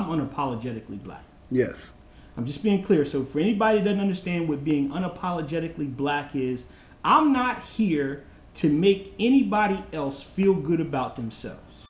I'm 0.00 0.08
unapologetically 0.08 1.02
black. 1.02 1.24
Yes. 1.50 1.92
I'm 2.38 2.46
just 2.46 2.62
being 2.62 2.82
clear. 2.82 3.04
So 3.04 3.22
for 3.22 3.38
anybody 3.38 3.78
that 3.78 3.84
doesn't 3.84 4.00
understand 4.00 4.48
what 4.48 4.64
being 4.64 4.88
unapologetically 4.88 5.94
black 5.94 6.34
is, 6.34 6.64
I'm 7.04 7.34
not 7.34 7.62
here 7.62 8.24
to 8.54 8.70
make 8.70 9.14
anybody 9.18 9.84
else 9.92 10.22
feel 10.22 10.54
good 10.54 10.80
about 10.80 11.16
themselves. 11.16 11.84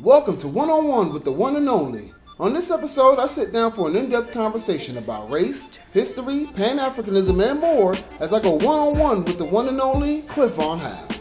Welcome 0.00 0.38
to 0.38 0.48
One 0.48 0.70
on 0.70 0.88
One 0.88 1.12
with 1.12 1.24
the 1.24 1.32
one 1.32 1.56
and 1.56 1.68
only. 1.68 2.10
On 2.40 2.54
this 2.54 2.70
episode, 2.70 3.18
I 3.18 3.26
sit 3.26 3.52
down 3.52 3.72
for 3.72 3.88
an 3.88 3.96
in 3.96 4.08
depth 4.08 4.32
conversation 4.32 4.96
about 4.96 5.30
race, 5.30 5.70
history, 5.92 6.46
Pan 6.56 6.78
Africanism, 6.78 7.50
and 7.50 7.60
more 7.60 7.94
as 8.18 8.32
I 8.32 8.40
go 8.40 8.52
one 8.52 8.78
on 8.78 8.98
one 8.98 9.24
with 9.26 9.36
the 9.36 9.44
one 9.44 9.68
and 9.68 9.78
only 9.78 10.22
Cliff 10.22 10.52
Von 10.52 10.78
Howe. 10.78 11.11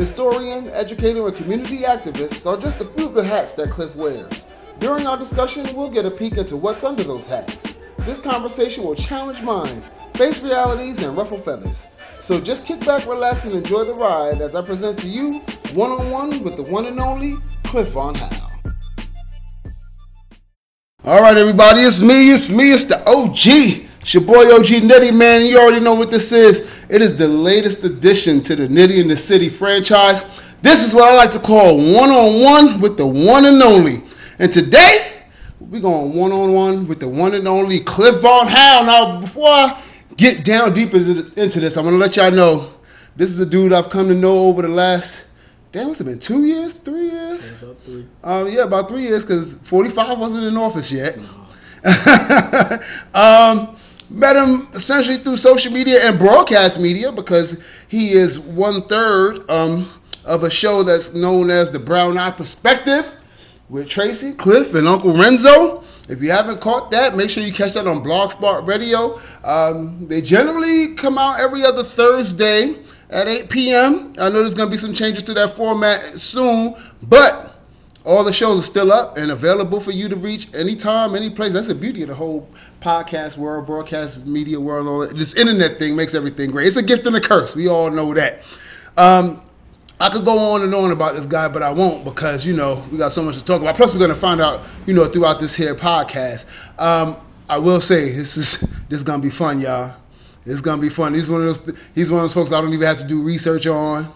Historian, 0.00 0.66
educator, 0.68 1.26
and 1.26 1.36
community 1.36 1.80
activist 1.80 2.46
are 2.46 2.56
just 2.56 2.80
a 2.80 2.84
few 2.84 3.08
of 3.08 3.14
the 3.14 3.22
hats 3.22 3.52
that 3.52 3.68
Cliff 3.68 3.94
wears. 3.96 4.56
During 4.78 5.06
our 5.06 5.18
discussion, 5.18 5.66
we'll 5.76 5.90
get 5.90 6.06
a 6.06 6.10
peek 6.10 6.38
into 6.38 6.56
what's 6.56 6.84
under 6.84 7.04
those 7.04 7.26
hats. 7.26 7.74
This 8.06 8.18
conversation 8.18 8.82
will 8.82 8.94
challenge 8.94 9.42
minds, 9.42 9.90
face 10.14 10.42
realities, 10.42 11.02
and 11.02 11.14
ruffle 11.14 11.38
feathers. 11.38 12.00
So 12.22 12.40
just 12.40 12.64
kick 12.64 12.82
back, 12.86 13.06
relax, 13.06 13.44
and 13.44 13.52
enjoy 13.52 13.84
the 13.84 13.92
ride 13.92 14.40
as 14.40 14.54
I 14.54 14.64
present 14.64 14.98
to 15.00 15.06
you 15.06 15.40
one 15.74 15.90
on 15.90 16.10
one 16.10 16.42
with 16.42 16.56
the 16.56 16.72
one 16.72 16.86
and 16.86 16.98
only 16.98 17.34
Cliff 17.64 17.88
Von 17.88 18.14
Howe. 18.14 18.46
All 21.04 21.20
right, 21.20 21.36
everybody, 21.36 21.80
it's 21.80 22.00
me, 22.00 22.32
it's 22.32 22.50
me, 22.50 22.72
it's 22.72 22.84
the 22.84 23.06
OG. 23.06 23.89
It's 24.00 24.14
your 24.14 24.22
boy 24.22 24.54
OG 24.54 24.66
Nitty, 24.66 25.14
man. 25.16 25.44
You 25.44 25.58
already 25.58 25.80
know 25.80 25.94
what 25.94 26.10
this 26.10 26.32
is. 26.32 26.60
It 26.88 27.02
is 27.02 27.16
the 27.16 27.28
latest 27.28 27.84
addition 27.84 28.40
to 28.42 28.56
the 28.56 28.66
Nitty 28.66 28.98
in 28.98 29.08
the 29.08 29.16
City 29.16 29.48
franchise. 29.48 30.24
This 30.62 30.82
is 30.82 30.94
what 30.94 31.10
I 31.10 31.16
like 31.16 31.30
to 31.32 31.38
call 31.38 31.76
one 31.76 32.10
on 32.10 32.42
one 32.42 32.80
with 32.80 32.96
the 32.96 33.06
one 33.06 33.44
and 33.44 33.62
only. 33.62 34.02
And 34.38 34.50
today, 34.50 35.12
we're 35.60 35.82
going 35.82 36.14
one 36.14 36.32
on 36.32 36.54
one 36.54 36.88
with 36.88 37.00
the 37.00 37.08
one 37.08 37.34
and 37.34 37.46
only 37.46 37.80
Cliff 37.80 38.20
Von 38.22 38.46
Howe. 38.46 38.84
Now, 38.84 39.20
before 39.20 39.48
I 39.48 39.82
get 40.16 40.44
down 40.44 40.72
deep 40.72 40.94
into 40.94 41.60
this, 41.60 41.76
I'm 41.76 41.84
going 41.84 41.94
to 41.94 42.00
let 42.00 42.16
y'all 42.16 42.30
know 42.30 42.72
this 43.16 43.30
is 43.30 43.38
a 43.38 43.46
dude 43.46 43.72
I've 43.74 43.90
come 43.90 44.08
to 44.08 44.14
know 44.14 44.44
over 44.44 44.62
the 44.62 44.68
last 44.68 45.26
damn, 45.72 45.88
what's 45.88 46.00
it 46.00 46.04
been? 46.04 46.18
Two 46.18 46.44
years, 46.44 46.74
three 46.74 47.10
years? 47.10 47.52
About 47.52 47.76
three. 47.84 48.06
Um, 48.24 48.48
yeah, 48.48 48.62
about 48.62 48.88
three 48.88 49.02
years 49.02 49.24
because 49.24 49.58
45 49.58 50.18
wasn't 50.18 50.44
in 50.44 50.56
office 50.56 50.90
yet. 50.90 51.16
um, 53.14 53.76
met 54.10 54.36
him 54.36 54.68
essentially 54.74 55.16
through 55.16 55.36
social 55.36 55.72
media 55.72 55.98
and 56.02 56.18
broadcast 56.18 56.80
media 56.80 57.12
because 57.12 57.62
he 57.88 58.10
is 58.10 58.38
one 58.38 58.86
third 58.88 59.48
um, 59.48 59.90
of 60.24 60.42
a 60.42 60.50
show 60.50 60.82
that's 60.82 61.14
known 61.14 61.50
as 61.50 61.70
the 61.70 61.78
Brown 61.78 62.18
Eye 62.18 62.30
Perspective 62.30 63.16
with 63.68 63.88
Tracy, 63.88 64.34
Cliff, 64.34 64.74
and 64.74 64.86
Uncle 64.86 65.16
Renzo. 65.16 65.84
If 66.08 66.20
you 66.20 66.32
haven't 66.32 66.60
caught 66.60 66.90
that, 66.90 67.14
make 67.14 67.30
sure 67.30 67.44
you 67.44 67.52
catch 67.52 67.74
that 67.74 67.86
on 67.86 68.02
BlogTalkRadio. 68.02 69.46
Um, 69.46 70.08
they 70.08 70.20
generally 70.20 70.94
come 70.96 71.16
out 71.18 71.38
every 71.38 71.64
other 71.64 71.84
Thursday 71.84 72.74
at 73.10 73.28
8 73.28 73.48
p.m. 73.48 74.12
I 74.18 74.28
know 74.28 74.40
there's 74.40 74.56
going 74.56 74.68
to 74.68 74.72
be 74.72 74.76
some 74.76 74.92
changes 74.92 75.22
to 75.24 75.34
that 75.34 75.54
format 75.54 76.18
soon, 76.18 76.74
but 77.04 77.54
all 78.04 78.24
the 78.24 78.32
shows 78.32 78.58
are 78.58 78.62
still 78.62 78.92
up 78.92 79.18
and 79.18 79.30
available 79.30 79.78
for 79.78 79.92
you 79.92 80.08
to 80.08 80.16
reach 80.16 80.52
anytime, 80.54 81.14
any 81.14 81.30
place. 81.30 81.52
That's 81.52 81.68
the 81.68 81.74
beauty 81.74 82.02
of 82.02 82.08
the 82.08 82.14
whole 82.14 82.48
podcast 82.80 83.36
world, 83.36 83.66
broadcast 83.66 84.26
media 84.26 84.58
world. 84.58 84.86
All 84.86 85.00
that. 85.00 85.16
This 85.16 85.34
internet 85.34 85.78
thing 85.78 85.96
makes 85.96 86.14
everything 86.14 86.50
great. 86.50 86.68
It's 86.68 86.76
a 86.76 86.82
gift 86.82 87.06
and 87.06 87.14
a 87.16 87.20
curse. 87.20 87.54
We 87.54 87.68
all 87.68 87.90
know 87.90 88.12
that. 88.14 88.42
Um, 88.96 89.42
I 90.00 90.08
could 90.08 90.24
go 90.24 90.38
on 90.38 90.62
and 90.62 90.74
on 90.74 90.90
about 90.90 91.14
this 91.14 91.26
guy, 91.26 91.48
but 91.48 91.62
I 91.62 91.70
won't 91.70 92.04
because 92.04 92.46
you 92.46 92.54
know 92.54 92.82
we 92.90 92.98
got 92.98 93.12
so 93.12 93.22
much 93.22 93.36
to 93.38 93.44
talk 93.44 93.60
about. 93.60 93.76
Plus, 93.76 93.92
we're 93.92 93.98
going 93.98 94.10
to 94.10 94.16
find 94.16 94.40
out, 94.40 94.62
you 94.86 94.94
know, 94.94 95.06
throughout 95.06 95.40
this 95.40 95.54
here 95.54 95.74
podcast. 95.74 96.46
Um, 96.80 97.16
I 97.48 97.58
will 97.58 97.80
say 97.80 98.10
this 98.10 98.36
is 98.36 98.60
this 98.88 98.98
is 98.98 99.02
going 99.02 99.20
to 99.20 99.26
be 99.26 99.32
fun, 99.32 99.60
y'all. 99.60 99.94
It's 100.46 100.60
gonna 100.60 100.80
be 100.80 100.88
fun. 100.88 101.14
He's 101.14 101.28
one 101.28 101.46
of 101.46 101.46
those. 101.46 101.78
He's 101.94 102.10
one 102.10 102.20
of 102.20 102.24
those 102.24 102.34
folks 102.34 102.52
I 102.52 102.60
don't 102.60 102.72
even 102.72 102.86
have 102.86 102.98
to 102.98 103.06
do 103.06 103.22
research 103.22 103.66
on. 103.66 104.12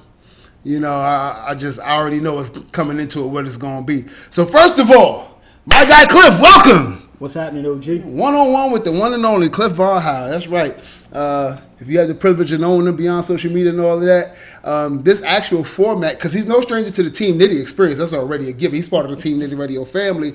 You 0.63 0.81
know, 0.81 0.95
I, 0.95 1.51
I 1.51 1.55
just 1.55 1.79
I 1.81 1.97
already 1.97 2.21
know 2.21 2.35
what's 2.35 2.51
coming 2.73 2.99
into 2.99 3.25
it, 3.25 3.29
what 3.29 3.45
it's 3.45 3.59
gonna 3.59 3.85
be. 3.85 4.07
So 4.31 4.47
first 4.47 4.79
of 4.79 4.91
all, 4.91 5.41
my 5.67 5.85
guy 5.85 6.07
Cliff, 6.07 6.41
welcome. 6.41 7.04
What's 7.25 7.33
happening, 7.33 7.65
OG? 7.65 8.05
One 8.05 8.35
on 8.35 8.53
one 8.53 8.71
with 8.71 8.85
the 8.85 8.93
one 8.93 9.15
and 9.15 9.25
only 9.25 9.49
Cliff 9.49 9.73
Von 9.73 10.03
That's 10.31 10.47
right. 10.47 10.77
Uh, 11.11 11.59
if 11.81 11.89
you 11.89 11.99
have 11.99 12.07
the 12.07 12.15
privilege 12.15 12.53
of 12.53 12.61
knowing 12.61 12.87
him 12.87 12.97
beyond 12.97 13.25
social 13.25 13.51
media 13.51 13.71
and 13.71 13.81
all 13.81 13.97
of 13.97 14.03
that, 14.03 14.37
um, 14.63 15.03
this 15.05 15.23
actual 15.23 15.65
format, 15.65 16.19
because 16.19 16.35
he's 16.35 16.45
no 16.45 16.61
stranger 16.61 16.91
to 16.91 17.03
the 17.03 17.09
Team 17.09 17.39
Nitty 17.39 17.63
experience, 17.63 17.99
that's 17.99 18.13
already 18.13 18.51
a 18.51 18.53
given. 18.53 18.77
He's 18.77 18.91
part 18.91 19.07
of 19.07 19.11
the 19.11 19.17
Team 19.17 19.39
Nitty 19.39 19.59
Radio 19.59 19.87
family, 19.87 20.35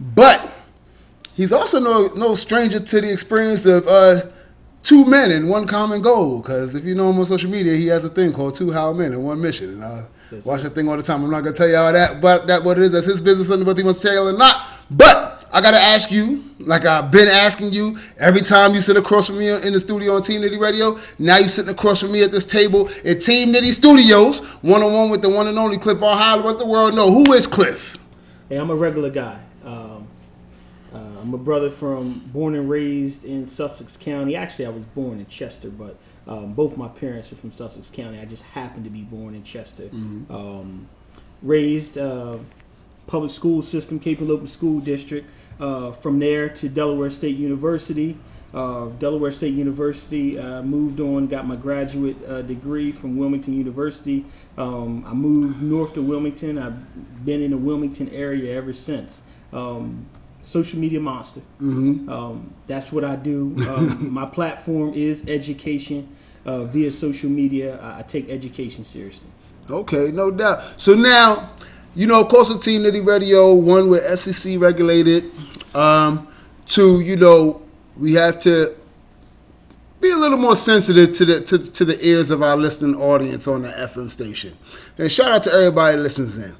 but 0.00 0.50
he's 1.34 1.52
also 1.52 1.78
no 1.78 2.06
no 2.16 2.34
stranger 2.34 2.80
to 2.80 3.00
the 3.02 3.12
experience 3.12 3.66
of. 3.66 3.86
Uh, 3.86 4.22
two 4.82 5.04
men 5.04 5.30
in 5.30 5.46
one 5.46 5.66
common 5.66 6.00
goal. 6.00 6.40
Because 6.40 6.74
if 6.74 6.84
you 6.84 6.94
know 6.94 7.10
him 7.10 7.18
on 7.18 7.26
social 7.26 7.50
media, 7.50 7.74
he 7.74 7.88
has 7.88 8.02
a 8.02 8.08
thing 8.08 8.32
called 8.32 8.54
Two 8.54 8.72
How 8.72 8.94
Men 8.94 9.12
and 9.12 9.22
One 9.22 9.38
Mission. 9.42 9.74
And 9.74 9.84
I 9.84 10.04
That's 10.30 10.46
watch 10.46 10.62
that 10.62 10.74
thing 10.74 10.88
all 10.88 10.96
the 10.96 11.02
time. 11.02 11.22
I'm 11.22 11.30
not 11.30 11.42
gonna 11.42 11.52
tell 11.52 11.68
y'all 11.68 11.92
that, 11.92 12.22
but 12.22 12.46
that 12.46 12.64
what 12.64 12.78
it 12.78 12.84
is. 12.84 12.92
That's 12.92 13.04
his 13.04 13.20
business, 13.20 13.50
whether 13.50 13.78
he 13.78 13.84
wants 13.84 14.00
to 14.00 14.06
tell 14.06 14.24
you 14.24 14.34
or 14.34 14.38
not. 14.38 14.64
But 14.90 15.29
I 15.52 15.60
gotta 15.60 15.80
ask 15.80 16.12
you, 16.12 16.44
like 16.60 16.84
I've 16.84 17.10
been 17.10 17.26
asking 17.26 17.72
you 17.72 17.98
every 18.18 18.40
time 18.40 18.72
you 18.72 18.80
sit 18.80 18.96
across 18.96 19.26
from 19.26 19.38
me 19.38 19.48
in 19.48 19.72
the 19.72 19.80
studio 19.80 20.14
on 20.14 20.22
Team 20.22 20.42
Nitty 20.42 20.60
Radio. 20.60 20.96
Now 21.18 21.38
you're 21.38 21.48
sitting 21.48 21.72
across 21.72 22.00
from 22.00 22.12
me 22.12 22.22
at 22.22 22.30
this 22.30 22.46
table 22.46 22.88
at 23.04 23.20
Team 23.20 23.52
Nitty 23.52 23.72
Studios, 23.72 24.38
one 24.62 24.82
on 24.82 24.92
one 24.92 25.10
with 25.10 25.22
the 25.22 25.28
one 25.28 25.48
and 25.48 25.58
only 25.58 25.76
Cliff 25.76 25.98
Von 25.98 26.16
Howe. 26.16 26.36
Let 26.36 26.58
the 26.58 26.66
world 26.66 26.94
know 26.94 27.10
who 27.10 27.32
is 27.32 27.48
Cliff. 27.48 27.96
Hey, 28.48 28.56
I'm 28.56 28.70
a 28.70 28.76
regular 28.76 29.10
guy. 29.10 29.40
Um, 29.64 30.06
uh, 30.94 30.98
I'm 31.20 31.34
a 31.34 31.38
brother 31.38 31.70
from 31.70 32.20
born 32.32 32.54
and 32.54 32.70
raised 32.70 33.24
in 33.24 33.44
Sussex 33.44 33.96
County. 33.96 34.36
Actually, 34.36 34.66
I 34.66 34.70
was 34.70 34.84
born 34.84 35.18
in 35.18 35.26
Chester, 35.26 35.70
but 35.70 35.96
um, 36.28 36.52
both 36.52 36.76
my 36.76 36.88
parents 36.88 37.32
are 37.32 37.36
from 37.36 37.50
Sussex 37.50 37.90
County. 37.90 38.20
I 38.20 38.24
just 38.24 38.44
happened 38.44 38.84
to 38.84 38.90
be 38.90 39.02
born 39.02 39.34
in 39.34 39.42
Chester. 39.42 39.88
Um, 39.92 40.88
raised 41.42 41.98
uh, 41.98 42.38
public 43.08 43.32
school 43.32 43.62
system, 43.62 43.98
Cape 43.98 44.20
Henlopen 44.20 44.48
School 44.48 44.78
District. 44.80 45.28
Uh, 45.60 45.92
from 45.92 46.18
there 46.18 46.48
to 46.48 46.68
Delaware 46.68 47.10
State 47.10 47.36
University. 47.36 48.16
Uh, 48.52 48.86
Delaware 48.98 49.30
State 49.30 49.54
University 49.54 50.38
uh, 50.38 50.62
moved 50.62 50.98
on, 50.98 51.26
got 51.28 51.46
my 51.46 51.54
graduate 51.54 52.16
uh, 52.26 52.42
degree 52.42 52.90
from 52.90 53.16
Wilmington 53.16 53.54
University. 53.54 54.24
Um, 54.58 55.04
I 55.06 55.12
moved 55.12 55.62
north 55.62 55.94
to 55.94 56.02
Wilmington. 56.02 56.58
I've 56.58 57.24
been 57.24 57.42
in 57.42 57.52
the 57.52 57.56
Wilmington 57.56 58.08
area 58.08 58.56
ever 58.56 58.72
since. 58.72 59.22
Um, 59.52 60.06
social 60.40 60.80
media 60.80 60.98
monster. 60.98 61.42
Um, 62.08 62.54
that's 62.66 62.90
what 62.90 63.04
I 63.04 63.16
do. 63.16 63.54
Um, 63.68 64.12
my 64.12 64.26
platform 64.26 64.94
is 64.94 65.28
education 65.28 66.08
uh, 66.44 66.64
via 66.64 66.90
social 66.90 67.30
media. 67.30 67.78
I, 67.80 68.00
I 68.00 68.02
take 68.02 68.28
education 68.30 68.82
seriously. 68.82 69.28
Okay, 69.68 70.10
no 70.10 70.30
doubt. 70.30 70.62
So 70.76 70.94
now, 70.94 71.50
you 71.94 72.06
know, 72.06 72.24
course, 72.24 72.48
the 72.48 72.58
Team 72.58 72.82
Nitty 72.82 73.04
Radio, 73.04 73.52
one, 73.52 73.90
we're 73.90 74.00
FCC 74.00 74.60
regulated. 74.60 75.30
Um, 75.74 76.28
two, 76.66 77.00
you 77.00 77.16
know, 77.16 77.62
we 77.96 78.14
have 78.14 78.40
to 78.42 78.76
be 80.00 80.10
a 80.10 80.16
little 80.16 80.38
more 80.38 80.56
sensitive 80.56 81.12
to 81.12 81.24
the 81.24 81.40
to, 81.42 81.58
to 81.58 81.84
the 81.84 82.06
ears 82.06 82.30
of 82.30 82.42
our 82.42 82.56
listening 82.56 82.94
audience 83.00 83.46
on 83.48 83.62
the 83.62 83.68
FM 83.68 84.10
station. 84.10 84.56
And 84.98 85.10
shout 85.10 85.32
out 85.32 85.42
to 85.44 85.52
everybody 85.52 85.96
that 85.96 86.02
listens 86.02 86.38
in. 86.38 86.54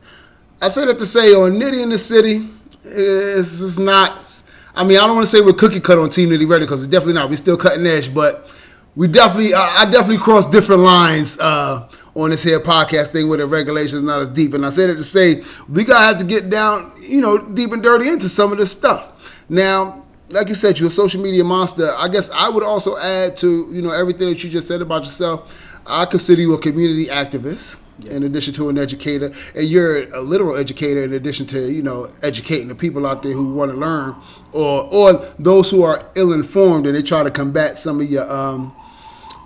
I 0.60 0.68
say 0.68 0.84
that 0.86 0.98
to 0.98 1.06
say 1.06 1.32
on 1.32 1.52
Nitty 1.52 1.82
in 1.82 1.88
the 1.88 1.98
City, 1.98 2.48
it's, 2.84 3.60
it's 3.60 3.78
not. 3.78 4.26
I 4.74 4.84
mean, 4.84 4.98
I 4.98 5.06
don't 5.06 5.16
want 5.16 5.28
to 5.28 5.36
say 5.36 5.42
we're 5.42 5.52
cookie 5.52 5.80
cut 5.80 5.98
on 5.98 6.10
Team 6.10 6.28
Nitty 6.30 6.48
Radio 6.48 6.60
because 6.66 6.80
we're 6.80 6.86
definitely 6.86 7.14
not. 7.14 7.30
We're 7.30 7.36
still 7.36 7.56
cutting 7.56 7.86
edge, 7.86 8.12
but 8.12 8.52
we 8.96 9.08
definitely, 9.08 9.54
uh, 9.54 9.60
I 9.60 9.84
definitely 9.84 10.18
cross 10.18 10.48
different 10.48 10.82
lines 10.82 11.38
uh, 11.38 11.88
on 12.14 12.30
this 12.30 12.42
here 12.42 12.60
podcast 12.60 13.08
thing 13.08 13.28
where 13.28 13.38
the 13.38 13.46
regulations 13.46 14.02
not 14.02 14.20
as 14.20 14.28
deep. 14.28 14.54
And 14.54 14.66
I 14.66 14.70
said 14.70 14.90
it 14.90 14.96
to 14.96 15.04
say 15.04 15.42
we 15.68 15.84
gotta 15.84 16.04
have 16.04 16.18
to 16.18 16.24
get 16.24 16.50
down, 16.50 16.92
you 17.00 17.20
know, 17.20 17.38
deep 17.38 17.72
and 17.72 17.82
dirty 17.82 18.08
into 18.08 18.28
some 18.28 18.52
of 18.52 18.58
this 18.58 18.72
stuff. 18.72 19.44
Now, 19.48 20.06
like 20.30 20.48
you 20.48 20.54
said, 20.54 20.78
you're 20.78 20.88
a 20.88 20.92
social 20.92 21.20
media 21.20 21.44
monster. 21.44 21.92
I 21.96 22.08
guess 22.08 22.30
I 22.30 22.48
would 22.48 22.62
also 22.62 22.96
add 22.98 23.36
to 23.38 23.68
you 23.72 23.82
know 23.82 23.90
everything 23.90 24.28
that 24.28 24.42
you 24.42 24.50
just 24.50 24.68
said 24.68 24.80
about 24.80 25.04
yourself. 25.04 25.52
I 25.86 26.04
consider 26.06 26.40
you 26.40 26.54
a 26.54 26.58
community 26.58 27.06
activist. 27.06 27.80
In 28.06 28.22
addition 28.22 28.54
to 28.54 28.70
an 28.70 28.78
educator, 28.78 29.30
and 29.54 29.68
you're 29.68 30.10
a 30.14 30.22
literal 30.22 30.56
educator. 30.56 31.04
In 31.04 31.12
addition 31.12 31.46
to 31.48 31.70
you 31.70 31.82
know 31.82 32.10
educating 32.22 32.68
the 32.68 32.74
people 32.74 33.06
out 33.06 33.22
there 33.22 33.32
who 33.32 33.52
want 33.52 33.72
to 33.72 33.76
learn, 33.76 34.16
or 34.52 34.84
or 34.84 35.28
those 35.38 35.68
who 35.68 35.82
are 35.82 36.08
ill 36.14 36.32
informed 36.32 36.86
and 36.86 36.96
they 36.96 37.02
try 37.02 37.22
to 37.22 37.30
combat 37.30 37.76
some 37.76 38.00
of 38.00 38.10
your 38.10 38.30
um, 38.32 38.74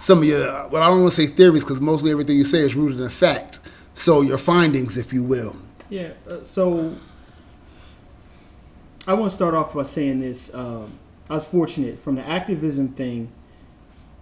some 0.05 0.19
of 0.19 0.25
your 0.27 0.69
well, 0.69 0.83
I 0.83 0.89
don't 0.89 1.01
want 1.01 1.15
to 1.15 1.23
say 1.23 1.27
theories 1.27 1.65
because 1.65 1.81
mostly 1.81 2.11
everything 2.11 2.37
you 2.37 2.45
say 2.45 2.59
is 2.59 2.75
rooted 2.75 3.01
in 3.01 3.09
fact. 3.09 3.61
So 3.95 4.21
your 4.21 4.37
findings, 4.37 4.99
if 4.99 5.15
you 5.15 5.23
will. 5.23 5.57
Yeah. 5.89 6.11
Uh, 6.29 6.43
so 6.43 6.95
I 9.07 9.15
want 9.15 9.31
to 9.31 9.37
start 9.37 9.55
off 9.55 9.73
by 9.73 9.85
saying 9.85 10.21
this. 10.21 10.53
Um, 10.53 10.99
I 11.31 11.37
was 11.37 11.47
fortunate 11.47 11.99
from 11.99 12.17
the 12.17 12.29
activism 12.29 12.89
thing. 12.89 13.33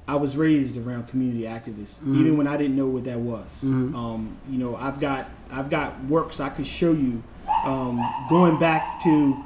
I 0.07 0.15
was 0.17 0.37
raised 0.37 0.77
around 0.77 1.09
community 1.09 1.45
activists, 1.45 2.01
even 2.03 2.37
when 2.37 2.47
I 2.47 2.57
didn't 2.57 2.77
know 2.77 2.87
what 2.87 3.05
that 3.05 3.19
was. 3.19 3.47
Um, 3.63 4.37
you 4.49 4.59
know, 4.59 4.77
I've 4.77 5.01
got 5.01 5.31
I've 5.51 5.71
got 5.71 6.05
works 6.05 6.39
I 6.39 6.49
could 6.51 6.67
show 6.67 6.93
you 6.93 7.23
um, 7.65 8.01
going 8.29 8.59
back 8.59 9.01
to 9.01 9.45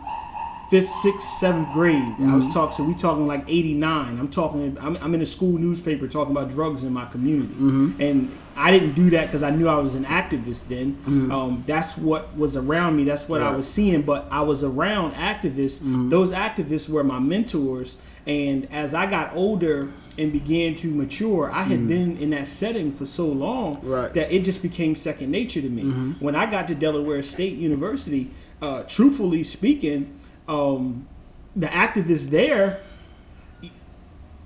fifth, 0.71 0.91
sixth, 0.91 1.29
seventh 1.39 1.73
grade. 1.73 2.15
I 2.19 2.35
was 2.35 2.45
mm-hmm. 2.45 2.53
talking. 2.53 2.77
So 2.77 2.85
we 2.85 2.95
talking 2.95 3.27
like 3.27 3.45
'89. 3.49 4.19
I'm 4.19 4.29
talking. 4.29 4.77
I'm, 4.81 4.97
I'm 4.97 5.15
in 5.15 5.23
a 5.23 5.27
school 5.27 5.59
newspaper 5.59 6.09
talking 6.09 6.33
about 6.33 6.51
drugs 6.51 6.83
in 6.83 6.93
my 6.93 7.07
community, 7.07 7.55
mm-hmm. 7.55 8.01
and 8.01 8.37
I 8.57 8.71
didn't 8.71 8.95
do 8.95 9.11
that 9.11 9.27
because 9.27 9.43
I 9.43 9.51
knew 9.51 9.69
I 9.69 9.77
was 9.77 9.95
an 9.95 10.05
activist 10.05 10.69
then. 10.69 10.95
Mm-hmm. 10.95 11.31
Um, 11.31 11.65
that's 11.67 11.97
what 11.97 12.35
was 12.37 12.57
around 12.57 12.97
me. 12.97 13.05
That's 13.05 13.29
what 13.29 13.43
I 13.43 13.55
was 13.55 13.69
seeing. 13.71 14.03
But 14.03 14.27
I 14.31 14.43
was 14.43 14.65
around 14.65 15.13
activists. 15.13 16.11
Those 16.11 16.33
activists 16.33 16.89
were 16.89 17.05
my 17.05 17.19
mentors. 17.19 17.97
And 18.27 18.67
as 18.73 18.93
I 18.93 19.07
got 19.07 19.37
older 19.37 19.89
and 20.19 20.33
began 20.33 20.75
to 20.77 20.89
mature, 20.89 21.51
I 21.53 21.63
had 21.63 21.87
been 21.87 22.17
in 22.17 22.31
that 22.31 22.47
setting 22.49 22.91
for 22.91 23.07
so 23.07 23.27
long 23.27 23.79
Right. 23.83 24.13
that 24.15 24.35
it 24.35 24.43
just 24.43 24.63
became 24.63 24.97
second 24.97 25.31
nature 25.31 25.61
to 25.61 25.69
me. 25.69 25.83
When 26.19 26.35
I 26.35 26.51
got 26.51 26.67
to 26.69 26.75
Delaware 26.75 27.23
State 27.23 27.57
University, 27.57 28.31
uh, 28.61 28.83
truthfully 28.83 29.45
speaking, 29.45 30.13
um, 30.49 31.07
the 31.55 31.67
activists 31.67 32.29
there, 32.31 32.81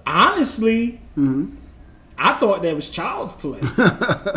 honestly, 0.07 1.01
I 2.19 2.35
thought 2.39 2.63
that 2.63 2.75
was 2.75 2.89
child's 2.89 3.33
play 3.35 3.61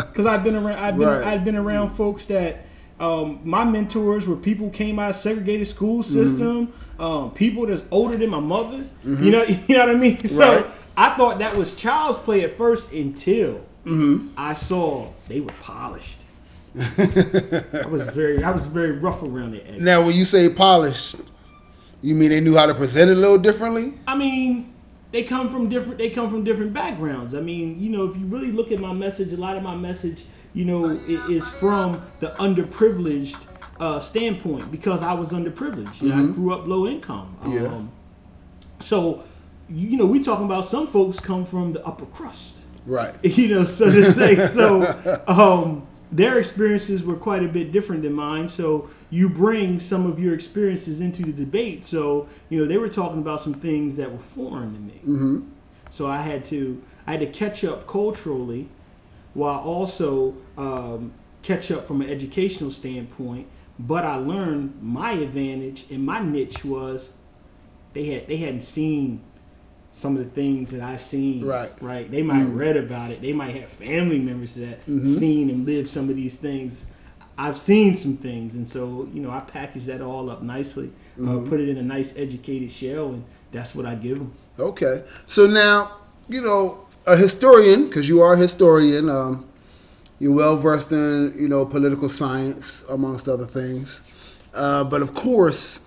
because 0.04 0.26
I've 0.26 0.44
been 0.44 0.56
around. 0.56 0.78
I've 0.78 0.96
been 0.98 1.08
Right. 1.08 1.24
I've 1.24 1.44
been 1.44 1.56
around 1.56 1.94
folks 1.96 2.26
that 2.26 2.64
um, 3.00 3.40
my 3.44 3.64
mentors 3.64 4.26
were 4.26 4.36
people 4.36 4.70
came 4.70 4.98
out 4.98 5.10
of 5.10 5.16
segregated 5.16 5.66
school 5.66 6.02
system, 6.02 6.72
um, 6.98 7.30
people 7.32 7.66
that's 7.66 7.82
older 7.90 8.16
than 8.16 8.30
my 8.30 8.40
mother. 8.40 8.84
You 9.02 9.30
know, 9.30 9.42
you 9.68 9.76
know 9.76 9.86
what 9.86 9.94
I 9.94 9.98
mean. 9.98 10.24
So 10.24 10.38
Right. 10.56 10.66
I 10.96 11.10
thought 11.16 11.40
that 11.40 11.56
was 11.56 11.74
child's 11.74 12.18
play 12.18 12.42
at 12.44 12.56
first 12.56 12.92
until 12.92 13.60
I 14.36 14.52
saw 14.54 15.10
they 15.28 15.40
were 15.40 15.52
polished. 15.62 16.18
I 16.76 17.86
was 17.88 18.02
very 18.10 18.42
I 18.42 18.50
was 18.50 18.64
very 18.66 18.92
rough 18.92 19.22
around 19.22 19.52
the 19.52 19.68
edge. 19.68 19.80
Now, 19.80 20.02
when 20.02 20.16
you 20.16 20.24
say 20.26 20.48
polished, 20.48 21.16
you 22.04 22.14
mean 22.14 22.28
they 22.28 22.40
knew 22.40 22.54
how 22.54 22.66
to 22.66 22.74
present 22.74 23.10
it 23.10 23.16
a 23.16 23.20
little 23.20 23.38
differently? 23.38 23.94
I 24.06 24.14
mean, 24.14 24.74
they 25.10 25.22
come 25.22 25.50
from 25.50 25.70
different. 25.70 25.96
They 25.96 26.10
come 26.10 26.30
from 26.30 26.44
different 26.44 26.74
backgrounds. 26.74 27.34
I 27.34 27.40
mean, 27.40 27.80
you 27.80 27.88
know, 27.88 28.10
if 28.10 28.16
you 28.16 28.26
really 28.26 28.52
look 28.52 28.72
at 28.72 28.78
my 28.78 28.92
message, 28.92 29.32
a 29.32 29.38
lot 29.38 29.56
of 29.56 29.62
my 29.62 29.74
message, 29.74 30.24
you 30.52 30.66
know, 30.66 30.90
is 30.90 31.48
from 31.48 32.04
the 32.20 32.30
underprivileged 32.32 33.40
uh, 33.80 34.00
standpoint 34.00 34.70
because 34.70 35.02
I 35.02 35.14
was 35.14 35.32
underprivileged. 35.32 36.02
Know, 36.02 36.14
I 36.14 36.32
grew 36.32 36.52
up 36.52 36.66
low 36.66 36.86
income. 36.86 37.38
Yeah. 37.46 37.62
Um, 37.62 37.90
so, 38.80 39.24
you 39.70 39.88
you 39.88 39.96
know, 39.96 40.04
we 40.04 40.22
talking 40.22 40.44
about 40.44 40.66
some 40.66 40.86
folks 40.86 41.18
come 41.20 41.46
from 41.46 41.72
the 41.72 41.86
upper 41.86 42.06
crust. 42.06 42.56
Right. 42.84 43.14
you 43.24 43.48
know, 43.48 43.64
so 43.64 43.90
to 43.90 44.12
say. 44.12 44.46
So 44.48 45.22
um, 45.26 45.86
their 46.14 46.38
experiences 46.38 47.02
were 47.02 47.16
quite 47.16 47.42
a 47.42 47.48
bit 47.48 47.72
different 47.72 48.02
than 48.02 48.12
mine. 48.12 48.46
So 48.46 48.88
you 49.10 49.28
bring 49.28 49.80
some 49.80 50.06
of 50.06 50.20
your 50.20 50.32
experiences 50.32 51.00
into 51.00 51.24
the 51.24 51.32
debate. 51.32 51.84
So 51.84 52.28
you 52.48 52.60
know, 52.60 52.66
they 52.66 52.78
were 52.78 52.88
talking 52.88 53.18
about 53.18 53.40
some 53.40 53.54
things 53.54 53.96
that 53.96 54.12
were 54.12 54.18
foreign 54.18 54.74
to 54.74 54.80
me. 54.80 55.00
Mm-hmm. 55.00 55.40
So 55.90 56.06
I 56.06 56.22
had 56.22 56.44
to 56.46 56.80
I 57.06 57.12
had 57.12 57.20
to 57.20 57.26
catch 57.26 57.64
up 57.64 57.88
culturally, 57.88 58.68
while 59.34 59.58
also 59.58 60.36
um, 60.56 61.12
catch 61.42 61.72
up 61.72 61.88
from 61.88 62.00
an 62.00 62.08
educational 62.08 62.70
standpoint. 62.70 63.48
But 63.76 64.04
I 64.04 64.14
learned 64.14 64.80
my 64.80 65.12
advantage 65.12 65.86
and 65.90 66.06
my 66.06 66.20
niche 66.20 66.64
was 66.64 67.14
they 67.92 68.06
had 68.06 68.28
they 68.28 68.36
hadn't 68.36 68.62
seen 68.62 69.20
some 69.94 70.16
of 70.16 70.24
the 70.24 70.30
things 70.30 70.70
that 70.70 70.80
I've 70.80 71.00
seen. 71.00 71.46
Right. 71.46 71.70
Right. 71.80 72.10
They 72.10 72.22
might 72.22 72.38
have 72.38 72.54
read 72.54 72.76
about 72.76 73.12
it. 73.12 73.22
They 73.22 73.32
might 73.32 73.54
have 73.54 73.70
family 73.70 74.18
members 74.18 74.56
that 74.56 74.84
seen 74.84 75.48
and 75.50 75.64
lived 75.64 75.88
some 75.88 76.10
of 76.10 76.16
these 76.16 76.36
things. 76.36 76.90
I've 77.38 77.56
seen 77.56 77.94
some 77.94 78.16
things, 78.16 78.54
and 78.54 78.68
so 78.68 79.08
you 79.12 79.20
know 79.20 79.30
I 79.30 79.40
package 79.40 79.86
that 79.86 80.00
all 80.00 80.30
up 80.30 80.42
nicely, 80.42 80.92
uh, 81.20 81.38
put 81.48 81.60
it 81.60 81.68
in 81.68 81.78
a 81.78 81.82
nice 81.82 82.16
educated 82.16 82.70
shell, 82.70 83.08
and 83.08 83.24
that's 83.50 83.74
what 83.74 83.86
I 83.86 83.94
give 83.94 84.18
them. 84.18 84.32
Okay. 84.58 85.04
So 85.26 85.46
now, 85.46 85.96
you 86.28 86.40
know, 86.40 86.86
a 87.06 87.16
historian, 87.16 87.86
because 87.86 88.08
you 88.08 88.22
are 88.22 88.34
a 88.34 88.36
historian, 88.36 89.08
um, 89.08 89.48
you're 90.20 90.32
well 90.32 90.56
versed 90.56 90.92
in, 90.92 91.34
you 91.36 91.48
know, 91.48 91.66
political 91.66 92.08
science, 92.08 92.84
amongst 92.88 93.28
other 93.28 93.46
things. 93.46 94.02
Uh, 94.54 94.84
but 94.84 95.02
of 95.02 95.14
course, 95.14 95.80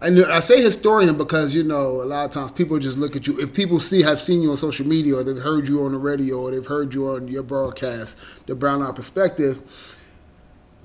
I, 0.00 0.10
know, 0.10 0.30
I 0.30 0.40
say 0.40 0.60
historian 0.60 1.16
because, 1.16 1.54
you 1.54 1.64
know, 1.64 2.02
a 2.02 2.04
lot 2.04 2.26
of 2.26 2.30
times 2.30 2.50
people 2.50 2.78
just 2.78 2.98
look 2.98 3.16
at 3.16 3.26
you. 3.26 3.40
If 3.40 3.54
people 3.54 3.80
see, 3.80 4.02
have 4.02 4.20
seen 4.20 4.42
you 4.42 4.50
on 4.50 4.56
social 4.58 4.86
media, 4.86 5.16
or 5.16 5.24
they've 5.24 5.42
heard 5.42 5.66
you 5.66 5.84
on 5.84 5.92
the 5.92 5.98
radio, 5.98 6.40
or 6.40 6.50
they've 6.50 6.66
heard 6.66 6.92
you 6.92 7.08
on 7.08 7.28
your 7.28 7.42
broadcast, 7.42 8.18
the 8.46 8.54
Brown 8.54 8.82
Eye 8.82 8.92
Perspective, 8.92 9.62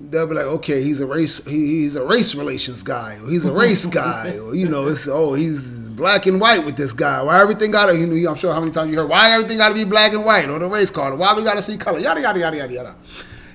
they'll 0.00 0.26
be 0.26 0.34
like, 0.34 0.46
okay, 0.46 0.82
he's 0.82 1.00
a 1.00 1.06
race, 1.06 1.44
he, 1.44 1.82
he's 1.82 1.94
a 1.94 2.02
race 2.02 2.34
relations 2.34 2.82
guy, 2.82 3.18
or 3.22 3.28
he's 3.28 3.44
a 3.44 3.52
race 3.52 3.84
guy, 4.00 4.38
or 4.38 4.54
you 4.54 4.66
know, 4.66 4.88
it's 4.88 5.06
oh, 5.06 5.34
he's 5.34 5.90
black 5.90 6.24
and 6.24 6.40
white 6.40 6.64
with 6.64 6.76
this 6.76 6.94
guy. 6.94 7.20
Why 7.22 7.38
everything 7.38 7.70
got 7.70 7.86
to, 7.86 7.98
you 7.98 8.06
know, 8.06 8.30
I'm 8.30 8.36
sure 8.36 8.54
how 8.54 8.60
many 8.60 8.72
times 8.72 8.90
you 8.90 8.96
heard, 8.96 9.10
why 9.10 9.32
everything 9.32 9.58
got 9.58 9.68
to 9.68 9.74
be 9.74 9.84
black 9.84 10.14
and 10.14 10.24
white, 10.24 10.48
or 10.48 10.58
the 10.58 10.66
race 10.66 10.90
card, 10.90 11.12
or 11.12 11.16
why 11.16 11.34
we 11.34 11.44
got 11.44 11.54
to 11.54 11.62
see 11.62 11.76
color, 11.76 11.98
yada 11.98 12.22
yada 12.22 12.38
yada 12.40 12.56
yada 12.56 12.72
yada. 12.72 12.94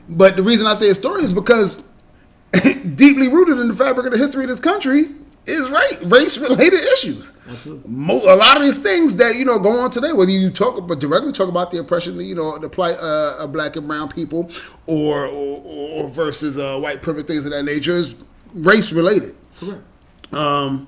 But 0.08 0.36
the 0.36 0.44
reason 0.44 0.68
I 0.68 0.76
say 0.76 0.88
historian 0.88 1.26
is 1.26 1.34
because 1.34 1.84
deeply 2.96 3.28
rooted 3.28 3.58
in 3.58 3.70
the 3.70 3.76
fabric 3.76 4.06
of 4.06 4.12
the 4.12 4.20
history 4.20 4.44
of 4.44 4.52
this 4.52 4.60
country 4.60 5.10
is 5.48 5.70
race, 5.70 6.02
race 6.04 6.38
related 6.38 6.82
issues. 6.94 7.34
Mo- 7.86 8.22
a 8.26 8.36
lot 8.36 8.58
of 8.58 8.64
these 8.64 8.78
things 8.78 9.16
that 9.16 9.36
you 9.36 9.46
know 9.46 9.58
go 9.58 9.80
on 9.80 9.90
today, 9.90 10.12
whether 10.12 10.32
you 10.32 10.52
talk 10.52 10.78
about 10.78 11.00
directly 11.00 11.32
talk 11.32 11.48
about 11.48 11.72
the 11.72 11.80
oppression, 11.80 12.20
you 12.20 12.36
know, 12.36 12.58
the 12.58 12.70
plight 12.70 12.98
uh, 12.98 13.38
of 13.40 13.52
black 13.54 13.76
and 13.76 13.88
brown 13.88 14.10
people, 14.10 14.52
or 14.86 15.26
or, 15.26 16.04
or 16.04 16.10
versus 16.10 16.58
uh, 16.58 16.78
white 16.80 17.02
privilege 17.02 17.28
things 17.28 17.46
of 17.46 17.52
that 17.52 17.64
nature, 17.64 17.96
is 17.96 18.24
race 18.54 18.92
related. 18.92 19.36
Correct. 19.60 19.82
Um, 20.34 20.88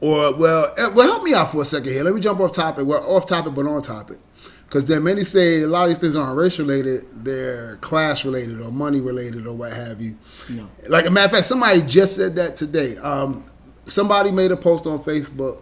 or 0.00 0.34
well, 0.34 0.74
eh, 0.76 0.88
well, 0.94 1.06
help 1.06 1.22
me 1.22 1.32
out 1.32 1.52
for 1.52 1.62
a 1.62 1.64
second 1.64 1.92
here. 1.92 2.02
Let 2.04 2.14
me 2.14 2.20
jump 2.20 2.40
off 2.40 2.52
topic. 2.52 2.86
Well, 2.86 3.04
off 3.04 3.26
topic, 3.26 3.54
but 3.54 3.66
on 3.66 3.80
topic. 3.82 4.18
Because 4.66 4.86
then 4.86 5.04
many 5.04 5.22
say 5.22 5.60
a 5.62 5.68
lot 5.68 5.84
of 5.84 5.90
these 5.90 5.98
things 5.98 6.16
aren't 6.16 6.36
race 6.36 6.58
related; 6.58 7.06
they're 7.24 7.76
class 7.76 8.24
related 8.24 8.60
or 8.60 8.72
money 8.72 9.00
related 9.00 9.46
or 9.46 9.52
what 9.52 9.72
have 9.72 10.00
you. 10.00 10.18
No. 10.48 10.68
Like 10.88 11.06
a 11.06 11.10
matter 11.10 11.26
of 11.26 11.30
fact, 11.30 11.46
somebody 11.46 11.82
just 11.82 12.16
said 12.16 12.34
that 12.34 12.56
today. 12.56 12.96
Um, 12.96 13.48
somebody 13.86 14.30
made 14.30 14.50
a 14.50 14.56
post 14.56 14.86
on 14.86 15.02
Facebook, 15.02 15.58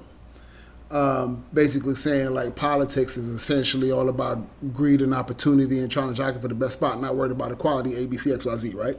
um, 0.90 1.44
basically 1.54 1.94
saying 1.94 2.30
like 2.30 2.54
politics 2.54 3.16
is 3.16 3.26
essentially 3.28 3.90
all 3.90 4.08
about 4.08 4.38
greed 4.74 5.00
and 5.00 5.14
opportunity 5.14 5.78
and 5.80 5.90
trying 5.90 6.08
to 6.08 6.14
jockey 6.14 6.38
for 6.40 6.48
the 6.48 6.54
best 6.54 6.74
spot, 6.74 7.00
not 7.00 7.16
worried 7.16 7.32
about 7.32 7.50
equality, 7.50 7.96
A, 7.96 8.06
B, 8.06 8.16
C, 8.16 8.32
X, 8.32 8.44
Y, 8.44 8.56
Z, 8.56 8.74
right? 8.74 8.98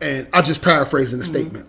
And 0.00 0.26
I 0.32 0.42
just 0.42 0.62
paraphrasing 0.62 1.18
the 1.18 1.24
statement. 1.24 1.68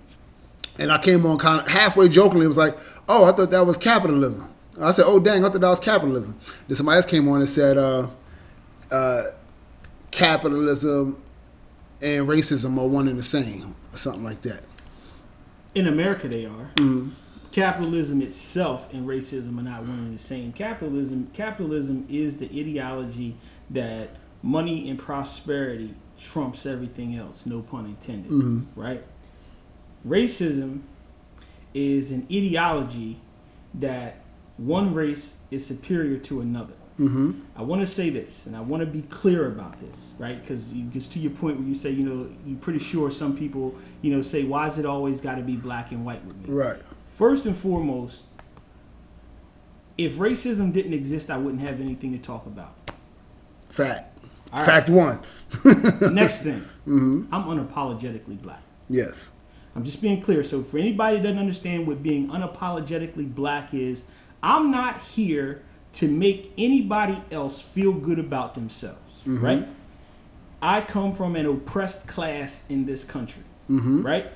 And 0.79 0.91
I 0.91 0.97
came 0.97 1.25
on 1.25 1.37
kind 1.37 1.59
of 1.59 1.67
halfway 1.67 2.09
jokingly, 2.09 2.47
was 2.47 2.57
like, 2.57 2.75
"Oh, 3.07 3.25
I 3.25 3.33
thought 3.33 3.51
that 3.51 3.65
was 3.67 3.77
capitalism." 3.77 4.49
I 4.79 4.91
said, 4.91 5.05
"Oh, 5.05 5.19
dang, 5.19 5.45
I 5.45 5.49
thought 5.49 5.59
that 5.59 5.67
was 5.67 5.79
capitalism." 5.79 6.39
Then 6.67 6.77
somebody 6.77 6.95
else 6.95 7.05
came 7.05 7.27
on 7.27 7.41
and 7.41 7.49
said, 7.49 7.77
uh, 7.77 8.07
uh, 8.89 9.23
"Capitalism 10.11 11.21
and 12.01 12.27
racism 12.27 12.79
are 12.79 12.87
one 12.87 13.07
and 13.07 13.19
the 13.19 13.23
same," 13.23 13.75
or 13.93 13.97
something 13.97 14.23
like 14.23 14.41
that. 14.43 14.63
In 15.73 15.87
America, 15.87 16.27
they 16.27 16.45
are. 16.45 16.71
Mm-hmm. 16.75 17.09
Capitalism 17.51 18.21
itself 18.21 18.93
and 18.93 19.07
racism 19.07 19.57
are 19.59 19.63
not 19.63 19.81
one 19.81 19.99
and 19.99 20.17
the 20.17 20.21
same. 20.21 20.53
Capitalism, 20.53 21.29
capitalism 21.33 22.05
is 22.09 22.37
the 22.37 22.45
ideology 22.45 23.35
that 23.69 24.15
money 24.41 24.89
and 24.89 24.97
prosperity 24.97 25.93
trumps 26.19 26.65
everything 26.65 27.15
else. 27.15 27.45
No 27.45 27.61
pun 27.61 27.85
intended. 27.85 28.31
Mm-hmm. 28.31 28.79
Right? 28.79 29.03
Racism 30.07 30.81
is 31.73 32.11
an 32.11 32.27
ideology 32.31 33.19
that 33.73 34.21
one 34.57 34.93
race 34.93 35.35
is 35.49 35.65
superior 35.65 36.17
to 36.17 36.41
another. 36.41 36.73
Mm-hmm. 37.01 37.31
I 37.55 37.63
want 37.63 37.81
to 37.81 37.87
say 37.87 38.11
this, 38.11 38.45
and 38.45 38.55
I 38.55 38.61
want 38.61 38.81
to 38.81 38.85
be 38.85 39.01
clear 39.01 39.47
about 39.47 39.79
this, 39.79 40.11
right? 40.19 40.39
Because 40.39 40.67
because 40.67 41.07
to 41.09 41.19
your 41.19 41.31
point 41.31 41.57
where 41.57 41.67
you 41.67 41.73
say, 41.73 41.89
you 41.89 42.07
know, 42.07 42.29
you're 42.45 42.59
pretty 42.59 42.77
sure 42.77 43.09
some 43.09 43.35
people, 43.35 43.73
you 44.03 44.15
know, 44.15 44.21
say, 44.21 44.43
why 44.43 44.67
is 44.67 44.77
it 44.77 44.85
always 44.85 45.19
got 45.19 45.35
to 45.35 45.41
be 45.41 45.55
black 45.55 45.91
and 45.91 46.05
white 46.05 46.23
with 46.23 46.37
me? 46.37 46.53
Right. 46.53 46.79
First 47.15 47.47
and 47.47 47.57
foremost, 47.57 48.25
if 49.97 50.13
racism 50.13 50.71
didn't 50.71 50.93
exist, 50.93 51.31
I 51.31 51.37
wouldn't 51.37 51.63
have 51.63 51.81
anything 51.81 52.11
to 52.11 52.19
talk 52.19 52.45
about. 52.45 52.75
Fact. 53.71 54.19
Right. 54.53 54.65
Fact 54.65 54.89
one. 54.89 55.19
Next 56.13 56.43
thing, 56.43 56.67
Mm-hmm. 56.87 57.33
I'm 57.33 57.43
unapologetically 57.45 58.39
black. 58.39 58.61
Yes. 58.89 59.31
I'm 59.75 59.83
just 59.83 60.01
being 60.01 60.21
clear. 60.21 60.43
So 60.43 60.61
for 60.61 60.77
anybody 60.77 61.17
that 61.17 61.23
doesn't 61.23 61.39
understand 61.39 61.87
what 61.87 62.03
being 62.03 62.27
unapologetically 62.27 63.33
black 63.33 63.73
is, 63.73 64.03
I'm 64.43 64.69
not 64.69 65.01
here 65.01 65.63
to 65.93 66.07
make 66.07 66.53
anybody 66.57 67.21
else 67.31 67.61
feel 67.61 67.91
good 67.91 68.19
about 68.19 68.55
themselves, 68.55 69.19
mm-hmm. 69.19 69.43
right? 69.43 69.67
I 70.61 70.81
come 70.81 71.13
from 71.13 71.35
an 71.35 71.45
oppressed 71.45 72.07
class 72.07 72.65
in 72.69 72.85
this 72.85 73.03
country, 73.03 73.43
mm-hmm. 73.69 74.05
right? 74.05 74.31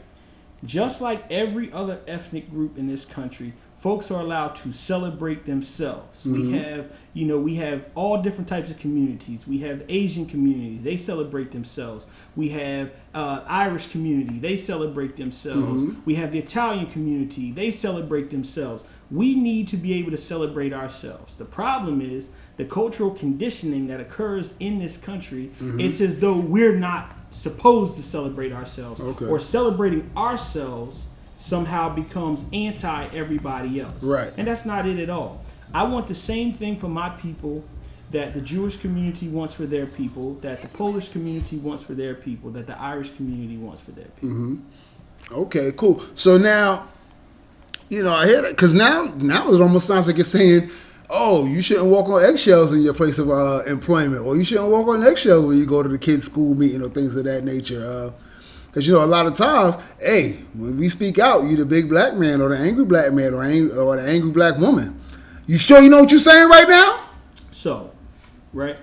Just 0.64 1.02
like 1.02 1.32
every 1.32 1.72
other 1.72 2.00
ethnic 2.08 2.50
group 2.50 2.78
in 2.78 2.88
this 2.88 3.06
country, 3.06 3.54
folks 3.86 4.10
are 4.10 4.22
allowed 4.22 4.56
to 4.56 4.72
celebrate 4.72 5.46
themselves. 5.46 6.26
We 6.26 6.40
mm-hmm. 6.40 6.54
have, 6.56 6.92
you 7.14 7.26
know, 7.26 7.38
we 7.38 7.56
have 7.56 7.86
all 7.94 8.20
different 8.20 8.48
types 8.48 8.72
of 8.72 8.80
communities. 8.80 9.48
We 9.48 9.60
have 9.60 9.84
Asian 9.90 10.26
communities; 10.26 10.84
they 10.84 10.98
celebrate 10.98 11.52
themselves. 11.52 12.08
We 12.36 12.50
have 12.50 12.92
uh, 13.14 13.42
Irish 13.46 13.90
community; 13.90 14.40
they 14.40 14.58
celebrate 14.58 15.18
themselves. 15.18 15.86
We 16.06 16.16
have 16.16 16.32
the 16.32 16.40
Italian 16.40 16.88
community; 16.88 17.52
they 17.52 17.70
celebrate 17.70 18.32
themselves. 18.32 18.86
We 19.12 19.36
need 19.36 19.68
to 19.70 19.78
be 19.78 19.94
able 19.94 20.12
to 20.12 20.18
celebrate 20.18 20.74
ourselves. 20.74 21.38
The 21.38 21.46
problem 21.46 22.02
is 22.02 22.32
the 22.58 22.66
cultural 22.66 23.12
conditioning 23.12 23.88
that 23.88 24.00
occurs 24.00 24.56
in 24.60 24.80
this 24.80 24.98
country. 24.98 25.52
Mm-hmm. 25.60 25.80
It's 25.80 26.02
as 26.02 26.20
though 26.20 26.38
we're 26.38 26.76
not 26.76 27.16
supposed 27.32 27.96
to 27.98 28.04
celebrate 28.04 28.52
ourselves 28.52 29.02
Okay. 29.02 29.26
or 29.26 29.40
celebrating 29.40 30.10
ourselves 30.16 31.08
somehow 31.38 31.94
becomes 31.94 32.46
anti 32.54 33.06
everybody 33.08 33.80
else. 33.80 34.04
Right. 34.04 34.34
And 34.38 34.48
that's 34.48 34.66
not 34.66 34.88
it 34.88 35.00
at 35.00 35.10
all. 35.10 35.44
I 35.74 35.84
want 35.84 36.08
the 36.08 36.16
same 36.16 36.54
thing 36.54 36.78
for 36.78 36.88
my 36.88 37.10
people 37.10 37.64
that 38.12 38.34
the 38.34 38.42
Jewish 38.42 38.78
community 38.78 39.28
wants 39.28 39.54
for 39.54 39.66
their 39.66 39.86
people, 39.86 40.36
that 40.36 40.62
the 40.62 40.68
Polish 40.70 41.10
community 41.10 41.58
wants 41.58 41.84
for 41.84 41.94
their 41.94 42.16
people, 42.16 42.50
that 42.52 42.68
the 42.68 42.80
Irish 42.80 43.10
community 43.12 43.58
wants 43.58 43.82
for 43.82 43.92
their 43.92 44.06
people. 44.06 44.30
Mm-hmm. 44.30 45.34
Okay, 45.34 45.72
cool. 45.74 46.04
So 46.16 46.38
now, 46.38 46.88
you 47.90 48.04
know, 48.04 48.14
I 48.14 48.26
hear 48.26 48.42
that 48.42 48.52
because 48.52 48.74
now, 48.74 49.14
now 49.18 49.52
it 49.54 49.62
almost 49.62 49.88
sounds 49.88 50.08
like 50.08 50.18
you're 50.18 50.26
saying, 50.26 50.70
"Oh, 51.10 51.46
you 51.46 51.62
shouldn't 51.62 51.88
walk 51.88 52.08
on 52.10 52.24
eggshells 52.24 52.74
in 52.74 52.82
your 52.82 52.94
place 52.94 53.20
of 53.20 53.30
uh, 53.30 53.62
employment, 53.68 54.26
or 54.26 54.36
you 54.36 54.44
shouldn't 54.44 54.70
walk 54.70 54.88
on 54.88 55.04
eggshells 55.04 55.46
when 55.46 55.58
you 55.58 55.66
go 55.66 55.84
to 55.84 55.90
the 55.90 55.98
kids' 56.00 56.26
school 56.26 56.56
meeting 56.56 56.82
or 56.82 56.90
things 56.90 57.16
of 57.16 57.24
that 57.26 57.44
nature." 57.44 58.12
Because 58.68 58.88
you 58.88 58.94
know, 58.94 59.04
a 59.04 59.06
lot 59.06 59.26
of 59.26 59.36
times, 59.36 59.78
hey, 60.00 60.34
when 60.54 60.78
we 60.78 60.90
speak 60.90 61.18
out, 61.18 61.46
you 61.46 61.56
the 61.56 61.66
big 61.66 61.88
black 61.88 62.16
man 62.16 62.42
or 62.42 62.50
the 62.50 62.58
angry 62.58 62.84
black 62.84 63.14
man 63.14 63.34
or, 63.34 63.42
ang- 63.44 63.72
or 63.72 63.96
the 63.96 64.02
angry 64.06 64.32
black 64.32 64.58
woman. 64.58 65.00
You 65.48 65.58
sure 65.58 65.80
you 65.82 65.90
know 65.90 66.02
what 66.02 66.12
you're 66.12 66.20
saying 66.20 66.50
right 66.50 66.68
now? 66.68 67.00
So, 67.52 67.92
right? 68.52 68.76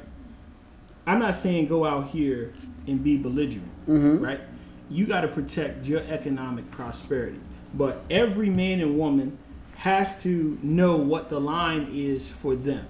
I'm 1.07 1.19
not 1.19 1.35
saying 1.35 1.67
go 1.67 1.85
out 1.85 2.09
here 2.09 2.55
and 2.87 3.03
be 3.05 3.17
belligerent, 3.19 3.69
Mm-hmm. 3.87 4.25
right? 4.25 4.41
You 4.89 5.07
got 5.07 5.23
to 5.23 5.29
protect 5.29 5.85
your 5.85 6.01
economic 6.03 6.71
prosperity. 6.71 7.41
But 7.75 8.03
every 8.11 8.51
man 8.51 8.81
and 8.81 8.99
woman 8.99 9.39
has 9.77 10.23
to 10.23 10.59
know 10.63 10.97
what 10.97 11.31
the 11.31 11.41
line 11.41 11.89
is 11.93 12.29
for 12.31 12.55
them. 12.55 12.87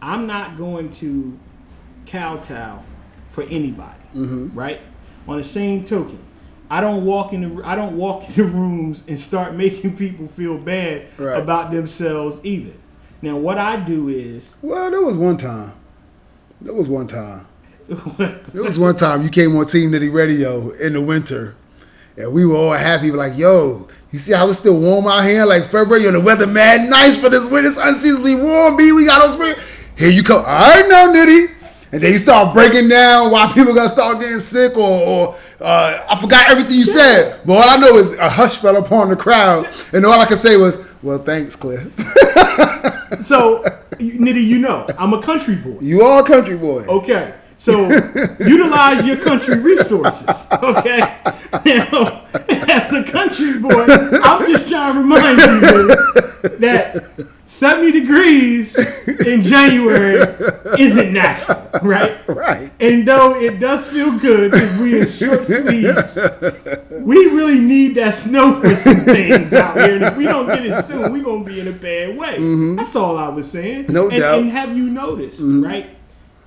I'm 0.00 0.26
not 0.26 0.56
going 0.56 0.90
to 0.92 1.38
kowtow 2.06 2.82
for 3.30 3.42
anybody, 3.44 3.94
Mm-hmm. 4.14 4.58
right? 4.58 4.80
On 5.26 5.36
the 5.36 5.44
same 5.44 5.84
token, 5.84 6.18
I 6.70 6.80
don't 6.80 7.04
walk 7.04 7.32
in 7.32 7.56
the 7.56 7.66
I 7.66 7.74
don't 7.74 7.96
walk 7.96 8.26
in 8.28 8.34
the 8.36 8.44
rooms 8.44 9.04
and 9.08 9.18
start 9.20 9.54
making 9.64 9.96
people 9.96 10.26
feel 10.26 10.56
bad 10.56 11.06
Right. 11.18 11.38
about 11.40 11.70
themselves 11.70 12.40
either. 12.44 12.72
Now, 13.20 13.36
what 13.36 13.58
I 13.58 13.76
do 13.76 14.08
is 14.08 14.56
Well, 14.62 14.90
there 14.90 15.02
was 15.02 15.16
one 15.16 15.36
time. 15.36 15.72
There 16.60 16.72
was 16.74 16.86
one 16.88 17.06
time. 17.08 17.46
There 18.18 18.62
was 18.62 18.78
one 18.78 18.94
time 18.94 19.22
you 19.22 19.28
came 19.30 19.56
on 19.56 19.66
Team 19.66 19.90
Nitty 19.90 20.12
Radio 20.12 20.70
in 20.70 20.92
the 20.94 21.00
winter, 21.00 21.54
and 22.18 22.32
we 22.32 22.44
were 22.44 22.56
all 22.56 22.72
happy. 22.72 23.10
Like, 23.12 23.38
yo, 23.38 23.88
you 24.10 24.18
see 24.18 24.32
how 24.32 24.48
it's 24.50 24.58
still 24.58 24.78
warm 24.78 25.06
out 25.06 25.24
here? 25.24 25.46
Like 25.46 25.70
February, 25.70 26.06
and 26.06 26.16
the 26.16 26.20
weather 26.20 26.46
mad 26.46 26.88
nice 26.88 27.16
for 27.16 27.28
this 27.28 27.48
winter. 27.48 27.68
It's 27.70 27.78
unseasonably 27.78 28.34
warm. 28.34 28.76
B, 28.76 28.92
we 28.92 29.06
got 29.06 29.22
on 29.22 29.32
spring. 29.34 29.54
Here 29.96 30.10
you 30.10 30.22
come. 30.22 30.40
All 30.40 30.44
right 30.44 30.86
now, 30.88 31.12
Nitty. 31.12 31.54
And 31.90 32.02
then 32.02 32.12
you 32.12 32.18
start 32.18 32.52
breaking 32.52 32.88
down 32.88 33.30
why 33.30 33.50
people 33.52 33.72
gonna 33.74 33.88
start 33.88 34.20
getting 34.20 34.40
sick, 34.40 34.76
or, 34.76 35.00
or 35.00 35.36
uh, 35.60 36.06
I 36.10 36.20
forgot 36.20 36.50
everything 36.50 36.76
you 36.76 36.84
said. 36.84 37.40
But 37.46 37.54
all 37.54 37.70
I 37.70 37.76
know 37.76 37.96
is 37.96 38.12
a 38.14 38.28
hush 38.28 38.56
fell 38.58 38.76
upon 38.76 39.08
the 39.08 39.16
crowd, 39.16 39.68
and 39.92 40.04
all 40.04 40.20
I 40.20 40.26
could 40.26 40.38
say 40.38 40.58
was, 40.58 40.76
"Well, 41.02 41.18
thanks, 41.18 41.56
Cliff. 41.56 41.82
so, 43.22 43.62
Nitty, 43.92 44.46
you 44.46 44.58
know, 44.58 44.86
I'm 44.98 45.14
a 45.14 45.22
country 45.22 45.54
boy. 45.54 45.78
you 45.80 46.02
are 46.02 46.20
a 46.20 46.26
country 46.26 46.58
boy." 46.58 46.82
Okay. 46.82 47.34
So 47.58 47.90
utilize 48.40 49.04
your 49.04 49.16
country 49.16 49.58
resources. 49.58 50.48
Okay. 50.62 51.16
Now, 51.64 52.26
as 52.50 52.92
a 52.92 53.02
country 53.04 53.58
boy, 53.58 53.86
I'm 54.22 54.46
just 54.52 54.68
trying 54.68 54.94
to 54.94 55.00
remind 55.00 55.38
you 55.38 55.88
that 56.58 57.28
70 57.46 57.92
degrees 57.92 58.76
in 59.26 59.42
January 59.42 60.18
isn't 60.78 61.12
natural, 61.12 61.70
right? 61.82 62.28
Right. 62.28 62.70
And 62.78 63.08
though 63.08 63.40
it 63.40 63.58
does 63.58 63.88
feel 63.88 64.18
good 64.18 64.52
if 64.54 64.78
we 64.78 65.00
in 65.00 65.08
short 65.08 65.46
sleeves, 65.46 66.18
we 66.90 67.16
really 67.28 67.58
need 67.58 67.94
that 67.94 68.14
snow 68.14 68.60
for 68.60 68.76
some 68.76 68.96
things 68.96 69.54
out 69.54 69.76
here. 69.76 69.96
And 69.96 70.04
if 70.04 70.16
we 70.16 70.24
don't 70.24 70.46
get 70.46 70.66
it 70.66 70.84
soon, 70.84 71.10
we're 71.10 71.24
gonna 71.24 71.44
be 71.44 71.60
in 71.60 71.68
a 71.68 71.72
bad 71.72 72.16
way. 72.18 72.36
That's 72.76 72.94
all 72.94 73.16
I 73.16 73.28
was 73.28 73.50
saying. 73.50 73.84
Mm-hmm. 73.84 73.92
No 73.94 74.10
and, 74.10 74.20
doubt. 74.20 74.38
And 74.40 74.50
have 74.50 74.76
you 74.76 74.90
noticed, 74.90 75.40
right? 75.40 75.97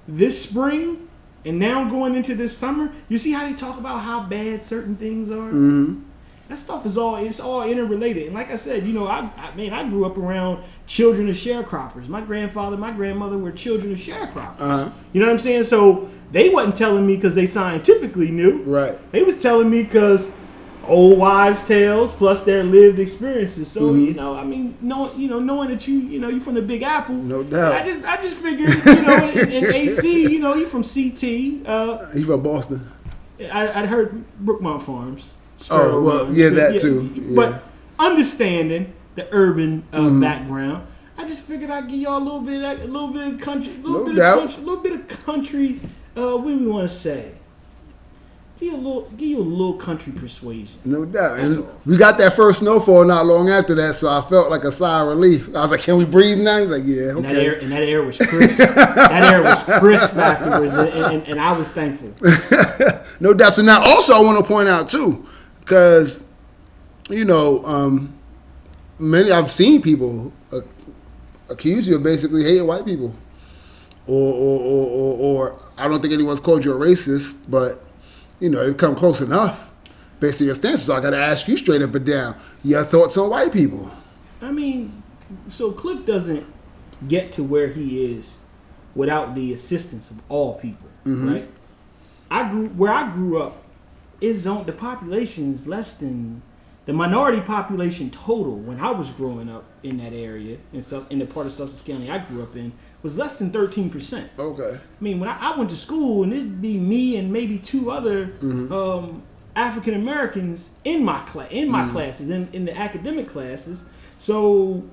This 0.07 0.41
spring 0.41 1.07
and 1.45 1.59
now 1.59 1.89
going 1.89 2.15
into 2.15 2.35
this 2.35 2.57
summer, 2.57 2.91
you 3.09 3.17
see 3.17 3.31
how 3.31 3.47
they 3.47 3.53
talk 3.53 3.77
about 3.77 4.01
how 4.01 4.23
bad 4.23 4.63
certain 4.63 4.95
things 4.95 5.29
are. 5.29 5.49
Mm-hmm. 5.49 6.01
That 6.49 6.59
stuff 6.59 6.85
is 6.85 6.97
all 6.97 7.15
it's 7.15 7.39
all 7.39 7.63
interrelated. 7.63 8.25
And 8.25 8.35
like 8.35 8.51
I 8.51 8.57
said, 8.57 8.85
you 8.85 8.91
know, 8.91 9.07
I, 9.07 9.29
I 9.37 9.55
mean, 9.55 9.71
I 9.71 9.87
grew 9.87 10.05
up 10.05 10.17
around 10.17 10.63
children 10.85 11.29
of 11.29 11.35
sharecroppers. 11.35 12.09
My 12.09 12.19
grandfather, 12.19 12.75
my 12.75 12.91
grandmother 12.91 13.37
were 13.37 13.53
children 13.53 13.93
of 13.93 13.97
sharecroppers. 13.97 14.59
Uh-huh. 14.59 14.89
You 15.13 15.21
know 15.21 15.27
what 15.27 15.33
I'm 15.33 15.39
saying? 15.39 15.63
So 15.63 16.09
they 16.31 16.49
wasn't 16.49 16.75
telling 16.75 17.07
me 17.07 17.15
because 17.15 17.35
they 17.35 17.47
scientifically 17.47 18.31
knew. 18.31 18.63
Right. 18.63 19.11
They 19.13 19.23
was 19.23 19.41
telling 19.41 19.69
me 19.69 19.83
because 19.83 20.29
old 20.87 21.17
wives' 21.17 21.65
tales 21.65 22.11
plus 22.11 22.43
their 22.43 22.63
lived 22.63 22.99
experiences. 22.99 23.71
So 23.71 23.81
Mm-hmm. 23.91 24.05
you 24.05 24.13
know, 24.13 24.35
I 24.35 24.43
mean, 24.43 24.77
knowing 24.81 25.19
you 25.19 25.27
know, 25.27 25.39
knowing 25.39 25.69
that 25.69 25.87
you 25.87 25.95
you 25.99 26.19
know 26.19 26.29
you 26.29 26.39
from 26.39 26.55
the 26.55 26.61
Big 26.61 26.83
Apple. 26.83 27.15
No 27.15 27.43
doubt. 27.43 27.73
I 27.73 27.85
just 27.91 28.05
I 28.05 28.21
just 28.21 28.41
figured 28.41 28.69
you 28.69 29.01
know 29.01 29.29
in, 29.29 29.51
in 29.51 29.65
AC 29.73 30.21
you 30.23 30.39
know 30.39 30.55
you 30.55 30.65
from 30.67 30.83
CT. 30.83 31.67
Uh, 31.67 32.09
He's 32.11 32.25
from 32.25 32.41
Boston. 32.41 32.89
I, 33.51 33.81
I'd 33.81 33.85
heard 33.87 34.23
Brookmont 34.43 34.81
Farms. 34.83 35.31
Oh, 35.69 36.01
well, 36.01 36.25
Road. 36.25 36.35
yeah, 36.35 36.49
that 36.49 36.79
too, 36.81 37.01
yeah. 37.13 37.21
Mm-hmm. 37.21 37.35
But 37.35 37.63
understanding 37.99 38.93
the 39.15 39.27
urban 39.31 39.83
uh, 39.93 40.09
background, 40.19 40.87
I 41.17 41.27
just 41.27 41.41
figured 41.41 41.69
I'd 41.69 41.87
give 41.89 41.99
y'all 41.99 42.17
a 42.17 42.23
little 42.23 42.41
bit, 42.41 42.61
a 42.63 42.85
little 42.85 43.09
bit 43.09 43.33
of 43.35 43.39
country, 43.41 43.73
a 43.73 43.77
little 43.77 43.99
No 43.99 44.05
bit 44.05 44.15
doubt. 44.15 44.37
of 44.37 44.43
country, 44.49 44.63
a 44.63 44.65
little 44.65 44.83
bit 44.83 44.93
of 44.93 45.07
country. 45.25 45.79
Uh, 46.17 46.37
what 46.37 46.47
do 46.51 46.59
we 46.59 46.67
want 46.67 46.89
to 46.89 46.95
say? 46.95 47.31
Give 48.61 48.73
you 48.73 48.77
a 48.77 48.77
little, 48.77 49.01
give 49.17 49.27
you 49.27 49.39
a 49.39 49.41
little 49.41 49.73
country 49.73 50.13
persuasion. 50.13 50.75
No 50.85 51.03
doubt. 51.03 51.37
That's 51.37 51.53
And 51.53 51.63
all. 51.63 51.81
we 51.83 51.97
got 51.97 52.19
that 52.19 52.35
first 52.35 52.59
snowfall 52.59 53.03
not 53.05 53.25
long 53.25 53.49
after 53.49 53.73
that, 53.73 53.95
so 53.95 54.07
I 54.07 54.21
felt 54.21 54.51
like 54.51 54.63
a 54.65 54.71
sigh 54.71 55.01
of 55.01 55.07
relief. 55.07 55.47
I 55.55 55.61
was 55.63 55.71
like, 55.71 55.81
"Can 55.81 55.97
we 55.97 56.05
breathe 56.05 56.37
now?" 56.37 56.59
He's 56.59 56.69
like, 56.69 56.83
"Yeah, 56.85 57.09
And 57.09 57.25
that 57.25 57.35
air, 57.37 57.53
okay." 57.55 57.63
and 57.63 57.71
that 57.71 57.81
air 57.81 58.03
was 58.03 58.17
crisp. 58.19 58.57
that 58.59 59.33
air 59.33 59.41
was 59.41 59.63
crisp 59.63 60.15
afterwards, 60.15 60.75
and, 60.75 60.89
and, 60.89 61.27
and 61.27 61.41
I 61.41 61.57
was 61.57 61.69
thankful. 61.69 62.13
no 63.19 63.33
doubt. 63.33 63.55
So 63.55 63.63
now, 63.63 63.81
also, 63.81 64.13
I 64.13 64.21
want 64.21 64.37
to 64.37 64.43
point 64.43 64.69
out 64.69 64.87
too, 64.87 65.25
because 65.61 66.23
you 67.09 67.25
know, 67.25 67.63
um, 67.63 68.13
many 68.99 69.31
I've 69.31 69.51
seen 69.51 69.81
people 69.81 70.31
uh, 70.51 70.61
accuse 71.49 71.87
you 71.87 71.95
of 71.95 72.03
basically 72.03 72.43
hating 72.43 72.67
white 72.67 72.85
people, 72.85 73.11
or 74.05 74.33
or, 74.35 74.59
or 74.59 74.87
or 74.87 75.17
or 75.19 75.59
I 75.79 75.87
don't 75.87 75.99
think 75.99 76.13
anyone's 76.13 76.39
called 76.39 76.63
you 76.63 76.73
a 76.73 76.75
racist, 76.77 77.37
but 77.49 77.85
you 78.41 78.49
know, 78.49 78.65
they've 78.65 78.75
come 78.75 78.95
close 78.95 79.21
enough 79.21 79.69
based 80.19 80.41
on 80.41 80.47
your 80.47 80.55
stances. 80.55 80.87
So 80.87 80.95
I 80.95 80.99
got 80.99 81.11
to 81.11 81.17
ask 81.17 81.47
you 81.47 81.55
straight 81.55 81.81
up 81.81 81.95
and 81.95 82.05
down 82.05 82.35
your 82.63 82.83
thoughts 82.83 83.15
on 83.15 83.29
white 83.29 83.53
people. 83.53 83.89
I 84.41 84.51
mean, 84.51 85.01
so 85.47 85.71
Cliff 85.71 86.05
doesn't 86.05 86.45
get 87.07 87.31
to 87.33 87.43
where 87.43 87.69
he 87.69 88.03
is 88.03 88.37
without 88.95 89.35
the 89.35 89.53
assistance 89.53 90.11
of 90.11 90.19
all 90.27 90.55
people, 90.55 90.89
mm-hmm. 91.05 91.33
right? 91.33 91.47
I 92.29 92.49
grew 92.49 92.67
where 92.69 92.91
I 92.91 93.09
grew 93.11 93.41
up 93.41 93.63
is 94.19 94.45
on 94.45 94.65
the 94.65 94.71
population 94.71 95.53
is 95.53 95.67
less 95.67 95.97
than 95.97 96.41
the 96.85 96.93
minority 96.93 97.41
population 97.41 98.09
total 98.09 98.55
when 98.57 98.79
I 98.79 98.89
was 98.91 99.09
growing 99.11 99.49
up 99.49 99.63
in 99.83 99.97
that 99.97 100.13
area 100.13 100.57
in 100.73 100.81
Sus- 100.81 101.07
in 101.09 101.19
the 101.19 101.25
part 101.25 101.45
of 101.45 101.51
Sussex 101.53 101.81
County 101.81 102.09
I 102.09 102.17
grew 102.19 102.41
up 102.43 102.55
in 102.55 102.71
was 103.03 103.17
less 103.17 103.37
than 103.39 103.51
thirteen 103.51 103.89
percent. 103.89 104.29
Okay. 104.37 104.75
I 104.77 105.03
mean, 105.03 105.19
when 105.19 105.29
I, 105.29 105.53
I 105.53 105.57
went 105.57 105.69
to 105.71 105.75
school, 105.77 106.23
and 106.23 106.31
it'd 106.33 106.61
be 106.61 106.77
me 106.77 107.17
and 107.17 107.31
maybe 107.31 107.57
two 107.59 107.89
other 107.91 108.33
um, 108.41 109.23
African 109.55 109.93
Americans 109.95 110.69
in 110.83 111.03
my 111.03 111.19
class, 111.21 111.49
in 111.51 111.69
my 111.69 111.87
classes, 111.89 112.29
in, 112.29 112.47
in 112.53 112.65
the 112.65 112.77
academic 112.77 113.27
classes. 113.29 113.85
So 114.17 114.83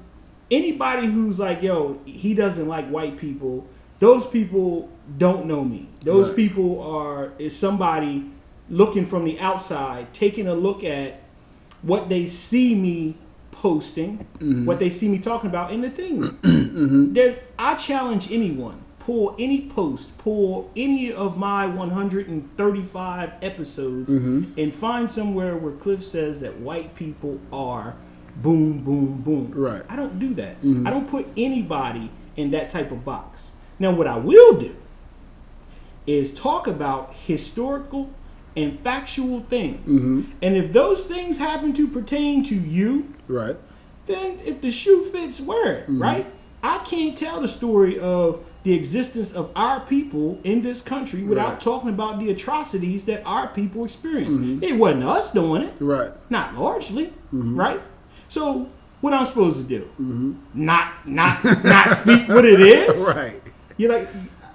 anybody 0.51 1.07
who's 1.07 1.39
like, 1.39 1.63
"Yo, 1.63 2.01
he 2.05 2.35
doesn't 2.35 2.67
like 2.69 2.89
white 2.89 3.17
people," 3.19 3.67
those 3.99 4.27
people 4.27 4.89
don't 5.19 5.47
know 5.47 5.65
me. 5.65 5.89
Those 6.03 6.29
Right. 6.29 6.37
people 6.37 6.81
are 6.83 7.33
is 7.39 7.57
somebody 7.57 8.31
looking 8.71 9.07
from 9.07 9.25
the 9.25 9.39
outside, 9.41 10.13
taking 10.13 10.47
a 10.49 10.55
look 10.55 10.85
at 10.85 11.21
what 11.83 12.09
they 12.09 12.27
see 12.27 12.75
me 12.75 13.17
posting, 13.53 14.27
mm-hmm. 14.39 14.67
what 14.67 14.79
they 14.79 14.91
see 14.91 15.09
me 15.09 15.19
talking 15.19 15.51
about 15.51 15.73
in 15.73 15.81
the 15.81 15.91
thing. 15.91 16.39
Mm-hmm. 16.79 17.13
There, 17.13 17.41
I 17.59 17.75
challenge 17.75 18.31
anyone. 18.31 18.85
Pull 19.01 19.35
any 19.37 19.69
post, 19.69 20.17
pull 20.19 20.71
any 20.77 21.13
of 21.13 21.37
my 21.37 21.67
135 21.67 23.33
episodes, 23.43 24.13
mm-hmm. 24.13 24.53
and 24.57 24.73
find 24.73 25.11
somewhere 25.11 25.57
where 25.57 25.73
Cliff 25.73 26.05
says 26.05 26.39
that 26.39 26.61
white 26.61 26.95
people 26.95 27.41
are 27.53 27.97
boom, 28.37 28.85
boom, 28.85 29.23
boom. 29.23 29.51
Right. 29.53 29.83
I 29.89 29.97
don't 29.97 30.21
do 30.21 30.35
that. 30.35 30.59
I 30.87 30.91
don't 30.91 31.11
put 31.11 31.27
anybody 31.37 32.13
in 32.37 32.53
that 32.53 32.71
type 32.71 32.93
of 32.93 33.05
box. 33.05 33.55
Now, 33.79 33.91
what 33.91 34.07
I 34.07 34.17
will 34.17 34.59
do 34.59 34.77
is 36.07 36.33
talk 36.33 36.67
about 36.67 37.15
historical 37.15 38.11
and 38.57 38.79
factual 38.81 39.41
things. 39.49 39.91
Mm-hmm. 39.91 40.23
And 40.43 40.57
if 40.57 40.73
those 40.73 41.05
things 41.05 41.39
happen 41.39 41.73
to 41.75 41.87
pertain 41.89 42.43
to 42.45 42.55
you, 42.55 43.13
Right. 43.29 43.57
then 44.07 44.39
if 44.45 44.61
the 44.61 44.71
shoe 44.71 45.05
fits, 45.13 45.41
wear 45.41 45.73
it, 45.75 45.83
mm-hmm. 45.85 46.03
right? 46.03 46.27
I 46.63 46.79
can't 46.79 47.17
tell 47.17 47.41
the 47.41 47.49
story 47.49 47.99
of 48.01 48.45
the 48.65 48.75
existence 48.75 49.33
of 49.33 49.51
our 49.55 49.81
people 49.81 50.41
in 50.43 50.63
this 50.63 50.83
country 50.83 51.23
without 51.23 51.53
Right. 51.53 51.61
talking 51.61 51.91
about 51.91 52.19
the 52.19 52.31
atrocities 52.31 53.05
that 53.05 53.23
our 53.25 53.49
people 53.49 53.85
experienced. 53.85 54.39
Mm-hmm. 54.39 54.65
It 54.65 54.77
wasn't 54.77 55.05
us 55.05 55.33
doing 55.33 55.63
it, 55.63 55.75
Right. 55.79 56.11
not 56.31 56.57
largely, 56.57 57.13
right? 57.33 57.81
So 58.29 58.69
what 59.01 59.13
I'm 59.15 59.25
supposed 59.27 59.59
to 59.59 59.65
do? 59.65 60.37
Not 60.53 61.07
not 61.07 61.45
not 61.65 61.91
speak 61.93 62.29
what 62.29 62.45
it 62.45 62.61
is, 62.61 63.01
Right. 63.17 63.41
You're 63.77 63.93
like, 63.97 64.09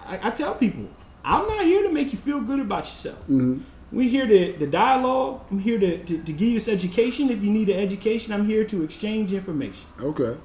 I, 0.06 0.28
I 0.28 0.32
tell 0.32 0.54
people, 0.56 0.86
I'm 1.24 1.48
not 1.48 1.64
here 1.64 1.84
to 1.84 1.90
make 1.90 2.12
you 2.12 2.20
feel 2.20 2.42
good 2.42 2.60
about 2.60 2.84
yourself. 2.86 3.20
Mm-hmm. 3.22 3.60
We're 3.94 4.10
here 4.10 4.26
to 4.26 4.58
the 4.58 4.66
dialogue. 4.66 5.42
I'm 5.52 5.60
here 5.60 5.80
to, 5.80 6.04
to, 6.04 6.24
to 6.24 6.34
give 6.34 6.48
you 6.48 6.54
this 6.56 6.68
education. 6.68 7.30
If 7.30 7.44
you 7.44 7.52
need 7.52 7.70
an 7.70 7.80
education, 7.80 8.34
I'm 8.34 8.48
here 8.48 8.64
to 8.66 8.84
exchange 8.84 9.34
information. 9.34 9.86
Okay. 10.00 10.36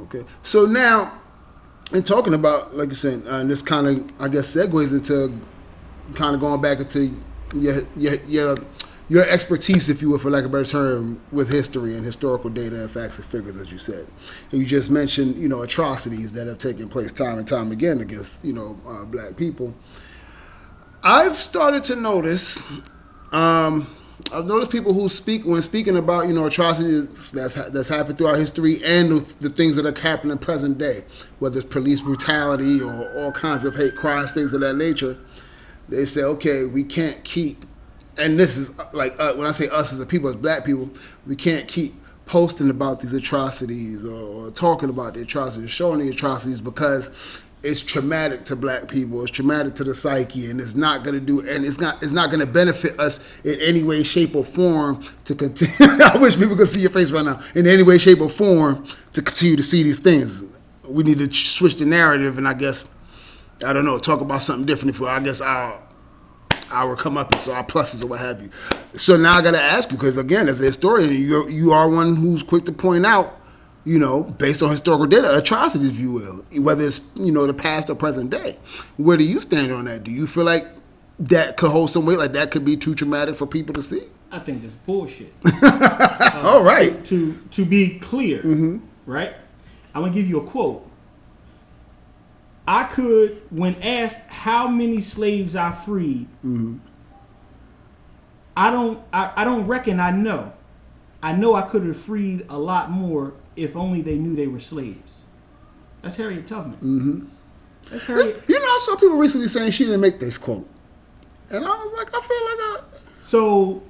Okay. 0.00 0.24
So 0.42 0.66
now, 0.66 1.18
in 1.92 2.02
talking 2.02 2.34
about, 2.34 2.76
like 2.76 2.90
you 2.90 2.94
said, 2.94 3.22
uh, 3.26 3.36
and 3.36 3.50
this 3.50 3.62
kind 3.62 3.86
of, 3.86 4.10
I 4.20 4.28
guess, 4.28 4.54
segues 4.54 4.92
into 4.92 5.40
kind 6.14 6.34
of 6.34 6.40
going 6.40 6.60
back 6.60 6.80
into 6.80 7.10
your 7.54 7.82
your 7.96 8.16
your 8.26 8.58
your 9.08 9.24
expertise, 9.26 9.88
if 9.88 10.02
you 10.02 10.10
will, 10.10 10.18
for 10.18 10.30
lack 10.30 10.44
of 10.44 10.50
a 10.50 10.52
better 10.52 10.70
term, 10.70 11.18
with 11.32 11.50
history 11.50 11.96
and 11.96 12.04
historical 12.04 12.50
data 12.50 12.82
and 12.82 12.90
facts 12.90 13.18
and 13.18 13.26
figures, 13.26 13.56
as 13.56 13.72
you 13.72 13.78
said. 13.78 14.06
And 14.52 14.60
you 14.60 14.66
just 14.66 14.90
mentioned, 14.90 15.36
you 15.36 15.48
know, 15.48 15.62
atrocities 15.62 16.32
that 16.32 16.46
have 16.46 16.58
taken 16.58 16.90
place 16.90 17.10
time 17.10 17.38
and 17.38 17.48
time 17.48 17.72
again 17.72 18.00
against, 18.00 18.44
you 18.44 18.52
know, 18.52 18.78
uh, 18.86 19.06
black 19.06 19.36
people. 19.38 19.72
I've 21.08 21.38
started 21.38 21.84
to 21.84 21.96
notice. 21.96 22.62
Um, 23.32 23.86
I've 24.30 24.44
noticed 24.44 24.70
people 24.70 24.92
who 24.92 25.08
speak 25.08 25.42
when 25.46 25.62
speaking 25.62 25.96
about 25.96 26.26
you 26.28 26.34
know 26.34 26.44
atrocities 26.44 27.32
that's 27.32 27.54
that's 27.54 27.88
happened 27.88 28.18
throughout 28.18 28.36
history 28.36 28.84
and 28.84 29.12
the, 29.12 29.48
things 29.48 29.76
that 29.76 29.86
are 29.86 29.98
happening 29.98 30.32
in 30.32 30.38
present 30.38 30.76
day, 30.76 31.06
whether 31.38 31.60
it's 31.60 31.68
police 31.68 32.02
brutality 32.02 32.82
or 32.82 33.10
all 33.18 33.32
kinds 33.32 33.64
of 33.64 33.74
hate 33.74 33.94
crimes, 33.94 34.32
things 34.32 34.52
of 34.52 34.60
that 34.60 34.76
nature. 34.76 35.16
They 35.88 36.04
say, 36.04 36.24
okay, 36.24 36.66
we 36.66 36.84
can't 36.84 37.24
keep, 37.24 37.64
and 38.18 38.38
this 38.38 38.58
is 38.58 38.78
uh, 38.78 38.90
like 38.92 39.18
uh, 39.18 39.32
when 39.32 39.46
I 39.46 39.52
say 39.52 39.70
us 39.70 39.94
as 39.94 40.00
a 40.00 40.04
people, 40.06 40.28
as 40.28 40.36
black 40.36 40.66
people, 40.66 40.90
we 41.26 41.36
can't 41.36 41.66
keep 41.66 41.94
posting 42.26 42.68
about 42.68 43.00
these 43.00 43.14
atrocities 43.14 44.04
or, 44.04 44.48
or 44.48 44.50
talking 44.50 44.90
about 44.90 45.14
the 45.14 45.22
atrocities, 45.22 45.70
showing 45.70 46.00
the 46.00 46.10
atrocities 46.10 46.60
because 46.60 47.10
it's 47.62 47.80
traumatic 47.80 48.44
to 48.44 48.56
black 48.56 48.88
people. 48.88 49.22
It's 49.22 49.30
traumatic 49.30 49.74
to 49.76 49.84
the 49.84 49.94
psyche, 49.94 50.50
and 50.50 50.60
it's 50.60 50.74
not 50.74 51.04
going 51.04 51.14
to 51.14 51.20
do, 51.20 51.40
and 51.40 51.64
it's 51.64 51.78
not, 51.78 52.02
it's 52.02 52.12
not 52.12 52.30
going 52.30 52.40
to 52.40 52.46
benefit 52.46 52.98
us 53.00 53.20
in 53.44 53.60
any 53.60 53.82
way, 53.82 54.02
shape, 54.02 54.36
or 54.36 54.44
form 54.44 55.04
to 55.24 55.34
continue. 55.34 55.74
I 56.04 56.16
wish 56.18 56.36
people 56.36 56.56
could 56.56 56.68
see 56.68 56.80
your 56.80 56.90
face 56.90 57.10
right 57.10 57.24
now. 57.24 57.40
In 57.54 57.66
any 57.66 57.82
way, 57.82 57.98
shape, 57.98 58.20
or 58.20 58.30
form 58.30 58.86
to 59.12 59.22
continue 59.22 59.56
to 59.56 59.62
see 59.62 59.82
these 59.82 59.98
things. 59.98 60.44
We 60.88 61.02
need 61.04 61.18
to 61.18 61.32
switch 61.32 61.76
the 61.76 61.84
narrative, 61.84 62.38
and 62.38 62.46
I 62.48 62.54
guess 62.54 62.86
I 63.64 63.72
don't 63.72 63.84
know, 63.84 63.98
talk 63.98 64.20
about 64.20 64.42
something 64.42 64.66
different. 64.66 64.94
If 64.94 65.02
I 65.02 65.18
guess 65.20 65.40
come 66.96 67.16
up 67.16 67.32
and 67.32 67.42
so 67.42 67.52
our 67.52 67.64
pluses 67.64 68.02
or 68.02 68.06
what 68.06 68.20
have 68.20 68.40
you. 68.42 68.50
So 68.96 69.16
now 69.16 69.36
I 69.36 69.42
got 69.42 69.52
to 69.52 69.62
ask 69.62 69.90
you 69.90 69.96
because 69.96 70.16
again, 70.16 70.48
as 70.48 70.60
a 70.60 70.64
historian, 70.64 71.10
you 71.10 71.48
you 71.48 71.72
are 71.72 71.88
one 71.88 72.16
who's 72.16 72.42
quick 72.42 72.64
to 72.66 72.72
point 72.72 73.06
out, 73.06 73.37
you 73.84 73.98
know, 73.98 74.22
based 74.22 74.62
on 74.62 74.70
historical 74.70 75.06
data, 75.06 75.36
atrocities, 75.36 75.88
if 75.88 75.98
you 75.98 76.12
will, 76.12 76.44
whether 76.62 76.86
it's 76.86 77.00
you 77.14 77.32
know 77.32 77.46
the 77.46 77.54
past 77.54 77.88
or 77.90 77.94
present 77.94 78.30
day. 78.30 78.58
Where 78.96 79.16
do 79.16 79.24
you 79.24 79.40
stand 79.40 79.72
on 79.72 79.86
that? 79.86 80.04
Do 80.04 80.10
you 80.10 80.26
feel 80.26 80.44
like 80.44 80.66
that 81.20 81.56
could 81.56 81.70
hold 81.70 81.90
some 81.90 82.06
weight? 82.06 82.18
Like 82.18 82.32
that 82.32 82.50
could 82.50 82.64
be 82.64 82.76
too 82.76 82.94
traumatic 82.94 83.36
for 83.36 83.46
people 83.46 83.74
to 83.74 83.82
see? 83.82 84.02
I 84.30 84.38
think 84.38 84.62
that's 84.62 84.74
bullshit. 84.74 85.32
All 86.34 86.62
right. 86.62 87.02
to 87.06 87.34
to 87.52 87.64
be 87.64 87.98
clear, 87.98 88.38
mm-hmm. 88.38 88.78
right? 89.06 89.34
I'm 89.94 90.02
gonna 90.02 90.14
give 90.14 90.28
you 90.28 90.38
a 90.38 90.44
quote. 90.46 90.84
I 92.68 92.84
could, 92.84 93.40
when 93.48 93.82
asked 93.82 94.28
how 94.28 94.68
many 94.68 95.00
slaves 95.00 95.56
I 95.56 95.72
freed, 95.72 96.26
mm-hmm. 96.44 96.76
I 98.54 98.70
don't, 98.70 99.00
I, 99.10 99.32
I 99.36 99.44
don't 99.44 99.66
reckon 99.66 99.98
I 99.98 100.10
know. 100.10 100.52
I 101.22 101.32
know 101.32 101.54
I 101.54 101.62
could 101.62 101.86
have 101.86 101.96
freed 101.96 102.44
a 102.50 102.58
lot 102.58 102.90
more 102.90 103.32
if 103.58 103.76
only 103.76 104.00
they 104.02 104.16
knew 104.16 104.34
they 104.34 104.46
were 104.46 104.60
slaves. 104.60 105.22
That's 106.02 106.16
Harriet 106.16 106.46
Tubman. 106.46 106.76
Mm-hmm. 106.76 107.24
That's 107.90 108.06
Harriet. 108.06 108.42
You 108.46 108.58
know, 108.58 108.64
I 108.64 108.80
saw 108.84 108.96
people 108.96 109.16
recently 109.16 109.48
saying 109.48 109.72
she 109.72 109.84
didn't 109.84 110.00
make 110.00 110.20
this 110.20 110.38
quote, 110.38 110.68
and 111.50 111.64
I 111.64 111.68
was 111.68 111.92
like, 111.96 112.08
I 112.08 112.20
feel 112.20 112.20
like 112.20 112.60
I. 112.60 112.80
So 113.20 113.82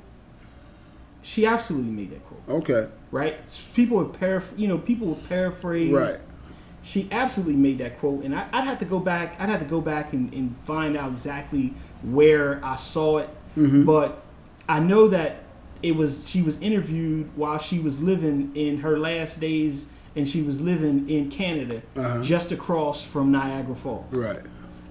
she 1.22 1.46
absolutely 1.46 1.92
made 1.92 2.10
that 2.10 2.24
quote. 2.26 2.62
Okay, 2.62 2.88
right? 3.10 3.38
People 3.74 3.98
would 3.98 4.12
paraphr- 4.14 4.58
you 4.58 4.68
know, 4.68 4.78
people 4.78 5.08
would 5.08 5.28
paraphrase. 5.28 5.90
Right. 5.90 6.16
She 6.82 7.06
absolutely 7.10 7.56
made 7.56 7.78
that 7.78 7.98
quote, 7.98 8.24
and 8.24 8.34
I, 8.34 8.48
I'd 8.52 8.64
have 8.64 8.78
to 8.78 8.86
go 8.86 8.98
back. 8.98 9.36
I'd 9.38 9.50
have 9.50 9.60
to 9.60 9.66
go 9.66 9.80
back 9.80 10.14
and, 10.14 10.32
and 10.32 10.56
find 10.64 10.96
out 10.96 11.12
exactly 11.12 11.74
where 12.02 12.64
I 12.64 12.76
saw 12.76 13.18
it. 13.18 13.28
But 13.84 14.22
I 14.68 14.78
know 14.80 15.08
that 15.08 15.42
it 15.82 15.94
was 15.96 16.28
she 16.28 16.42
was 16.42 16.60
interviewed 16.60 17.30
while 17.36 17.58
she 17.58 17.78
was 17.78 18.00
living 18.02 18.52
in 18.54 18.78
her 18.78 18.98
last 18.98 19.40
days, 19.40 19.90
and 20.16 20.26
she 20.28 20.42
was 20.42 20.60
living 20.60 21.08
in 21.08 21.30
Canada, 21.30 21.82
Uh-huh. 21.96 22.22
just 22.22 22.52
across 22.52 23.02
from 23.04 23.30
Niagara 23.30 23.74
Falls 23.76 24.06
right, 24.12 24.40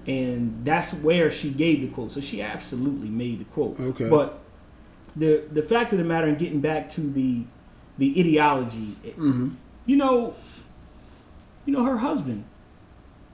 and 0.07 0.61
that's 0.63 0.93
where 0.93 1.29
she 1.31 1.49
gave 1.49 1.81
the 1.81 1.87
quote. 1.87 2.11
So 2.11 2.21
she 2.21 2.41
absolutely 2.41 3.09
made 3.09 3.39
the 3.39 3.45
quote. 3.45 3.79
Okay. 3.79 4.09
But 4.09 4.39
the 5.15 5.43
the 5.51 5.61
fact 5.63 5.91
of 5.93 5.97
the 5.99 6.05
matter, 6.05 6.27
and 6.27 6.37
getting 6.37 6.61
back 6.61 6.89
to 6.91 7.01
the 7.01 7.43
the 7.97 8.13
ideology, 8.19 8.95
Mm-hmm. 9.03 9.49
you 9.85 9.95
know, 9.97 10.35
you 11.65 11.73
know, 11.73 11.83
her 11.83 11.97
husband 11.97 12.45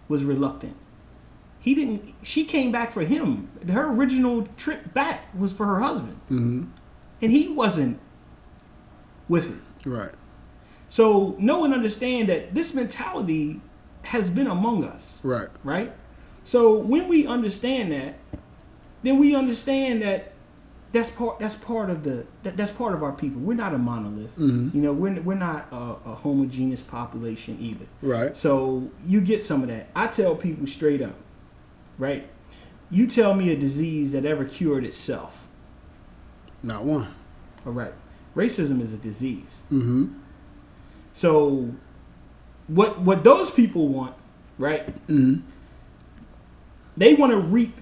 was 0.07 0.23
reluctant. 0.23 0.75
He 1.59 1.75
didn't. 1.75 2.13
She 2.23 2.43
came 2.45 2.71
back 2.71 2.91
for 2.91 3.01
him. 3.03 3.49
Her 3.69 3.87
original 3.91 4.47
trip 4.57 4.93
back 4.93 5.21
was 5.37 5.53
for 5.53 5.65
her 5.65 5.79
husband, 5.79 6.17
mm-hmm. 6.29 6.63
And 7.23 7.31
he 7.31 7.47
wasn't 7.47 7.99
with 9.27 9.49
it. 9.49 9.89
right, 9.89 10.11
So 10.89 11.35
no 11.39 11.59
one 11.59 11.73
understand 11.73 12.29
that 12.29 12.53
this 12.53 12.73
mentality 12.73 13.61
has 14.03 14.29
been 14.29 14.47
among 14.47 14.83
us 14.83 15.19
right, 15.23 15.47
right? 15.63 15.91
So 16.43 16.73
when 16.73 17.07
we 17.07 17.25
understand 17.25 17.93
that, 17.93 18.15
then 19.01 19.17
we 19.17 19.33
understand 19.33 20.01
that 20.01 20.33
that's 20.91 21.09
part 21.09 21.39
that's 21.39 21.55
part 21.55 21.89
of 21.89 22.03
the 22.03 22.25
that, 22.43 22.55
that's 22.57 22.69
part 22.69 22.93
of 22.93 23.01
our 23.01 23.13
people. 23.13 23.41
We're 23.41 23.55
not 23.55 23.73
a 23.73 23.77
monolith. 23.77 24.37
Mhm. 24.37 24.73
You 24.75 24.81
know, 24.81 24.91
we're 24.93 25.19
we're 25.21 25.35
not 25.35 25.67
a, 25.71 25.95
a 26.11 26.15
homogeneous 26.15 26.81
population 26.81 27.57
either. 27.61 27.85
right, 28.01 28.35
So 28.35 28.91
you 29.07 29.21
get 29.21 29.41
some 29.43 29.63
of 29.63 29.69
that. 29.69 29.87
I 29.95 30.07
tell 30.07 30.35
people 30.35 30.67
straight 30.67 31.01
up, 31.01 31.15
right? 31.97 32.27
You 32.91 33.07
tell 33.07 33.33
me 33.33 33.51
a 33.51 33.55
disease 33.55 34.11
that 34.11 34.25
ever 34.25 34.43
cured 34.45 34.83
itself. 34.85 35.42
Not 36.63 36.83
one. 36.85 37.13
All 37.65 37.73
right. 37.73 37.93
Racism 38.35 38.81
is 38.81 38.91
a 38.93 38.97
disease. 38.97 39.61
Mm-hmm. 39.71 40.13
So 41.13 41.69
what 42.67 42.99
what 43.01 43.23
those 43.23 43.51
people 43.51 43.87
want, 43.89 44.15
right? 44.57 44.87
Mm-hmm. 45.07 45.41
They 46.97 47.13
want 47.13 47.31
to 47.31 47.37
reap 47.39 47.77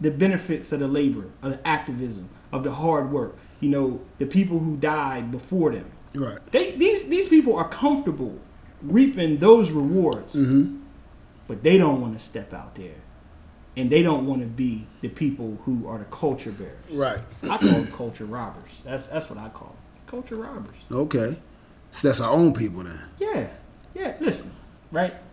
the 0.00 0.10
benefits 0.10 0.70
of 0.72 0.80
the 0.80 0.88
labor, 0.88 1.26
of 1.42 1.52
the 1.52 1.66
activism, 1.66 2.28
of 2.52 2.62
the 2.64 2.72
hard 2.72 3.10
work. 3.10 3.36
You 3.60 3.70
know, 3.70 4.00
the 4.18 4.26
people 4.26 4.58
who 4.60 4.76
died 4.76 5.30
before 5.32 5.72
them. 5.72 5.90
Right. 6.14 6.38
They 6.52 6.72
these 6.76 7.04
these 7.04 7.28
people 7.28 7.56
are 7.56 7.68
comfortable 7.68 8.38
reaping 8.82 9.38
those 9.38 9.70
rewards, 9.72 10.34
Mm-hmm. 10.34 10.76
but 11.48 11.62
they 11.64 11.76
don't 11.78 12.00
want 12.00 12.16
to 12.18 12.24
step 12.24 12.54
out 12.54 12.76
there, 12.76 12.94
and 13.78 13.88
they 13.90 14.02
don't 14.02 14.26
want 14.26 14.40
to 14.40 14.46
be 14.46 14.84
the 15.02 15.08
people 15.08 15.56
who 15.64 15.86
are 15.86 15.98
the 15.98 16.04
culture 16.06 16.50
bearers. 16.50 16.74
Right. 16.90 17.20
I 17.44 17.58
call 17.58 17.68
them 17.68 17.86
culture 17.92 18.24
robbers. 18.24 18.82
That's 18.84 19.06
that's 19.06 19.30
what 19.30 19.38
I 19.38 19.48
call 19.50 19.68
them. 19.68 19.76
culture 20.06 20.36
robbers. 20.36 20.74
Okay. 20.90 21.38
So 21.92 22.08
that's 22.08 22.20
our 22.20 22.32
own 22.32 22.52
people 22.52 22.82
then. 22.82 23.00
Yeah, 23.18 23.48
yeah. 23.94 24.16
Listen, 24.20 24.52
right? 24.90 25.14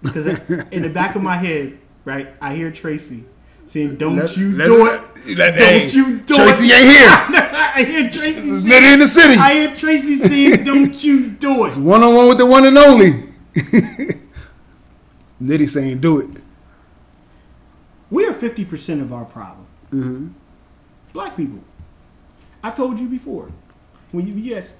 Because 0.00 0.26
in 0.70 0.82
the 0.82 0.88
back 0.88 1.16
of 1.16 1.22
my 1.22 1.36
head, 1.36 1.76
right, 2.04 2.28
I 2.40 2.54
hear 2.54 2.70
Tracy 2.70 3.24
saying, 3.68 3.96
"Don't 3.96 4.16
Let- 4.16 4.36
you 4.36 4.52
let- 4.52 4.64
do 4.66 4.86
it! 4.86 5.00
let- 5.36 5.56
Don't 5.58 5.94
you 5.94 6.18
do 6.20 6.34
it. 6.34 6.36
Tracy 6.36 6.66
it!" 6.66 6.72
ain't 6.74 6.92
here. 6.92 7.08
I 7.76 7.84
hear 7.84 8.10
Tracy. 8.10 8.40
saying- 8.40 8.66
Let 8.66 8.82
it 8.82 8.92
in 8.94 8.98
the 9.00 9.08
city. 9.08 9.34
I 9.38 9.52
hear 9.54 9.76
Tracy 9.76 10.16
saying, 10.16 10.64
"Don't 10.70 11.02
you 11.04 11.28
do 11.28 11.66
it!" 11.66 11.76
One 11.76 12.02
on 12.02 12.14
one 12.14 12.28
with 12.28 12.38
the 12.38 12.46
one 12.46 12.64
and 12.66 12.76
only. 12.78 13.24
Nitty 15.42 15.68
saying 15.68 16.00
do 16.00 16.18
it. 16.20 16.30
We're 18.10 18.32
fifty 18.32 18.64
percent 18.64 19.00
of 19.02 19.12
our 19.12 19.24
problem. 19.24 19.66
Mm-hmm. 19.92 20.28
black 21.12 21.36
people. 21.36 21.60
I 22.62 22.70
told 22.70 22.98
you 22.98 23.06
before. 23.06 23.50
When 24.12 24.26
you 24.26 24.34
yes, 24.34 24.74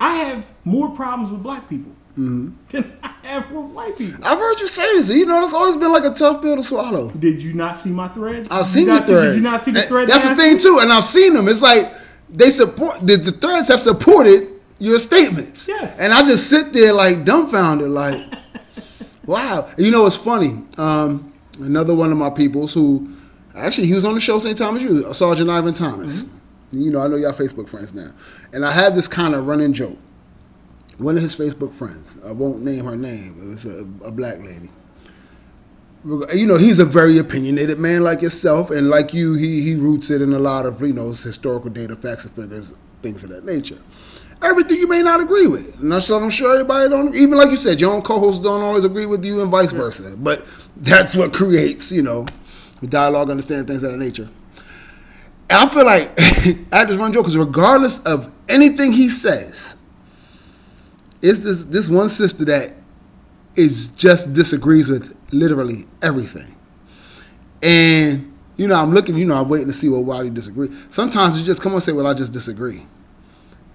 I 0.00 0.14
have 0.16 0.44
more 0.64 0.90
problems 0.90 1.30
with 1.30 1.42
black 1.42 1.68
people 1.68 1.92
Mm-hmm. 2.18 2.50
than 2.70 2.98
I 3.02 3.08
have 3.24 3.50
with 3.50 3.66
white 3.66 3.98
people. 3.98 4.24
I've 4.24 4.38
heard 4.38 4.58
you 4.58 4.68
say 4.68 4.82
this. 4.96 5.10
You 5.10 5.26
know, 5.26 5.44
it's 5.44 5.52
always 5.52 5.76
been 5.76 5.92
like 5.92 6.04
a 6.04 6.14
tough 6.14 6.40
pill 6.40 6.56
to 6.56 6.64
swallow. 6.64 7.10
Did 7.10 7.42
you 7.42 7.52
not 7.52 7.76
see 7.76 7.90
my 7.90 8.08
thread? 8.08 8.48
I've 8.50 8.64
Did 8.64 8.72
seen 8.72 8.86
the 8.86 9.02
threads. 9.02 9.34
Did 9.34 9.36
you 9.36 9.42
not 9.42 9.60
see 9.62 9.70
the 9.72 9.82
thread? 9.82 10.08
That's 10.08 10.26
the 10.26 10.34
thing 10.34 10.58
too, 10.58 10.78
and 10.80 10.90
I've 10.90 11.04
seen 11.04 11.34
them. 11.34 11.46
It's 11.46 11.60
like 11.60 11.92
they 12.30 12.50
support 12.50 13.06
the, 13.06 13.16
the 13.16 13.32
threads 13.32 13.68
have 13.68 13.82
supported 13.82 14.48
your 14.78 14.98
statements. 14.98 15.68
Yes. 15.68 15.98
And 15.98 16.12
I 16.12 16.22
just 16.22 16.48
sit 16.48 16.72
there 16.72 16.92
like 16.92 17.24
dumbfounded, 17.24 17.90
like, 17.90 18.20
wow. 19.26 19.70
You 19.76 19.90
know, 19.90 20.06
it's 20.06 20.16
funny. 20.16 20.62
Um, 20.78 21.32
another 21.60 21.94
one 21.94 22.12
of 22.12 22.18
my 22.18 22.30
peoples 22.30 22.72
who 22.72 23.14
actually 23.54 23.86
he 23.86 23.94
was 23.94 24.04
on 24.04 24.14
the 24.14 24.20
show 24.20 24.38
same 24.38 24.54
time 24.54 24.76
as 24.76 24.82
you, 24.82 25.12
Sergeant 25.12 25.50
Ivan 25.50 25.74
Thomas. 25.74 26.20
Mm-hmm. 26.20 26.80
You 26.80 26.90
know, 26.90 27.00
I 27.00 27.08
know 27.08 27.16
y'all 27.16 27.32
Facebook 27.32 27.68
friends 27.68 27.94
now, 27.94 28.10
and 28.52 28.64
I 28.64 28.72
have 28.72 28.94
this 28.94 29.08
kind 29.08 29.34
of 29.34 29.46
running 29.46 29.72
joke. 29.72 29.98
One 30.98 31.16
of 31.16 31.22
his 31.22 31.36
Facebook 31.36 31.72
friends, 31.74 32.16
I 32.24 32.32
won't 32.32 32.62
name 32.62 32.84
her 32.84 32.96
name. 32.96 33.38
It 33.42 33.46
was 33.48 33.64
a, 33.66 33.80
a 34.04 34.10
black 34.10 34.38
lady 34.38 34.70
you 36.34 36.46
know, 36.46 36.56
he's 36.56 36.78
a 36.78 36.84
very 36.84 37.18
opinionated 37.18 37.78
man 37.78 38.04
like 38.04 38.22
yourself, 38.22 38.70
and 38.70 38.88
like 38.88 39.12
you, 39.12 39.34
he 39.34 39.62
he 39.62 39.74
roots 39.74 40.10
it 40.10 40.22
in 40.22 40.32
a 40.34 40.38
lot 40.38 40.64
of 40.64 40.80
you 40.80 40.92
know 40.92 41.10
historical 41.10 41.70
data, 41.70 41.96
facts, 41.96 42.24
and 42.24 42.34
figures, 42.34 42.72
things 43.02 43.24
of 43.24 43.30
that 43.30 43.44
nature. 43.44 43.78
Everything 44.42 44.76
you 44.76 44.86
may 44.86 45.02
not 45.02 45.20
agree 45.20 45.46
with, 45.46 45.80
and 45.80 45.90
that's 45.90 46.08
what 46.08 46.22
I'm 46.22 46.30
sure 46.30 46.52
everybody 46.52 46.88
don't. 46.88 47.14
Even 47.16 47.36
like 47.38 47.50
you 47.50 47.56
said, 47.56 47.80
your 47.80 47.92
own 47.92 48.02
co-hosts 48.02 48.42
don't 48.42 48.62
always 48.62 48.84
agree 48.84 49.06
with 49.06 49.24
you, 49.24 49.40
and 49.42 49.50
vice 49.50 49.72
versa. 49.72 50.14
But 50.16 50.46
that's 50.76 51.16
what 51.16 51.32
creates, 51.32 51.90
you 51.90 52.02
know, 52.02 52.26
dialogue, 52.88 53.30
understanding 53.30 53.66
things 53.66 53.82
of 53.82 53.90
that 53.90 53.98
nature. 53.98 54.28
And 55.48 55.58
I 55.58 55.68
feel 55.68 55.86
like 55.86 56.12
I 56.72 56.84
just 56.84 56.98
run 56.98 57.12
joke 57.12 57.24
because 57.24 57.36
regardless 57.36 57.98
of 58.04 58.30
anything 58.48 58.92
he 58.92 59.08
says, 59.08 59.75
it's 61.22 61.40
this 61.40 61.64
this 61.64 61.88
one 61.88 62.08
sister 62.08 62.44
that 62.46 62.80
is 63.56 63.88
just 63.88 64.32
disagrees 64.32 64.88
with 64.88 65.16
literally 65.32 65.86
everything. 66.02 66.54
And 67.62 68.32
you 68.56 68.68
know, 68.68 68.80
I'm 68.80 68.92
looking, 68.92 69.16
you 69.16 69.26
know, 69.26 69.40
I'm 69.40 69.48
waiting 69.48 69.66
to 69.68 69.72
see 69.72 69.88
what 69.88 70.04
why 70.04 70.18
do 70.18 70.26
you 70.26 70.30
disagree. 70.30 70.70
Sometimes 70.90 71.38
you 71.38 71.44
just 71.44 71.60
come 71.60 71.74
and 71.74 71.82
say, 71.82 71.92
"Well, 71.92 72.06
I 72.06 72.14
just 72.14 72.32
disagree," 72.32 72.86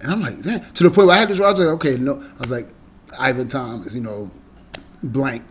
and 0.00 0.12
I'm 0.12 0.20
like, 0.20 0.42
"Damn!" 0.42 0.72
To 0.72 0.84
the 0.84 0.90
point 0.90 1.08
where 1.08 1.16
I 1.16 1.20
had 1.20 1.28
to 1.28 1.34
draw. 1.34 1.48
I 1.48 1.50
was 1.50 1.58
like, 1.60 1.68
"Okay, 1.68 1.96
no." 1.96 2.14
I 2.14 2.40
was 2.40 2.50
like, 2.50 2.68
"Ivan 3.18 3.48
Thomas, 3.48 3.92
you 3.92 4.00
know, 4.00 4.30
blank." 5.02 5.44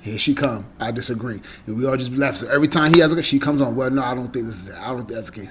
Here 0.00 0.18
she 0.18 0.34
come. 0.34 0.66
I 0.80 0.90
disagree, 0.90 1.40
and 1.66 1.76
we 1.76 1.86
all 1.86 1.96
just 1.96 2.12
laugh. 2.12 2.36
So 2.36 2.48
every 2.48 2.66
time 2.66 2.92
he 2.92 3.00
has 3.00 3.14
a, 3.14 3.22
she 3.22 3.38
comes 3.38 3.60
on. 3.60 3.76
Well, 3.76 3.90
no, 3.90 4.02
I 4.02 4.14
don't 4.14 4.32
think 4.32 4.46
this 4.46 4.56
is. 4.56 4.68
It. 4.68 4.74
I 4.74 4.88
don't 4.88 4.98
think 4.98 5.10
that's 5.10 5.30
the 5.30 5.42
case. 5.42 5.50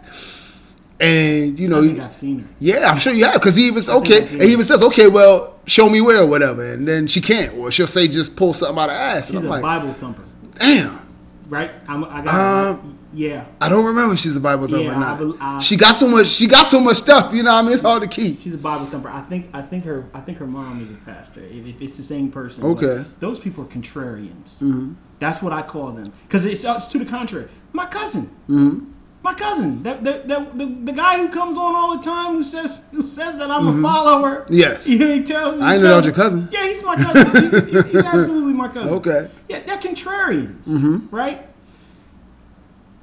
And 1.01 1.59
you 1.59 1.67
know, 1.67 1.81
I 1.81 2.05
I've 2.05 2.15
seen 2.15 2.39
her. 2.39 2.47
yeah, 2.59 2.89
I'm 2.91 2.97
sure 2.99 3.11
you 3.11 3.25
have 3.25 3.33
because 3.41 3.55
he 3.55 3.63
even 3.67 3.83
okay, 3.89 4.19
and 4.21 4.41
he 4.43 4.51
even 4.51 4.63
says, 4.63 4.83
okay, 4.83 5.07
well, 5.07 5.59
show 5.65 5.89
me 5.89 5.99
where 5.99 6.21
or 6.21 6.27
whatever, 6.27 6.63
and 6.73 6.87
then 6.87 7.07
she 7.07 7.19
can't, 7.21 7.55
or 7.55 7.71
she'll 7.71 7.87
say 7.87 8.07
just 8.07 8.35
pull 8.35 8.53
something 8.53 8.77
out 8.77 8.89
of 8.89 8.95
ass. 8.95 9.29
And 9.29 9.39
She's 9.39 9.45
a 9.45 9.49
like, 9.49 9.63
Bible 9.63 9.93
thumper, 9.95 10.23
damn, 10.59 10.99
right? 11.49 11.71
I'm, 11.87 12.03
I 12.05 12.21
got. 12.21 12.35
Um, 12.75 12.97
yeah, 13.13 13.45
I 13.59 13.67
don't 13.67 13.83
remember 13.83 14.13
if 14.13 14.19
she's 14.19 14.37
a 14.37 14.39
Bible 14.39 14.67
thumper 14.67 14.83
Yeah, 14.83 14.91
or 14.95 14.99
not. 14.99 15.17
bel- 15.19 15.37
I- 15.41 15.59
she 15.59 15.75
got 15.75 15.93
so 15.93 16.07
much, 16.07 16.27
she 16.27 16.45
got 16.47 16.65
so 16.67 16.79
much 16.79 16.97
stuff. 16.97 17.33
You 17.33 17.41
know, 17.43 17.51
what 17.51 17.59
I 17.59 17.61
mean, 17.63 17.73
it's 17.73 17.81
hard 17.81 18.03
to 18.03 18.07
keep. 18.07 18.39
she's 18.39 18.53
a 18.53 18.57
Bible 18.59 18.85
thumper. 18.85 19.09
I 19.09 19.21
think. 19.23 19.49
I 19.53 19.61
think 19.63 19.83
her. 19.85 20.07
I 20.13 20.19
think 20.21 20.37
her 20.37 20.47
mom 20.47 20.83
is 20.83 20.91
a 20.91 20.93
pastor. 21.11 21.41
If, 21.41 21.65
if 21.65 21.81
it's 21.81 21.97
the 21.97 22.03
same 22.03 22.31
person. 22.31 22.63
Okay. 22.63 22.97
but 23.03 23.19
those 23.19 23.39
people 23.39 23.63
are 23.63 23.67
contrarians. 23.67 24.95
That's 25.19 25.41
what 25.41 25.51
I 25.51 25.61
call 25.63 25.91
them 25.91 26.13
because 26.27 26.45
it's, 26.45 26.63
it's 26.63 26.87
to 26.89 26.99
the 26.99 27.05
contrary. 27.05 27.49
My 27.73 27.85
cousin. 27.87 28.90
My 29.23 29.35
cousin, 29.35 29.83
that, 29.83 30.03
that, 30.03 30.27
that, 30.29 30.57
the, 30.57 30.65
the 30.65 30.91
guy 30.93 31.17
who 31.17 31.29
comes 31.29 31.55
on 31.55 31.75
all 31.75 31.95
the 31.95 32.03
time, 32.03 32.33
who 32.33 32.43
says 32.43 32.83
who 32.91 33.03
says 33.03 33.37
that 33.37 33.51
I'm 33.51 33.67
a 33.67 33.81
follower. 33.81 34.47
Yes. 34.49 34.83
he 34.87 35.23
tells. 35.23 35.59
he 35.59 35.61
I 35.65 35.77
know 35.77 35.83
that 35.89 35.95
was 35.97 36.05
your 36.05 36.15
cousin. 36.15 36.49
Yeah, 36.51 36.65
he's 36.67 36.83
my 36.83 36.95
cousin. 36.95 37.65
He- 37.67 37.71
he- 37.71 37.81
he's 37.91 37.95
absolutely 38.03 38.53
my 38.53 38.67
cousin. 38.67 38.89
Okay. 38.95 39.29
Yeah, 39.47 39.59
they're 39.59 39.77
contrarians, 39.77 40.65
Mm-hmm. 40.65 41.15
right? 41.15 41.47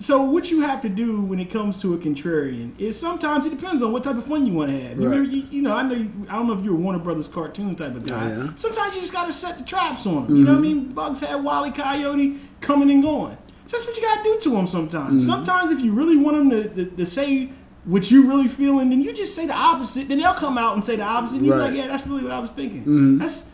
So 0.00 0.22
what 0.22 0.48
you 0.50 0.61
have 0.61 0.81
to 0.83 0.88
do 0.88 1.20
when 1.20 1.40
it 1.40 1.50
comes 1.50 1.81
to 1.83 1.94
a 1.94 1.98
contrarian 1.98 2.78
is 2.78 2.98
sometimes 2.98 3.46
it 3.46 3.50
depends 3.50 3.83
on 3.83 3.90
what 3.92 4.04
type 4.04 4.16
of 4.16 4.26
fun 4.26 4.46
you 4.46 4.52
want 4.52 4.70
to 4.70 4.81
have. 4.81 4.96
You, 4.98 5.09
Right. 5.09 5.16
remember, 5.16 5.37
you, 5.37 5.46
you 5.50 5.62
know, 5.62 5.72
I 5.72 5.83
know. 5.83 5.94
You, 5.94 6.11
I 6.28 6.35
don't 6.37 6.46
know 6.46 6.52
if 6.57 6.64
you're 6.64 6.74
a 6.74 6.78
Warner 6.78 7.00
Brothers 7.00 7.26
cartoon 7.26 7.74
type 7.74 7.96
of 7.96 8.07
guy. 8.07 8.28
Yeah. 8.28 8.50
Sometimes 8.54 8.94
you 8.94 9.00
just 9.00 9.12
got 9.12 9.26
to 9.26 9.33
set 9.33 9.59
the 9.59 9.64
traps 9.64 10.07
on 10.07 10.26
them. 10.26 10.37
You 10.37 10.44
know 10.44 10.52
what 10.52 10.59
I 10.59 10.62
mean? 10.62 10.92
Bugs 10.92 11.18
had 11.20 11.42
Wally 11.42 11.72
Coyote 11.72 12.38
coming 12.61 12.90
and 12.92 13.02
going. 13.02 13.37
That's 13.70 13.87
what 13.87 13.96
you 13.96 14.02
got 14.02 14.16
to 14.18 14.22
do 14.22 14.40
to 14.40 14.50
them 14.50 14.66
sometimes. 14.66 15.22
Mm-hmm. 15.22 15.31
Sometimes 15.31 15.70
if 15.70 15.81
you 15.81 15.92
really 15.92 16.16
want 16.16 16.37
them 16.37 16.50
to, 16.50 16.68
to, 16.68 16.96
to 16.96 17.07
say 17.07 17.50
what 17.85 18.11
you 18.11 18.26
really 18.26 18.48
feeling, 18.48 18.90
then 18.90 19.00
you 19.00 19.12
just 19.12 19.35
say 19.35 19.46
the 19.46 19.54
opposite. 19.54 20.09
Then 20.09 20.18
they'll 20.18 20.35
come 20.35 20.59
out 20.59 20.74
and 20.74 20.85
say 20.85 20.96
the 20.96 21.02
opposite. 21.02 21.38
And 21.38 21.46
you're 21.46 21.57
like, 21.57 21.74
yeah, 21.74 21.87
that's 21.87 22.07
really 22.07 22.22
what 22.22 22.33
I 22.33 22.38
was 22.38 22.50
thinking. 22.50 22.81
Mm-hmm. 22.81 23.18
That's 23.18 23.44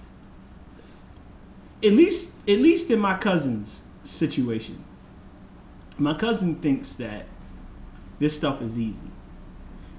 at 1.83 1.93
least 1.93 2.33
at 2.49 2.59
least 2.59 2.91
in 2.91 2.99
my 2.99 3.17
cousin's 3.17 3.83
situation. 4.05 4.83
My 5.99 6.15
cousin 6.15 6.57
thinks 6.57 6.95
that 6.95 7.27
this 8.19 8.37
stuff 8.37 8.63
is 8.63 8.79
easy. 8.79 9.09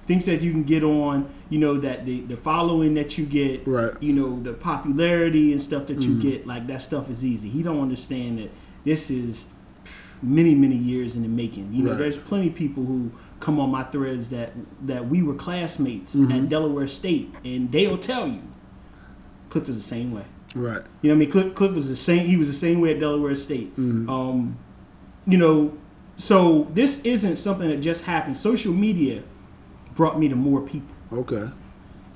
Thinks 0.06 0.24
that 0.26 0.40
you 0.40 0.52
can 0.52 0.62
get 0.62 0.84
on, 0.84 1.32
you 1.50 1.58
know, 1.58 1.78
that 1.80 2.06
the, 2.06 2.20
the 2.22 2.36
following 2.36 2.94
that 2.94 3.18
you 3.18 3.26
get, 3.26 3.66
Right. 3.66 3.92
you 4.00 4.12
know, 4.12 4.40
the 4.40 4.52
popularity 4.52 5.50
and 5.52 5.60
stuff 5.60 5.86
that 5.86 6.00
you 6.02 6.10
mm-hmm. 6.10 6.20
get, 6.20 6.46
like 6.46 6.66
that 6.68 6.82
stuff 6.82 7.10
is 7.10 7.24
easy. 7.24 7.48
He 7.48 7.62
don't 7.62 7.80
understand 7.80 8.38
that 8.38 8.50
this 8.84 9.10
is 9.10 9.46
many, 10.22 10.54
many 10.54 10.76
years 10.76 11.16
in 11.16 11.22
the 11.22 11.28
making. 11.28 11.72
You 11.72 11.82
know, 11.84 11.90
Right. 11.90 11.98
there's 11.98 12.16
plenty 12.16 12.48
of 12.48 12.54
people 12.54 12.84
who 12.84 13.10
come 13.40 13.60
on 13.60 13.70
my 13.70 13.82
threads 13.84 14.30
that 14.30 14.52
that 14.86 15.08
we 15.08 15.22
were 15.22 15.34
classmates 15.34 16.14
Mm-hmm. 16.14 16.32
at 16.32 16.48
Delaware 16.48 16.88
State, 16.88 17.34
and 17.44 17.70
they'll 17.70 17.98
tell 17.98 18.26
you 18.28 18.40
Cliff 19.50 19.68
was 19.68 19.76
the 19.76 19.82
same 19.82 20.12
way. 20.12 20.24
Right. 20.54 20.82
You 21.02 21.08
know, 21.10 21.14
I 21.14 21.18
mean, 21.18 21.30
Cliff, 21.30 21.54
Cliff 21.54 21.72
was 21.72 21.88
the 21.88 21.96
same. 21.96 22.26
He 22.26 22.36
was 22.36 22.48
the 22.48 22.54
same 22.54 22.80
way 22.80 22.94
at 22.94 23.00
Delaware 23.00 23.34
State. 23.34 23.72
Um, 23.76 24.56
you 25.26 25.36
know, 25.38 25.76
so 26.18 26.66
this 26.72 27.02
isn't 27.02 27.36
something 27.36 27.68
that 27.68 27.80
just 27.80 28.04
happened. 28.04 28.36
Social 28.36 28.72
media 28.72 29.22
brought 29.94 30.18
me 30.18 30.28
to 30.28 30.36
more 30.36 30.60
people, 30.62 30.94
Okay. 31.12 31.48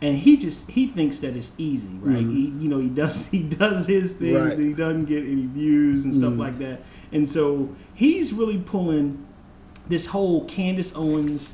and 0.01 0.17
he 0.19 0.37
just 0.39 0.71
he 0.71 0.87
thinks 0.87 1.19
that 1.19 1.37
it's 1.37 1.53
easy, 1.59 1.91
right? 2.01 2.19
He, 2.19 2.47
you 2.59 2.69
know, 2.69 2.79
he 2.79 2.89
does 2.89 3.27
he 3.31 3.43
does 3.43 3.87
his 3.87 4.13
things, 4.13 4.37
Right. 4.39 4.53
and 4.55 4.65
he 4.65 4.73
doesn't 4.73 5.05
get 5.05 5.23
any 5.25 5.47
views 5.47 6.05
and 6.05 6.15
stuff 6.15 6.35
like 6.39 6.59
that. 6.61 6.81
And 7.13 7.29
so 7.29 7.75
he's 7.95 8.33
really 8.33 8.59
pulling 8.59 9.27
this 9.89 10.07
whole 10.07 10.45
Candace 10.45 10.95
Owens 10.95 11.53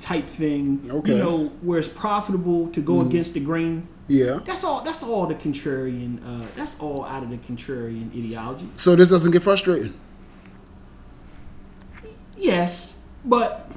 type 0.00 0.28
thing. 0.28 0.88
Okay. 0.90 1.12
You 1.12 1.18
know, 1.18 1.46
where 1.62 1.78
it's 1.78 1.88
profitable 1.88 2.68
to 2.68 2.80
go 2.80 3.00
against 3.00 3.34
the 3.34 3.40
grain. 3.40 3.88
Yeah. 4.08 4.40
That's 4.44 4.64
all. 4.64 4.82
That's 4.82 5.02
all 5.02 5.26
the 5.26 5.34
contrarian. 5.34 6.18
Uh, 6.24 6.46
that's 6.56 6.78
all 6.80 7.04
out 7.04 7.22
of 7.22 7.30
the 7.30 7.38
contrarian 7.38 8.10
ideology. 8.10 8.68
So 8.76 8.96
this 8.96 9.10
doesn't 9.10 9.30
get 9.30 9.42
frustrating. 9.42 9.94
Yes, 12.36 12.98
but 13.24 13.70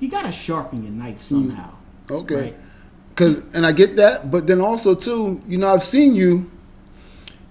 you 0.00 0.08
gotta 0.08 0.32
sharpen 0.32 0.82
your 0.82 0.92
knife 0.92 1.22
somehow. 1.22 1.74
Okay. 2.10 2.34
Right? 2.34 2.56
Cause 3.14 3.42
and 3.52 3.66
I 3.66 3.72
get 3.72 3.96
that, 3.96 4.30
but 4.30 4.46
then 4.46 4.60
also 4.60 4.94
too, 4.94 5.42
you 5.46 5.58
know, 5.58 5.68
I've 5.68 5.84
seen 5.84 6.14
you. 6.14 6.50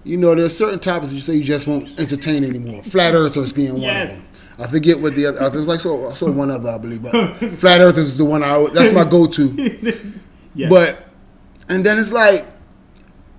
You 0.04 0.16
know, 0.16 0.34
there's 0.34 0.56
certain 0.56 0.80
topics 0.80 1.10
that 1.10 1.14
you 1.14 1.20
say 1.20 1.34
you 1.34 1.44
just 1.44 1.66
won't 1.66 1.98
entertain 2.00 2.42
anymore. 2.44 2.82
Flat 2.82 3.14
Earth 3.14 3.32
Earthers 3.36 3.52
being 3.52 3.74
one 3.74 3.82
of 3.82 4.08
them. 4.08 4.22
I 4.58 4.66
forget 4.66 4.98
what 5.00 5.14
the 5.14 5.26
other. 5.26 5.38
There 5.50 5.58
was 5.60 5.68
like 5.68 5.80
so, 5.80 6.10
I 6.10 6.14
saw 6.14 6.30
one 6.30 6.50
other, 6.50 6.70
I 6.70 6.78
believe, 6.78 7.02
but 7.02 7.36
Flat 7.58 7.80
Earthers 7.80 8.08
is 8.08 8.18
the 8.18 8.24
one 8.24 8.42
I. 8.42 8.50
always- 8.50 8.72
That's 8.72 8.92
my 8.92 9.04
go-to. 9.04 10.12
Yes. 10.54 10.68
But 10.68 11.08
and 11.70 11.86
then 11.86 11.98
it's 11.98 12.12
like, 12.12 12.46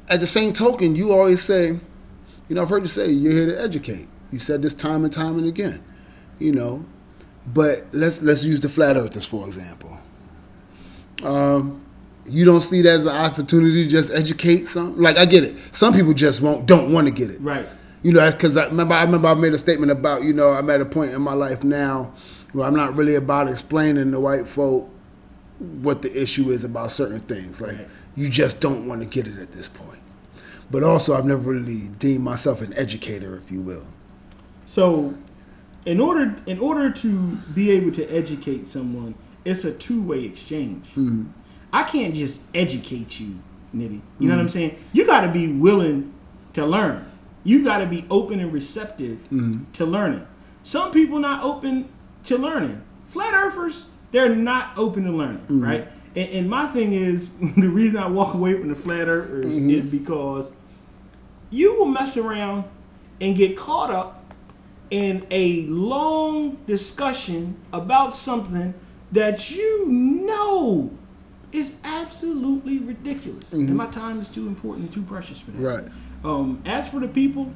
at 0.10 0.20
the 0.20 0.26
same 0.26 0.52
token, 0.52 0.96
you 0.96 1.12
always 1.14 1.44
say, 1.44 1.68
you 1.68 2.56
know, 2.56 2.64
I've 2.64 2.70
heard 2.70 2.82
you 2.82 2.88
say 2.88 3.12
you're 3.12 3.32
here 3.34 3.46
to 3.46 3.62
educate. 3.62 4.08
You 4.32 4.40
said 4.40 4.64
this 4.64 4.74
time 4.74 5.04
and 5.04 5.14
time 5.14 5.38
and 5.38 5.46
again, 5.46 5.84
you 6.40 6.52
know. 6.54 6.84
But 7.46 7.86
let's 7.92 8.24
let's 8.24 8.44
use 8.44 8.62
the 8.62 8.70
flat 8.70 8.98
earthers 8.98 9.28
for 9.28 9.46
example. 9.46 9.96
Um, 11.22 11.83
you 12.26 12.46
don't 12.46 12.62
see 12.62 12.82
that 12.82 12.90
as 12.92 13.06
an 13.06 13.16
opportunity 13.16 13.84
to 13.84 13.90
just 13.90 14.12
educate 14.12 14.68
some. 14.68 14.98
Like 15.00 15.18
I 15.18 15.26
get 15.26 15.44
it. 15.44 15.56
Some 15.72 15.94
people 15.94 16.14
just 16.14 16.42
won't 16.42 16.66
don't 16.66 16.92
want 16.94 17.08
to 17.08 17.14
get 17.14 17.30
it. 17.30 17.42
right. 17.42 17.68
You 18.02 18.12
know, 18.12 18.20
that's 18.20 18.36
because 18.36 18.58
I 18.58 18.66
remember. 18.66 18.94
I 18.96 19.04
remember 19.04 19.30
I 19.30 19.34
made 19.34 19.54
a 19.54 19.58
statement 19.58 19.92
about 19.92 20.24
you 20.24 20.34
know 20.34 20.52
I'm 20.52 20.70
at 20.70 20.82
a 20.82 20.86
point 20.86 21.14
in 21.14 21.22
my 21.22 21.34
life 21.34 21.64
now 21.64 22.12
where 22.52 22.68
I'm 22.68 22.76
not 22.76 22.96
really 22.96 23.16
about 23.16 23.48
explaining 23.48 24.12
to 24.12 24.20
white 24.20 24.48
folk 24.48 24.90
what 25.82 26.02
the 26.02 26.22
issue 26.22 26.52
is 26.52 26.64
about 26.66 26.92
certain 26.92 27.22
things. 27.22 27.62
Like 27.62 27.78
Right. 27.78 27.88
you 28.16 28.30
just 28.30 28.60
don't 28.60 28.88
want 28.88 29.02
to 29.02 29.08
get 29.08 29.26
it 29.28 29.40
at 29.40 29.54
this 29.54 29.68
point. 29.70 30.00
But 30.70 30.84
also, 30.84 31.16
I've 31.16 31.26
never 31.26 31.52
really 31.52 31.88
deemed 32.00 32.24
myself 32.24 32.62
an 32.62 32.74
educator, 32.74 33.38
if 33.38 33.52
you 33.52 33.62
will. 33.62 33.86
So, 34.66 35.14
in 35.86 36.00
order 36.00 36.36
in 36.46 36.60
order 36.60 36.90
to 36.92 37.36
be 37.54 37.72
able 37.72 37.92
to 37.92 38.06
educate 38.10 38.68
someone, 38.68 39.16
it's 39.46 39.64
a 39.66 39.72
two 39.72 40.02
way 40.02 40.24
exchange. 40.26 40.88
Mm-hmm. 40.90 41.26
I 41.74 41.84
can't 41.84 42.14
just 42.14 42.42
educate 42.54 43.20
you, 43.20 43.40
Nitty. 43.76 44.00
You 44.20 44.30
know 44.30 44.36
what 44.36 44.42
I'm 44.42 44.48
mm-hmm. 44.48 44.54
saying? 44.54 44.84
You 44.94 45.08
got 45.08 45.22
to 45.22 45.30
be 45.30 45.48
willing 45.48 46.14
to 46.54 46.66
learn. 46.66 47.12
You 47.44 47.64
got 47.66 47.80
to 47.80 47.88
be 47.88 48.06
open 48.12 48.40
and 48.40 48.54
receptive 48.54 49.18
mm-hmm. 49.32 49.64
to 49.74 49.86
learning. 49.86 50.26
Some 50.62 50.92
people 50.92 51.18
not 51.18 51.44
open 51.44 51.90
to 52.26 52.38
learning. 52.38 52.82
Flat 53.10 53.34
earthers, 53.34 53.88
they're 54.12 54.34
not 54.34 54.78
open 54.78 55.06
to 55.06 55.12
learning, 55.12 55.40
mm-hmm. 55.40 55.64
right? 55.64 55.88
And, 56.16 56.30
and 56.30 56.50
my 56.50 56.68
thing 56.68 56.94
is, 56.94 57.30
the 57.58 57.68
reason 57.68 57.98
I 57.98 58.08
walk 58.08 58.36
away 58.36 58.54
from 58.54 58.70
the 58.70 58.76
flat 58.76 59.08
earthers 59.08 59.58
is 59.58 59.84
because 59.84 60.54
you 61.50 61.74
will 61.74 61.86
mess 61.86 62.18
around 62.18 62.66
and 63.20 63.36
get 63.36 63.58
caught 63.58 63.90
up 63.90 64.24
in 64.92 65.26
a 65.32 65.64
long 65.64 66.58
discussion 66.68 67.58
about 67.72 68.14
something 68.14 68.76
that 69.12 69.50
you 69.50 69.88
know 69.88 70.92
is 71.54 71.78
absolutely 71.84 72.80
ridiculous. 72.80 73.52
Mm-hmm. 73.52 73.68
And 73.68 73.76
my 73.78 73.88
time 73.88 74.20
is 74.20 74.30
too 74.30 74.48
important 74.48 74.86
and 74.86 74.94
too 74.94 75.04
precious 75.04 75.40
for 75.40 75.52
that. 75.52 75.62
Right. 75.62 75.86
Um, 76.24 76.62
as 76.66 76.90
for 76.90 77.00
the 77.00 77.08
people 77.08 77.54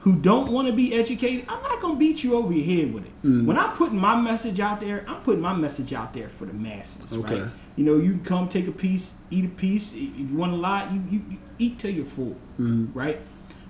who 0.00 0.14
don't 0.14 0.50
want 0.50 0.68
to 0.68 0.72
be 0.72 0.94
educated, 0.94 1.44
I'm 1.48 1.62
not 1.62 1.80
going 1.80 1.94
to 1.94 1.98
beat 1.98 2.22
you 2.24 2.34
over 2.36 2.52
your 2.52 2.64
head 2.64 2.94
with 2.94 3.04
it. 3.04 3.12
Mm-hmm. 3.18 3.46
When 3.46 3.58
I'm 3.58 3.76
putting 3.76 3.98
my 3.98 4.18
message 4.18 4.60
out 4.60 4.80
there, 4.80 5.04
I'm 5.08 5.20
putting 5.22 5.42
my 5.42 5.54
message 5.54 5.92
out 5.92 6.14
there 6.14 6.28
for 6.28 6.46
the 6.46 6.54
masses, 6.54 7.12
Okay. 7.12 7.42
right? 7.42 7.50
You 7.76 7.84
know, 7.84 7.96
you 7.96 8.12
can 8.12 8.24
come 8.24 8.48
take 8.48 8.68
a 8.68 8.72
piece, 8.72 9.14
eat 9.30 9.44
a 9.44 9.48
piece. 9.48 9.92
If 9.92 10.00
you 10.16 10.28
want 10.32 10.52
a 10.52 10.56
lot, 10.56 10.92
you, 10.92 11.02
you, 11.10 11.22
you 11.30 11.38
eat 11.58 11.78
till 11.78 11.90
you're 11.90 12.06
full, 12.06 12.36
mm-hmm. 12.58 12.96
right? 12.96 13.20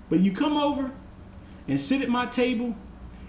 But 0.09 0.19
you 0.19 0.31
come 0.31 0.55
over 0.55 0.91
and 1.67 1.79
sit 1.79 2.01
at 2.01 2.09
my 2.09 2.27
table 2.27 2.75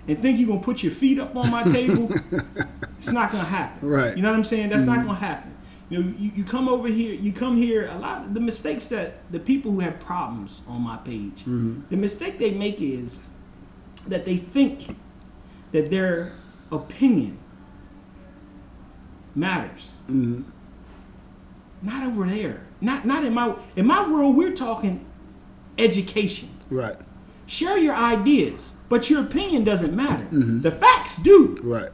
and 0.06 0.20
think 0.20 0.38
you're 0.38 0.48
going 0.48 0.60
to 0.60 0.64
put 0.64 0.82
your 0.82 0.92
feet 0.92 1.18
up 1.18 1.34
on 1.36 1.50
my 1.50 1.62
table, 1.62 2.10
it's 2.98 3.12
not 3.12 3.30
going 3.30 3.44
to 3.44 3.50
happen. 3.50 3.88
Right. 3.88 4.16
You 4.16 4.22
know 4.22 4.30
what 4.30 4.36
I'm 4.36 4.44
saying? 4.44 4.70
That's 4.70 4.84
not 4.84 5.04
going 5.04 5.16
to 5.16 5.24
happen. 5.24 5.51
You 5.92 6.02
know, 6.02 6.14
you, 6.18 6.32
you 6.36 6.44
come 6.44 6.70
over 6.70 6.88
here, 6.88 7.12
you 7.12 7.34
come 7.34 7.58
here, 7.58 7.86
a 7.88 7.98
lot 7.98 8.24
of 8.24 8.32
the 8.32 8.40
mistakes 8.40 8.86
that 8.86 9.30
the 9.30 9.38
people 9.38 9.70
who 9.72 9.80
have 9.80 10.00
problems 10.00 10.62
on 10.66 10.80
my 10.80 10.96
page, 10.96 11.40
mm-hmm. 11.40 11.82
the 11.90 11.98
mistake 11.98 12.38
they 12.38 12.50
make 12.50 12.80
is 12.80 13.20
that 14.06 14.24
they 14.24 14.38
think 14.38 14.96
that 15.72 15.90
their 15.90 16.32
opinion 16.70 17.36
matters. 19.34 19.92
Mm-hmm. 20.08 20.44
Not 21.82 22.04
over 22.04 22.26
there. 22.26 22.62
Not 22.80 23.04
not 23.04 23.22
in 23.22 23.34
my 23.34 23.54
in 23.76 23.84
my 23.84 24.08
world 24.08 24.34
we're 24.34 24.54
talking 24.54 25.04
education. 25.76 26.48
Right. 26.70 26.96
Share 27.44 27.76
your 27.76 27.94
ideas, 27.94 28.72
but 28.88 29.10
your 29.10 29.20
opinion 29.20 29.64
doesn't 29.64 29.94
matter. 29.94 30.24
Mm-hmm. 30.24 30.62
The 30.62 30.70
facts 30.70 31.18
do. 31.18 31.58
Right. 31.62 31.90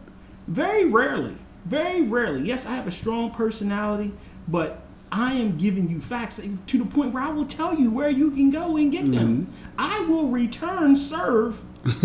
Very 0.46 0.84
rarely, 0.84 1.34
very 1.68 2.02
rarely. 2.02 2.46
Yes, 2.46 2.66
I 2.66 2.74
have 2.74 2.86
a 2.86 2.90
strong 2.90 3.30
personality, 3.30 4.12
but 4.46 4.82
I 5.10 5.34
am 5.34 5.56
giving 5.56 5.88
you 5.88 6.00
facts 6.00 6.40
to 6.66 6.78
the 6.78 6.84
point 6.84 7.12
where 7.12 7.22
I 7.22 7.30
will 7.30 7.46
tell 7.46 7.74
you 7.74 7.90
where 7.90 8.10
you 8.10 8.30
can 8.30 8.50
go 8.50 8.76
and 8.76 8.92
get 8.92 9.10
them. 9.10 9.46
Mm-hmm. 9.46 9.74
I 9.78 10.00
will 10.00 10.28
return 10.28 10.96
serve 10.96 11.62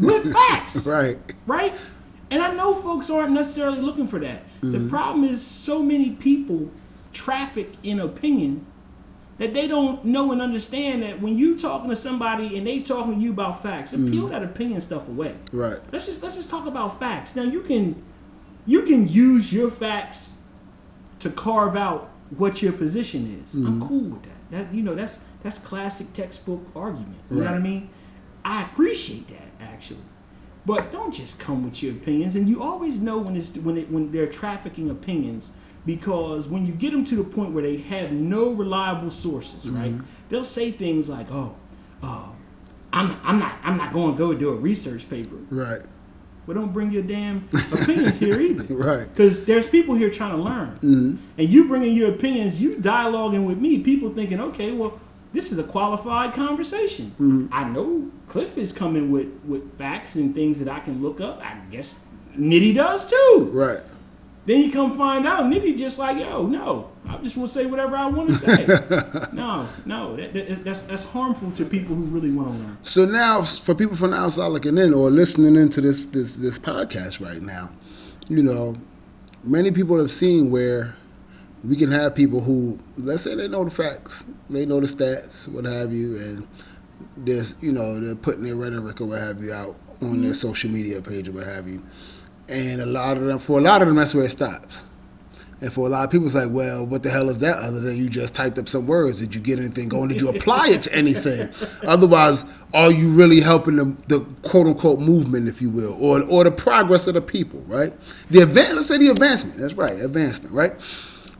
with 0.00 0.32
facts, 0.32 0.86
Right. 0.86 1.18
right? 1.46 1.74
And 2.30 2.42
I 2.42 2.54
know 2.54 2.74
folks 2.74 3.10
aren't 3.10 3.32
necessarily 3.32 3.80
looking 3.80 4.08
for 4.08 4.18
that. 4.20 4.42
The 4.60 4.78
mm-hmm. 4.78 4.88
problem 4.88 5.24
is 5.24 5.44
so 5.44 5.82
many 5.82 6.10
people 6.10 6.70
traffic 7.12 7.72
in 7.82 8.00
opinion 8.00 8.66
that 9.38 9.52
they 9.52 9.66
don't 9.66 10.04
know 10.04 10.32
and 10.32 10.40
understand 10.40 11.02
that 11.02 11.20
when 11.20 11.36
you 11.36 11.58
talking 11.58 11.90
to 11.90 11.96
somebody 11.96 12.56
and 12.56 12.66
they 12.66 12.80
talking 12.80 13.16
to 13.16 13.20
you 13.20 13.30
about 13.30 13.62
facts, 13.62 13.92
and 13.92 14.12
peel 14.12 14.28
that 14.28 14.42
opinion 14.42 14.80
stuff 14.80 15.08
away. 15.08 15.34
Right. 15.52 15.78
Let's 15.92 16.06
just 16.06 16.22
let's 16.22 16.36
just 16.36 16.50
talk 16.50 16.66
about 16.66 17.00
facts. 17.00 17.34
Now 17.34 17.42
you 17.42 17.62
can 17.62 18.00
you 18.66 18.82
can 18.82 19.08
use 19.08 19.52
your 19.52 19.70
facts 19.70 20.34
to 21.20 21.30
carve 21.30 21.76
out 21.76 22.10
what 22.36 22.62
your 22.62 22.72
position 22.72 23.42
is. 23.44 23.54
I'm 23.54 23.86
cool 23.86 24.10
with 24.10 24.22
that. 24.22 24.50
That 24.50 24.74
you 24.74 24.82
know 24.82 24.94
that's 24.94 25.18
that's 25.42 25.58
classic 25.58 26.12
textbook 26.12 26.62
argument. 26.74 27.16
You 27.30 27.38
know 27.38 27.44
what 27.44 27.54
I 27.54 27.58
mean? 27.58 27.90
I 28.44 28.62
appreciate 28.62 29.28
that 29.28 29.48
actually. 29.60 30.00
But 30.66 30.92
don't 30.92 31.12
just 31.12 31.38
come 31.38 31.64
with 31.64 31.82
your 31.82 31.92
opinions 31.92 32.36
and 32.36 32.48
you 32.48 32.62
always 32.62 32.98
know 32.98 33.18
when 33.18 33.36
it's 33.36 33.54
when 33.56 33.76
it 33.76 33.90
when 33.90 34.12
they're 34.12 34.26
trafficking 34.26 34.90
opinions 34.90 35.52
because 35.84 36.48
when 36.48 36.64
you 36.64 36.72
get 36.72 36.92
them 36.92 37.04
to 37.04 37.16
the 37.16 37.24
point 37.24 37.52
where 37.52 37.62
they 37.62 37.76
have 37.76 38.12
no 38.12 38.50
reliable 38.50 39.10
sources, 39.10 39.68
right? 39.68 39.94
They'll 40.30 40.44
say 40.44 40.70
things 40.70 41.08
like, 41.08 41.30
"Oh, 41.30 41.54
uh, 42.02 42.28
I'm 42.92 43.20
I'm 43.22 43.38
not 43.38 43.58
I'm 43.62 43.76
not 43.76 43.92
going 43.92 44.12
to 44.12 44.18
go 44.18 44.32
do 44.32 44.48
a 44.48 44.54
research 44.56 45.08
paper." 45.10 45.36
Right. 45.50 45.82
But 46.46 46.54
don't 46.54 46.72
bring 46.72 46.90
your 46.90 47.02
damn 47.02 47.48
opinions 47.72 48.18
here 48.18 48.40
either. 48.40 48.64
Right. 48.74 49.08
Because 49.08 49.44
there's 49.44 49.66
people 49.66 49.94
here 49.94 50.10
trying 50.10 50.36
to 50.36 50.42
learn. 50.42 50.74
Mm-hmm. 50.76 51.16
And 51.38 51.48
you 51.48 51.68
bringing 51.68 51.94
your 51.94 52.10
opinions, 52.10 52.60
you 52.60 52.76
dialoguing 52.76 53.46
with 53.46 53.58
me, 53.58 53.78
people 53.78 54.12
thinking, 54.12 54.40
okay, 54.40 54.72
well, 54.72 55.00
this 55.32 55.52
is 55.52 55.58
a 55.58 55.64
qualified 55.64 56.34
conversation. 56.34 57.06
Mm-hmm. 57.12 57.46
I 57.52 57.64
know 57.64 58.10
Cliff 58.28 58.58
is 58.58 58.72
coming 58.72 59.10
with, 59.10 59.28
with 59.46 59.78
facts 59.78 60.16
and 60.16 60.34
things 60.34 60.58
that 60.58 60.68
I 60.68 60.80
can 60.80 61.02
look 61.02 61.20
up. 61.20 61.40
I 61.40 61.56
guess 61.70 62.04
Nitty 62.36 62.74
does 62.74 63.06
too. 63.06 63.50
Right. 63.52 63.80
Then 64.46 64.60
you 64.60 64.70
come 64.70 64.96
find 64.96 65.26
out, 65.26 65.44
Nitty 65.44 65.78
just 65.78 65.98
like, 65.98 66.18
yo, 66.18 66.46
no, 66.46 66.90
I 67.08 67.16
just 67.18 67.36
want 67.36 67.50
to 67.50 67.58
say 67.58 67.66
whatever 67.66 67.96
I 67.96 68.06
want 68.06 68.28
to 68.28 68.34
say. 68.34 68.66
no, 69.32 69.66
no, 69.86 70.16
that, 70.16 70.34
that- 70.34 70.64
that's, 70.64 70.82
that's 70.82 71.04
harmful 71.04 71.50
to 71.52 71.64
people 71.64 71.94
who 71.94 72.04
really 72.04 72.30
want 72.30 72.48
to 72.48 72.54
learn. 72.54 72.78
So 72.82 73.06
now, 73.06 73.42
for 73.42 73.74
people 73.74 73.96
from 73.96 74.10
the 74.10 74.18
outside 74.18 74.48
looking 74.48 74.76
in 74.76 74.92
or 74.92 75.10
listening 75.10 75.56
into 75.56 75.80
this 75.80 76.06
this 76.06 76.32
this 76.32 76.58
podcast 76.58 77.24
right 77.24 77.40
now, 77.40 77.70
you 78.28 78.42
know, 78.42 78.76
many 79.42 79.70
people 79.70 79.98
have 79.98 80.12
seen 80.12 80.50
where 80.50 80.94
we 81.62 81.76
can 81.76 81.90
have 81.90 82.14
people 82.14 82.40
who, 82.40 82.78
let's 82.98 83.22
say, 83.22 83.34
they 83.34 83.48
know 83.48 83.64
the 83.64 83.70
facts, 83.70 84.24
they 84.50 84.66
know 84.66 84.80
the 84.80 84.86
stats, 84.86 85.48
what 85.48 85.64
have 85.64 85.92
you, 85.92 86.16
and 86.18 86.46
there's 87.16 87.54
you 87.60 87.72
know 87.72 87.98
they're 88.00 88.14
putting 88.14 88.44
their 88.44 88.56
rhetoric 88.56 89.00
or 89.00 89.06
what 89.06 89.20
have 89.20 89.42
you 89.42 89.52
out 89.52 89.76
on 90.00 90.20
their 90.20 90.30
mm-hmm. 90.30 90.32
social 90.32 90.70
media 90.70 91.00
page 91.00 91.28
or 91.28 91.32
what 91.32 91.46
have 91.46 91.68
you, 91.68 91.82
and 92.48 92.80
a 92.80 92.86
lot 92.86 93.16
of 93.16 93.24
them, 93.24 93.38
for 93.38 93.58
a 93.58 93.62
lot 93.62 93.82
of 93.82 93.88
them, 93.88 93.96
that's 93.96 94.14
where 94.14 94.24
it 94.24 94.30
stops. 94.30 94.86
And 95.60 95.72
for 95.72 95.86
a 95.86 95.88
lot 95.88 96.04
of 96.04 96.10
people, 96.10 96.26
it's 96.26 96.34
like, 96.34 96.50
well, 96.50 96.84
what 96.84 97.02
the 97.02 97.10
hell 97.10 97.30
is 97.30 97.38
that 97.38 97.56
other 97.56 97.80
than 97.80 97.96
you 97.96 98.10
just 98.10 98.34
typed 98.34 98.58
up 98.58 98.68
some 98.68 98.86
words? 98.86 99.20
Did 99.20 99.34
you 99.34 99.40
get 99.40 99.58
anything 99.58 99.88
going? 99.88 100.08
Did 100.08 100.20
you 100.20 100.28
apply 100.28 100.68
it 100.68 100.82
to 100.82 100.94
anything? 100.94 101.48
Otherwise, 101.86 102.44
are 102.74 102.90
you 102.90 103.08
really 103.08 103.40
helping 103.40 103.76
the, 103.76 103.96
the 104.08 104.20
quote 104.42 104.66
unquote 104.66 104.98
movement, 104.98 105.48
if 105.48 105.62
you 105.62 105.70
will, 105.70 105.96
or, 105.98 106.22
or 106.24 106.44
the 106.44 106.50
progress 106.50 107.06
of 107.06 107.14
the 107.14 107.22
people, 107.22 107.60
right? 107.60 107.92
The 108.28 108.40
advance, 108.42 108.74
let's 108.74 108.88
say 108.88 108.98
the 108.98 109.08
advancement. 109.08 109.56
That's 109.58 109.74
right, 109.74 109.98
advancement, 110.00 110.52
right? 110.52 110.72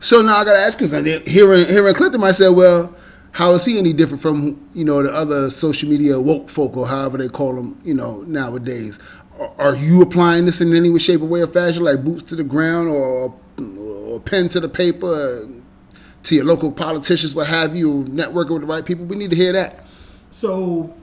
So 0.00 0.22
now 0.22 0.36
I 0.36 0.44
got 0.44 0.54
to 0.54 0.60
ask 0.60 0.80
you 0.80 0.88
something. 0.88 1.22
Hearing, 1.26 1.66
hearing 1.66 1.94
Clinton, 1.94 2.22
I 2.22 2.32
said, 2.32 2.48
well, 2.50 2.94
how 3.32 3.52
is 3.52 3.64
he 3.64 3.78
any 3.78 3.92
different 3.92 4.22
from, 4.22 4.70
you 4.74 4.84
know, 4.84 5.02
the 5.02 5.12
other 5.12 5.50
social 5.50 5.88
media 5.88 6.20
woke 6.20 6.48
folk 6.48 6.76
or 6.76 6.86
however 6.86 7.18
they 7.18 7.28
call 7.28 7.54
them, 7.54 7.80
you 7.84 7.94
know, 7.94 8.22
nowadays? 8.22 9.00
Are- 9.58 9.74
you 9.74 10.02
applying 10.02 10.46
this 10.46 10.60
in 10.60 10.74
any 10.74 10.90
way, 10.90 10.98
shape, 10.98 11.20
or 11.20 11.26
way 11.26 11.42
or 11.42 11.46
fashion, 11.46 11.82
like 11.82 12.04
boots 12.04 12.24
to 12.24 12.36
the 12.36 12.44
ground 12.44 12.88
or, 12.88 13.34
or 13.78 14.20
pen 14.20 14.48
to 14.50 14.60
the 14.60 14.68
paper, 14.68 15.46
uh, 15.46 15.46
to 16.24 16.34
your 16.34 16.44
local 16.44 16.72
politicians, 16.72 17.34
what 17.34 17.46
have 17.46 17.76
you, 17.76 18.04
networking 18.04 18.50
with 18.50 18.62
the 18.62 18.66
right 18.66 18.84
people? 18.84 19.04
We 19.04 19.16
need 19.16 19.30
to 19.30 19.36
hear 19.36 19.52
that. 19.52 19.84
So, 20.30 20.94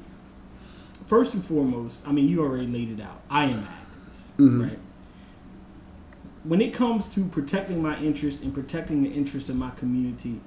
first 1.08 1.34
and 1.34 1.46
foremost, 1.46 2.06
I 2.08 2.12
mean, 2.12 2.28
you 2.28 2.42
already 2.42 2.68
laid 2.68 3.00
it 3.00 3.02
out. 3.02 3.22
I 3.30 3.46
am 3.46 3.60
an 3.60 3.64
activist, 3.66 4.38
mm-hmm. 4.38 4.64
right? 4.64 4.80
When 6.44 6.62
it 6.62 6.74
comes 6.74 7.14
to 7.14 7.26
protecting 7.26 7.82
my 7.82 8.00
interests 8.00 8.42
and 8.42 8.54
protecting 8.54 9.04
the 9.04 9.12
interests 9.12 9.50
of 9.50 9.56
my 9.58 9.70
community, 9.72 10.42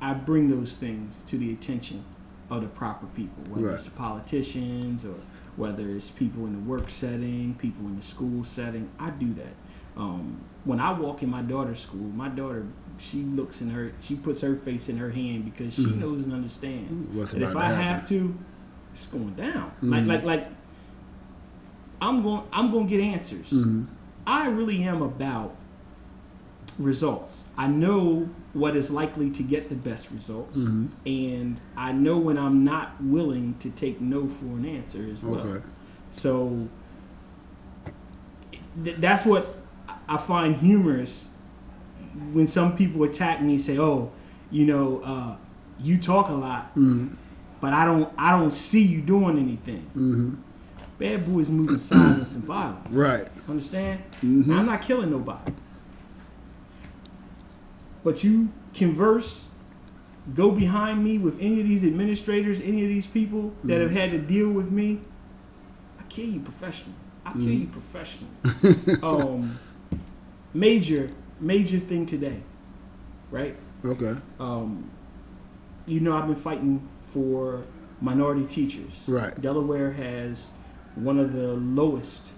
I 0.00 0.12
bring 0.12 0.50
those 0.50 0.74
things 0.76 1.22
to 1.28 1.38
the 1.38 1.52
attention 1.52 2.04
of 2.50 2.62
the 2.62 2.68
proper 2.68 3.06
people, 3.06 3.42
whether 3.48 3.74
it's 3.74 3.84
the 3.84 3.90
politicians 3.90 5.04
or 5.04 5.14
whether 5.58 5.88
it's 5.90 6.10
people 6.10 6.46
in 6.46 6.52
the 6.52 6.70
work 6.70 6.88
setting, 6.88 7.54
people 7.58 7.86
in 7.86 7.96
the 7.96 8.04
school 8.04 8.44
setting. 8.44 8.90
I 8.98 9.10
do 9.10 9.34
that. 9.34 9.54
Um, 9.96 10.40
when 10.64 10.78
I 10.78 10.92
walk 10.92 11.22
in 11.22 11.30
my 11.30 11.42
daughter's 11.42 11.80
school, 11.80 12.00
my 12.00 12.28
daughter 12.28 12.64
she 13.00 13.18
looks 13.18 13.60
in 13.60 13.70
her, 13.70 13.92
she 14.00 14.16
puts 14.16 14.40
her 14.40 14.56
face 14.56 14.88
in 14.88 14.96
her 14.98 15.10
hand 15.10 15.44
because 15.44 15.74
she 15.74 15.84
mm-hmm. 15.84 16.00
knows 16.00 16.24
and 16.24 16.34
understands 16.34 17.14
What's 17.14 17.32
that 17.32 17.42
if 17.42 17.56
I 17.56 17.64
happen. 17.66 17.82
have 17.82 18.08
to, 18.08 18.38
it's 18.92 19.06
going 19.06 19.34
down. 19.34 19.72
Like 19.82 20.00
mm-hmm. 20.00 20.08
like 20.08 20.22
like 20.24 20.48
I'm 22.00 22.22
going 22.22 22.42
I'm 22.52 22.70
going 22.70 22.88
to 22.88 22.96
get 22.96 23.02
answers. 23.02 23.50
Mm-hmm. 23.50 23.84
I 24.26 24.48
really 24.48 24.82
am 24.82 25.02
about 25.02 25.56
results. 26.78 27.48
I 27.56 27.66
know 27.66 28.28
what 28.54 28.76
is 28.76 28.90
likely 28.90 29.30
to 29.30 29.42
get 29.42 29.68
the 29.68 29.74
best 29.74 30.10
results, 30.10 30.56
and 30.56 31.60
I 31.76 31.92
know 31.92 32.16
when 32.16 32.38
I'm 32.38 32.64
not 32.64 33.02
willing 33.02 33.54
to 33.60 33.70
take 33.70 34.00
no 34.00 34.26
for 34.28 34.46
an 34.46 34.64
answer 34.64 35.06
as 35.12 35.22
well. 35.22 35.46
Okay. 35.46 35.64
So 36.10 36.68
th- 38.82 38.96
that's 38.98 39.24
what 39.24 39.56
I 40.08 40.16
find 40.16 40.56
humorous 40.56 41.30
when 42.32 42.48
some 42.48 42.76
people 42.76 43.04
attack 43.04 43.42
me 43.42 43.52
and 43.52 43.60
say, 43.60 43.78
"Oh, 43.78 44.10
you 44.50 44.64
know, 44.64 45.00
uh, 45.02 45.36
you 45.78 45.98
talk 45.98 46.30
a 46.30 46.32
lot, 46.32 46.74
but 47.60 47.72
I 47.74 47.84
don't, 47.84 48.12
I 48.16 48.30
don't 48.30 48.50
see 48.50 48.82
you 48.82 49.00
doing 49.02 49.38
anything." 49.38 49.82
Mm-hmm. 49.90 50.34
Bad 50.98 51.32
boys 51.32 51.48
move 51.48 51.68
in 51.70 51.78
silence 51.78 52.34
and 52.34 52.42
violence. 52.44 52.92
Right. 52.92 53.28
Understand? 53.48 54.02
I'm 54.22 54.66
not 54.66 54.82
killing 54.82 55.10
nobody. 55.10 55.52
But 58.08 58.24
you 58.24 58.48
converse, 58.72 59.48
go 60.34 60.50
behind 60.50 61.04
me 61.04 61.18
with 61.18 61.38
any 61.42 61.60
of 61.60 61.68
these 61.68 61.84
administrators, 61.84 62.58
any 62.58 62.82
of 62.82 62.88
these 62.88 63.06
people 63.06 63.52
that 63.64 63.82
have 63.82 63.90
had 63.90 64.12
to 64.12 64.18
deal 64.18 64.48
with 64.48 64.70
me. 64.72 65.00
I 66.00 66.04
kill 66.04 66.24
you 66.24 66.40
professionally. 66.40 66.96
I 67.26 67.32
kill 67.34 67.42
you 67.42 67.66
professionally. 67.66 68.30
um, 69.02 69.58
major, 70.54 71.10
major 71.38 71.78
thing 71.78 72.06
today, 72.06 72.40
right? 73.30 73.54
Okay. 73.84 74.16
Um, 74.40 74.90
you 75.84 76.00
know, 76.00 76.16
I've 76.16 76.28
been 76.28 76.34
fighting 76.34 76.88
for 77.08 77.62
minority 78.00 78.46
teachers. 78.46 79.02
Right. 79.06 79.38
Delaware 79.42 79.92
has 79.92 80.52
one 80.94 81.18
of 81.18 81.34
the 81.34 81.48
lowest 81.52 82.28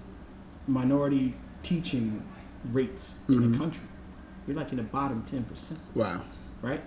minority 0.66 1.36
teaching 1.62 2.24
rates 2.72 3.20
in 3.28 3.36
Mhm. 3.36 3.52
the 3.52 3.58
country. 3.58 3.84
We're 4.50 4.56
like 4.56 4.72
in 4.72 4.78
the 4.78 4.82
bottom 4.82 5.22
ten 5.30 5.44
percent, 5.44 5.78
Wow. 5.94 6.22
right? 6.60 6.82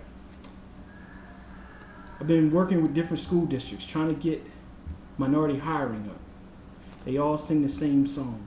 I've 2.20 2.26
been 2.26 2.50
working 2.50 2.82
with 2.82 2.92
different 2.92 3.22
school 3.22 3.46
districts 3.46 3.86
trying 3.86 4.14
to 4.14 4.20
get 4.20 4.42
minority 5.16 5.58
hiring 5.58 6.06
up. 6.10 6.18
They 7.06 7.16
all 7.16 7.38
sing 7.38 7.62
the 7.62 7.70
same 7.70 8.06
song, 8.06 8.44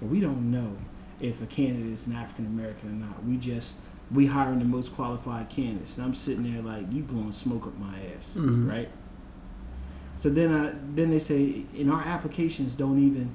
but 0.00 0.08
we 0.08 0.20
don't 0.20 0.50
know 0.50 0.74
if 1.20 1.42
a 1.42 1.46
candidate 1.46 1.92
is 1.92 2.06
an 2.06 2.16
African 2.16 2.46
American 2.46 2.88
or 2.88 3.06
not. 3.06 3.22
We 3.24 3.36
just 3.36 3.76
we 4.10 4.24
hiring 4.24 4.58
the 4.60 4.64
most 4.64 4.94
qualified 4.94 5.50
candidates. 5.50 5.98
And 5.98 6.06
I'm 6.06 6.14
sitting 6.14 6.50
there 6.50 6.62
like 6.62 6.90
you 6.90 7.02
blowing 7.02 7.32
smoke 7.32 7.66
up 7.66 7.78
my 7.78 7.94
ass, 8.16 8.36
Mhm. 8.38 8.66
right? 8.70 8.88
So 10.16 10.30
then 10.30 10.50
I 10.54 10.72
then 10.94 11.10
they 11.10 11.18
say 11.18 11.66
in 11.74 11.90
our 11.90 12.00
applications 12.02 12.72
don't 12.74 13.06
even 13.06 13.34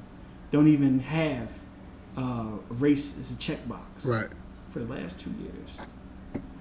don't 0.51 0.67
even 0.67 0.97
have 1.01 1.49
uh, 2.17 2.45
race 2.69 3.19
as 3.19 3.29
a 3.31 3.35
checkbox 3.35 4.05
Right. 4.05 4.29
For 4.75 4.79
the 4.83 4.93
last 4.93 5.17
two 5.17 5.31
years. 5.41 5.77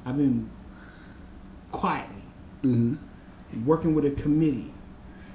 I've 0.06 0.16
been 0.16 0.48
quietly 1.72 2.20
Mm-hmm. 2.62 3.66
working 3.66 3.94
with 3.94 4.06
a 4.06 4.10
committee, 4.12 4.72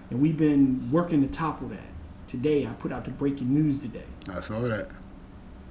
and 0.10 0.20
we've 0.20 0.38
been 0.38 0.90
working 0.92 1.22
to 1.22 1.28
topple 1.28 1.68
that. 1.68 1.86
Today, 2.26 2.66
I 2.66 2.72
put 2.72 2.92
out 2.92 3.06
the 3.06 3.12
breaking 3.12 3.54
news 3.54 3.82
today. 3.84 4.06
I 4.28 4.40
saw 4.42 4.62
that. 4.62 4.90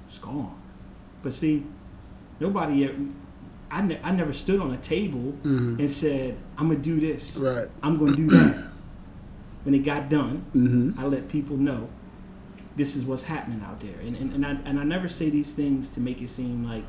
It's 0.07 0.19
gone. 0.19 0.57
But 1.21 1.33
see, 1.33 1.65
nobody, 2.39 2.85
ever, 2.85 2.95
I, 3.69 3.81
ne- 3.81 3.99
I 4.03 4.11
never 4.11 4.31
stood 4.31 4.61
on 4.61 4.71
a 4.71 4.77
table 4.77 5.33
Mhm. 5.43 5.79
and 5.79 5.91
said, 5.91 6.37
I'm 6.57 6.67
going 6.69 6.81
to 6.81 6.83
do 6.95 6.99
this, 7.01 7.35
Right. 7.35 7.67
I'm 7.83 7.97
going 7.97 8.11
to 8.15 8.17
do 8.17 8.29
that. 8.29 8.67
when 9.63 9.73
it 9.75 9.79
got 9.79 10.07
done, 10.09 10.45
Mm-hmm. 10.55 10.97
I 10.99 11.07
let 11.07 11.27
people 11.27 11.57
know 11.57 11.89
this 12.77 12.95
is 12.95 13.03
what's 13.03 13.23
happening 13.23 13.61
out 13.65 13.81
there. 13.81 13.99
And, 13.99 14.15
and, 14.15 14.31
and, 14.31 14.45
I, 14.45 14.51
and 14.63 14.79
I 14.79 14.83
never 14.85 15.09
say 15.09 15.29
these 15.29 15.51
things 15.51 15.89
to 15.89 15.99
make 15.99 16.21
it 16.21 16.29
seem 16.29 16.63
like 16.65 16.85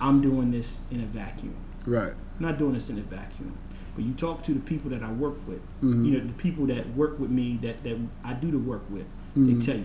I'm 0.00 0.20
doing 0.20 0.50
this 0.50 0.80
in 0.90 1.00
a 1.02 1.06
vacuum. 1.06 1.54
Right. 1.86 2.12
I'm 2.12 2.46
not 2.46 2.58
doing 2.58 2.74
this 2.74 2.88
in 2.90 2.98
a 2.98 3.02
vacuum. 3.02 3.52
But 3.94 4.04
you 4.04 4.12
talk 4.14 4.42
to 4.44 4.54
the 4.54 4.60
people 4.60 4.90
that 4.90 5.02
I 5.02 5.10
work 5.12 5.36
with, 5.46 5.60
Mhm. 5.82 6.06
you 6.06 6.12
know, 6.12 6.26
the 6.26 6.32
people 6.34 6.66
that 6.66 6.94
work 6.96 7.18
with 7.18 7.30
me, 7.30 7.58
that, 7.62 7.82
that 7.84 7.98
I 8.24 8.34
do 8.34 8.50
the 8.50 8.58
work 8.58 8.82
with, 8.88 9.04
Mhm. 9.36 9.58
they 9.58 9.66
tell 9.66 9.76
you. 9.76 9.84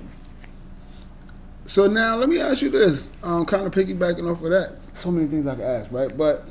So 1.67 1.87
now 1.87 2.15
let 2.15 2.29
me 2.29 2.39
ask 2.39 2.61
you 2.61 2.69
this. 2.69 3.09
Um, 3.23 3.45
kind 3.45 3.65
of 3.65 3.73
piggybacking 3.73 4.29
off 4.31 4.43
of 4.43 4.51
that. 4.51 4.75
So 4.93 5.09
many 5.11 5.27
things 5.27 5.47
I 5.47 5.55
could 5.55 5.63
ask, 5.65 5.91
right? 5.91 6.15
But 6.15 6.47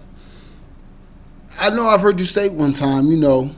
I 1.61 1.71
know 1.71 1.87
I've 1.87 2.01
heard 2.01 2.19
you 2.19 2.27
say 2.27 2.49
one 2.49 2.73
time, 2.73 3.07
you 3.07 3.17
know, 3.17 3.53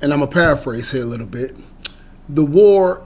and 0.00 0.12
I'm 0.12 0.20
gonna 0.20 0.30
paraphrase 0.30 0.90
here 0.90 1.02
a 1.02 1.06
little 1.06 1.26
bit. 1.26 1.54
The 2.30 2.44
war 2.44 3.02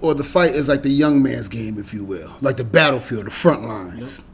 or 0.00 0.14
the 0.14 0.24
fight 0.24 0.54
is 0.54 0.68
like 0.68 0.82
the 0.82 0.90
young 0.90 1.22
man's 1.22 1.48
game, 1.48 1.78
if 1.78 1.94
you 1.94 2.04
will, 2.04 2.30
like 2.40 2.56
the 2.56 2.64
battlefield, 2.64 3.26
the 3.26 3.30
front 3.30 3.62
lines. 3.66 4.18
Yep. 4.18 4.26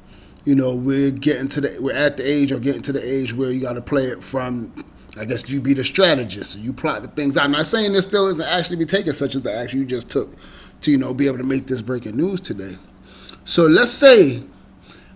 You 0.45 0.55
know, 0.55 0.75
we're 0.75 1.11
getting 1.11 1.49
to 1.49 1.61
the 1.61 1.83
we're 1.83 1.95
at 1.95 2.17
the 2.17 2.29
age 2.29 2.51
or 2.51 2.59
getting 2.59 2.83
to 2.83 2.93
the 2.93 3.07
age 3.07 3.35
where 3.35 3.51
you 3.51 3.61
got 3.61 3.75
to 3.75 3.83
play 3.83 4.07
it 4.07 4.23
from. 4.23 4.85
I 5.17 5.25
guess 5.25 5.49
you 5.51 5.61
be 5.61 5.75
the 5.75 5.85
strategist, 5.85 6.57
you 6.57 6.73
plot 6.73 7.03
the 7.03 7.09
things 7.09 7.37
out. 7.37 7.45
I'm 7.45 7.51
not 7.51 7.67
saying 7.67 7.93
this 7.93 8.05
still 8.05 8.29
isn't 8.29 8.47
actually 8.47 8.77
be 8.77 8.87
taken 8.87 9.13
such 9.13 9.35
as 9.35 9.43
the 9.43 9.55
action 9.55 9.81
you 9.81 9.85
just 9.85 10.09
took 10.09 10.31
to 10.83 10.91
you 10.91 10.99
know 10.99 11.13
be 11.13 11.27
able 11.27 11.39
to 11.39 11.45
make 11.45 11.67
this 11.67 11.83
breaking 11.83 12.17
news 12.17 12.41
today. 12.41 12.79
So 13.45 13.67
let's 13.67 13.91
say 13.91 14.43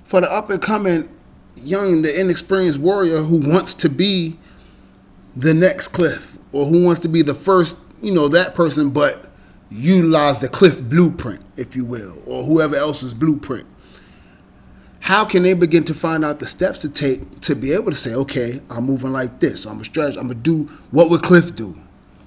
for 0.04 0.20
the 0.20 0.30
up 0.30 0.50
and 0.50 0.60
coming 0.60 1.08
young, 1.56 2.02
the 2.02 2.20
inexperienced 2.20 2.78
warrior 2.78 3.18
who 3.18 3.38
wants 3.38 3.74
to 3.74 3.88
be 3.88 4.38
the 5.36 5.54
next 5.54 5.88
Cliff 5.88 6.36
or 6.52 6.66
who 6.66 6.84
wants 6.84 7.00
to 7.00 7.08
be 7.08 7.22
the 7.22 7.34
first, 7.34 7.76
you 8.02 8.12
know, 8.12 8.28
that 8.28 8.54
person, 8.54 8.90
but 8.90 9.30
utilize 9.70 10.40
the 10.40 10.48
Cliff 10.48 10.82
blueprint, 10.82 11.42
if 11.56 11.74
you 11.74 11.84
will, 11.84 12.22
or 12.26 12.44
whoever 12.44 12.76
else's 12.76 13.14
blueprint. 13.14 13.66
How 15.04 15.26
can 15.26 15.42
they 15.42 15.52
begin 15.52 15.84
to 15.84 15.92
find 15.92 16.24
out 16.24 16.38
the 16.38 16.46
steps 16.46 16.78
to 16.78 16.88
take 16.88 17.40
to 17.42 17.54
be 17.54 17.72
able 17.72 17.90
to 17.90 17.96
say, 17.96 18.14
okay, 18.14 18.62
I'm 18.70 18.84
moving 18.84 19.12
like 19.12 19.38
this, 19.38 19.66
I'm 19.66 19.78
a 19.78 19.84
stretch, 19.84 20.16
I'm 20.16 20.28
gonna 20.28 20.34
do 20.36 20.64
what 20.92 21.10
would 21.10 21.20
Cliff 21.20 21.54
do? 21.54 21.78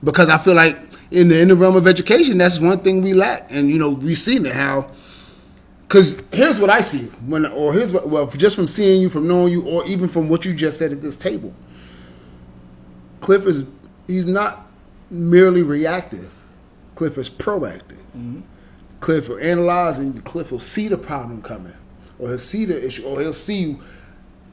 Because 0.03 0.29
I 0.29 0.37
feel 0.37 0.53
like 0.53 0.77
in 1.09 1.29
the 1.29 1.41
in 1.41 1.47
the 1.47 1.55
realm 1.55 1.75
of 1.75 1.87
education, 1.87 2.37
that's 2.37 2.59
one 2.59 2.77
thing 2.81 3.01
we 3.01 3.15
lack, 3.15 3.51
and 3.51 3.71
you 3.71 3.79
know 3.79 3.89
we've 3.89 4.15
seen 4.15 4.45
it 4.45 4.53
how. 4.53 4.91
Because 5.87 6.21
here's 6.31 6.59
what 6.59 6.69
I 6.69 6.81
see 6.81 7.05
when, 7.25 7.47
or 7.47 7.73
here's 7.73 7.91
what, 7.91 8.09
well, 8.09 8.27
just 8.27 8.55
from 8.55 8.67
seeing 8.67 9.01
you, 9.01 9.09
from 9.09 9.27
knowing 9.27 9.51
you, 9.51 9.65
or 9.65 9.83
even 9.87 10.07
from 10.07 10.29
what 10.29 10.45
you 10.45 10.53
just 10.53 10.77
said 10.77 10.91
at 10.91 11.01
this 11.01 11.15
table. 11.15 11.55
Cliff 13.21 13.47
is 13.47 13.63
he's 14.05 14.27
not 14.27 14.67
merely 15.09 15.63
reactive. 15.63 16.29
Cliff 16.93 17.17
is 17.17 17.27
proactive. 17.27 18.03
Mm-hmm. 18.15 18.41
Cliff 18.99 19.29
will 19.29 19.39
analyze 19.39 19.97
and 19.97 20.23
Cliff 20.25 20.51
will 20.51 20.59
see 20.59 20.87
the 20.87 20.97
problem 20.97 21.41
coming, 21.41 21.73
or 22.19 22.29
he'll 22.29 22.39
see 22.39 22.65
the 22.65 22.85
issue, 22.85 23.03
or 23.05 23.19
he'll 23.21 23.33
see 23.33 23.61
you. 23.61 23.79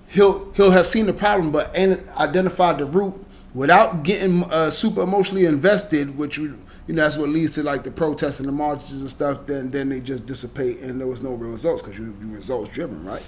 He'll 0.07 0.53
he'll 0.53 0.70
have 0.70 0.87
seen 0.87 1.07
the 1.07 1.12
problem, 1.12 1.50
but 1.50 1.70
ain't 1.74 2.00
identified 2.16 2.79
the 2.79 2.85
root 2.85 3.14
without 3.55 4.03
getting 4.03 4.44
uh, 4.44 4.70
super 4.70 5.03
emotionally 5.03 5.46
invested, 5.46 6.16
which 6.16 6.38
you 6.38 6.57
know 6.88 7.03
that's 7.03 7.16
what 7.16 7.29
leads 7.29 7.53
to 7.53 7.62
like 7.62 7.85
the 7.85 7.90
protests 7.90 8.38
and 8.40 8.48
the 8.48 8.53
marches 8.53 9.00
and 9.00 9.11
stuff. 9.11 9.46
Then 9.46 9.70
then 9.70 9.88
they 9.88 10.00
just 10.00 10.27
dissipate 10.27 10.81
and 10.81 11.00
there 11.00 11.09
was 11.09 11.22
no 11.22 11.35
real 11.35 11.53
results 11.53 11.83
because 11.83 11.98
you 11.98 12.14
you 12.20 12.29
results 12.29 12.70
driven, 12.70 13.05
right? 13.05 13.22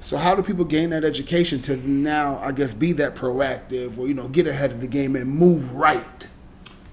So 0.00 0.16
how 0.16 0.34
do 0.34 0.42
people 0.42 0.64
gain 0.64 0.90
that 0.90 1.04
education 1.04 1.60
to 1.62 1.76
now, 1.88 2.38
I 2.42 2.52
guess, 2.52 2.74
be 2.74 2.92
that 2.92 3.14
proactive 3.14 3.98
or 3.98 4.06
you 4.06 4.14
know 4.14 4.28
get 4.28 4.46
ahead 4.46 4.72
of 4.72 4.80
the 4.80 4.86
game 4.86 5.16
and 5.16 5.28
move 5.28 5.72
right? 5.72 6.28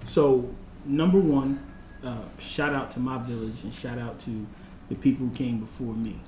So, 0.05 0.49
number 0.85 1.19
one, 1.19 1.63
uh, 2.03 2.17
shout 2.37 2.73
out 2.73 2.91
to 2.91 2.99
my 2.99 3.17
village 3.19 3.63
and 3.63 3.73
shout 3.73 3.97
out 3.97 4.19
to 4.21 4.45
the 4.89 4.95
people 4.95 5.27
who 5.27 5.33
came 5.33 5.59
before 5.59 5.93
me. 5.93 6.19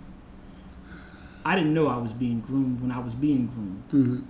I 1.43 1.55
didn't 1.55 1.73
know 1.73 1.87
I 1.87 1.97
was 1.97 2.13
being 2.13 2.39
groomed 2.41 2.81
when 2.81 2.91
I 2.91 2.99
was 2.99 3.13
being 3.13 3.47
groomed. 3.47 3.83
Mm-hmm. 3.89 4.25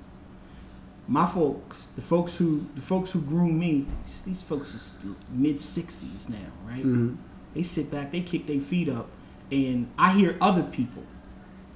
My 1.07 1.25
folks, 1.25 1.89
the 1.95 2.01
folks 2.01 2.35
who 2.35 2.65
the 2.75 2.81
folks 2.81 3.11
who 3.11 3.21
groomed 3.21 3.59
me, 3.59 3.85
these 4.25 4.41
folks 4.41 4.73
is 4.73 4.97
mid 5.31 5.61
sixties 5.61 6.27
now, 6.29 6.37
right? 6.67 6.83
Mhm. 6.83 7.17
They 7.53 7.63
sit 7.63 7.91
back, 7.91 8.11
they 8.11 8.21
kick 8.21 8.47
their 8.47 8.59
feet 8.59 8.89
up, 8.89 9.07
and 9.51 9.87
I 9.97 10.11
hear 10.13 10.35
other 10.41 10.63
people 10.63 11.03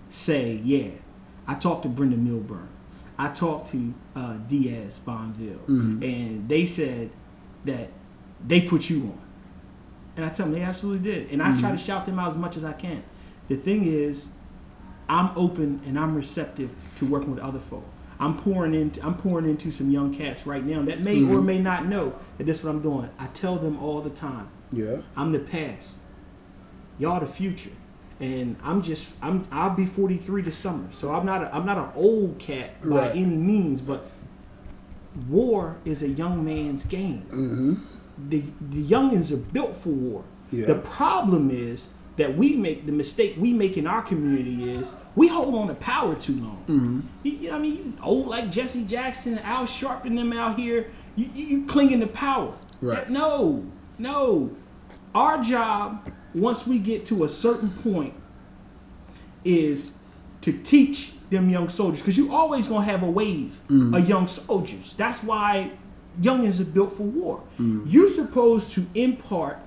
say, 0.10 0.60
"Yeah, 0.64 0.90
I 1.48 1.54
talked 1.54 1.84
to 1.84 1.90
Brenda 1.90 2.18
Milburn, 2.18 2.68
I 3.20 3.28
talked 3.30 3.68
to 3.72 3.94
uh, 4.16 4.38
Diaz 4.48 5.00
Bonville, 5.06 5.60
Mhm. 5.68 6.04
and 6.04 6.50
they 6.50 6.66
said 6.66 7.12
that 7.66 7.92
they 8.46 8.62
put 8.62 8.90
you 8.90 9.04
on." 9.04 9.20
And 10.20 10.26
I 10.26 10.34
tell 10.34 10.48
them 10.48 10.54
they 10.56 10.62
absolutely 10.64 11.10
did, 11.10 11.32
and 11.32 11.42
I 11.42 11.58
try 11.62 11.72
to 11.72 11.78
shout 11.78 12.06
them 12.06 12.20
out 12.20 12.28
as 12.28 12.36
much 12.36 12.58
as 12.58 12.66
I 12.66 12.74
can. 12.74 13.04
The 13.48 13.56
thing 13.56 13.86
is, 13.88 14.28
I'm 15.08 15.30
open 15.38 15.80
and 15.86 15.98
I'm 15.98 16.14
receptive 16.14 16.70
to 16.98 17.06
working 17.06 17.34
with 17.34 17.42
other 17.42 17.60
folk. 17.60 17.86
I'm 18.20 18.36
pouring 18.36 18.74
into 18.74 19.02
I'm 19.02 19.16
pouring 19.16 19.50
into 19.50 19.72
some 19.72 19.90
young 19.90 20.14
cats 20.14 20.46
right 20.46 20.62
now 20.62 20.82
that 20.82 21.00
may 21.00 21.24
or 21.24 21.42
may 21.42 21.58
not 21.58 21.86
know 21.86 22.16
that 22.38 22.44
this 22.44 22.58
is 22.60 22.66
what 22.66 22.72
I'm 22.72 22.82
doing. 22.82 23.10
I 23.18 23.28
tell 23.28 23.56
them 23.56 23.82
all 23.82 24.02
the 24.02 24.10
time, 24.10 24.50
Yeah. 24.74 24.98
I'm 25.16 25.32
the 25.32 25.40
past. 25.40 26.00
Y'all 26.98 27.22
the 27.22 27.26
future. 27.28 27.72
And 28.20 28.58
I'm 28.62 28.82
just 28.82 29.14
I'm 29.22 29.48
I'll 29.54 29.74
be 29.74 29.86
43 29.86 30.42
this 30.42 30.58
summer. 30.58 30.90
So 30.92 31.14
I'm 31.16 31.26
not 31.26 31.44
a, 31.44 31.56
I'm 31.56 31.66
not 31.66 31.78
an 31.78 31.92
old 31.96 32.40
cat 32.40 32.82
by 32.82 32.88
Right. 32.90 33.12
any 33.16 33.38
means, 33.38 33.80
but 33.80 34.12
war 35.30 35.78
is 35.86 36.04
a 36.04 36.10
young 36.10 36.44
man's 36.44 36.86
game. 36.86 37.22
Mm-hmm. 37.32 37.74
The 38.28 38.44
the 38.70 38.84
youngins 38.84 39.32
are 39.32 39.38
built 39.38 39.76
for 39.78 39.90
war. 39.90 40.24
Yeah. 40.52 40.66
The 40.66 40.76
problem 40.76 41.52
is 41.52 41.90
that 42.18 42.36
we 42.36 42.56
make 42.56 42.86
the 42.86 42.92
mistake 42.92 43.36
we 43.38 43.54
make 43.54 43.78
in 43.78 43.88
our 43.88 44.02
community 44.02 44.72
is 44.72 44.92
we 45.16 45.28
hold 45.28 45.56
on 45.56 45.68
to 45.68 45.76
power 45.76 46.16
too 46.16 46.34
long. 46.34 46.64
Mm-hmm. 46.68 47.00
You, 47.24 47.32
you 47.32 47.48
know 47.48 47.54
what 47.54 47.60
I 47.60 47.62
mean? 47.62 47.98
Old 48.04 48.28
like 48.28 48.52
Jesse 48.52 48.84
Jackson, 48.84 49.40
Al 49.40 49.66
Sharpton, 49.66 50.16
them 50.18 50.34
out 50.34 50.60
here. 50.60 50.92
You, 51.16 51.30
you, 51.34 51.46
you 51.46 51.66
clinging 51.66 52.02
to 52.02 52.08
power. 52.08 52.54
Right. 52.82 53.10
No, 53.10 53.66
no. 53.98 54.56
Our 55.16 55.42
job, 55.44 56.12
once 56.34 56.68
we 56.68 56.78
get 56.78 57.06
to 57.08 57.24
a 57.24 57.30
certain 57.30 57.72
point, 57.72 58.14
is 59.44 59.94
to 60.42 60.52
teach 60.52 61.14
them 61.30 61.50
young 61.50 61.70
soldiers 61.70 62.02
because 62.02 62.18
you 62.18 62.34
always 62.34 62.68
gonna 62.68 62.86
have 62.86 63.04
a 63.04 63.10
wave 63.10 63.60
of 63.70 64.10
young 64.10 64.28
soldiers. 64.28 64.94
That's 64.98 65.24
why 65.24 65.72
youngins 66.22 66.60
are 66.60 66.66
built 66.66 66.94
for 66.94 67.04
war. 67.04 67.44
You're 67.86 68.10
supposed 68.10 68.72
to 68.74 68.86
impart 68.96 69.60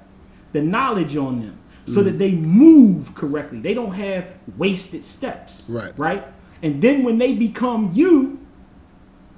the 0.53 0.62
knowledge 0.62 1.16
on 1.16 1.40
them 1.40 1.59
so 1.86 2.00
mm. 2.00 2.05
that 2.05 2.18
they 2.18 2.32
move 2.32 3.14
correctly. 3.14 3.61
They 3.61 3.74
don't 3.74 3.94
have 3.94 4.32
wasted 4.57 5.05
steps. 5.05 5.64
Right. 5.68 5.92
Right. 5.98 6.24
And 6.62 6.80
then 6.80 7.03
when 7.03 7.18
they 7.18 7.34
become 7.34 7.90
you, 7.92 8.38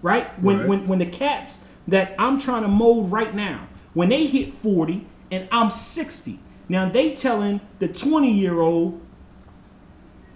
right? 0.02 0.26
When 0.42 0.58
Right. 0.58 0.68
when 0.68 0.88
when 0.88 0.98
the 0.98 1.06
cats 1.06 1.60
that 1.88 2.14
I'm 2.18 2.38
trying 2.38 2.62
to 2.62 2.68
mold 2.68 3.10
right 3.10 3.34
now, 3.34 3.68
when 3.94 4.08
they 4.08 4.26
hit 4.26 4.52
40 4.52 5.06
and 5.30 5.48
I'm 5.50 5.70
60. 5.70 6.38
Now 6.68 6.88
they 6.88 7.14
telling 7.14 7.60
the 7.78 7.88
20 7.88 8.30
year 8.30 8.60
old 8.60 9.00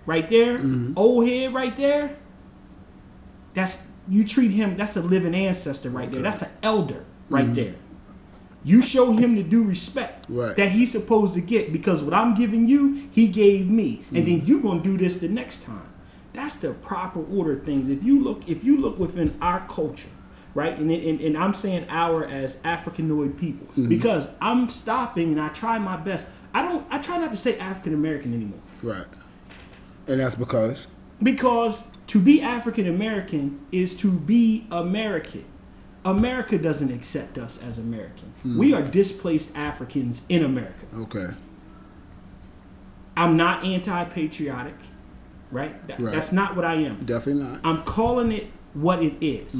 right 0.06 0.28
there, 0.28 0.58
mm-hmm. 0.58 0.92
old 0.96 1.26
head 1.26 1.54
right 1.54 1.76
there, 1.76 2.16
that's 3.54 3.87
you 4.08 4.26
treat 4.26 4.50
him, 4.50 4.76
that's 4.76 4.96
a 4.96 5.02
living 5.02 5.34
ancestor 5.34 5.90
right 5.90 6.10
there. 6.10 6.22
That's 6.22 6.42
an 6.42 6.50
elder 6.62 7.04
right 7.28 7.44
mm-hmm. 7.44 7.54
there. 7.54 7.74
You 8.64 8.82
show 8.82 9.12
him 9.12 9.36
the 9.36 9.42
due 9.42 9.62
respect 9.62 10.26
Right. 10.28 10.56
that 10.56 10.70
he's 10.70 10.92
supposed 10.92 11.34
to 11.34 11.40
get 11.40 11.72
because 11.72 12.02
what 12.02 12.12
I'm 12.12 12.34
giving 12.34 12.66
you, 12.66 13.08
he 13.12 13.28
gave 13.28 13.68
me. 13.68 14.04
And 14.10 14.24
mm-hmm. 14.24 14.38
then 14.38 14.46
you 14.46 14.60
gonna 14.60 14.82
do 14.82 14.96
this 14.98 15.18
the 15.18 15.28
next 15.28 15.62
time. 15.62 15.88
That's 16.32 16.56
the 16.56 16.72
proper 16.74 17.24
order 17.24 17.52
of 17.54 17.64
things. 17.64 17.88
If 17.88 18.02
you 18.02 18.22
look, 18.22 18.48
if 18.48 18.62
you 18.64 18.80
look 18.80 18.98
within 18.98 19.36
our 19.40 19.66
culture, 19.68 20.10
right, 20.54 20.76
and 20.76 20.90
and, 20.90 21.20
and 21.20 21.36
I'm 21.36 21.54
saying 21.54 21.86
our 21.88 22.24
as 22.24 22.56
Africanoid 22.58 23.38
people 23.38 23.66
mm-hmm. 23.68 23.88
because 23.88 24.28
I'm 24.40 24.68
stopping 24.70 25.32
and 25.32 25.40
I 25.40 25.48
try 25.48 25.78
my 25.78 25.96
best. 25.96 26.28
I 26.52 26.62
don't. 26.62 26.86
I 26.90 26.98
try 26.98 27.18
not 27.18 27.30
to 27.30 27.36
say 27.36 27.58
African 27.58 27.94
American 27.94 28.34
anymore 28.34 28.60
Right. 28.82 29.06
And 30.06 30.20
that's 30.20 30.34
because 30.34 30.86
because 31.22 31.84
to 32.08 32.18
be 32.18 32.42
African 32.42 32.86
American 32.86 33.60
is 33.72 33.94
to 33.98 34.10
be 34.10 34.66
American. 34.70 35.44
America 36.04 36.56
doesn't 36.58 36.90
accept 36.92 37.38
us 37.38 37.60
as 37.62 37.78
American. 37.78 38.32
We 38.44 38.72
are 38.72 38.82
displaced 38.82 39.54
Africans 39.56 40.22
in 40.28 40.44
America. 40.44 40.86
okay. 40.96 41.28
I'm 43.16 43.36
not 43.36 43.64
anti-patriotic, 43.64 44.76
right? 45.50 45.86
That- 45.88 45.98
Right. 46.00 46.14
That's 46.14 46.30
not 46.30 46.54
what 46.54 46.64
I 46.64 46.74
am. 46.74 47.04
Definitely 47.04 47.42
not. 47.42 47.60
I'm 47.64 47.82
calling 47.82 48.30
it 48.30 48.46
what 48.74 49.02
it 49.02 49.14
is. 49.20 49.56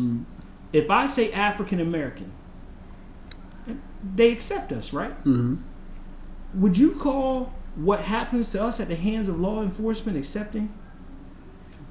If 0.72 0.90
I 0.90 1.07
say 1.07 1.32
African 1.32 1.80
American, 1.80 2.30
they 4.14 4.30
accept 4.30 4.70
us, 4.72 4.92
right? 4.92 5.11
hmm 5.24 5.57
Would 6.55 6.78
you 6.78 6.92
call 6.92 7.53
what 7.74 8.01
happens 8.01 8.51
to 8.51 8.62
us 8.62 8.78
at 8.80 8.88
the 8.88 8.94
hands 8.96 9.28
of 9.28 9.38
law 9.40 9.61
enforcement 9.62 10.16
accepting? 10.16 10.72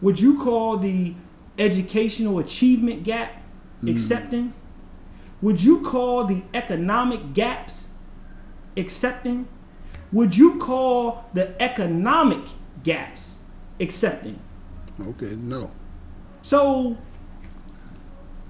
Would 0.02 0.20
you 0.20 0.42
call 0.42 0.78
the 0.78 1.16
educational 1.58 2.40
achievement 2.40 3.04
gap 3.04 3.42
hmm. 3.82 3.90
accepting? 3.90 4.54
Would 5.42 5.62
you 5.64 5.82
call 5.82 6.26
the 6.26 6.44
economic 6.54 7.34
gaps 7.34 7.90
accepting? 8.76 9.48
Would 10.12 10.38
you 10.38 10.58
call 10.60 11.26
the 11.34 11.62
economic 11.62 12.44
gaps 12.84 13.40
accepting? 13.80 14.40
Okay. 15.00 15.36
No. 15.36 15.72
So, 16.42 16.98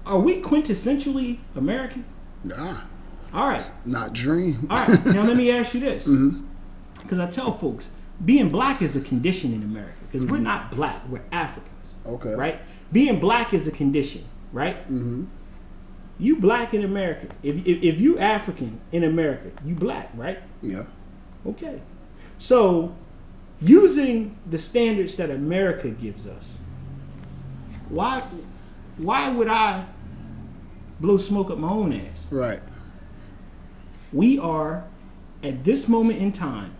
are 0.06 0.18
we 0.18 0.40
quintessentially 0.40 1.38
American? 1.54 2.04
Nah. 2.44 2.80
All 3.34 3.48
right. 3.48 3.70
Not 3.84 4.12
dream. 4.12 4.66
All 4.70 4.86
right, 4.86 5.06
now 5.06 5.24
let 5.24 5.36
me 5.36 5.50
ask 5.50 5.74
you 5.74 5.80
this. 5.80 6.06
Mm-hmm. 6.18 6.44
Because 7.02 7.20
I 7.20 7.26
tell 7.30 7.56
folks, 7.56 7.90
being 8.24 8.48
black 8.48 8.82
is 8.82 8.96
a 8.96 9.00
condition 9.00 9.52
in 9.54 9.62
America. 9.62 9.94
Because 10.10 10.26
we're 10.28 10.38
not 10.38 10.70
black, 10.70 11.06
we're 11.08 11.22
Africans. 11.32 11.96
Okay. 12.06 12.34
Right? 12.34 12.60
Being 12.92 13.20
black 13.20 13.52
is 13.54 13.68
a 13.68 13.72
condition, 13.72 14.24
right? 14.52 14.82
Mm-hmm. 14.84 15.24
You 16.18 16.36
black 16.36 16.74
in 16.74 16.82
America. 16.84 17.28
If, 17.42 17.56
if, 17.66 17.82
if 17.82 18.00
you 18.00 18.18
African 18.18 18.80
in 18.90 19.04
America, 19.04 19.50
you 19.64 19.74
black, 19.74 20.10
right? 20.14 20.40
Yeah. 20.62 20.84
Okay. 21.46 21.80
So, 22.38 22.96
using 23.60 24.36
the 24.48 24.58
standards 24.58 25.16
that 25.16 25.30
America 25.30 25.88
gives 25.90 26.26
us, 26.26 26.58
why, 27.88 28.22
why 28.96 29.28
would 29.28 29.48
I 29.48 29.84
blow 30.98 31.18
smoke 31.18 31.50
up 31.50 31.58
my 31.58 31.68
own 31.68 31.92
ass? 31.92 32.26
Right. 32.30 32.60
we 34.12 34.38
are 34.38 34.84
at 35.42 35.64
this 35.64 35.88
moment 35.88 36.18
in 36.20 36.32
time 36.32 36.74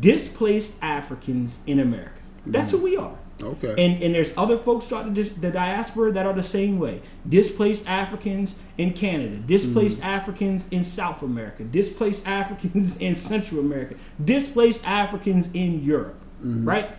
displaced 0.00 0.76
Africans 0.82 1.60
in 1.66 1.80
America. 1.80 2.20
That's 2.46 2.70
who 2.70 2.78
we 2.78 2.96
are. 2.96 3.16
Mm-hmm. 3.38 3.64
Okay. 3.64 3.84
And 3.84 4.02
and 4.02 4.14
there's 4.14 4.32
other 4.36 4.56
folks 4.56 4.86
throughout 4.86 5.12
the, 5.12 5.22
the 5.22 5.50
diaspora 5.50 6.12
that 6.12 6.26
are 6.26 6.32
the 6.32 6.42
same 6.42 6.78
way. 6.78 7.02
Displaced 7.28 7.88
Africans 7.88 8.56
in 8.78 8.92
Canada, 8.92 9.36
displaced 9.36 9.98
mm-hmm. 9.98 10.08
Africans 10.08 10.68
in 10.70 10.84
South 10.84 11.22
America, 11.22 11.64
displaced 11.64 12.26
Africans 12.26 12.96
in 13.00 13.16
Central 13.16 13.60
America, 13.60 13.96
displaced 14.22 14.86
Africans 14.86 15.48
in 15.52 15.82
Europe. 15.82 16.20
Mm-hmm. 16.38 16.68
Right? 16.68 16.90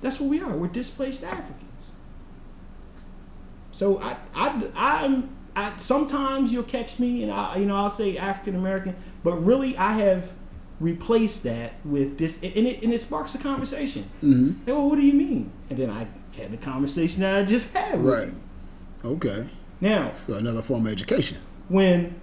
That's 0.00 0.18
what 0.18 0.30
we 0.30 0.40
are. 0.40 0.56
We're 0.56 0.68
displaced 0.68 1.22
Africans. 1.22 1.92
So 3.72 4.00
I 4.00 4.16
I 4.34 4.68
I'm 4.74 5.36
I, 5.54 5.76
sometimes 5.76 6.52
you'll 6.52 6.62
catch 6.64 6.98
me 6.98 7.22
and 7.22 7.32
I 7.32 7.56
you 7.56 7.66
know 7.66 7.76
I'll 7.76 7.90
say 7.90 8.16
African 8.16 8.56
American, 8.56 8.96
but 9.22 9.34
really 9.34 9.76
I 9.76 9.92
have 9.92 10.32
replaced 10.80 11.42
that 11.44 11.74
with 11.84 12.16
this 12.18 12.36
and 12.42 12.66
it 12.66 12.82
and 12.82 12.92
it 12.92 12.98
sparks 13.00 13.34
a 13.34 13.38
conversation. 13.38 14.04
mm-hmm. 14.22 14.52
Hey, 14.64 14.72
well, 14.72 14.88
what 14.88 14.96
do 14.96 15.02
you 15.02 15.12
mean? 15.12 15.52
And 15.68 15.78
then 15.78 15.90
I 15.90 16.06
had 16.36 16.50
the 16.50 16.56
conversation 16.56 17.20
that 17.20 17.34
I 17.36 17.44
just 17.44 17.72
had 17.74 18.02
with 18.02 18.14
Right. 18.14 18.28
you. 19.04 19.10
Okay. 19.10 19.46
Now, 19.80 20.12
So 20.26 20.34
another 20.34 20.62
form 20.62 20.86
of 20.86 20.92
education. 20.92 21.38
when 21.68 22.14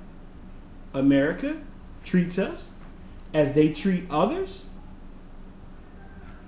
America 0.94 1.58
treats 2.04 2.38
us 2.40 2.72
as 3.34 3.54
they 3.54 3.72
treat 3.74 4.06
others, 4.10 4.66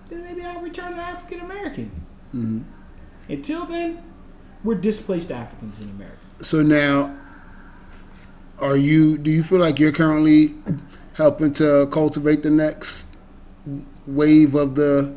then 0.10 0.24
maybe 0.24 0.44
I'll 0.44 0.62
return 0.62 0.94
to 0.94 0.98
African 1.02 1.42
American. 1.42 1.92
Mm-hmm. 2.34 2.62
Until 3.32 3.66
then, 3.66 4.02
we're 4.64 4.76
displaced 4.76 5.32
Africans 5.32 5.80
in 5.80 5.90
America. 5.90 6.18
So 6.42 6.62
now, 6.62 7.16
are 8.60 8.76
you? 8.78 9.18
Do 9.18 9.30
you 9.32 9.44
feel 9.44 9.60
like 9.60 9.78
you're 9.80 9.92
currently 9.92 10.56
helping 11.20 11.52
to 11.52 11.86
cultivate 11.92 12.42
the 12.44 12.50
next 12.50 13.08
wave 14.08 14.56
of 14.56 14.74
the 14.76 15.14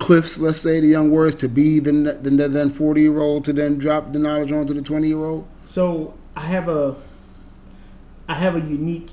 cliffs? 0.00 0.36
Let's 0.38 0.60
say 0.60 0.80
the 0.80 0.88
young 0.88 1.10
warriors 1.10 1.36
to 1.36 1.48
be 1.48 1.78
the 1.78 1.92
ne- 1.92 2.16
the 2.20 2.48
then 2.48 2.68
forty 2.70 3.02
year 3.02 3.20
old 3.20 3.44
to 3.46 3.52
then 3.54 3.78
drop 3.78 4.12
the 4.12 4.18
knowledge 4.18 4.52
onto 4.52 4.74
the 4.74 4.82
twenty 4.82 5.08
year 5.08 5.24
old. 5.24 5.46
So 5.64 6.14
I 6.36 6.40
have 6.46 6.68
a, 6.68 6.96
I 8.28 8.34
have 8.34 8.56
a 8.56 8.60
unique, 8.60 9.10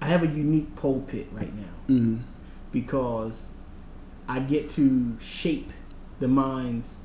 I 0.00 0.06
have 0.06 0.22
a 0.22 0.26
unique 0.26 0.76
pulpit 0.76 1.26
right 1.32 1.52
now 1.54 1.62
Mm-hmm. 1.88 2.16
because 2.72 3.48
I 4.28 4.38
get 4.40 4.68
to 4.70 5.16
shape 5.20 5.70
the 6.20 6.28
minds 6.28 6.96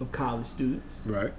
of 0.00 0.12
college 0.12 0.46
students, 0.46 1.02
Right. 1.04 1.32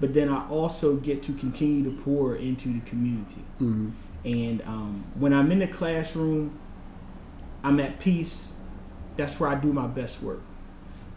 but 0.00 0.12
then 0.14 0.28
I 0.28 0.46
also 0.48 0.96
get 0.96 1.22
to 1.24 1.32
continue 1.32 1.82
to 1.84 2.02
pour 2.02 2.36
into 2.36 2.68
the 2.68 2.80
community. 2.80 3.42
Mm-hmm. 3.60 3.90
And 4.24 4.62
um, 4.62 5.04
when 5.18 5.32
I'm 5.32 5.50
in 5.50 5.58
the 5.58 5.66
classroom, 5.68 6.58
I'm 7.64 7.80
at 7.80 7.98
peace. 7.98 8.52
That's 9.16 9.38
where 9.40 9.50
I 9.50 9.54
do 9.56 9.72
my 9.72 9.86
best 9.86 10.22
work. 10.22 10.40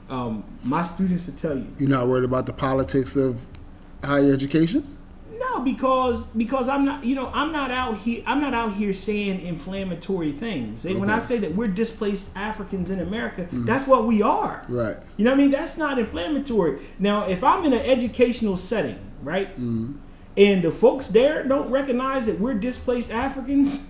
Um, 0.10 0.44
my 0.64 0.84
students 0.84 1.28
will 1.28 1.36
tell 1.36 1.58
you, 1.58 1.68
You're 1.80 1.90
not 1.90 2.08
worried 2.08 2.26
about 2.26 2.46
the 2.46 2.54
politics 2.54 3.16
of 3.16 3.40
higher 4.04 4.32
education. 4.34 4.98
no, 5.40 5.60
because 5.62 6.28
because 6.28 6.70
I'm 6.70 6.86
not, 6.86 7.04
you 7.04 7.16
know, 7.16 7.32
I'm 7.34 7.52
not 7.52 7.72
out 7.72 7.98
here. 8.00 8.22
I'm 8.28 8.40
not 8.40 8.54
out 8.54 8.74
here 8.74 8.94
saying 8.94 9.42
inflammatory 9.42 10.32
things. 10.32 10.86
And 10.86 11.00
When 11.00 11.10
I 11.10 11.20
say 11.20 11.38
that 11.40 11.56
we're 11.56 11.68
displaced 11.68 12.30
Africans 12.36 12.90
in 12.92 13.00
America, 13.00 13.48
that's 13.52 13.88
what 13.88 14.06
we 14.06 14.22
are. 14.22 14.64
Right. 14.68 14.98
You 15.18 15.26
know 15.26 15.32
what 15.32 15.38
I 15.40 15.42
mean? 15.42 15.52
That's 15.52 15.78
not 15.78 15.98
inflammatory. 15.98 16.86
Now, 17.00 17.28
if 17.28 17.44
I'm 17.44 17.66
in 17.66 17.74
an 17.74 17.82
educational 17.82 18.58
setting, 18.58 19.00
right, 19.24 19.50
Mm-hmm. 19.60 19.94
And 20.38 20.62
the 20.64 20.72
folks 20.72 21.08
there 21.08 21.44
don't 21.44 21.70
recognize 21.70 22.26
that 22.26 22.40
we're 22.40 22.54
displaced 22.56 23.12
Africans, 23.12 23.90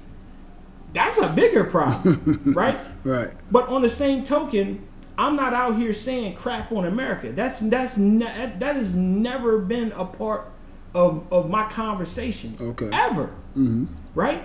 that's 0.94 1.18
a 1.18 1.28
bigger 1.30 1.64
problem, 1.64 2.42
right? 2.56 2.78
Right. 3.04 3.30
But 3.52 3.68
on 3.70 3.82
the 3.82 3.90
same 3.90 4.24
token, 4.24 4.88
I'm 5.18 5.36
not 5.36 5.54
out 5.54 5.78
here 5.78 5.94
saying 5.94 6.36
crap 6.36 6.72
on 6.72 6.86
America. 6.86 7.32
That's 7.32 7.60
that's 7.60 7.98
ne- 7.98 8.54
that 8.60 8.76
has 8.76 8.94
never 8.96 9.60
been 9.60 9.92
a 9.94 10.06
part 10.06 10.52
of 10.94 11.26
of 11.32 11.50
my 11.50 11.68
conversation 11.70 12.56
Okay. 12.60 12.90
ever, 12.92 13.30
Mm-hmm. 13.58 13.86
right? 14.14 14.44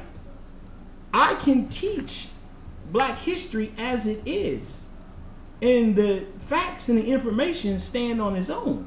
I 1.13 1.35
can 1.37 1.69
teach 1.69 2.29
Black 2.93 3.19
history 3.19 3.73
as 3.79 4.07
it 4.07 4.21
is, 4.27 4.87
and 5.61 5.95
the 5.97 6.25
facts 6.39 6.89
and 6.89 6.99
the 6.99 7.07
information 7.07 7.79
stand 7.79 8.21
on 8.21 8.35
its 8.37 8.49
own. 8.51 8.87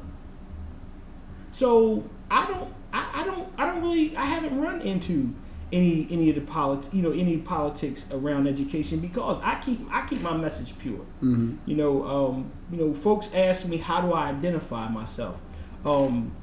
So 1.52 2.04
I 2.32 2.46
don't, 2.48 2.74
I, 2.94 3.22
I 3.22 3.24
don't, 3.26 3.50
I 3.58 3.66
don't 3.66 3.82
really, 3.82 4.16
I 4.16 4.26
haven't 4.26 4.60
run 4.62 4.82
into 4.82 5.34
any 5.72 6.08
any 6.12 6.30
of 6.30 6.36
the 6.36 6.42
politics, 6.42 6.94
you 6.94 7.02
know, 7.02 7.12
any 7.12 7.38
politics 7.38 8.08
around 8.12 8.48
education 8.48 9.00
because 9.00 9.42
I 9.42 9.56
keep 9.56 9.80
I 9.92 10.06
keep 10.06 10.22
my 10.22 10.38
message 10.38 10.78
pure. 10.78 11.00
Mm-hmm. 11.24 11.56
You 11.66 11.76
know, 11.76 12.04
um, 12.06 12.52
you 12.72 12.78
know, 12.78 12.94
folks 12.94 13.34
ask 13.34 13.66
me 13.68 13.78
how 13.78 14.02
do 14.02 14.14
I 14.14 14.30
identify 14.30 14.88
myself. 14.88 15.38
Um, 15.84 16.36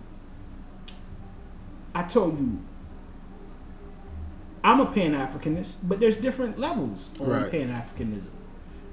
I 1.94 2.02
told 2.02 2.38
you, 2.40 2.58
I'm 4.64 4.80
a 4.80 4.86
Pan 4.86 5.12
Africanist, 5.14 5.76
but 5.84 6.00
there's 6.00 6.16
different 6.16 6.58
levels 6.58 7.10
on 7.20 7.28
Right. 7.28 7.50
Pan 7.50 7.68
Africanism, 7.68 8.26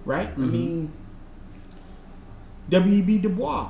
right? 0.06 0.30
I 0.30 0.32
Mhm. 0.40 0.52
mean, 0.52 0.92
W.E.B. 2.70 3.20
Du 3.20 3.30
Bois 3.30 3.70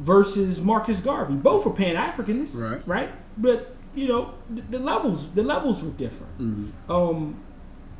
versus 0.00 0.60
Marcus 0.60 1.00
Garvey, 1.00 1.34
both 1.34 1.66
are 1.66 1.70
Pan 1.74 1.94
Africanists, 1.96 2.56
Right. 2.60 2.82
Right, 2.86 3.10
but 3.36 3.74
you 3.94 4.08
know, 4.08 4.34
the, 4.48 4.62
the 4.62 4.78
levels 4.78 5.30
the 5.32 5.42
levels 5.42 5.82
were 5.82 5.90
different. 5.90 6.38
Mm-hmm. 6.38 6.92
Um, 6.92 7.42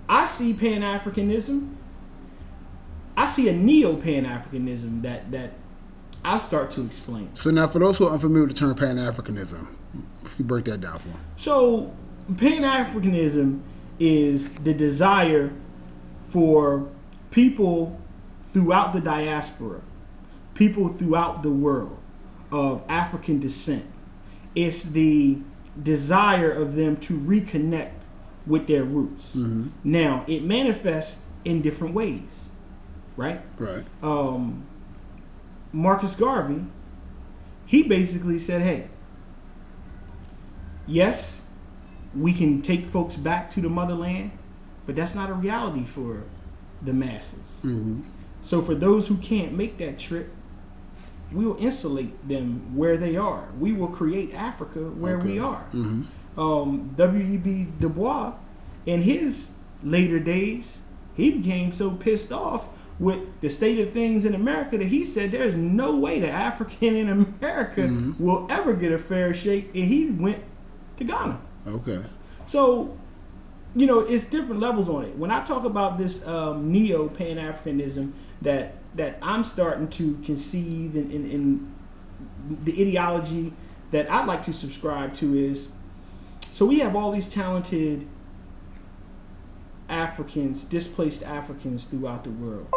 I 0.09 0.27
see 0.27 0.53
Pan 0.55 0.83
Africanism. 0.83 1.75
I 3.17 3.27
see 3.27 3.49
a 3.49 3.53
neo 3.53 3.97
Pan 3.97 4.25
Africanism 4.25 5.03
that 5.03 5.31
that 5.33 5.53
I'll 6.25 6.41
start 6.41 6.71
to 6.73 6.85
explain. 6.85 7.31
So 7.35 7.51
now, 7.51 7.69
for 7.69 7.79
those 7.79 7.97
who 7.97 8.07
are 8.07 8.13
unfamiliar 8.13 8.47
with 8.47 8.55
the 8.55 8.59
term 8.59 8.75
Pan 8.75 8.97
Africanism, 8.97 9.67
if 10.25 10.39
you 10.39 10.45
break 10.45 10.67
that 10.67 10.81
down 10.81 10.99
for 10.99 11.09
them. 11.09 11.21
So, 11.37 11.95
Pan 12.37 12.63
Africanism 12.63 13.61
is 13.99 14.53
the 14.55 14.75
desire 14.75 15.51
for 16.29 16.89
people 17.31 18.01
throughout 18.53 18.93
the 18.93 19.01
diaspora, 19.01 19.81
people 20.55 20.89
throughout 20.89 21.43
the 21.43 21.51
world 21.51 21.97
of 22.53 22.83
African 22.89 23.41
descent. 23.41 23.85
It's 24.55 24.83
the 24.83 25.39
desire 25.81 26.51
of 26.51 26.75
them 26.75 26.97
to 26.99 27.19
reconnect 27.19 27.93
with 28.47 28.67
their 28.67 28.85
roots. 28.85 29.35
Now, 29.85 30.25
it 30.27 30.43
manifests 30.43 31.25
in 31.45 31.63
different 31.63 31.95
ways, 31.95 32.51
right? 33.17 33.41
Right. 33.59 33.85
um, 34.03 34.67
Marcus 35.73 36.17
Garvey, 36.17 36.65
he 37.65 37.85
basically 37.85 38.39
said, 38.41 38.63
"Hey, 38.63 38.89
yes, 40.87 41.45
we 42.15 42.33
can 42.33 42.61
take 42.63 42.89
folks 42.89 43.15
back 43.15 43.51
to 43.53 43.61
the 43.61 43.69
motherland, 43.69 44.33
but 44.87 44.97
that's 44.97 45.15
not 45.15 45.31
a 45.31 45.35
reality 45.35 45.85
for 45.85 46.25
the 46.83 46.93
masses. 46.93 47.61
Mm-hmm. 47.63 48.01
So 48.43 48.61
for 48.61 48.75
those 48.75 49.09
who 49.09 49.17
can't 49.19 49.53
make 49.53 49.79
that 49.79 49.99
trip, 49.99 50.31
we 51.33 51.47
will 51.47 51.57
insulate 51.59 52.29
them 52.29 52.77
where 52.77 52.97
they 52.97 53.17
are. 53.17 53.49
We 53.59 53.73
will 53.73 53.89
create 53.89 54.35
Africa 54.35 54.81
where 54.81 55.19
we 55.19 55.39
are." 55.39 55.65
Mm-hmm. 55.73 56.41
um, 56.41 56.95
W.E.B. 56.97 57.69
Du 57.79 57.89
Bois, 57.89 58.33
in 58.87 59.03
his 59.03 59.53
later 59.83 60.19
days, 60.19 60.79
he 61.15 61.31
became 61.31 61.73
so 61.73 61.91
pissed 61.91 62.33
off 62.33 62.69
with 62.99 63.19
the 63.41 63.49
state 63.49 63.79
of 63.81 63.93
things 63.95 64.27
in 64.27 64.35
America 64.35 64.77
that 64.77 64.87
he 64.87 65.07
said 65.07 65.31
there's 65.31 65.55
no 65.55 65.97
way 65.97 66.21
the 66.21 66.29
African 66.31 66.97
in 66.97 67.09
America 67.09 68.13
will 68.19 68.47
ever 68.51 68.75
get 68.75 68.93
a 68.93 68.99
fair 68.99 69.33
shake, 69.33 69.75
and 69.75 69.85
he 69.85 70.11
went 70.11 70.43
to 70.99 71.05
Ghana. 71.05 71.41
Okay. 71.67 72.03
So, 72.45 72.97
you 73.75 73.87
know, 73.87 74.01
it's 74.01 74.27
different 74.27 74.61
levels 74.61 74.89
on 74.89 75.05
it. 75.05 75.17
When 75.17 75.31
I 75.31 75.43
talk 75.45 75.65
about 75.65 75.97
this 75.97 76.27
um, 76.27 76.71
neo 76.71 77.09
Pan 77.09 77.37
Africanism 77.37 78.13
that 78.43 78.75
that 78.95 79.19
I'm 79.23 79.45
starting 79.45 79.89
to 79.91 80.19
conceive 80.25 80.95
and 80.97 81.11
in, 81.13 81.31
in 81.31 81.75
the 82.65 82.73
ideology 82.81 83.53
that 83.93 84.11
I'd 84.11 84.27
like 84.27 84.43
to 84.45 84.53
subscribe 84.53 85.15
to 85.15 85.37
is 85.39 85.71
so 86.53 86.67
we 86.67 86.81
have 86.81 86.97
all 86.97 87.13
these 87.13 87.29
talented 87.29 88.07
Africans, 89.89 90.65
displaced 90.65 91.23
Africans 91.23 91.85
throughout 91.85 92.25
the 92.25 92.31
world. 92.31 92.69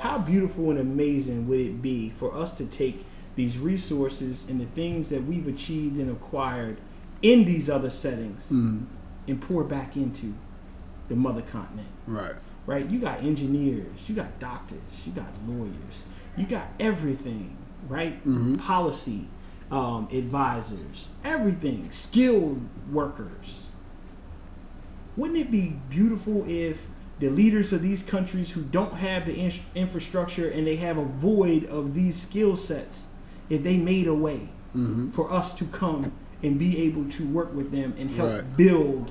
How 0.00 0.18
beautiful 0.18 0.70
and 0.70 0.78
amazing 0.78 1.48
would 1.48 1.60
it 1.60 1.82
be 1.82 2.10
for 2.10 2.34
us 2.34 2.54
to 2.58 2.66
take 2.66 3.04
these 3.34 3.58
resources 3.58 4.48
and 4.48 4.60
the 4.60 4.66
things 4.66 5.08
that 5.08 5.24
we've 5.24 5.48
achieved 5.48 5.98
and 5.98 6.10
acquired 6.10 6.76
in 7.22 7.44
these 7.44 7.70
other 7.70 7.90
settings 7.90 8.44
Mm-hmm. 8.46 8.84
and 9.28 9.40
pour 9.40 9.64
back 9.64 9.96
into 9.96 10.34
the 11.08 11.14
mother 11.16 11.42
continent, 11.42 11.88
Right. 12.06 12.34
Right? 12.66 12.88
You 12.88 12.98
got 13.00 13.22
engineers, 13.22 14.08
you 14.08 14.14
got 14.14 14.38
doctors, 14.38 14.78
you 15.06 15.12
got 15.12 15.26
lawyers, 15.48 16.04
you 16.36 16.46
got 16.46 16.66
everything, 16.80 17.56
right? 17.88 18.24
Mhm. 18.26 18.58
Policy 18.58 19.26
um, 19.70 20.06
advisors, 20.12 21.08
everything, 21.24 21.88
skilled 21.90 22.60
workers. 22.92 23.66
Wouldn't 25.16 25.38
it 25.38 25.50
be 25.50 25.76
beautiful 25.90 26.44
if 26.48 26.78
the 27.20 27.28
leaders 27.30 27.72
of 27.72 27.82
these 27.82 28.02
countries 28.02 28.50
who 28.50 28.62
don't 28.62 28.94
have 28.94 29.26
the 29.26 29.34
in- 29.34 29.52
infrastructure 29.74 30.48
and 30.48 30.66
they 30.66 30.76
have 30.76 30.98
a 30.98 31.04
void 31.04 31.64
of 31.66 31.94
these 31.94 32.20
skill 32.20 32.56
sets, 32.56 33.06
if 33.48 33.62
they 33.62 33.76
made 33.76 34.06
a 34.06 34.14
way 34.14 34.48
Mm-hmm. 34.76 35.10
for 35.10 35.30
us 35.30 35.54
to 35.56 35.66
come 35.66 36.12
and 36.42 36.58
be 36.58 36.78
able 36.84 37.04
to 37.10 37.26
work 37.28 37.54
with 37.54 37.70
them 37.72 37.92
and 37.98 38.08
help 38.10 38.30
Right. 38.32 38.56
build 38.56 39.10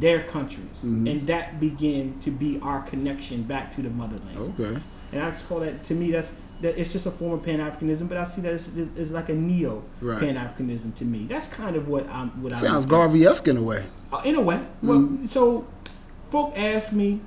their 0.00 0.22
countries, 0.22 0.84
Mhm. 0.84 1.10
and 1.10 1.26
that 1.26 1.60
begin 1.60 2.14
to 2.22 2.30
be 2.30 2.58
our 2.62 2.80
connection 2.82 3.42
back 3.42 3.70
to 3.72 3.82
the 3.82 3.90
motherland. 3.90 4.54
Okay. 4.58 4.78
And 5.12 5.22
I 5.22 5.30
just 5.30 5.46
call 5.48 5.60
that 5.60 5.84
to 5.84 5.94
me 5.94 6.10
that's 6.10 6.36
that 6.62 6.78
it's 6.78 6.92
just 6.92 7.06
a 7.06 7.10
form 7.10 7.32
of 7.32 7.42
Pan 7.42 7.58
Africanism, 7.58 8.08
but 8.08 8.16
I 8.16 8.22
see 8.24 8.40
that 8.42 8.52
as, 8.54 9.10
like 9.10 9.28
a 9.28 9.34
neo. 9.34 9.82
Pan 10.00 10.36
Africanism 10.36 10.94
to 10.94 11.04
me. 11.04 11.26
That's 11.28 11.48
kind 11.48 11.74
of 11.76 11.88
what 11.88 12.08
I'm. 12.08 12.28
What 12.40 12.54
Sounds 12.54 12.84
I'm, 12.84 12.90
Garvey-esque 12.90 13.48
in 13.48 13.56
a 13.56 13.62
way. 13.62 13.82
uh, 14.12 14.22
in 14.24 14.36
a 14.36 14.40
way. 14.40 14.60
Well, 14.80 15.08
so 15.26 15.66
folk 16.30 16.52
ask 16.56 16.92
me, 16.92 17.20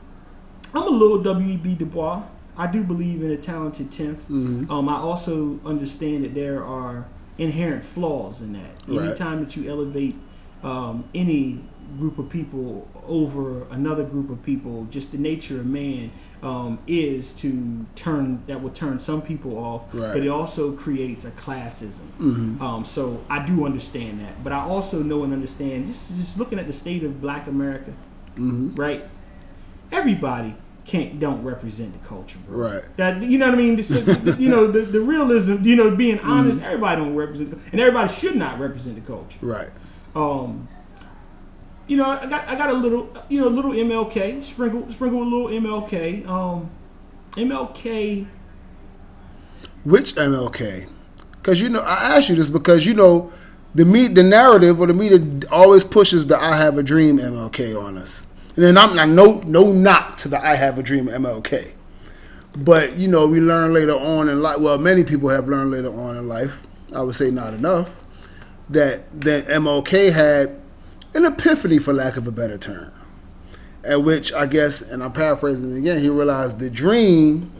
I'm 0.74 0.84
a 0.84 0.90
little 0.90 1.22
W.E.B. 1.22 1.76
Du 1.76 1.86
Bois. 1.86 2.24
I 2.58 2.68
do 2.68 2.82
believe 2.82 3.22
in 3.22 3.30
a 3.32 3.36
talented 3.38 3.92
tenth. 3.92 4.26
Mhm. 4.30 4.70
Um, 4.72 4.88
I 4.88 4.96
also 4.96 5.60
understand 5.66 6.24
that 6.24 6.34
there 6.34 6.64
are 6.64 7.06
inherent 7.38 7.84
flaws 7.84 8.42
in 8.42 8.54
that. 8.54 8.72
Right. 8.88 9.08
Anytime 9.10 9.42
that 9.44 9.56
you 9.58 9.70
elevate 9.70 10.16
um, 10.64 11.04
any 11.14 11.60
group 11.98 12.18
of 12.20 12.30
people 12.30 12.88
over 13.08 13.64
another 13.72 14.04
group 14.04 14.30
of 14.30 14.42
people, 14.44 14.86
just 14.90 15.12
the 15.12 15.18
nature 15.18 15.60
of 15.60 15.66
man 15.66 16.12
um, 16.44 16.78
is 16.86 17.34
to 17.34 17.86
turn 17.96 18.44
that 18.48 18.62
will 18.62 18.70
turn 18.70 19.00
some 19.00 19.22
people 19.22 19.58
off, 19.58 19.82
Right. 19.94 20.14
but 20.14 20.22
it 20.22 20.28
also 20.28 20.74
creates 20.74 21.26
a 21.26 21.32
classism. 21.32 22.04
Mhm. 22.20 22.62
Um, 22.62 22.86
so 22.86 23.22
I 23.30 23.44
do 23.46 23.66
understand 23.66 24.20
that, 24.20 24.44
but 24.44 24.52
I 24.54 24.60
also 24.60 25.02
know 25.02 25.24
and 25.24 25.34
understand 25.34 25.88
just 25.88 26.16
just 26.16 26.38
looking 26.38 26.60
at 26.60 26.68
the 26.68 26.74
state 26.74 27.04
of 27.04 27.20
Black 27.22 27.48
America, 27.48 27.92
Mhm. 28.38 28.78
right? 28.78 29.06
Everybody 29.92 30.56
can't 30.86 31.20
don't 31.20 31.44
represent 31.44 31.94
the 32.00 32.08
culture, 32.08 32.38
bro. 32.48 32.74
Right. 32.74 32.84
That 32.98 33.24
you 33.24 33.38
know 33.40 33.48
what 33.48 33.56
I 33.56 33.58
mean? 33.58 33.76
The, 33.76 34.36
you 34.40 34.50
know 34.50 34.68
the, 34.70 34.82
the 34.82 35.02
realism. 35.02 35.64
You 35.64 35.76
know, 35.76 35.96
being 35.96 36.20
honest. 36.20 36.62
Everybody 36.62 37.02
don't 37.02 37.16
represent, 37.16 37.58
and 37.72 37.82
everybody 37.82 38.12
should 38.14 38.36
not 38.36 38.60
represent 38.60 38.96
the 38.96 39.02
culture. 39.02 39.40
Right. 39.42 39.70
Um, 40.16 40.68
you 41.88 41.98
know, 41.98 42.06
I 42.06 42.26
got 42.26 42.48
I 42.48 42.56
got 42.56 42.70
a 42.70 42.74
little 42.74 43.16
you 43.30 43.40
know 43.40 43.48
little 43.48 43.72
MLK 43.72 44.44
sprinkle 44.44 44.92
sprinkle 44.92 45.22
a 45.22 45.24
little 45.24 45.48
MLK. 45.48 46.28
Um, 46.28 46.70
MLK. 47.32 48.28
Which 49.84 50.16
MLK? 50.16 50.88
Because 51.34 51.62
you 51.62 51.70
know, 51.70 51.82
I 51.82 52.18
asked 52.18 52.30
you 52.30 52.36
this 52.36 52.50
because 52.50 52.86
you 52.86 52.94
know, 52.94 53.32
the 53.76 53.86
me 53.86 54.08
the 54.08 54.24
narrative 54.24 54.80
or 54.80 54.88
the 54.88 54.94
media 54.94 55.48
always 55.52 55.84
pushes 55.84 56.26
the 56.26 56.42
"I 56.42 56.58
have 56.58 56.78
a 56.78 56.84
dream" 56.84 57.18
MLK 57.18 57.80
on 57.80 57.98
us, 57.98 58.26
and 58.56 58.66
then 58.66 58.78
I'm 58.78 58.96
not 58.96 59.10
no 59.10 59.42
no 59.46 59.72
knock 59.72 60.18
to 60.18 60.28
the 60.28 60.44
"I 60.44 60.56
have 60.56 60.80
a 60.80 60.84
dream" 60.84 61.06
MLK, 61.06 61.74
but 62.58 62.98
you 62.98 63.08
know, 63.08 63.28
we 63.28 63.40
learn 63.40 63.74
later 63.74 63.96
on 63.96 64.28
in 64.28 64.42
life. 64.42 64.58
Well, 64.58 64.80
many 64.80 65.04
people 65.04 65.30
have 65.30 65.48
learned 65.48 65.72
later 65.72 65.94
on 65.96 66.18
in 66.18 66.28
life. 66.28 66.66
I 66.94 67.02
would 67.02 67.16
say 67.16 67.30
not 67.30 67.54
enough 67.54 67.90
that 68.70 69.22
that 69.22 69.48
MLK 69.48 70.12
had 70.12 70.60
an 71.16 71.26
epiphany, 71.26 71.80
for 71.80 71.94
lack 71.94 72.18
of 72.18 72.28
a 72.28 72.32
better 72.32 72.58
term, 72.58 72.92
at 73.84 74.04
which 74.04 74.32
I 74.34 74.46
guess, 74.46 74.82
and 74.82 75.04
I'm 75.04 75.14
paraphrasing 75.14 75.76
again, 75.76 76.00
he 76.00 76.10
realized 76.10 76.60
the 76.60 76.70
dream 76.70 77.52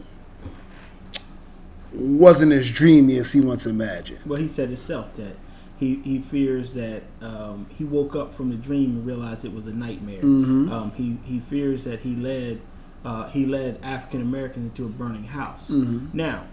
wasn't 1.92 2.52
as 2.52 2.70
dreamy 2.70 3.16
as 3.16 3.32
he 3.32 3.40
once 3.40 3.66
imagined. 3.66 4.20
Well, 4.26 4.38
he 4.38 4.48
said 4.48 4.68
himself 4.68 5.14
that 5.16 5.36
he, 5.78 5.96
he 5.96 6.18
fears 6.20 6.74
that 6.74 7.02
um, 7.22 7.66
he 7.70 7.84
woke 7.84 8.14
up 8.14 8.34
from 8.34 8.50
the 8.50 8.56
dream 8.56 8.90
and 8.96 9.06
realized 9.06 9.44
it 9.44 9.52
was 9.52 9.66
a 9.66 9.72
nightmare. 9.72 10.22
Mhm. 10.22 10.70
Um, 10.70 10.90
he 10.92 11.18
he 11.24 11.40
fears 11.40 11.84
that 11.84 12.00
he 12.00 12.14
led 12.14 12.60
uh, 13.04 13.28
he 13.28 13.46
led 13.46 13.78
African 13.82 14.20
Americans 14.20 14.70
into 14.70 14.84
a 14.84 14.88
burning 14.88 15.24
house. 15.24 15.70
Mhm. 15.70 16.12
Now, 16.12 16.44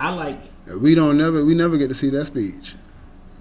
I 0.00 0.12
like 0.14 0.40
We 0.80 0.94
don't 0.94 1.16
never 1.16 1.44
we 1.44 1.54
never 1.54 1.76
get 1.76 1.88
to 1.88 1.94
see 1.94 2.10
that 2.10 2.26
speech. 2.26 2.74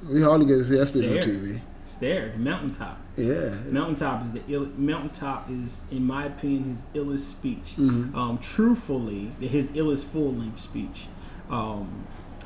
We 0.07 0.21
hardly 0.21 0.45
get 0.45 0.55
to 0.57 0.65
see 0.65 0.75
that 0.77 0.87
speech 0.87 1.05
on 1.05 1.17
TV. 1.17 1.59
There 2.03 2.29
the 2.29 2.37
mountaintop. 2.39 2.99
Yeah. 3.15 3.55
Mountaintop 3.69 4.25
is 4.25 4.31
the 4.33 4.41
Ill, 4.53 4.65
mountaintop 4.75 5.49
is 5.49 5.83
in 5.89 6.05
my 6.05 6.25
opinion 6.25 6.65
his 6.65 6.85
illest 6.93 7.29
speech. 7.31 7.75
Mhm. 7.77 8.13
Um, 8.13 8.37
truthfully, 8.39 9.31
his 9.39 9.71
illest 9.71 10.05
full 10.05 10.33
length 10.33 10.59
speech. 10.61 11.07
Um, 11.49 11.87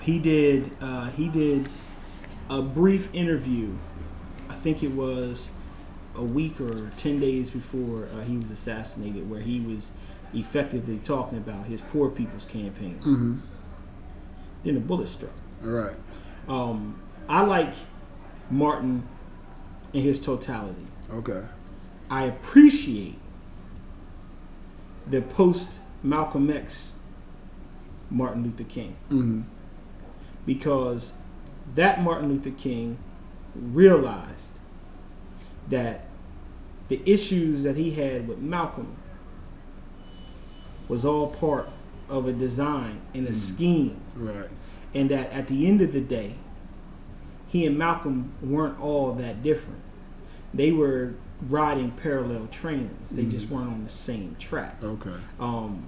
he 0.02 0.20
did 0.20 0.72
uh, 0.80 1.10
he 1.10 1.28
did 1.28 1.70
a 2.50 2.62
brief 2.62 3.10
interview. 3.14 3.70
I 4.50 4.54
think 4.56 4.84
it 4.84 4.92
was 4.94 5.50
a 6.16 6.24
week 6.24 6.62
or 6.62 6.92
ten 6.98 7.20
days 7.20 7.50
before 7.50 8.08
uh, 8.16 8.22
he 8.24 8.38
was 8.38 8.52
assassinated, 8.52 9.30
where 9.30 9.42
he 9.42 9.60
was 9.60 9.92
effectively 10.34 11.00
talking 11.00 11.38
about 11.40 11.66
his 11.66 11.82
poor 11.82 12.10
people's 12.10 12.46
campaign. 12.46 13.00
hmm 13.02 13.36
Then 14.64 14.78
a 14.78 14.80
bullet 14.80 15.08
struck. 15.08 15.32
All 15.64 15.72
right. 15.72 15.96
Um, 16.48 17.00
I 17.28 17.42
like 17.42 17.74
Martin 18.50 19.04
in 19.98 20.04
his 20.04 20.20
totality. 20.20 20.86
Okay. 21.12 21.42
I 22.10 22.24
appreciate 22.26 23.18
the 25.10 25.22
post 25.22 25.72
Malcolm 26.04 26.50
X 26.52 26.92
Martin 28.12 28.44
Luther 28.44 28.64
King 28.64 28.96
hmm 29.10 29.42
because 30.46 31.12
that 31.76 32.02
Martin 32.02 32.30
Luther 32.30 32.52
King 32.52 32.98
realized 33.54 34.54
that 35.68 36.06
the 36.88 37.02
issues 37.06 37.64
that 37.64 37.76
he 37.76 37.92
had 37.92 38.28
with 38.30 38.38
Malcolm 38.38 38.96
was 40.88 41.04
all 41.04 41.28
part 41.28 41.68
of 42.08 42.28
a 42.28 42.32
design 42.32 43.02
and 43.14 43.28
a 43.28 43.34
scheme, 43.34 44.00
Right. 44.16 44.48
and 44.94 45.10
that 45.12 45.30
at 45.34 45.50
the 45.50 45.68
end 45.68 45.82
of 45.82 45.92
the 45.92 46.00
day, 46.00 46.36
he 47.48 47.66
and 47.66 47.78
Malcolm 47.78 48.32
weren't 48.42 48.80
all 48.80 49.12
that 49.16 49.44
different. 49.44 49.82
They 50.58 50.72
were 50.72 51.14
riding 51.50 51.92
parallel 51.92 52.48
trains. 52.52 53.12
They 53.12 53.24
just 53.26 53.50
weren't 53.50 53.70
on 53.70 53.84
the 53.84 53.90
same 53.92 54.36
track. 54.40 54.84
Okay. 54.84 55.14
Um, 55.40 55.88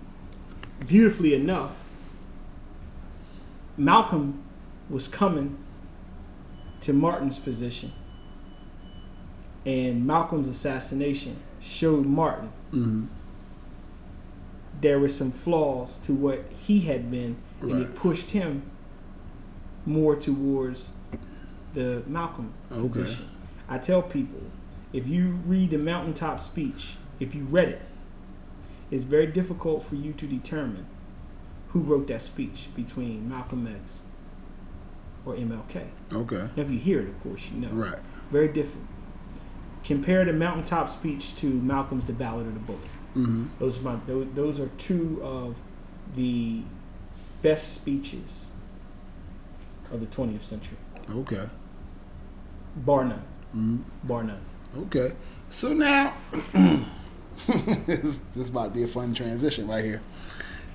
beautifully 0.88 1.34
enough, 1.34 1.76
Malcolm 3.78 4.42
was 4.90 5.08
coming 5.08 5.58
to 6.82 6.94
Martin's 6.94 7.40
position, 7.40 7.92
and 9.66 10.06
Malcolm's 10.06 10.48
assassination 10.48 11.38
showed 11.62 12.06
Martin 12.06 12.52
Mm-hmm. 12.74 13.06
there 14.82 15.00
were 15.00 15.10
some 15.10 15.32
flaws 15.32 15.98
to 16.00 16.14
what 16.14 16.46
he 16.68 16.82
had 16.82 17.10
been, 17.10 17.36
and 17.62 17.74
Right. 17.74 17.82
it 17.82 17.96
pushed 17.96 18.30
him 18.30 18.62
more 19.88 20.16
towards 20.16 20.92
the 21.74 22.04
Malcolm 22.06 22.54
Okay. 22.72 22.88
position. 22.88 23.26
I 23.68 23.80
tell 23.80 24.04
people, 24.04 24.40
if 24.94 25.08
you 25.08 25.40
read 25.46 25.72
the 25.72 25.78
mountaintop 25.78 26.40
speech, 26.40 26.96
if 27.20 27.36
you 27.36 27.44
read 27.44 27.70
it, 27.70 27.82
it's 28.92 29.04
very 29.04 29.28
difficult 29.28 29.84
for 29.84 29.96
you 29.96 30.14
to 30.14 30.26
determine 30.26 30.86
who 31.70 31.80
wrote 31.80 32.08
that 32.08 32.22
speech 32.22 32.70
between 32.76 33.30
Malcolm 33.30 33.68
X 33.68 34.02
or 35.26 35.36
MLK. 35.36 35.86
Okay. 36.14 36.50
Now, 36.56 36.64
if 36.64 36.70
you 36.72 36.80
hear 36.80 37.02
it, 37.02 37.10
of 37.10 37.22
course, 37.22 37.50
you 37.54 37.60
know. 37.62 37.70
Right. 37.70 38.00
Very 38.32 38.48
different. 38.48 38.88
Compare 39.84 40.26
the 40.26 40.34
mountaintop 40.34 40.90
speech 40.90 41.36
to 41.38 41.48
Malcolm's 41.48 42.06
The 42.06 42.14
Ballot 42.14 42.48
or 42.48 42.52
the 42.52 42.60
Bullet. 42.60 42.82
Mm-hmm. 43.16 43.46
Those 43.60 43.78
are 43.80 43.82
my 43.82 43.96
those, 44.08 44.28
those 44.36 44.60
are 44.60 44.68
two 44.78 45.20
of 45.24 45.56
the 46.16 46.62
best 47.42 47.74
speeches 47.74 48.46
of 49.92 50.00
the 50.00 50.06
20th 50.08 50.44
century, 50.44 50.78
Okay. 51.10 51.50
bar 52.76 53.06
none, 53.06 53.24
Mm-hmm. 53.56 54.08
bar 54.08 54.24
none. 54.24 54.42
Okay. 54.78 55.14
So 55.50 55.74
now, 55.74 56.14
this, 57.86 58.20
this 58.36 58.50
to 58.50 58.70
be 58.70 58.84
a 58.84 58.88
fun 58.88 59.14
transition 59.14 59.68
right 59.68 59.84
here. 59.84 60.02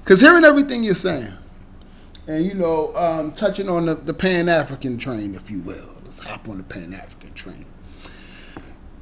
Because 0.03 0.21
hearing 0.21 0.45
everything 0.45 0.83
you're 0.83 0.95
saying, 0.95 1.33
and 2.27 2.45
you 2.45 2.55
know, 2.55 2.95
um, 2.97 3.33
touching 3.33 3.69
on 3.69 3.87
the, 3.87 3.95
the 3.95 4.15
Pan 4.15 4.49
African 4.49 4.99
train, 4.99 5.35
if 5.35 5.51
you 5.51 5.61
will, 5.61 5.89
let's 6.05 6.19
hop 6.19 6.49
on 6.49 6.59
the 6.59 6.65
Pan 6.65 6.93
African 6.93 7.33
train. 7.35 7.67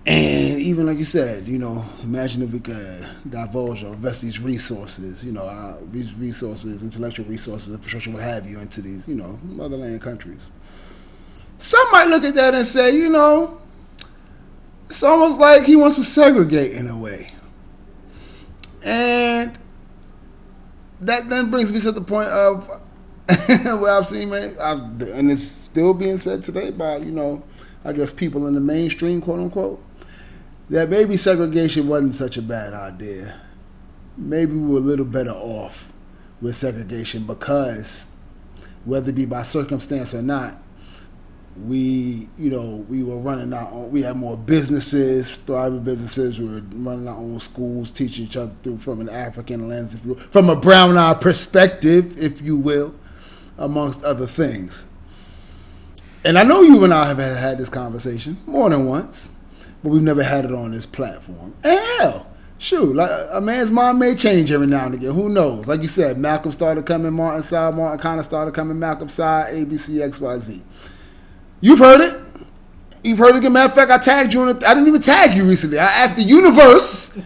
And 0.04 0.60
even 0.60 0.86
like 0.86 0.98
you 0.98 1.04
said, 1.04 1.46
you 1.46 1.58
know, 1.58 1.84
imagine 2.02 2.42
if 2.42 2.50
we 2.50 2.58
could 2.58 3.06
divulge 3.28 3.84
or 3.84 3.92
invest 3.92 4.20
these 4.20 4.40
resources, 4.40 5.22
you 5.22 5.30
know, 5.30 5.46
our, 5.46 5.78
these 5.92 6.12
resources, 6.14 6.82
intellectual 6.82 7.24
resources, 7.26 7.72
infrastructure, 7.72 8.10
what 8.10 8.22
have 8.22 8.48
you, 8.48 8.58
into 8.58 8.82
these, 8.82 9.06
you 9.06 9.14
know, 9.14 9.38
motherland 9.44 10.00
countries. 10.02 10.40
Some 11.58 11.88
might 11.92 12.08
look 12.08 12.24
at 12.24 12.34
that 12.34 12.54
and 12.54 12.66
say, 12.66 12.96
you 12.96 13.08
know, 13.08 13.61
it's 14.92 15.02
almost 15.02 15.38
like 15.38 15.64
he 15.64 15.74
wants 15.74 15.96
to 15.96 16.04
segregate 16.04 16.72
in 16.72 16.86
a 16.86 16.94
way. 16.94 17.32
And 18.84 19.58
that 21.00 21.30
then 21.30 21.50
brings 21.50 21.72
me 21.72 21.80
to 21.80 21.92
the 21.92 22.02
point 22.02 22.28
of 22.28 22.68
where 23.46 23.90
I've 23.90 24.06
seen, 24.06 24.28
man, 24.28 24.54
I've, 24.60 25.00
and 25.00 25.32
it's 25.32 25.44
still 25.44 25.94
being 25.94 26.18
said 26.18 26.42
today 26.42 26.70
by, 26.72 26.98
you 26.98 27.10
know, 27.10 27.42
I 27.86 27.94
guess 27.94 28.12
people 28.12 28.46
in 28.46 28.52
the 28.52 28.60
mainstream, 28.60 29.22
quote 29.22 29.40
unquote, 29.40 29.82
that 30.68 30.90
maybe 30.90 31.16
segregation 31.16 31.88
wasn't 31.88 32.14
such 32.14 32.36
a 32.36 32.42
bad 32.42 32.74
idea. 32.74 33.40
Maybe 34.18 34.52
we 34.52 34.74
were 34.74 34.78
a 34.78 34.82
little 34.82 35.06
better 35.06 35.30
off 35.30 35.90
with 36.42 36.54
segregation 36.54 37.24
because, 37.24 38.04
whether 38.84 39.08
it 39.08 39.14
be 39.14 39.24
by 39.24 39.40
circumstance 39.40 40.12
or 40.12 40.20
not, 40.20 40.62
we, 41.56 42.28
you 42.38 42.50
know, 42.50 42.84
we 42.88 43.02
were 43.02 43.18
running 43.18 43.52
our 43.52 43.70
own, 43.70 43.90
we 43.90 44.02
had 44.02 44.16
more 44.16 44.36
businesses, 44.36 45.36
thriving 45.36 45.82
businesses. 45.82 46.38
We 46.38 46.46
were 46.46 46.62
running 46.72 47.06
our 47.06 47.16
own 47.16 47.40
schools, 47.40 47.90
teaching 47.90 48.24
each 48.24 48.36
other 48.36 48.52
through 48.62 48.78
from 48.78 49.00
an 49.00 49.08
African 49.08 49.68
lens, 49.68 49.94
if 49.94 50.04
you 50.04 50.14
from 50.14 50.48
a 50.48 50.56
brown 50.56 50.96
eye 50.96 51.14
perspective, 51.14 52.18
if 52.18 52.40
you 52.40 52.56
will, 52.56 52.94
amongst 53.58 54.02
other 54.02 54.26
things. 54.26 54.84
And 56.24 56.38
I 56.38 56.42
know 56.42 56.62
you 56.62 56.84
and 56.84 56.94
I 56.94 57.06
have 57.08 57.18
had, 57.18 57.36
had 57.36 57.58
this 57.58 57.68
conversation 57.68 58.38
more 58.46 58.70
than 58.70 58.86
once, 58.86 59.28
but 59.82 59.90
we've 59.90 60.02
never 60.02 60.22
had 60.22 60.44
it 60.44 60.52
on 60.52 60.72
this 60.72 60.86
platform. 60.86 61.54
And 61.64 61.78
hell, 61.78 62.26
shoot, 62.58 62.94
like 62.94 63.10
a 63.30 63.40
man's 63.40 63.70
mind 63.70 63.98
may 63.98 64.14
change 64.14 64.50
every 64.52 64.68
now 64.68 64.86
and 64.86 64.94
again. 64.94 65.12
Who 65.12 65.28
knows? 65.28 65.66
Like 65.66 65.82
you 65.82 65.88
said, 65.88 66.16
Malcolm 66.16 66.52
started 66.52 66.86
coming 66.86 67.12
martin 67.12 67.42
side, 67.42 67.74
Martin 67.74 67.98
kind 67.98 68.20
of 68.20 68.24
started 68.24 68.54
coming 68.54 68.78
malcolm 68.78 69.10
side, 69.10 69.52
ABC, 69.52 70.08
XYZ. 70.08 70.62
You've 71.62 71.78
heard 71.78 72.02
it. 72.02 72.20
You've 73.02 73.18
heard 73.18 73.34
it. 73.36 73.36
As 73.36 73.46
a 73.46 73.50
matter 73.50 73.68
of 73.68 73.74
fact, 73.74 73.90
I 73.90 73.98
tagged 73.98 74.34
you 74.34 74.42
on 74.42 74.50
it. 74.50 74.62
I 74.64 74.74
didn't 74.74 74.88
even 74.88 75.00
tag 75.00 75.34
you 75.34 75.44
recently. 75.48 75.78
I 75.78 75.86
asked 75.86 76.16
the 76.16 76.22
universe 76.22 77.18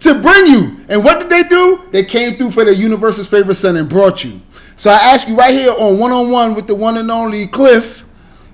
to 0.00 0.20
bring 0.20 0.46
you. 0.46 0.84
And 0.88 1.04
what 1.04 1.20
did 1.20 1.30
they 1.30 1.48
do? 1.48 1.88
They 1.92 2.04
came 2.04 2.36
through 2.36 2.50
for 2.50 2.64
the 2.64 2.74
universe's 2.74 3.28
favorite 3.28 3.54
son 3.54 3.76
and 3.76 3.88
brought 3.88 4.24
you. 4.24 4.40
So 4.76 4.90
I 4.90 4.94
ask 4.94 5.28
you 5.28 5.36
right 5.36 5.54
here 5.54 5.72
on 5.78 5.98
one 5.98 6.10
on 6.10 6.30
one 6.30 6.54
with 6.54 6.66
the 6.66 6.74
one 6.74 6.96
and 6.96 7.10
only 7.10 7.46
Cliff, 7.46 8.04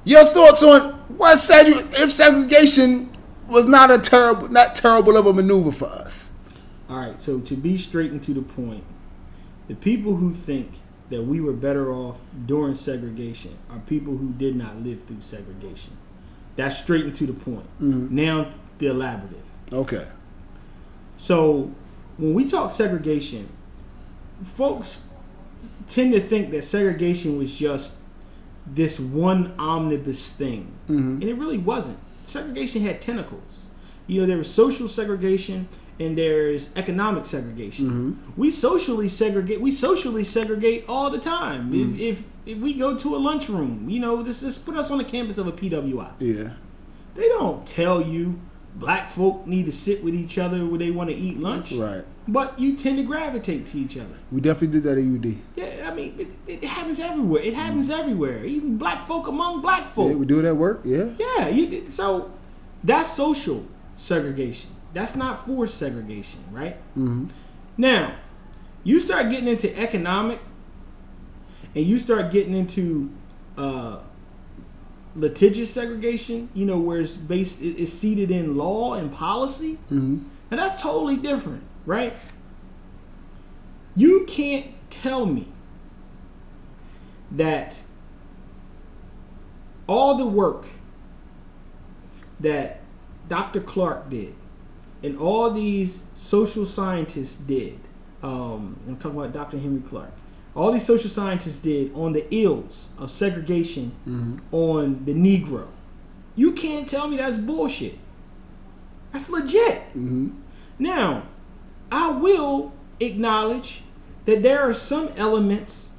your 0.04 0.24
thoughts 0.26 0.62
on 0.62 0.92
what 1.16 1.38
seg- 1.38 2.02
if 2.02 2.12
segregation 2.12 3.16
was 3.48 3.66
not 3.66 3.90
a 3.90 3.98
terrible, 3.98 4.48
not 4.48 4.74
terrible 4.74 5.16
of 5.16 5.26
a 5.26 5.32
maneuver 5.32 5.72
for 5.72 5.86
us. 5.86 6.32
All 6.90 6.98
right, 6.98 7.20
so 7.20 7.38
to 7.40 7.54
be 7.54 7.78
straight 7.78 8.10
and 8.10 8.22
to 8.24 8.34
the 8.34 8.42
point, 8.42 8.84
the 9.68 9.74
people 9.74 10.16
who 10.16 10.34
think 10.34 10.72
that 11.10 11.22
we 11.22 11.40
were 11.40 11.52
better 11.52 11.92
off 11.92 12.18
during 12.46 12.74
segregation 12.74 13.56
are 13.70 13.78
people 13.80 14.16
who 14.16 14.30
did 14.32 14.56
not 14.56 14.82
live 14.82 15.02
through 15.04 15.20
segregation. 15.20 15.92
That's 16.56 16.76
straight 16.76 17.04
and 17.04 17.14
to 17.16 17.26
the 17.26 17.32
point. 17.32 17.66
Mhm. 17.80 18.10
Now, 18.10 18.50
the 18.78 18.86
elaborative. 18.86 19.72
Okay. 19.72 20.06
So, 21.16 21.70
when 22.16 22.34
we 22.34 22.44
talk 22.44 22.70
segregation, 22.72 23.48
folks 24.56 25.08
tend 25.88 26.12
to 26.12 26.20
think 26.20 26.50
that 26.50 26.64
segregation 26.64 27.38
was 27.38 27.52
just 27.52 27.94
this 28.66 29.00
one 29.00 29.52
omnibus 29.58 30.30
thing. 30.30 30.68
Mhm. 30.88 31.14
And 31.20 31.24
it 31.24 31.34
really 31.38 31.58
wasn't. 31.58 31.98
Segregation 32.26 32.82
had 32.82 33.00
tentacles. 33.00 33.66
You 34.06 34.20
know, 34.20 34.26
there 34.26 34.36
was 34.36 34.50
social 34.50 34.88
segregation 34.88 35.68
and 36.00 36.16
there's 36.16 36.70
economic 36.76 37.26
segregation. 37.26 37.90
Mhm. 37.90 38.36
We 38.36 38.50
socially 38.50 39.08
segregate. 39.08 39.60
We 39.60 39.70
socially 39.70 40.24
segregate 40.24 40.84
all 40.88 41.10
the 41.10 41.18
time. 41.18 41.74
If, 41.74 41.98
if 42.00 42.24
if 42.46 42.58
we 42.58 42.72
go 42.74 42.96
to 42.96 43.14
a 43.16 43.18
lunchroom, 43.18 43.88
you 43.90 44.00
know, 44.00 44.22
this 44.22 44.40
just 44.40 44.64
put 44.64 44.76
us 44.76 44.90
on 44.90 44.98
the 44.98 45.04
campus 45.04 45.36
of 45.38 45.46
a 45.46 45.52
PWI. 45.52 46.10
Yeah. 46.18 46.50
They 47.14 47.28
don't 47.28 47.66
tell 47.66 48.00
you 48.00 48.38
black 48.76 49.10
folk 49.10 49.46
need 49.46 49.66
to 49.66 49.72
sit 49.72 50.04
with 50.04 50.14
each 50.14 50.38
other 50.38 50.64
when 50.64 50.78
they 50.78 50.90
want 50.90 51.10
to 51.10 51.16
eat 51.16 51.40
lunch, 51.40 51.72
Right. 51.72 52.04
but 52.28 52.58
you 52.60 52.76
tend 52.76 52.96
to 52.96 53.02
gravitate 53.02 53.66
to 53.68 53.78
each 53.78 53.96
other. 53.96 54.14
We 54.30 54.40
definitely 54.40 54.78
did 54.80 54.84
that 54.84 54.98
at 54.98 55.04
UD. 55.04 55.38
Yeah, 55.56 55.90
I 55.90 55.94
mean, 55.94 56.14
it, 56.16 56.28
it 56.62 56.64
happens 56.64 57.00
everywhere. 57.00 57.42
It 57.42 57.54
happens 57.54 57.90
everywhere. 57.90 58.44
Even 58.44 58.78
black 58.78 59.04
folk 59.06 59.26
among 59.26 59.62
black 59.62 59.92
folk. 59.92 60.10
Yeah, 60.10 60.16
we 60.16 60.26
do 60.26 60.38
it 60.38 60.44
at 60.44 60.56
work. 60.56 60.82
Yeah. 60.84 61.06
Yeah, 61.18 61.48
you, 61.48 61.86
so 61.88 62.30
that's 62.84 63.12
social 63.12 63.66
segregation. 63.96 64.70
That's 64.98 65.14
not 65.14 65.46
forced 65.46 65.76
segregation, 65.78 66.40
right? 66.50 66.74
hmm 66.94 67.26
Now, 67.76 68.16
you 68.82 68.98
start 68.98 69.30
getting 69.30 69.46
into 69.46 69.72
economic, 69.78 70.40
and 71.72 71.86
you 71.86 72.00
start 72.00 72.32
getting 72.32 72.52
into 72.52 73.08
uh, 73.56 74.00
litigious 75.14 75.72
segregation. 75.72 76.48
You 76.52 76.66
know, 76.66 76.80
where 76.80 77.00
it's 77.00 77.12
based, 77.12 77.62
it's 77.62 77.92
seated 77.92 78.32
in 78.32 78.56
law 78.56 78.94
and 78.94 79.12
policy. 79.12 79.74
hmm 79.88 80.18
And 80.50 80.58
that's 80.58 80.82
totally 80.82 81.14
different, 81.14 81.62
right? 81.86 82.14
You 83.94 84.24
can't 84.26 84.66
tell 84.90 85.26
me 85.26 85.46
that 87.30 87.80
all 89.86 90.16
the 90.16 90.26
work 90.26 90.66
that 92.40 92.80
Dr. 93.28 93.60
Clark 93.60 94.10
did 94.10 94.34
and 95.02 95.18
all 95.18 95.50
these 95.50 96.04
social 96.14 96.66
scientists 96.66 97.36
did, 97.36 97.78
um, 98.22 98.78
I'm 98.88 98.96
talking 98.96 99.18
about 99.18 99.32
Dr. 99.32 99.58
Henry 99.58 99.80
Clark, 99.80 100.10
all 100.54 100.72
these 100.72 100.86
social 100.86 101.10
scientists 101.10 101.60
did 101.60 101.94
on 101.94 102.12
the 102.12 102.26
ills 102.34 102.88
of 102.98 103.10
segregation 103.10 103.92
hmm 104.04 104.38
on 104.50 105.04
the 105.04 105.14
Negro. 105.14 105.68
You 106.34 106.52
can't 106.52 106.88
tell 106.88 107.08
me 107.08 107.16
that's 107.16 107.38
bullshit. 107.38 107.98
That's 109.12 109.30
legit. 109.30 109.82
hmm 109.92 110.30
Now, 110.78 111.24
I 111.90 112.10
will 112.10 112.72
acknowledge 113.00 113.82
that 114.26 114.42
there 114.42 114.60
are 114.60 114.72
some 114.74 115.08
elements 115.16 115.90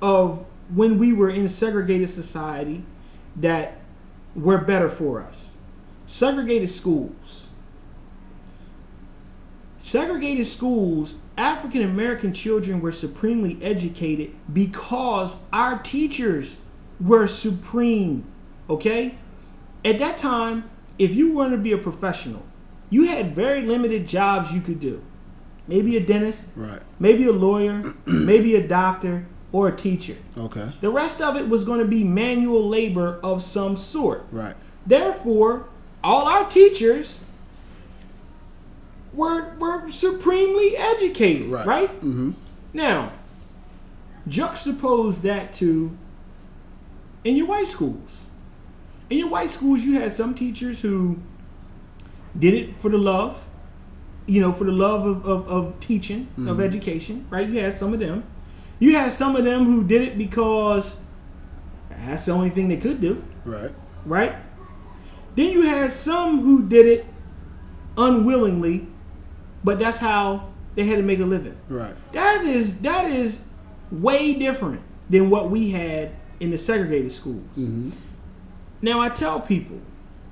of 0.00 0.44
when 0.74 0.98
we 0.98 1.12
were 1.12 1.30
in 1.30 1.44
a 1.44 1.48
segregated 1.48 2.10
society 2.10 2.82
that 3.36 3.78
were 4.34 4.58
better 4.58 4.88
for 4.88 5.22
us. 5.22 5.52
Segregated 6.06 6.70
schools. 6.70 7.47
Segregated 9.88 10.46
schools, 10.46 11.14
African 11.38 11.80
American 11.80 12.34
children 12.34 12.82
were 12.82 12.92
supremely 12.92 13.58
educated 13.62 14.34
because 14.52 15.38
our 15.50 15.78
teachers 15.78 16.56
were 17.00 17.26
supreme. 17.26 18.26
Okay? 18.68 19.14
At 19.86 19.98
that 19.98 20.18
time, 20.18 20.68
if 20.98 21.14
you 21.14 21.32
wanted 21.32 21.56
to 21.56 21.62
be 21.62 21.72
a 21.72 21.78
professional, 21.78 22.42
you 22.90 23.06
had 23.06 23.34
very 23.34 23.62
limited 23.62 24.06
jobs 24.06 24.52
you 24.52 24.60
could 24.60 24.78
do. 24.78 25.02
Maybe 25.66 25.96
a 25.96 26.04
dentist, 26.04 26.48
Right. 26.54 26.82
maybe 26.98 27.24
a 27.24 27.32
lawyer, 27.32 27.94
maybe 28.04 28.56
a 28.56 28.68
doctor, 28.68 29.24
or 29.52 29.68
a 29.68 29.74
teacher. 29.74 30.16
Okay. 30.36 30.70
The 30.82 30.90
rest 30.90 31.22
of 31.22 31.34
it 31.34 31.48
was 31.48 31.64
going 31.64 31.80
to 31.80 31.86
be 31.86 32.04
manual 32.04 32.68
labor 32.68 33.18
of 33.22 33.42
some 33.42 33.78
sort. 33.78 34.26
Right. 34.30 34.54
Therefore, 34.86 35.64
all 36.04 36.26
our 36.26 36.46
teachers 36.46 37.20
were 39.12 39.54
were 39.58 39.90
supremely 39.90 40.76
educated, 40.76 41.48
Right. 41.48 41.66
right? 41.66 41.90
Mm-hmm. 41.96 42.32
Now, 42.74 43.12
juxtapose 44.28 45.22
that 45.22 45.52
to 45.54 45.96
in 47.24 47.36
your 47.36 47.46
white 47.46 47.68
schools. 47.68 48.24
In 49.10 49.18
your 49.18 49.28
white 49.30 49.50
schools, 49.50 49.80
you 49.82 49.98
had 50.00 50.12
some 50.12 50.34
teachers 50.34 50.80
who 50.82 51.18
did 52.38 52.52
it 52.54 52.76
for 52.76 52.90
the 52.90 52.98
love, 52.98 53.44
you 54.26 54.40
know, 54.40 54.52
for 54.52 54.64
the 54.64 54.72
love 54.72 55.06
of, 55.06 55.24
of, 55.26 55.48
of 55.48 55.80
teaching, 55.80 56.28
of 56.46 56.60
education, 56.60 57.26
right? 57.30 57.48
You 57.48 57.60
had 57.60 57.72
some 57.72 57.94
of 57.94 58.00
them. 58.00 58.24
You 58.78 58.96
had 58.96 59.10
some 59.10 59.34
of 59.34 59.44
them 59.44 59.64
who 59.64 59.82
did 59.82 60.02
it 60.02 60.18
because 60.18 60.96
that's 61.90 62.26
the 62.26 62.32
only 62.32 62.50
thing 62.50 62.68
they 62.68 62.76
could 62.76 63.00
do, 63.00 63.24
Right. 63.46 63.70
right? 64.04 64.36
Then 65.34 65.52
you 65.52 65.62
had 65.62 65.90
some 65.90 66.42
who 66.42 66.68
did 66.68 66.86
it 66.86 67.06
unwillingly, 67.96 68.86
but 69.64 69.78
that's 69.78 69.98
how 69.98 70.48
they 70.74 70.84
had 70.84 70.96
to 70.96 71.02
make 71.02 71.18
a 71.20 71.24
living. 71.24 71.56
Right. 71.68 71.94
That 72.12 72.44
is 72.44 72.78
that 72.80 73.06
is 73.10 73.44
way 73.90 74.34
different 74.34 74.82
than 75.10 75.30
what 75.30 75.50
we 75.50 75.70
had 75.70 76.12
in 76.40 76.50
the 76.50 76.58
segregated 76.58 77.12
schools. 77.12 77.42
Mm-hmm. 77.58 77.90
Now 78.82 79.00
I 79.00 79.08
tell 79.08 79.40
people 79.40 79.78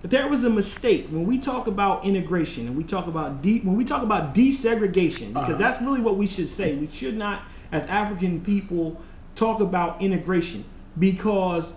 that 0.02 0.10
there 0.10 0.28
was 0.28 0.44
a 0.44 0.50
mistake 0.50 1.08
when 1.10 1.26
we 1.26 1.38
talk 1.38 1.66
about 1.66 2.04
integration 2.04 2.66
and 2.68 2.76
we 2.76 2.84
talk 2.84 3.06
about 3.06 3.42
de- 3.42 3.60
when 3.60 3.76
we 3.76 3.84
talk 3.84 4.02
about 4.02 4.34
desegregation 4.34 5.28
because 5.32 5.50
Uh-huh. 5.50 5.58
that's 5.58 5.80
really 5.82 6.00
what 6.00 6.16
we 6.16 6.26
should 6.26 6.48
say. 6.48 6.74
We 6.76 6.88
should 6.92 7.16
not, 7.16 7.42
as 7.72 7.86
African 7.88 8.40
people, 8.42 9.00
talk 9.34 9.60
about 9.60 10.00
integration 10.00 10.64
because 10.98 11.72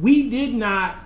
we 0.00 0.30
did 0.30 0.54
not. 0.54 0.96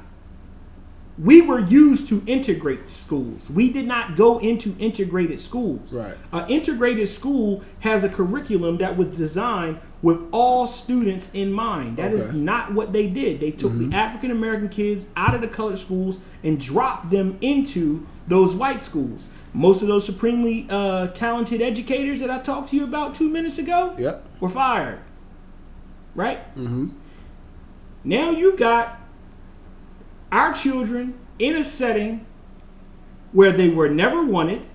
We 1.23 1.43
were 1.43 1.59
used 1.61 2.09
to 2.09 2.23
integrate 2.27 2.89
schools. 2.89 3.51
We 3.51 3.71
did 3.71 3.87
not 3.87 4.17
go 4.17 4.39
into 4.39 4.75
integrated 4.79 5.41
schools. 5.41 5.93
Right. 5.93 6.15
An 6.33 6.49
integrated 6.49 7.09
school 7.09 7.63
has 7.81 8.05
a 8.05 8.09
curriculum 8.09 8.79
that 8.79 8.97
was 8.97 9.09
designed 9.09 9.81
with 10.01 10.19
all 10.33 10.67
students 10.67 11.31
in 11.35 11.53
mind. 11.53 11.99
That 11.99 12.15
is 12.15 12.29
Okay. 12.29 12.39
not 12.39 12.73
what 12.73 12.95
they 12.95 13.07
did. 13.07 13.39
They 13.41 13.51
took 13.51 13.77
the 13.77 13.95
African 13.95 14.31
American 14.31 14.71
kids 14.71 15.09
out 15.15 15.35
of 15.35 15.43
the 15.43 15.49
colored 15.49 15.79
schools 15.79 16.21
and 16.43 16.59
dropped 16.59 17.11
them 17.11 17.37
into 17.43 18.07
those 18.27 18.55
white 18.55 18.83
schools. 18.83 19.29
Most 19.53 19.83
of 19.83 19.89
those 19.89 20.07
supremely 20.07 20.67
uh, 20.71 21.09
talented 21.09 21.61
educators 21.61 22.21
that 22.21 22.31
I 22.31 22.39
talked 22.39 22.71
to 22.71 22.77
you 22.77 22.85
about 22.85 23.15
two 23.15 23.29
minutes 23.29 23.59
ago 23.59 23.95
Yep. 23.99 24.25
were 24.41 24.49
fired. 24.49 25.01
Right? 26.15 26.39
Mm-hmm. 26.57 26.91
Now 28.05 28.31
you've 28.31 28.57
got 28.57 29.00
our 30.33 30.53
children 30.53 31.19
in 31.39 31.57
a 31.57 31.65
setting 31.65 32.27
where 33.33 33.53
they 33.53 33.69
were 33.69 33.89
never 33.89 34.25
wanted, 34.25 34.67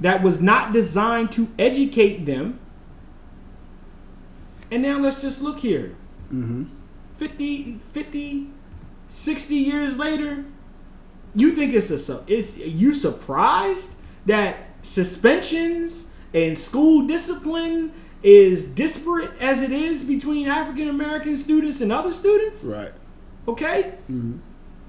that 0.00 0.22
was 0.22 0.40
not 0.40 0.72
designed 0.72 1.32
to 1.32 1.48
educate 1.58 2.26
them. 2.26 2.58
And 4.70 4.82
now 4.82 4.98
let's 4.98 5.20
just 5.20 5.42
look 5.42 5.60
here. 5.60 5.94
Mm-hmm. 6.26 6.64
50, 7.16 7.80
50, 7.92 8.50
60 9.08 9.54
years 9.54 9.96
later, 9.96 10.44
you 11.34 11.52
think 11.52 11.74
it's 11.74 11.90
a 11.90 12.24
is 12.26 12.58
you 12.58 12.94
surprised 12.94 13.94
that 14.26 14.56
suspensions 14.82 16.08
and 16.34 16.58
school 16.58 17.06
discipline 17.06 17.92
is 18.22 18.66
disparate 18.68 19.30
as 19.40 19.62
it 19.62 19.70
is 19.70 20.02
between 20.02 20.48
African 20.48 20.88
American 20.88 21.36
students 21.36 21.80
and 21.80 21.92
other 21.92 22.12
students? 22.12 22.64
Right. 22.64 22.92
Okay? 23.46 23.94
Mm-hmm. 24.10 24.38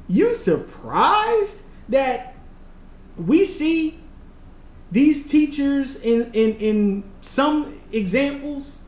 You 0.07 0.33
surprised 0.35 1.61
that 1.89 2.35
we 3.17 3.45
see 3.45 3.99
these 4.91 5.27
teachers 5.27 5.97
in, 6.01 6.31
in, 6.33 6.55
in 6.57 7.03
some 7.21 7.79
examples 7.91 8.79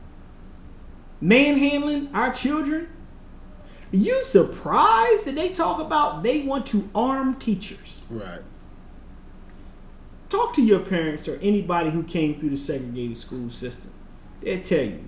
manhandling 1.20 2.08
our 2.14 2.32
children? 2.32 2.88
You 3.92 4.22
surprised 4.22 5.24
that 5.26 5.34
they 5.34 5.50
talk 5.50 5.80
about 5.80 6.22
they 6.22 6.42
want 6.42 6.66
to 6.68 6.88
arm 6.94 7.34
teachers? 7.36 8.06
Right. 8.10 8.40
Talk 10.28 10.54
to 10.54 10.62
your 10.62 10.78
parents 10.80 11.26
or 11.26 11.36
anybody 11.42 11.90
who 11.90 12.04
came 12.04 12.38
through 12.38 12.50
the 12.50 12.56
segregated 12.56 13.16
school 13.16 13.50
system. 13.50 13.90
They'll 14.40 14.62
tell 14.62 14.84
you. 14.84 15.04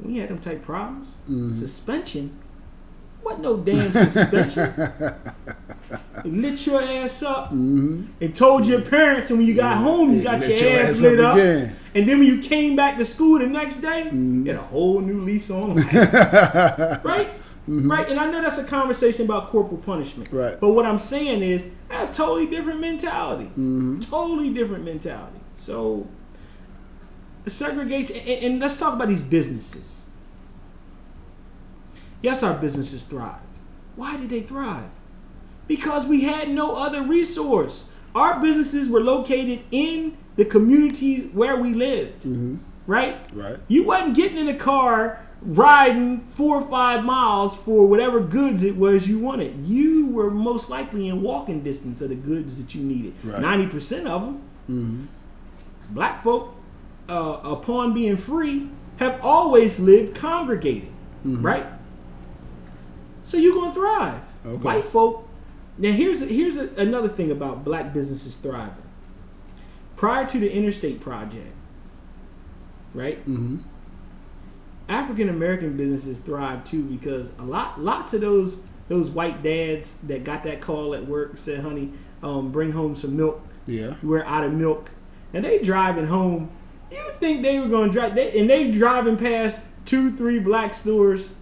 We 0.00 0.18
had 0.18 0.28
them 0.28 0.38
type 0.38 0.62
problems, 0.62 1.08
Mhm. 1.28 1.50
suspension. 1.50 2.36
What 3.22 3.40
no 3.40 3.56
damn 3.56 3.92
suspension. 3.92 4.72
lit 6.24 6.66
your 6.66 6.80
ass 6.82 7.22
up 7.22 7.50
Mm-hmm. 7.50 8.04
and 8.20 8.36
told 8.36 8.66
your 8.66 8.80
parents, 8.82 9.30
and 9.30 9.38
when 9.38 9.46
you 9.48 9.54
got 9.54 9.78
home, 9.78 10.14
you 10.14 10.22
got 10.22 10.40
your, 10.46 10.56
your 10.56 10.80
ass, 10.80 10.90
ass 10.90 11.00
lit 11.00 11.20
up 11.20 11.36
up. 11.36 11.70
And 11.94 12.08
then 12.08 12.18
when 12.20 12.26
you 12.28 12.40
came 12.40 12.74
back 12.76 12.96
to 12.98 13.04
school 13.04 13.38
the 13.38 13.46
next 13.46 13.78
day, 13.78 14.08
Mhm. 14.12 14.44
you 14.46 14.52
had 14.52 14.60
a 14.60 14.62
whole 14.66 15.00
new 15.00 15.20
lease 15.20 15.50
on 15.50 15.76
life. 15.76 15.92
right? 17.04 17.28
Right? 17.68 18.08
And 18.08 18.18
I 18.18 18.30
know 18.30 18.42
that's 18.42 18.58
a 18.58 18.64
conversation 18.64 19.24
about 19.24 19.50
corporal 19.50 19.80
punishment. 19.80 20.30
Right. 20.32 20.58
But 20.58 20.70
what 20.70 20.84
I'm 20.84 20.98
saying 20.98 21.42
is 21.42 21.68
a 21.90 22.06
totally 22.12 22.46
different 22.46 22.80
mentality. 22.80 23.44
Mm-hmm. 23.44 24.00
Totally 24.00 24.52
different 24.52 24.84
mentality. 24.84 25.38
So 25.56 26.06
segregation 27.46 28.16
and, 28.16 28.44
and 28.44 28.60
let's 28.60 28.78
talk 28.78 28.94
about 28.94 29.08
these 29.08 29.20
businesses. 29.22 30.01
Yes, 32.22 32.42
our 32.42 32.54
businesses 32.54 33.02
thrived. 33.04 33.42
Why 33.96 34.16
did 34.16 34.30
they 34.30 34.40
thrive? 34.40 34.88
Because 35.68 36.06
we 36.06 36.22
had 36.22 36.50
no 36.50 36.76
other 36.76 37.02
resource. 37.02 37.86
Our 38.14 38.40
businesses 38.40 38.88
were 38.88 39.00
located 39.00 39.60
in 39.70 40.16
the 40.36 40.44
communities 40.44 41.30
where 41.32 41.56
we 41.56 41.74
lived, 41.74 42.22
Mm-hmm. 42.22 42.56
right? 42.86 43.16
Right. 43.34 43.56
You 43.68 43.84
wasn't 43.84 44.16
getting 44.16 44.38
in 44.38 44.48
a 44.48 44.56
car 44.56 45.20
riding 45.42 46.26
four 46.34 46.62
or 46.62 46.70
five 46.70 47.04
miles 47.04 47.56
for 47.56 47.84
whatever 47.86 48.20
goods 48.20 48.62
it 48.62 48.76
was 48.76 49.08
you 49.08 49.18
wanted. 49.18 49.66
You 49.66 50.06
were 50.06 50.30
most 50.30 50.70
likely 50.70 51.08
in 51.08 51.20
walking 51.20 51.62
distance 51.62 52.00
of 52.00 52.10
the 52.10 52.14
goods 52.14 52.58
that 52.62 52.74
you 52.74 52.82
needed. 52.82 53.14
Right. 53.24 53.40
Ninety 53.40 53.66
percent 53.66 54.06
of 54.06 54.22
them, 54.22 54.42
Mm-hmm. 54.70 55.04
black 55.94 56.22
folk, 56.22 56.54
uh, 57.08 57.40
upon 57.42 57.92
being 57.92 58.16
free, 58.16 58.68
have 58.98 59.20
always 59.22 59.80
lived 59.80 60.14
congregated, 60.14 60.88
Mhm. 61.26 61.42
right? 61.42 61.66
So 63.24 63.36
you're 63.36 63.54
gonna 63.54 63.74
thrive. 63.74 64.20
Okay. 64.44 64.62
White 64.62 64.84
folk. 64.84 65.28
Now 65.78 65.92
here's 65.92 66.20
here's 66.20 66.56
a, 66.56 66.68
another 66.76 67.08
thing 67.08 67.30
about 67.30 67.64
black 67.64 67.92
businesses 67.92 68.36
thriving. 68.36 68.74
Prior 69.96 70.26
to 70.26 70.38
the 70.38 70.52
interstate 70.52 71.00
project, 71.00 71.52
right? 72.94 73.20
Mm-hmm. 73.20 73.58
African 74.88 75.28
American 75.28 75.76
businesses 75.76 76.20
thrive 76.20 76.64
too 76.64 76.82
because 76.82 77.32
a 77.38 77.42
lot 77.42 77.80
lots 77.80 78.12
of 78.12 78.20
those 78.20 78.60
those 78.88 79.10
white 79.10 79.42
dads 79.42 79.96
that 80.04 80.24
got 80.24 80.42
that 80.44 80.60
call 80.60 80.94
at 80.94 81.06
work 81.06 81.38
said, 81.38 81.60
"Honey, 81.60 81.92
um, 82.22 82.52
bring 82.52 82.72
home 82.72 82.96
some 82.96 83.16
milk. 83.16 83.40
Yeah. 83.66 83.94
We're 84.02 84.24
out 84.24 84.44
of 84.44 84.52
milk." 84.52 84.90
And 85.32 85.44
they 85.44 85.60
driving 85.60 86.06
home. 86.06 86.50
You 86.90 87.10
think 87.14 87.40
they 87.40 87.58
were 87.58 87.68
going 87.68 87.90
to 87.90 87.92
drive? 87.92 88.14
They, 88.14 88.38
and 88.38 88.50
they 88.50 88.70
driving 88.70 89.16
past 89.16 89.66
two, 89.86 90.14
three 90.14 90.38
black 90.38 90.74
stores. 90.74 91.32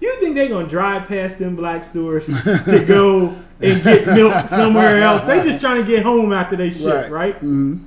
You 0.00 0.20
think 0.20 0.34
they're 0.34 0.48
going 0.48 0.66
to 0.66 0.70
drive 0.70 1.08
past 1.08 1.38
them 1.38 1.56
black 1.56 1.84
stores 1.84 2.26
to 2.44 2.84
go 2.86 3.34
and 3.60 3.82
get 3.82 4.06
milk 4.06 4.48
somewhere 4.48 5.02
else? 5.02 5.22
They 5.24 5.42
just 5.42 5.60
trying 5.60 5.80
to 5.82 5.86
get 5.86 6.02
home 6.04 6.32
after 6.32 6.56
they 6.56 6.70
ship, 6.70 7.10
right? 7.10 7.34
Mm-hmm. 7.36 7.84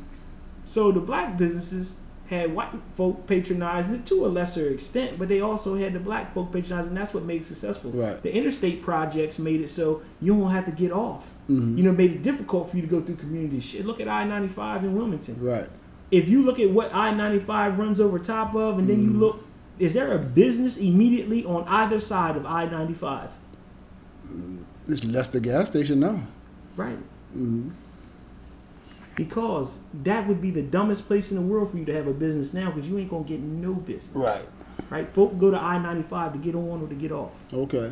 So 0.66 0.91
the 0.91 0.99
black 0.99 1.38
businesses 1.38 1.95
had 2.28 2.53
white 2.55 2.70
folk 2.95 3.28
patronizing 3.28 3.95
it 3.95 4.05
to 4.05 4.26
a 4.26 4.28
lesser 4.30 4.70
extent, 4.70 5.20
but 5.20 5.28
they 5.28 5.41
also 5.41 5.76
had 5.76 5.91
the 5.93 5.99
black 5.99 6.34
folk 6.34 6.51
patronizing, 6.53 6.89
and 6.89 6.97
that's 6.97 7.14
what 7.14 7.24
made 7.24 7.41
it 7.41 7.45
successful. 7.45 7.91
Right. 7.91 8.22
The 8.22 8.34
interstate 8.34 8.82
projects 8.84 9.38
made 9.38 9.59
it 9.62 9.70
so 9.70 10.01
you 10.22 10.38
don't 10.38 10.49
have 10.51 10.64
to 10.66 10.72
get 10.72 10.91
off. 10.93 11.36
Mhm. 11.49 11.78
You 11.78 11.84
know, 11.84 11.91
made 11.91 12.12
it 12.12 12.24
difficult 12.24 12.70
for 12.70 12.78
you 12.78 12.84
to 12.84 12.88
go 12.88 13.01
through 13.01 13.16
community 13.16 13.59
shit. 13.59 13.86
Look 13.86 13.99
at 13.99 14.07
I 14.07 14.24
ninety 14.24 14.47
five 14.47 14.84
in 14.86 14.95
Wilmington. 14.95 15.38
Right. 15.41 15.68
If 16.09 16.30
you 16.30 16.43
look 16.43 16.59
at 16.59 16.70
what 16.72 16.93
I 16.95 17.14
ninety 17.14 17.39
five 17.39 17.78
runs 17.78 17.99
over 17.99 18.18
top 18.20 18.55
of, 18.55 18.80
and 18.80 18.88
then 18.88 18.97
Mm-hmm. 18.97 19.12
you 19.14 19.20
look, 19.20 19.45
is 19.82 19.95
there 19.95 20.13
a 20.13 20.19
business 20.19 20.77
immediately 20.77 21.43
on 21.43 21.67
either 21.67 21.99
side 21.99 22.38
of 22.38 22.45
I 22.45 22.65
ninety 22.65 22.93
five? 22.93 23.29
It's 24.88 25.03
less 25.03 25.27
the 25.29 25.39
gas 25.39 25.69
station 25.69 25.99
now. 25.99 26.21
Right. 26.75 26.97
hmm 27.34 27.69
Because 29.15 29.79
that 30.03 30.27
would 30.27 30.39
be 30.39 30.51
the 30.51 30.61
dumbest 30.61 31.07
place 31.07 31.32
in 31.32 31.38
the 31.38 31.41
world 31.43 31.71
for 31.71 31.77
you 31.77 31.86
to 31.86 31.93
have 31.93 32.05
a 32.07 32.13
business 32.13 32.53
now 32.53 32.71
because 32.71 32.88
you 32.88 32.97
ain't 32.99 33.09
going 33.09 33.23
to 33.23 33.29
get 33.29 33.39
no 33.39 33.73
business. 33.73 34.11
Right. 34.13 34.45
Right? 34.91 35.11
Folk 35.13 35.39
go 35.39 35.49
to 35.49 35.57
I 35.57 35.79
95 35.79 36.34
to 36.34 36.38
get 36.38 36.55
on 36.55 36.82
or 36.84 36.88
to 36.88 36.95
get 36.95 37.11
off. 37.11 37.32
Okay. 37.51 37.91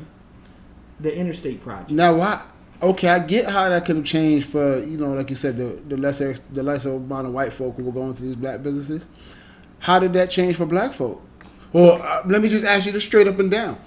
The 1.00 1.16
interstate 1.16 1.64
project. 1.64 1.92
Now, 1.92 2.16
why? 2.16 2.46
Okay, 2.82 3.10
I 3.10 3.20
get 3.20 3.48
how 3.48 3.68
that 3.68 3.86
could 3.86 3.96
have 3.98 4.06
changed 4.06 4.48
for 4.50 4.80
you 4.80 4.98
know, 4.98 5.12
like 5.14 5.30
you 5.32 5.36
said, 5.36 5.58
the 5.58 5.80
the 5.88 5.98
lesser 5.98 6.36
the 6.54 6.62
lesser 6.62 6.94
amount 6.96 7.28
of 7.28 7.34
white 7.34 7.52
folk 7.52 7.76
who 7.76 7.84
were 7.84 7.92
going 7.92 8.14
to 8.14 8.22
these 8.22 8.36
black 8.36 8.62
businesses. 8.62 9.06
How 9.80 10.00
did 10.00 10.14
that 10.14 10.30
change 10.30 10.56
for 10.56 10.66
black 10.66 10.94
folk? 10.94 11.22
Well, 11.74 12.02
uh, 12.02 12.24
let 12.26 12.42
me 12.42 12.50
just 12.50 12.66
ask 12.66 12.86
you 12.86 12.92
this 12.92 13.04
straight 13.04 13.28
up 13.28 13.40
and 13.40 13.52
down. 13.52 13.80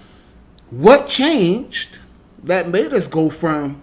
What 0.70 1.08
changed 1.08 1.98
that 2.44 2.68
made 2.68 2.92
us 2.92 3.06
go 3.06 3.30
from 3.30 3.82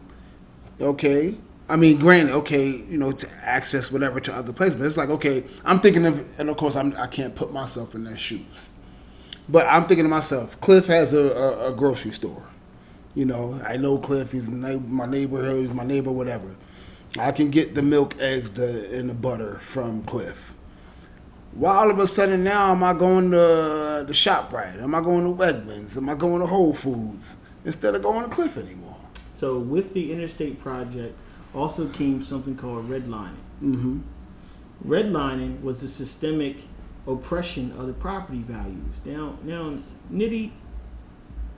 okay? 0.82 1.38
I 1.70 1.76
mean, 1.76 2.00
granted, 2.00 2.34
okay, 2.34 2.68
you 2.68 2.98
know, 2.98 3.12
to 3.12 3.30
access 3.44 3.92
whatever 3.92 4.20
to 4.22 4.34
other 4.34 4.54
places, 4.54 4.76
but 4.76 4.86
it's 4.86 4.98
like 4.98 5.10
okay, 5.10 5.44
I'm 5.66 5.80
thinking 5.82 6.06
of, 6.06 6.40
and 6.40 6.50
of 6.50 6.58
course, 6.58 6.76
I'm 6.76 6.96
I 6.98 7.08
can't 7.08 7.36
put 7.36 7.54
myself 7.54 7.96
in 7.96 8.04
their 8.06 8.18
shoes, 8.18 8.70
but 9.50 9.68
I'm 9.68 9.86
thinking 9.88 10.06
to 10.06 10.10
myself, 10.10 10.60
Cliff 10.62 10.88
has 10.88 11.14
a, 11.14 11.32
a, 11.32 11.72
a 11.72 11.76
grocery 11.76 12.12
store. 12.12 12.44
You 13.16 13.26
know, 13.26 13.62
I 13.68 13.78
know 13.78 13.98
Cliff. 14.00 14.32
He's 14.32 14.50
my 14.50 14.78
my 14.78 15.06
neighbor. 15.06 15.56
He's 15.60 15.74
my 15.74 15.84
neighbor. 15.84 16.12
Whatever. 16.12 16.56
I 17.20 17.32
can 17.32 17.52
get 17.52 17.76
the 17.76 17.82
milk, 17.84 18.20
eggs, 18.22 18.52
the 18.52 18.96
and 18.98 19.10
the 19.10 19.14
butter 19.16 19.60
from 19.60 20.04
Cliff. 20.04 20.49
Why 21.54 21.76
all 21.76 21.90
of 21.90 22.00
a 22.00 22.08
sudden 22.08 22.44
now 22.44 22.72
am 22.72 22.84
I 22.84 22.94
going 22.94 23.32
to 23.32 24.04
the 24.08 24.14
Shoprite? 24.14 24.82
Am 24.82 24.94
I 24.94 25.02
going 25.02 25.24
to 25.26 25.32
Wegmans? 25.44 25.98
Am 25.98 26.08
I 26.10 26.16
going 26.16 26.42
to 26.42 26.48
Whole 26.48 26.74
Foods 26.74 27.38
instead 27.66 27.96
of 27.96 28.04
going 28.04 28.24
to 28.24 28.30
Cliff 28.30 28.58
anymore? 28.58 28.96
So 29.34 29.58
with 29.58 29.94
the 29.94 30.12
interstate 30.12 30.62
project 30.62 31.16
also 31.54 31.88
came 31.90 32.24
something 32.24 32.56
called 32.56 32.90
redlining. 32.90 33.34
Mm-hmm. 33.64 34.00
Redlining 34.86 35.62
was 35.62 35.82
the 35.82 35.88
systemic 35.88 36.58
oppression 37.08 37.72
of 37.78 37.88
the 37.88 37.94
property 37.94 38.40
values. 38.40 38.98
Now, 39.04 39.38
now, 39.44 39.78
Nitty, 40.12 40.52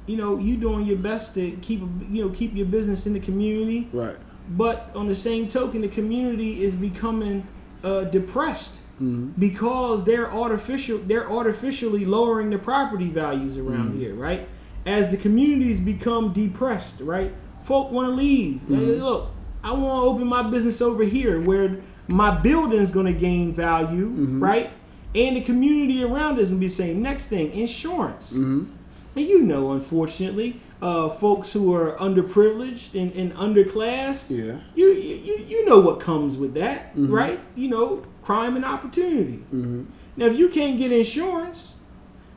you 0.08 0.18
know, 0.18 0.38
you 0.38 0.58
doing 0.58 0.86
your 0.86 0.98
best 0.98 1.34
to 1.36 1.52
keep 1.62 1.82
you 2.10 2.24
know 2.26 2.30
keep 2.30 2.56
your 2.56 2.66
business 2.66 3.06
in 3.06 3.14
the 3.14 3.20
community, 3.20 3.90
Right. 3.92 4.16
but 4.50 4.90
on 4.96 5.08
the 5.08 5.16
same 5.16 5.50
token, 5.50 5.82
the 5.82 5.88
community 5.88 6.64
is 6.64 6.74
becoming 6.74 7.48
uh, 7.84 8.06
depressed 8.06 8.76
Mm-hmm. 9.02 9.40
because 9.40 10.04
they're 10.06 10.32
artificial 10.32 11.00
they're 11.00 11.30
artificially 11.30 12.06
lowering 12.06 12.50
the 12.52 12.58
property 12.60 13.10
values 13.10 13.58
around 13.58 13.98
here 14.00 14.14
right 14.14 14.48
as 14.86 15.10
the 15.10 15.18
communities 15.18 15.80
become 15.80 16.34
depressed 16.34 17.00
right 17.02 17.34
folk 17.64 17.92
want 17.92 18.10
to 18.10 18.16
leave 18.16 18.62
Like, 18.70 18.82
look 19.02 19.30
i 19.64 19.72
want 19.72 20.04
to 20.04 20.10
open 20.10 20.28
my 20.28 20.44
business 20.44 20.82
over 20.82 21.04
here 21.04 21.42
where 21.42 21.78
my 22.08 22.30
building's 22.48 22.92
going 22.92 23.08
to 23.12 23.20
gain 23.30 23.54
value 23.56 24.06
right 24.40 24.70
and 25.16 25.36
the 25.36 25.42
community 25.42 26.04
around 26.04 26.40
us 26.40 26.50
will 26.52 26.58
be 26.60 26.68
saying 26.70 27.02
next 27.02 27.28
thing 27.28 27.52
insurance 27.54 28.34
Mm-hmm. 28.34 28.72
and 29.16 29.28
you 29.28 29.42
know 29.42 29.72
unfortunately 29.72 30.60
uh, 30.82 31.10
folks 31.10 31.52
who 31.54 31.74
are 31.76 31.96
underprivileged 31.98 32.94
and, 33.00 33.12
and 33.14 33.34
underclass 33.36 34.30
Yeah. 34.30 34.58
you, 34.76 34.88
you 34.94 35.36
you 35.48 35.66
know 35.66 35.80
what 35.80 36.00
comes 36.00 36.38
with 36.38 36.54
that, 36.56 36.96
Mhm. 36.96 37.12
right? 37.12 37.40
You 37.56 37.68
know, 37.70 38.02
crime 38.24 38.56
and 38.56 38.66
opportunity. 38.66 39.40
Mm-hmm. 39.54 39.84
Now, 40.18 40.26
if 40.28 40.38
you 40.38 40.50
can't 40.50 40.78
get 40.78 40.92
insurance 40.92 41.76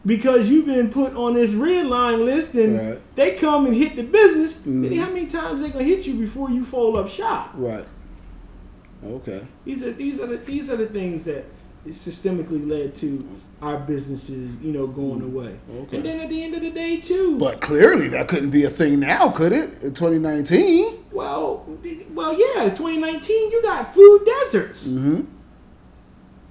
because 0.07 0.49
you've 0.51 0.67
been 0.67 0.91
put 0.91 1.15
on 1.15 1.35
this 1.35 1.53
red 1.53 1.87
line 1.87 2.25
list 2.25 2.55
and 2.55 2.79
Right. 2.79 2.99
they 3.17 3.35
come 3.37 3.67
and 3.67 3.75
hit 3.75 3.97
the 3.97 4.03
business, 4.03 4.63
Mhm. 4.67 4.83
then 4.89 4.97
how 4.99 5.09
many 5.11 5.27
times 5.27 5.63
they 5.63 5.69
gonna 5.71 5.85
hit 5.85 6.07
you 6.07 6.15
before 6.15 6.51
you 6.51 6.65
fold 6.65 6.97
up 6.97 7.09
shop? 7.09 7.53
Right. 7.57 7.85
Okay. 9.07 9.43
These 9.65 9.83
are 9.85 9.93
these 9.93 10.21
are 10.21 10.27
the 10.27 10.37
these 10.39 10.71
are 10.71 10.77
the 10.77 10.87
things 10.87 11.25
that 11.25 11.45
systemically 11.89 12.67
led 12.67 12.95
to 12.95 13.23
our 13.61 13.79
businesses, 13.79 14.57
you 14.63 14.73
know, 14.73 14.87
going 14.87 15.21
away. 15.23 15.55
Mm. 15.71 15.83
Okay. 15.83 15.97
And 15.99 16.07
then 16.07 16.21
at 16.21 16.29
the 16.31 16.43
end 16.43 16.55
of 16.55 16.63
the 16.63 16.71
day, 16.71 16.97
too. 16.99 17.37
But 17.39 17.61
clearly 17.61 18.09
that 18.09 18.29
couldn't 18.29 18.51
be 18.51 18.65
a 18.65 18.71
thing 18.71 19.01
now, 19.01 19.29
could 19.31 19.53
it? 19.53 19.71
In 19.83 19.93
2019. 19.95 20.87
well, 21.13 21.67
well, 22.15 22.33
yeah, 22.39 22.71
2019, 22.71 23.51
you 23.51 23.63
got 23.63 23.95
food 23.95 24.23
deserts, 24.27 24.89
Mm-hmm. 24.89 25.21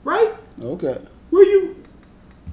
Right? 0.04 0.34
Okay. 0.62 1.00
Where 1.30 1.44
you? 1.44 1.84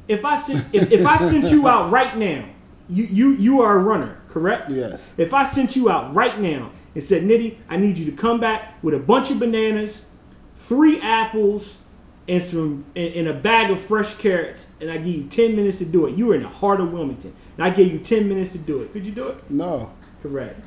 If 0.09 0.25
I 0.25 0.37
sent 0.37 0.65
if, 0.75 0.91
if 0.91 1.07
I 1.07 1.17
sent 1.17 1.51
you 1.51 1.69
out 1.69 1.91
right 1.93 2.17
now, 2.17 2.45
you 2.89 3.05
you 3.05 3.33
you 3.33 3.61
are 3.63 3.77
a 3.77 3.79
runner, 3.79 4.21
correct? 4.29 4.71
Yes. 4.71 5.01
If 5.17 5.33
I 5.35 5.45
sent 5.45 5.77
you 5.77 5.91
out 5.91 6.15
right 6.15 6.41
now 6.41 6.71
and 6.95 7.05
said, 7.05 7.23
Nitty, 7.23 7.57
I 7.69 7.77
need 7.77 7.99
you 7.99 8.07
to 8.07 8.13
come 8.13 8.41
back 8.41 8.83
with 8.83 8.95
a 8.95 8.99
bunch 8.99 9.31
of 9.31 9.39
bananas, 9.39 10.07
three 10.55 11.01
apples, 11.01 11.83
and 12.29 12.43
some 12.43 12.85
and, 12.97 13.15
and 13.15 13.29
a 13.29 13.35
bag 13.35 13.71
of 13.71 13.81
fresh 13.81 14.17
carrots, 14.17 14.73
and 14.81 14.91
I 14.91 14.97
give 14.97 15.15
you 15.15 15.25
ten 15.25 15.55
minutes 15.55 15.79
to 15.79 15.85
do 15.85 16.07
it. 16.07 16.17
You 16.17 16.33
are 16.33 16.35
in 16.35 16.43
the 16.43 16.49
heart 16.49 16.81
of 16.81 16.93
Wilmington, 16.93 17.35
and 17.57 17.65
I 17.65 17.71
gave 17.71 17.93
you 17.93 17.99
ten 17.99 18.29
minutes 18.29 18.51
to 18.53 18.59
do 18.59 18.83
it. 18.83 18.93
Could 18.93 19.07
you 19.07 19.13
do 19.13 19.29
it? 19.29 19.51
No. 19.51 19.93
Correct. 20.23 20.61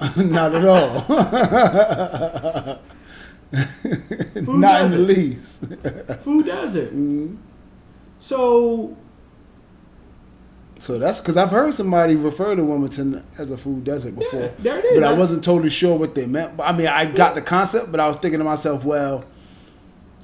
Not 0.16 0.54
at 0.54 0.64
all. 0.64 1.00
Not 3.52 4.82
in 4.84 4.90
the 4.92 4.98
least. 4.98 5.58
Food 6.22 6.46
desert. 6.46 6.94
Mhm. 6.94 7.36
So 8.20 8.96
So 10.78 10.98
that's 10.98 11.18
because 11.20 11.36
I've 11.36 11.50
heard 11.50 11.74
somebody 11.74 12.14
refer 12.16 12.54
to 12.56 12.62
Wilmington 12.64 13.24
as 13.38 13.50
a 13.50 13.58
food 13.58 13.84
desert 13.84 14.16
before. 14.18 14.40
Yeah, 14.40 14.50
there 14.60 14.78
it 14.78 14.84
is. 14.86 15.00
But 15.00 15.04
I 15.08 15.10
I- 15.12 15.18
wasn't 15.18 15.44
totally 15.44 15.70
sure 15.70 15.96
what 15.98 16.14
they 16.14 16.26
meant. 16.26 16.56
But 16.56 16.64
I 16.64 16.72
mean, 16.76 16.86
I 16.86 17.04
got 17.06 17.34
the 17.34 17.42
concept, 17.42 17.90
but 17.90 18.00
I 18.00 18.08
was 18.08 18.16
thinking 18.18 18.38
to 18.38 18.44
myself, 18.44 18.84
well, 18.84 19.24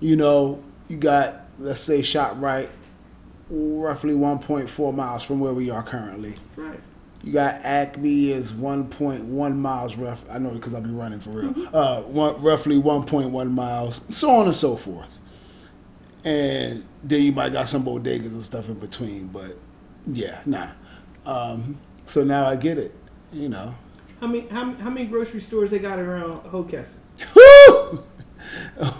you 0.00 0.16
know, 0.16 0.62
you 0.88 0.96
got, 0.96 1.40
let's 1.58 1.80
say, 1.80 2.00
ShopRite, 2.00 2.68
roughly 3.50 4.14
1.4 4.14 4.94
miles 4.94 5.22
from 5.24 5.40
where 5.40 5.52
we 5.54 5.68
are 5.70 5.82
currently. 5.82 6.34
right. 6.56 6.80
You 7.26 7.32
got 7.32 7.56
Acme 7.64 8.30
is 8.30 8.52
1.1 8.52 9.56
miles 9.56 9.96
rough. 9.96 10.22
I 10.30 10.38
know 10.38 10.50
because 10.50 10.74
I'll 10.74 10.80
be 10.80 10.90
running 10.90 11.18
for 11.18 11.30
real. 11.30 11.52
Mm-hmm. 11.52 11.74
Uh, 11.74 12.02
one, 12.02 12.40
roughly 12.40 12.80
1.1 12.80 13.50
miles, 13.50 14.00
so 14.10 14.30
on 14.30 14.46
and 14.46 14.54
so 14.54 14.76
forth. 14.76 15.08
And 16.24 16.84
then 17.02 17.22
you 17.22 17.32
might 17.32 17.52
got 17.52 17.68
some 17.68 17.84
bodegas 17.84 18.26
and 18.26 18.44
stuff 18.44 18.68
in 18.68 18.74
between, 18.74 19.26
but 19.26 19.58
yeah, 20.06 20.40
nah. 20.46 20.68
Um, 21.24 21.78
so 22.06 22.22
now 22.22 22.46
I 22.46 22.54
get 22.54 22.78
it. 22.78 22.94
You 23.32 23.48
know, 23.48 23.74
How 24.20 24.28
many 24.28 24.46
how, 24.46 24.72
how 24.74 24.90
many 24.90 25.06
grocery 25.06 25.40
stores 25.40 25.72
they 25.72 25.80
got 25.80 25.98
around 25.98 26.44
Hockessin? 26.44 26.98
Woo! 27.34 28.04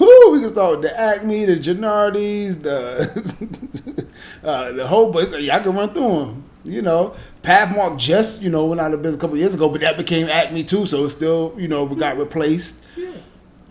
Woo! 0.00 0.30
We 0.32 0.40
can 0.40 0.50
start 0.50 0.80
with 0.80 0.82
the 0.82 1.00
Acme, 1.00 1.44
the 1.44 1.56
Genuardi's, 1.58 2.58
the 2.58 4.06
uh, 4.42 4.72
the 4.72 4.84
whole 4.84 5.12
bunch. 5.12 5.30
Y'all 5.30 5.62
can 5.62 5.76
run 5.76 5.94
through 5.94 6.08
them. 6.08 6.45
You 6.66 6.82
know, 6.82 7.14
Pathmark 7.42 7.98
just 7.98 8.42
you 8.42 8.50
know 8.50 8.66
went 8.66 8.80
out 8.80 8.92
of 8.92 9.00
business 9.02 9.18
a 9.18 9.20
couple 9.20 9.36
years 9.36 9.54
ago, 9.54 9.68
but 9.68 9.80
that 9.82 9.96
became 9.96 10.28
Acme 10.28 10.64
too, 10.64 10.86
so 10.86 11.04
it's 11.04 11.14
still 11.14 11.54
you 11.56 11.68
know 11.68 11.84
we 11.84 11.96
got 11.96 12.18
replaced. 12.18 12.76
Yeah. 12.96 13.12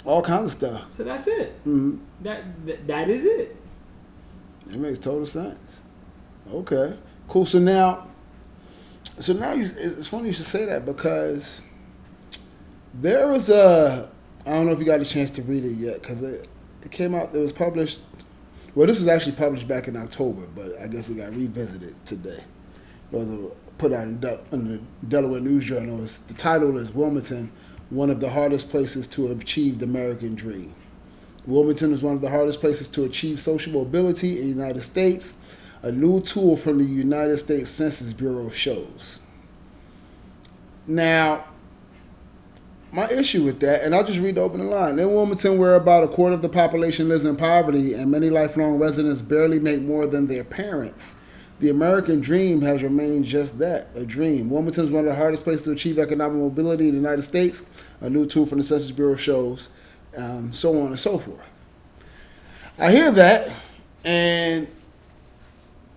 All 0.05 0.21
kinds 0.21 0.51
of 0.51 0.57
stuff. 0.57 0.81
So 0.91 1.03
that's 1.03 1.27
it. 1.27 1.51
hmm 1.63 1.97
That, 2.21 2.43
that 2.65 2.87
that 2.87 3.09
is 3.09 3.25
it. 3.25 3.55
It 4.69 4.77
makes 4.77 4.99
total 4.99 5.25
sense. 5.25 5.59
Okay, 6.51 6.95
cool. 7.27 7.45
So 7.45 7.59
now, 7.59 8.07
so 9.19 9.33
now 9.33 9.53
you, 9.53 9.69
it's 9.77 10.07
funny 10.07 10.27
you 10.27 10.33
should 10.33 10.45
say 10.45 10.65
that 10.65 10.85
because 10.85 11.61
there 12.93 13.27
was 13.27 13.49
a 13.49 14.09
I 14.45 14.51
don't 14.51 14.67
know 14.67 14.71
if 14.73 14.79
you 14.79 14.85
got 14.85 15.01
a 15.01 15.05
chance 15.05 15.31
to 15.31 15.41
read 15.41 15.65
it 15.65 15.73
yet 15.73 16.01
because 16.01 16.21
it, 16.21 16.47
it 16.83 16.91
came 16.91 17.13
out. 17.15 17.35
It 17.35 17.39
was 17.39 17.51
published. 17.51 17.99
Well, 18.75 18.87
this 18.87 18.99
was 18.99 19.07
actually 19.07 19.31
published 19.33 19.67
back 19.67 19.87
in 19.87 19.95
October, 19.95 20.45
but 20.55 20.79
I 20.79 20.87
guess 20.87 21.09
it 21.09 21.15
got 21.17 21.35
revisited 21.35 21.95
today. 22.05 22.43
Was 23.11 23.27
put 23.77 23.93
out 23.93 24.03
in, 24.03 24.19
Del, 24.19 24.39
in 24.51 24.67
the 24.67 24.79
Delaware 25.07 25.41
News 25.41 25.65
Journal. 25.65 26.03
It's, 26.03 26.19
the 26.19 26.33
title 26.33 26.77
is 26.77 26.91
Wilmington, 26.91 27.51
one 27.89 28.09
of 28.09 28.19
the 28.19 28.29
hardest 28.29 28.69
places 28.69 29.07
to 29.07 29.31
achieve 29.31 29.79
the 29.79 29.85
American 29.85 30.35
dream. 30.35 30.73
Wilmington 31.45 31.93
is 31.93 32.01
one 32.01 32.15
of 32.15 32.21
the 32.21 32.29
hardest 32.29 32.59
places 32.59 32.87
to 32.89 33.03
achieve 33.05 33.39
social 33.39 33.73
mobility 33.73 34.39
in 34.39 34.43
the 34.43 34.63
United 34.63 34.81
States. 34.81 35.35
A 35.83 35.91
new 35.91 36.19
tool 36.21 36.57
from 36.57 36.79
the 36.79 36.83
United 36.83 37.37
States 37.37 37.69
Census 37.69 38.11
Bureau 38.11 38.49
shows. 38.49 39.19
Now, 40.87 41.45
my 42.91 43.07
issue 43.09 43.43
with 43.43 43.59
that, 43.59 43.83
and 43.83 43.93
I'll 43.93 44.05
just 44.05 44.19
read 44.19 44.35
the 44.35 44.41
opening 44.41 44.69
line. 44.69 44.97
In 44.97 45.13
Wilmington, 45.13 45.57
where 45.57 45.75
about 45.75 46.03
a 46.03 46.07
quarter 46.07 46.33
of 46.33 46.41
the 46.41 46.49
population 46.49 47.09
lives 47.09 47.25
in 47.25 47.35
poverty 47.35 47.93
and 47.93 48.09
many 48.09 48.29
lifelong 48.29 48.79
residents 48.79 49.21
barely 49.21 49.59
make 49.59 49.81
more 49.81 50.07
than 50.07 50.27
their 50.27 50.43
parents, 50.43 51.14
the 51.59 51.69
American 51.69 52.19
dream 52.19 52.61
has 52.61 52.83
remained 52.83 53.25
just 53.25 53.57
that 53.59 53.87
a 53.95 54.05
dream. 54.05 54.49
Wilmington 54.49 54.85
is 54.85 54.91
one 54.91 55.05
of 55.05 55.09
the 55.09 55.15
hardest 55.15 55.43
places 55.43 55.63
to 55.63 55.71
achieve 55.71 55.99
economic 55.99 56.37
mobility 56.37 56.89
in 56.89 56.95
the 56.95 57.01
United 57.01 57.23
States. 57.23 57.61
A 58.01 58.09
new 58.09 58.25
tool 58.25 58.45
from 58.45 58.57
the 58.57 58.63
Census 58.63 58.91
Bureau 58.91 59.15
shows, 59.15 59.69
um, 60.17 60.51
so 60.51 60.81
on 60.81 60.87
and 60.87 60.99
so 60.99 61.17
forth. 61.17 61.39
I 62.77 62.91
hear 62.91 63.09
that, 63.11 63.51
and 64.03 64.67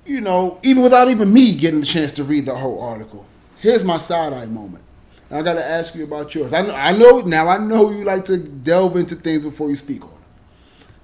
you 0.06 0.20
know, 0.20 0.60
even 0.62 0.84
without 0.84 1.08
even 1.08 1.32
me 1.32 1.56
getting 1.56 1.80
the 1.80 1.86
chance 1.86 2.12
to 2.12 2.24
read 2.24 2.46
the 2.46 2.54
whole 2.54 2.80
article, 2.80 3.26
here's 3.58 3.82
my 3.82 3.98
side 3.98 4.32
eye 4.32 4.46
moment. 4.46 4.84
I 5.30 5.42
got 5.42 5.54
to 5.54 5.64
ask 5.64 5.94
you 5.94 6.04
about 6.04 6.34
yours. 6.34 6.52
I 6.52 6.62
know, 6.62 6.74
I 6.74 6.92
know 6.92 7.20
now. 7.20 7.48
I 7.48 7.58
know 7.58 7.90
you 7.90 8.04
like 8.04 8.24
to 8.26 8.38
delve 8.38 8.96
into 8.96 9.14
things 9.16 9.42
before 9.42 9.68
you 9.68 9.76
speak 9.76 10.02
on 10.02 10.10
them, 10.10 10.18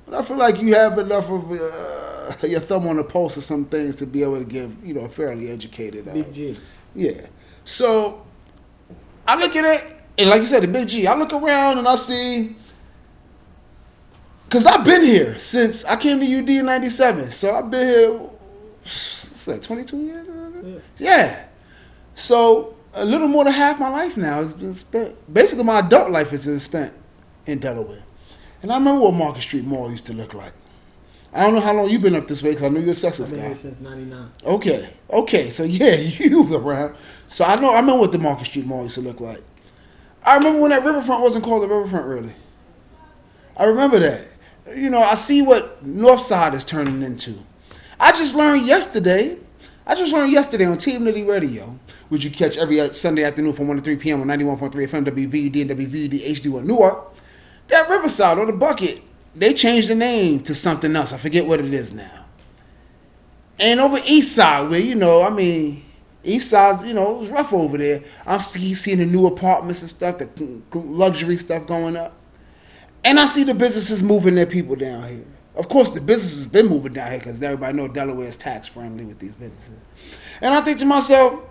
but 0.07 0.15
I 0.15 0.23
feel 0.23 0.37
like 0.37 0.63
you 0.63 0.75
have 0.75 0.97
enough 0.99 1.29
of 1.29 1.51
uh, 1.51 2.14
your 2.43 2.61
thumb 2.61 2.87
on 2.87 2.97
the 2.97 3.05
pulse 3.05 3.37
of 3.37 3.43
some 3.45 3.65
things 3.67 3.97
to 3.97 4.07
be 4.07 4.23
able 4.23 4.39
to 4.39 4.45
give 4.45 4.85
you 4.85 4.95
know 4.95 5.03
a 5.03 5.09
fairly 5.09 5.51
educated. 5.51 6.09
Uh, 6.09 6.13
Big 6.13 6.33
G. 6.35 6.57
yeah. 6.95 7.21
So 7.65 8.25
I 9.27 9.39
look 9.39 9.57
at 9.57 9.65
it, 9.65 9.85
and 10.19 10.29
like 10.31 10.43
you 10.43 10.47
said, 10.49 10.63
the 10.63 10.69
big 10.69 10.89
G. 10.89 11.07
I 11.07 11.17
look 11.17 11.33
around 11.33 11.79
and 11.79 11.89
I 11.89 11.97
see, 11.97 12.57
because 14.45 14.67
I've 14.67 14.85
been 14.85 15.03
here 15.03 15.39
since 15.39 15.85
I 15.85 15.97
came 15.97 16.21
to 16.21 16.27
UD 16.27 16.51
in 16.51 16.67
'97. 16.67 17.31
So 17.31 17.55
I've 17.55 17.71
been 17.71 17.87
here, 17.87 18.13
what's 18.13 19.45
that, 19.47 19.63
22 19.63 19.97
years? 19.99 20.29
Yeah. 20.63 20.79
Yeah. 20.99 21.45
So 22.15 22.77
a 22.95 23.05
little 23.05 23.29
more 23.29 23.45
than 23.45 23.53
half 23.53 23.81
my 23.81 23.89
life 23.89 24.17
now 24.17 24.37
has 24.37 24.53
been 24.53 24.75
spent. 24.75 25.15
Basically, 25.33 25.65
my 25.65 25.81
adult 25.81 26.11
life 26.11 26.31
has 26.31 26.47
been 26.47 26.59
spent 26.59 26.93
in 27.47 27.59
Delaware. 27.59 28.03
And 28.63 28.73
I 28.73 28.77
remember 28.77 29.03
what 29.03 29.15
Market 29.15 29.43
Street 29.43 29.65
Mall 29.65 29.91
used 29.91 30.07
to 30.07 30.13
look 30.15 30.33
like. 30.35 30.53
I 31.35 31.41
don't 31.43 31.55
know 31.57 31.61
how 31.61 31.75
long 31.75 31.91
you've 31.91 32.01
been 32.03 32.15
up 32.15 32.29
this 32.29 32.43
way 32.43 32.51
because 32.51 32.63
I 32.65 32.69
know 32.69 32.79
you're 32.79 32.89
a 32.89 32.91
I've 32.93 32.97
Sussex 32.97 33.31
been 33.33 33.41
guy. 33.41 33.47
here 33.49 33.57
since 33.57 33.81
'99. 33.81 34.31
Okay, 34.45 34.95
okay, 35.11 35.51
so 35.51 35.65
yeah, 35.65 35.95
you 35.97 36.43
were 36.45 36.61
around. 36.61 36.95
So 37.29 37.45
I 37.45 37.57
know 37.57 37.71
I 37.71 37.81
remember 37.81 38.01
what 38.03 38.13
the 38.13 38.19
Market 38.19 38.45
Street 38.47 38.67
Mall 38.67 38.85
used 38.85 38.95
to 38.95 39.01
look 39.01 39.21
like. 39.21 39.43
I 40.25 40.37
remember 40.37 40.61
when 40.61 40.71
that 40.71 40.85
riverfront 40.85 41.23
wasn't 41.23 41.45
called 41.45 41.65
the 41.65 41.69
riverfront 41.69 42.07
really. 42.07 42.33
I 43.57 43.65
remember 43.65 43.99
that. 43.99 44.29
You 44.77 44.91
know, 44.91 45.01
I 45.01 45.15
see 45.15 45.43
what 45.43 45.85
Northside 45.85 46.55
is 46.55 46.65
turning 46.65 47.03
into. 47.03 47.35
I 48.01 48.13
just 48.13 48.35
learned 48.35 48.67
yesterday. 48.67 49.39
I 49.87 49.95
just 49.95 50.13
learned 50.13 50.33
yesterday 50.33 50.65
on 50.65 50.79
Team 50.79 51.03
Nitty 51.03 51.27
Radio, 51.29 51.79
which 52.09 52.25
you 52.25 52.31
catch 52.31 52.57
every 52.57 52.91
Sunday 52.95 53.25
afternoon 53.25 53.53
from 53.53 53.69
1 53.69 53.77
to 53.77 53.83
3 53.83 53.97
p.m. 53.97 54.23
on 54.23 54.27
91.3 54.29 54.71
FM 54.71 55.05
WVUD 55.05 55.61
and 55.61 55.71
WVUD 55.71 56.27
HD1 56.27 56.65
Newark. 56.65 57.13
That 57.69 57.89
Riverside 57.91 58.39
or 58.39 58.47
the 58.47 58.53
Bucket, 58.53 59.03
they 59.35 59.53
changed 59.53 59.89
the 59.89 59.95
name 59.95 60.41
to 60.41 60.55
something 60.55 60.95
else. 60.95 61.13
I 61.13 61.17
forget 61.17 61.47
what 61.47 61.61
it 61.61 61.73
is 61.73 61.93
now. 61.93 62.25
And 63.59 63.81
over 63.81 63.99
East 64.07 64.35
Side, 64.35 64.69
where 64.69 64.81
you 64.81 64.95
know, 64.95 65.23
I 65.23 65.31
mean, 65.31 65.85
East 66.23 66.51
Side, 66.51 66.85
you 66.87 66.95
know, 66.95 67.17
it 67.17 67.19
was 67.21 67.31
rough 67.31 67.53
over 67.53 67.79
there. 67.79 68.03
I'm 68.27 68.41
keep 68.41 68.79
seeing 68.79 68.99
the 68.99 69.07
new 69.07 69.27
apartments 69.27 69.81
and 69.81 69.89
stuff, 69.89 70.19
the 70.19 70.63
luxury 70.75 71.37
stuff 71.37 71.67
going 71.67 71.97
up, 71.97 72.15
and 73.05 73.19
I 73.19 73.27
see 73.27 73.45
the 73.45 73.55
businesses 73.55 74.03
moving 74.03 74.35
their 74.35 74.47
people 74.47 74.77
down 74.77 75.09
here. 75.09 75.25
Of 75.57 75.69
course, 75.69 75.91
the 75.91 76.01
businesses 76.01 76.49
been 76.49 76.67
moving 76.67 76.95
down 76.95 77.11
here 77.11 77.21
because 77.21 77.41
everybody 77.41 77.77
know 77.77 77.87
Delaware 77.87 78.27
is 78.27 78.37
tax 78.37 78.67
friendly 78.67 79.05
with 79.05 79.21
these 79.21 79.33
businesses. 79.33 79.79
And 80.41 80.53
I 80.53 80.61
think 80.61 80.79
to 80.81 80.85
myself, 80.85 81.45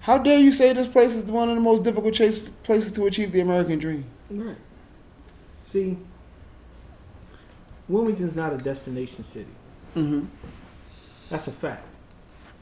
how 0.00 0.16
dare 0.16 0.38
you 0.38 0.52
say 0.52 0.72
this 0.72 0.88
place 0.88 1.14
is 1.14 1.24
one 1.24 1.50
of 1.50 1.54
the 1.54 1.60
most 1.60 1.82
difficult 1.82 2.14
places 2.14 2.92
to 2.92 3.06
achieve 3.06 3.32
the 3.32 3.40
American 3.40 3.78
dream? 3.78 4.04
Right. 4.30 4.56
See, 5.64 5.98
Wilmington's 7.88 8.36
not 8.36 8.52
a 8.52 8.56
destination 8.56 9.24
city. 9.24 9.46
Mm-hmm. 9.94 10.24
That's 11.30 11.46
a 11.48 11.52
fact. 11.52 11.84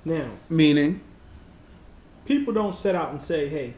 Now, 0.05 0.29
Meaning, 0.49 1.01
people 2.25 2.53
don't 2.53 2.75
set 2.75 2.95
out 2.95 3.11
and 3.11 3.23
say, 3.23 3.49
"Hey, 3.49 3.75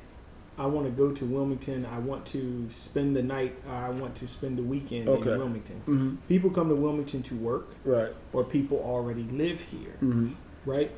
I 0.58 0.66
want 0.66 0.86
to 0.86 0.90
go 0.92 1.12
to 1.12 1.24
Wilmington. 1.24 1.86
I 1.86 1.98
want 1.98 2.24
to 2.26 2.68
spend 2.70 3.14
the 3.16 3.22
night. 3.22 3.54
Or 3.68 3.74
I 3.74 3.90
want 3.90 4.14
to 4.16 4.28
spend 4.28 4.56
the 4.58 4.62
weekend 4.62 5.08
Okay. 5.08 5.32
in 5.32 5.38
Wilmington." 5.38 5.76
mm-hmm. 5.86 6.14
People 6.28 6.50
come 6.50 6.68
to 6.70 6.74
Wilmington 6.74 7.22
to 7.24 7.34
work, 7.34 7.68
right? 7.84 8.12
or 8.32 8.44
people 8.44 8.78
already 8.78 9.24
live 9.24 9.60
here, 9.60 9.94
Mm-hmm. 10.02 10.32
right? 10.64 10.90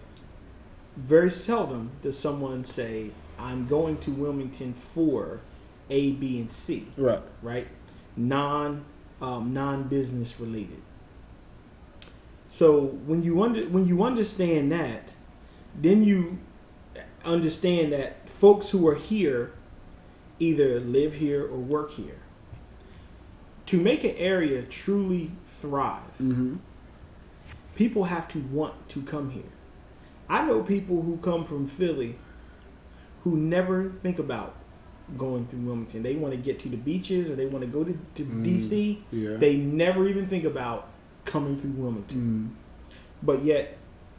Very 0.97 1.31
seldom 1.31 1.91
does 2.03 2.19
someone 2.19 2.65
say, 2.65 3.11
"I'm 3.39 3.67
going 3.67 3.99
to 3.99 4.11
Wilmington 4.13 4.73
for 4.75 5.41
A, 5.91 6.13
B, 6.13 6.39
and 6.41 6.51
C." 6.51 6.87
Right. 6.97 7.21
right? 7.43 7.67
Non 8.17 8.85
um, 9.21 9.53
non 9.53 9.85
business 9.85 10.39
related. 10.41 10.83
So 12.49 12.81
when 12.81 13.23
you 13.23 13.43
under 13.43 13.67
when 13.69 13.87
you 13.87 14.03
understand 14.03 14.73
that, 14.73 15.13
then 15.75 16.03
you 16.03 16.39
understand 17.25 17.93
that 17.93 18.29
folks 18.29 18.71
who 18.71 18.87
are 18.89 18.95
here 18.95 19.53
either 20.39 20.81
live 20.81 21.15
here 21.15 21.43
or 21.43 21.59
work 21.59 21.93
here. 21.93 22.19
To 23.67 23.81
make 23.81 24.05
an 24.05 24.15
area 24.17 24.63
truly 24.63 25.33
thrive, 25.47 26.03
Mm-hmm. 26.21 26.57
people 27.75 28.05
have 28.05 28.29
to 28.29 28.39
want 28.39 28.89
to 28.91 29.03
come 29.03 29.31
here. 29.31 29.53
I 30.29 30.45
know 30.47 30.63
people 30.63 31.03
who 31.03 31.17
come 31.19 31.45
from 31.45 31.67
Philly 31.69 32.17
who 33.25 33.37
never 33.37 33.91
think 34.03 34.19
about 34.19 34.55
going 35.17 35.47
through 35.47 35.61
Wilmington. 35.61 36.03
They 36.03 36.15
want 36.17 36.33
to 36.33 36.37
get 36.39 36.59
to 36.61 36.69
the 36.69 36.77
beaches 36.77 37.29
or 37.31 37.37
they 37.37 37.47
want 37.47 37.63
to 37.63 37.69
go 37.71 37.85
to, 37.85 37.97
to 38.15 38.25
Mm, 38.25 38.45
DC. 38.45 38.99
Yeah. 39.13 39.37
They 39.37 39.57
never 39.57 40.09
even 40.09 40.27
think 40.27 40.45
about 40.45 40.89
coming 41.25 41.59
through 41.61 41.71
Wilmington. 41.71 42.19
mm-hmm. 42.19 42.95
But 43.23 43.43
yet, 43.45 43.79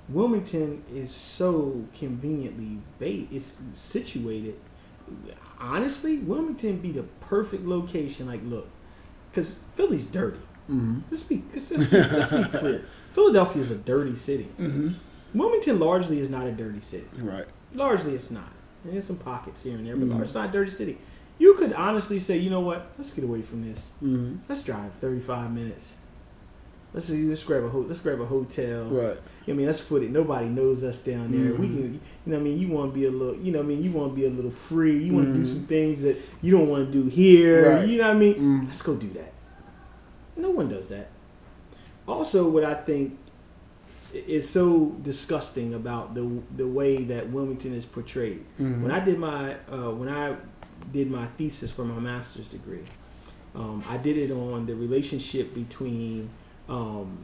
Wilmington 0.09 0.83
is 0.93 1.11
so 1.11 1.85
conveniently 1.97 2.79
ba- 2.99 3.27
it's 3.33 3.57
situated. 3.73 4.55
Honestly, 5.59 6.17
Wilmington 6.19 6.77
be 6.77 6.91
the 6.91 7.03
perfect 7.03 7.65
location. 7.65 8.27
Like, 8.27 8.41
look, 8.43 8.67
because 9.31 9.55
Philly's 9.75 10.05
dirty. 10.05 10.39
Mm-hmm. 10.69 10.99
Let's 11.11 11.23
be, 11.23 11.43
let's, 11.53 11.71
let's 11.71 11.83
be, 11.89 11.97
let's 11.97 12.31
be 12.31 12.43
clear. 12.59 12.85
Philadelphia 13.13 13.61
is 13.61 13.71
a 13.71 13.75
dirty 13.75 14.15
city. 14.15 14.47
Mm-hmm. 14.57 14.91
Wilmington 15.37 15.79
largely 15.79 16.19
is 16.19 16.29
not 16.29 16.45
a 16.47 16.51
dirty 16.51 16.81
city. 16.81 17.07
Right. 17.17 17.45
Largely, 17.73 18.15
it's 18.15 18.31
not. 18.31 18.51
There's 18.91 19.05
some 19.05 19.17
pockets 19.17 19.63
here 19.63 19.75
and 19.75 19.85
there, 19.85 19.95
but 19.95 20.07
Mhm. 20.09 20.23
it's 20.23 20.33
not 20.33 20.49
a 20.49 20.51
dirty 20.51 20.71
city. 20.71 20.97
You 21.39 21.53
could 21.55 21.73
honestly 21.73 22.19
say, 22.19 22.37
you 22.37 22.49
know 22.49 22.61
what? 22.61 22.87
Let's 22.97 23.13
get 23.13 23.23
away 23.23 23.41
from 23.41 23.67
this. 23.67 23.91
Mm-hmm. 24.03 24.37
Let's 24.49 24.63
drive 24.63 24.91
35 25.01 25.53
minutes. 25.53 25.95
Let's 26.93 27.07
see, 27.07 27.25
let's 27.25 27.43
grab 27.43 27.63
a 27.63 27.69
ho- 27.69 27.85
let's 27.87 27.99
grab 28.01 28.19
a 28.21 28.25
hotel. 28.25 28.85
Right. 28.85 29.17
I 29.47 29.51
mean, 29.51 29.67
let's 29.67 29.79
foot 29.79 30.01
it. 30.03 30.09
Nobody 30.09 30.47
knows 30.47 30.83
us 30.83 31.01
down 31.03 31.31
there. 31.31 31.53
We 31.53 31.67
Mhm. 31.67 31.73
can, 31.75 31.83
you 31.93 31.99
know, 32.27 32.37
what 32.37 32.39
I 32.39 32.43
mean, 32.43 32.57
you 32.59 32.67
want 32.69 32.93
to 32.93 32.99
be 32.99 33.05
a 33.05 33.11
little, 33.11 33.35
you 33.35 33.51
know, 33.51 33.59
what 33.59 33.65
I 33.65 33.67
mean, 33.67 33.83
you 33.83 33.91
want 33.91 34.13
to 34.13 34.15
be 34.15 34.25
a 34.25 34.29
little 34.29 34.49
free. 34.51 35.03
You 35.03 35.13
want 35.13 35.33
to 35.33 35.39
do 35.39 35.45
some 35.45 35.63
things 35.63 36.01
that 36.03 36.17
you 36.41 36.51
don't 36.51 36.69
want 36.69 36.91
to 36.91 36.91
do 37.03 37.07
here. 37.09 37.69
Right. 37.69 37.87
You 37.87 37.97
know 37.97 38.07
what 38.07 38.15
I 38.15 38.19
mean? 38.19 38.35
Mm. 38.35 38.67
Let's 38.67 38.81
go 38.81 38.95
do 38.95 39.09
that. 39.09 39.33
No 40.37 40.49
one 40.49 40.69
does 40.69 40.87
that. 40.89 41.09
Also, 42.07 42.49
what 42.49 42.63
I 42.63 42.73
think 42.73 43.17
is 44.13 44.49
so 44.49 44.95
disgusting 45.03 45.73
about 45.73 46.13
the 46.15 46.27
the 46.55 46.67
way 46.67 47.03
that 47.03 47.29
Wilmington 47.29 47.73
is 47.73 47.85
portrayed. 47.85 48.43
Mhm. 48.59 48.81
When 48.81 48.91
I 48.91 48.99
did 48.99 49.19
my 49.19 49.55
uh, 49.71 49.91
when 49.91 50.09
I 50.09 50.35
did 50.93 51.09
my 51.11 51.25
thesis 51.37 51.71
for 51.71 51.83
my 51.83 51.99
master's 51.99 52.47
degree, 52.47 52.83
um, 53.55 53.83
I 53.89 53.97
did 53.97 54.17
it 54.17 54.31
on 54.31 54.65
the 54.65 54.75
relationship 54.75 55.53
between 55.53 56.29
um, 56.69 57.17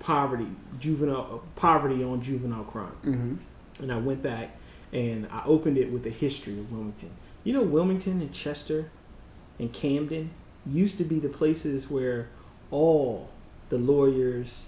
poverty, 0.00 0.46
juvenile 0.80 1.42
poverty 1.56 2.02
on 2.04 2.20
juvenile 2.22 2.64
crime, 2.64 2.96
Mhm. 3.04 3.82
and 3.82 3.92
I 3.92 3.98
went 3.98 4.22
back 4.22 4.56
and 4.92 5.26
I 5.32 5.42
opened 5.46 5.76
it 5.78 5.90
with 5.92 6.02
the 6.04 6.10
history 6.10 6.58
of 6.58 6.70
Wilmington. 6.70 7.10
You 7.42 7.52
know, 7.52 7.62
Wilmington 7.62 8.20
and 8.20 8.32
Chester 8.32 8.90
and 9.58 9.72
Camden 9.72 10.30
used 10.66 10.98
to 10.98 11.04
be 11.04 11.18
the 11.18 11.28
places 11.28 11.90
where 11.90 12.28
all 12.70 13.28
the 13.70 13.78
lawyers, 13.78 14.66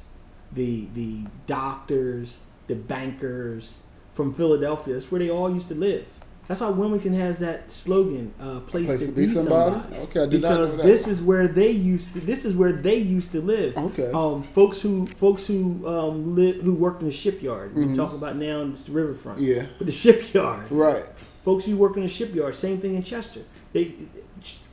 the 0.53 0.87
the 0.95 1.21
doctors, 1.47 2.41
the 2.67 2.75
bankers 2.75 3.83
from 4.15 4.35
Philadelphia, 4.35 4.95
that's 4.95 5.11
where 5.11 5.19
they 5.19 5.31
all 5.31 5.53
used 5.53 5.69
to 5.69 5.75
live. 5.75 6.07
That's 6.49 6.61
why 6.61 6.69
Wilmington 6.69 7.13
has 7.15 7.41
that 7.41 7.73
slogan, 7.73 8.33
uh, 8.41 8.61
place, 8.61 9.01
to, 9.01 9.11
be 9.11 9.29
somebody. 9.29 9.97
Okay, 9.97 10.23
I 10.23 10.27
did 10.27 10.43
not 10.43 10.51
know 10.51 10.57
Because 10.59 10.77
that. 10.77 10.87
this 10.87 11.09
is 11.09 11.21
where 11.21 11.49
they 11.49 11.71
used 11.73 12.13
to. 12.15 12.21
This 12.21 12.45
is 12.45 12.55
where 12.55 12.71
they 12.71 12.95
used 12.99 13.33
to 13.33 13.41
live. 13.41 13.77
okay. 13.77 14.13
Um, 14.13 14.45
folks 14.45 14.81
who 14.81 15.07
folks 15.19 15.45
who 15.47 15.87
um, 15.89 16.37
live 16.37 16.63
who 16.63 16.73
worked 16.75 17.01
in 17.03 17.09
the 17.09 17.13
shipyard. 17.13 17.75
Mhm. 17.75 17.89
We're 17.89 17.97
talking 17.97 18.19
about 18.19 18.37
now 18.37 18.63
it's 18.63 18.85
the 18.85 18.93
riverfront. 18.93 19.41
yeah. 19.41 19.67
But 19.79 19.89
the 19.89 19.93
shipyard. 19.93 20.71
Right. 20.71 21.05
Folks 21.45 21.65
who 21.65 21.77
work 21.77 21.97
in 21.97 22.03
the 22.05 22.09
shipyard. 22.09 22.55
Same 22.55 22.81
thing 22.81 22.95
in 22.95 23.03
Chester. 23.03 23.41
They 23.73 23.95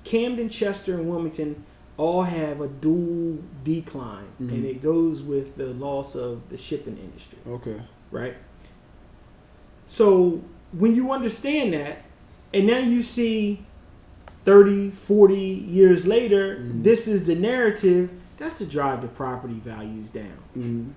Camden, 0.04 0.50
Chester, 0.50 0.96
and 0.96 1.10
Wilmington 1.10 1.64
all 1.98 2.24
have 2.24 2.60
a 2.62 2.68
dual 2.68 3.38
decline, 3.64 4.26
Mhm. 4.42 4.50
and 4.52 4.66
it 4.66 4.82
goes 4.82 5.22
with 5.22 5.56
the 5.58 5.68
loss 5.68 6.16
of 6.16 6.42
the 6.50 6.58
shipping 6.58 6.98
industry 6.98 7.38
Okay. 7.48 7.82
right? 8.12 8.36
So 9.88 10.42
when 10.72 10.96
you 10.96 11.12
understand 11.12 11.74
that, 11.74 12.04
and 12.54 12.66
now 12.68 12.80
you 12.80 13.02
see 13.04 13.64
30, 14.46 14.90
40 14.92 15.36
years 15.40 16.06
later, 16.08 16.58
Mhm. 16.60 16.84
this 16.84 17.08
is 17.08 17.26
the 17.26 17.36
narrative, 17.36 18.10
that's 18.38 18.58
to 18.58 18.66
drive 18.66 19.02
the 19.02 19.08
property 19.08 19.60
values 19.64 20.10
down. 20.10 20.38
Mm-hmm. 20.58 20.90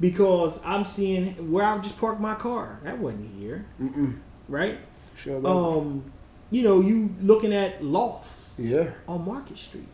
Because 0.00 0.60
I'm 0.64 0.84
seeing 0.84 1.50
where 1.50 1.64
I 1.64 1.78
just 1.78 1.98
parked 1.98 2.20
my 2.20 2.34
car. 2.34 2.78
That 2.84 2.98
wasn't 2.98 3.30
here, 3.38 3.64
Mm-mm. 3.80 4.16
right? 4.48 4.78
Sure. 5.16 5.38
Um, 5.38 5.46
Um, 5.46 6.02
you 6.50 6.62
know, 6.62 6.80
you 6.80 7.10
looking 7.22 7.52
at 7.52 7.84
lofts 7.84 8.56
yeah. 8.58 8.90
on 9.08 9.24
Market 9.24 9.58
Street. 9.58 9.88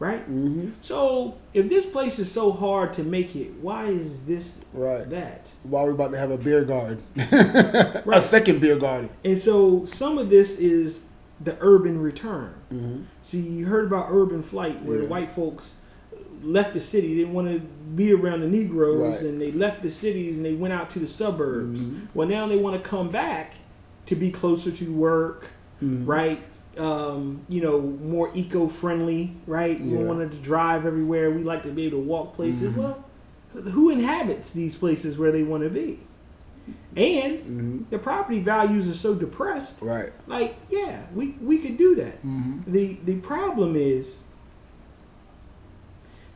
Right? 0.00 0.22
Mm-hmm. 0.22 0.70
So 0.82 1.34
if 1.54 1.68
this 1.68 1.86
place 1.86 2.18
is 2.18 2.32
so 2.32 2.50
hard 2.50 2.92
to 2.94 3.04
make 3.04 3.36
it, 3.36 3.52
why 3.60 3.86
is 3.86 4.24
this 4.24 4.64
Right. 4.72 5.08
that? 5.10 5.48
While 5.62 5.84
we're 5.84 5.92
about 5.92 6.10
to 6.12 6.18
have 6.18 6.32
a 6.32 6.38
beer 6.38 6.64
garden, 6.64 7.02
a 7.16 8.20
second 8.20 8.60
beer 8.60 8.76
garden. 8.78 9.10
And 9.24 9.38
so 9.38 9.84
some 9.84 10.18
of 10.18 10.28
this 10.30 10.58
is 10.58 11.04
the 11.42 11.56
urban 11.60 12.00
return. 12.00 12.52
Mm-hmm. 12.72 13.02
See, 13.22 13.40
you 13.40 13.66
heard 13.66 13.84
about 13.86 14.08
urban 14.10 14.42
flight 14.42 14.82
where 14.82 14.96
the 14.98 15.02
Yeah. 15.04 15.08
white 15.10 15.32
folks 15.34 15.76
left 16.42 16.72
the 16.72 16.80
city, 16.80 17.08
they 17.08 17.14
didn't 17.20 17.34
want 17.34 17.48
to 17.48 17.60
be 17.94 18.12
around 18.14 18.40
the 18.40 18.48
Negroes, 18.48 19.16
Right. 19.20 19.20
and 19.30 19.40
they 19.40 19.52
left 19.52 19.82
the 19.82 19.90
cities 19.90 20.36
and 20.38 20.44
they 20.46 20.54
went 20.54 20.72
out 20.72 20.88
to 20.90 20.98
the 20.98 21.06
suburbs. 21.06 21.84
Mhm. 21.84 22.06
Well, 22.14 22.26
now 22.26 22.46
they 22.46 22.56
want 22.56 22.82
to 22.82 22.88
come 22.88 23.10
back 23.10 23.54
to 24.06 24.16
be 24.16 24.30
closer 24.30 24.70
to 24.70 24.92
work, 24.92 25.48
Mhm. 25.82 26.06
right? 26.06 26.40
Um, 26.78 27.42
you 27.48 27.60
know, 27.60 27.80
more 27.80 28.30
eco-friendly, 28.32 29.34
right? 29.46 29.80
We 29.80 29.90
Yeah. 29.90 29.98
don't 29.98 30.06
want 30.06 30.30
to 30.32 30.38
drive 30.38 30.86
everywhere. 30.86 31.30
We 31.30 31.42
like 31.42 31.64
to 31.64 31.70
be 31.70 31.86
able 31.86 31.98
to 31.98 32.04
walk 32.04 32.34
places. 32.36 32.72
Mhm. 32.72 32.76
Well, 32.76 33.04
who 33.72 33.90
inhabits 33.90 34.52
these 34.52 34.76
places 34.76 35.18
where 35.18 35.32
they 35.32 35.42
want 35.42 35.64
to 35.64 35.68
be? 35.70 35.98
And 36.94 37.34
Mm-hmm. 37.38 37.78
the 37.90 37.98
property 37.98 38.38
values 38.40 38.88
are 38.88 38.94
so 38.94 39.14
depressed. 39.16 39.82
Right. 39.82 40.12
Like, 40.28 40.54
yeah, 40.70 41.02
we 41.14 41.34
we 41.42 41.58
could 41.58 41.76
do 41.76 41.96
that. 41.96 42.24
Mm-hmm. 42.24 42.70
The 42.72 42.98
the 43.04 43.16
problem 43.16 43.74
is 43.74 44.22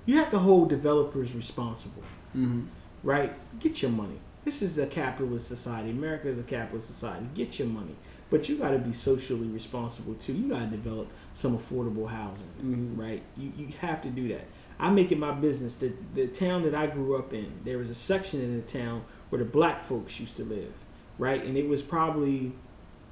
you 0.07 0.17
have 0.17 0.31
to 0.31 0.39
hold 0.39 0.69
developers 0.69 1.35
responsible, 1.35 2.03
Mm-hmm. 2.37 2.63
right? 3.05 3.33
Get 3.61 3.83
your 3.83 3.91
money. 3.93 4.19
This 4.45 4.61
is 4.61 4.77
a 4.79 4.87
capitalist 4.87 5.47
society. 5.49 5.91
America 5.91 6.29
is 6.29 6.39
a 6.39 6.43
capitalist 6.43 6.89
society. 6.89 7.27
Get 7.35 7.59
your 7.59 7.69
money. 7.69 7.95
But 8.35 8.49
you 8.49 8.57
got 8.57 8.73
to 8.73 8.79
be 8.79 8.93
socially 8.93 9.47
responsible 9.47 10.15
too. 10.15 10.33
You 10.33 10.49
got 10.49 10.59
to 10.59 10.67
develop 10.67 11.07
some 11.35 11.57
affordable 11.57 12.09
housing, 12.09 12.49
Mhm. 12.61 12.99
right? 12.99 13.23
You, 13.37 13.53
you 13.57 13.69
have 13.79 14.03
to 14.03 14.09
do 14.11 14.27
that. 14.31 14.45
I 14.77 14.91
make 14.91 15.13
it 15.13 15.19
my 15.21 15.31
business. 15.31 15.77
The, 15.77 15.93
the 16.17 16.27
town 16.27 16.65
that 16.65 16.75
I 16.75 16.89
grew 16.89 17.15
up 17.17 17.33
in, 17.33 17.53
there 17.65 17.79
was 17.79 17.91
a 17.91 17.95
section 17.95 18.41
in 18.41 18.57
the 18.57 18.63
town 18.63 19.05
where 19.29 19.39
the 19.39 19.45
black 19.49 19.85
folks 19.85 20.19
used 20.19 20.37
to 20.39 20.45
live, 20.45 20.73
right? 21.17 21.45
And 21.45 21.57
it 21.57 21.69
was 21.69 21.81
probably 21.81 22.51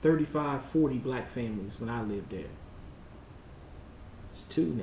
35, 0.03 0.65
40 0.65 0.99
black 0.99 1.31
families 1.31 1.79
when 1.79 1.89
I 1.89 2.03
lived 2.03 2.31
there. 2.31 2.51
It's 4.33 4.43
two 4.47 4.75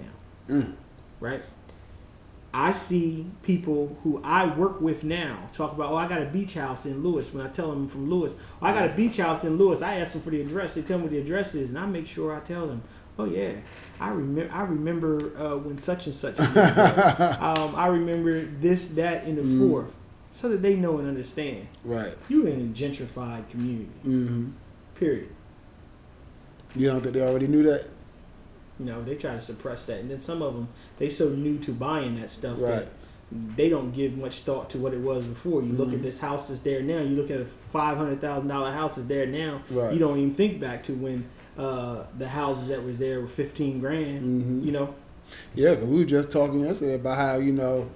now 0.48 0.56
Mm. 0.56 0.76
right? 1.20 1.44
I 2.54 2.72
see 2.72 3.28
people 3.44 3.96
who 4.04 4.22
I 4.24 4.48
work 4.56 4.82
with 4.82 5.04
now 5.04 5.50
talk 5.54 5.72
about, 5.74 5.92
oh, 5.92 5.96
I 5.96 6.08
got 6.08 6.22
a 6.22 6.26
beach 6.26 6.56
house 6.56 6.86
in 6.88 7.04
Lewes. 7.04 7.32
When 7.34 7.46
I 7.46 7.50
tell 7.50 7.70
them 7.70 7.84
I'm 7.84 7.88
from 7.88 8.10
Lewes, 8.10 8.38
oh, 8.62 8.66
I 8.66 8.74
got 8.74 8.90
a 8.90 8.94
beach 8.94 9.18
house 9.18 9.44
in 9.44 9.58
Lewes. 9.58 9.82
I 9.84 9.96
ask 10.00 10.14
them 10.14 10.22
for 10.22 10.32
the 10.32 10.42
address. 10.42 10.74
They 10.74 10.82
tell 10.82 10.98
me 10.98 11.04
what 11.04 11.12
the 11.12 11.20
address 11.20 11.54
is, 11.54 11.70
and 11.70 11.78
I 11.78 11.86
make 11.86 12.08
sure 12.08 12.36
I 12.36 12.40
tell 12.40 12.66
them, 12.66 12.82
oh 13.20 13.26
yeah, 13.26 13.52
I 14.00 14.10
remember. 14.10 14.52
I 14.54 14.62
remember 14.64 15.38
uh, 15.38 15.58
when 15.58 15.78
such 15.78 16.08
and 16.08 16.16
such. 16.16 16.40
um, 16.40 17.76
I 17.76 17.88
remember 17.88 18.46
this, 18.46 18.90
that, 18.90 19.26
and 19.26 19.38
the 19.38 19.42
Mm. 19.44 19.70
fourth, 19.70 19.92
so 20.32 20.50
that 20.50 20.62
they 20.64 20.76
know 20.76 20.98
and 20.98 21.08
understand. 21.08 21.68
Right. 21.84 22.18
You 22.30 22.48
in 22.48 22.62
a 22.62 22.74
gentrified 22.74 23.50
community. 23.52 23.92
Mm-hmm. 24.06 24.48
Period. 24.96 25.30
You 26.76 26.88
don't 26.88 27.02
think 27.02 27.14
they 27.14 27.22
already 27.22 27.48
knew 27.48 27.64
that? 27.64 27.90
You 28.80 28.86
know, 28.86 29.04
they 29.04 29.16
try 29.16 29.36
to 29.36 29.42
suppress 29.42 29.86
that, 29.86 30.00
and 30.00 30.10
then 30.10 30.22
some 30.22 30.42
of 30.42 30.54
them 30.54 30.70
they 30.98 31.10
so 31.10 31.30
new 31.30 31.58
to 31.60 31.72
buying 31.74 32.20
that 32.22 32.32
stuff 32.32 32.58
Right. 32.60 32.80
that 32.80 32.88
they 33.58 33.70
don't 33.70 33.92
give 33.92 34.18
much 34.18 34.42
thought 34.42 34.70
to 34.72 34.78
what 34.80 34.94
it 34.94 35.02
was 35.02 35.24
before. 35.26 35.62
You 35.62 35.74
look 35.74 35.90
at 35.94 36.00
Mhm. 36.00 36.04
this 36.04 36.20
house 36.20 36.48
that's 36.48 36.62
there 36.62 36.82
now. 36.82 37.00
You 37.02 37.16
look 37.16 37.30
at 37.30 37.42
a 37.42 37.46
five 37.72 37.98
hundred 37.98 38.22
thousand 38.22 38.48
dollar 38.48 38.72
house 38.72 38.96
that's 38.96 39.08
there 39.08 39.26
now. 39.28 39.62
Right. 39.70 39.94
You 39.94 40.00
don't 40.00 40.18
even 40.18 40.34
think 40.34 40.60
back 40.60 40.84
to 40.86 40.94
when 40.94 41.26
uh, 41.58 42.04
the 42.18 42.28
houses 42.30 42.70
that 42.70 42.82
was 42.86 42.98
there 43.00 43.20
were 43.20 43.28
fifteen 43.28 43.80
grand. 43.82 44.22
Mhm. 44.62 44.66
You 44.66 44.72
know, 44.72 44.94
Yeah, 45.54 45.76
'cause 45.76 45.84
we 45.86 45.98
were 46.00 46.06
just 46.06 46.32
talking 46.32 46.62
yesterday 46.62 46.96
about 46.96 47.18
how 47.18 47.36
you 47.38 47.52
know, 47.52 47.88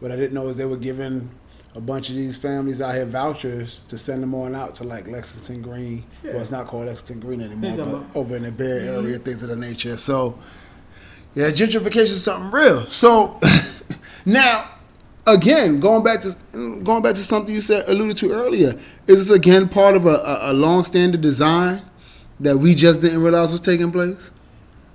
what 0.00 0.12
I 0.12 0.16
didn't 0.16 0.34
know 0.34 0.46
is 0.48 0.56
they 0.58 0.66
were 0.66 0.76
giving 0.76 1.30
a 1.74 1.80
bunch 1.80 2.10
of 2.10 2.16
these 2.16 2.36
families 2.36 2.80
out 2.82 2.94
here 2.94 3.06
vouchers 3.06 3.82
to 3.88 3.96
send 3.96 4.22
them 4.22 4.34
on 4.34 4.54
out 4.54 4.74
to 4.76 4.84
like 4.84 5.08
Lexington 5.08 5.62
Green. 5.62 6.04
Yeah. 6.22 6.32
Well, 6.32 6.42
it's 6.42 6.50
not 6.50 6.66
called 6.66 6.86
Lexington 6.86 7.20
Green 7.20 7.40
anymore, 7.40 7.76
but 7.78 7.88
about- 7.88 8.06
over 8.14 8.36
in 8.36 8.42
the 8.42 8.52
Bay 8.52 8.64
Mhm. 8.86 9.04
Area, 9.04 9.18
things 9.18 9.42
of 9.42 9.48
that 9.48 9.58
nature. 9.58 9.96
So, 9.96 10.38
yeah, 11.34 11.50
gentrification 11.50 12.10
is 12.10 12.22
something 12.24 12.50
real. 12.50 12.84
So, 12.86 13.40
now, 14.26 14.66
again, 15.26 15.80
going 15.80 16.02
back 16.02 16.20
to 16.22 16.34
going 16.52 17.02
back 17.02 17.14
to 17.14 17.22
something 17.22 17.54
you 17.54 17.60
said 17.62 17.88
alluded 17.88 18.18
to 18.18 18.32
earlier, 18.32 18.74
is 19.06 19.26
this 19.26 19.30
again 19.34 19.68
part 19.68 19.96
of 19.96 20.04
a, 20.04 20.10
a, 20.16 20.50
a 20.50 20.52
long-standing 20.52 21.20
design 21.22 21.80
that 22.40 22.58
we 22.58 22.74
just 22.74 23.00
didn't 23.00 23.22
realize 23.22 23.50
was 23.50 23.60
taking 23.60 23.90
place? 23.92 24.30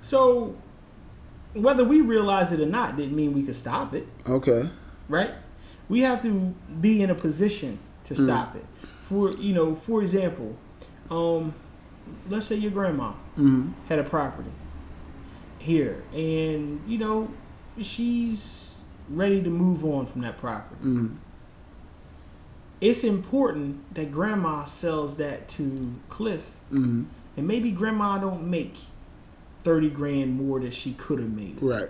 so 0.02 0.54
whether 1.54 1.82
we 1.84 2.00
realize 2.00 2.52
it 2.52 2.60
or 2.60 2.66
not 2.66 2.96
didn't 2.96 3.14
mean 3.16 3.32
we 3.34 3.42
could 3.42 3.56
stop 3.56 3.92
it. 3.94 4.06
Okay. 4.28 4.68
right? 5.08 5.32
We 5.88 6.00
have 6.00 6.22
to 6.22 6.54
be 6.80 7.02
in 7.02 7.10
a 7.10 7.14
position 7.14 7.78
to 8.04 8.14
Mm. 8.14 8.24
stop 8.24 8.56
it. 8.56 8.64
For 9.04 9.32
you 9.32 9.54
know, 9.54 9.74
for 9.74 10.02
example, 10.02 10.54
um, 11.10 11.54
let's 12.28 12.46
say 12.46 12.56
your 12.56 12.70
grandma 12.70 13.12
Mm-hmm. 13.38 13.70
had 13.88 13.98
a 13.98 14.04
property 14.04 14.50
here, 15.58 16.02
and 16.12 16.80
you 16.86 16.98
know, 16.98 17.28
she's 17.80 18.74
ready 19.08 19.42
to 19.42 19.48
move 19.50 19.84
on 19.84 20.06
from 20.06 20.20
that 20.22 20.38
property. 20.38 20.80
Mm-hmm. 20.84 21.14
It's 22.80 23.02
important 23.02 23.94
that 23.94 24.12
grandma 24.12 24.64
sells 24.66 25.16
that 25.16 25.48
to 25.50 25.94
Cliff, 26.10 26.42
Mm-hmm. 26.72 27.04
and 27.36 27.46
maybe 27.48 27.70
grandma 27.70 28.18
don't 28.18 28.48
make 28.50 28.76
thirty 29.64 29.88
grand 29.88 30.34
more 30.36 30.60
than 30.60 30.70
she 30.70 30.92
could 30.92 31.18
have 31.18 31.32
made. 31.32 31.56
Right. 31.62 31.88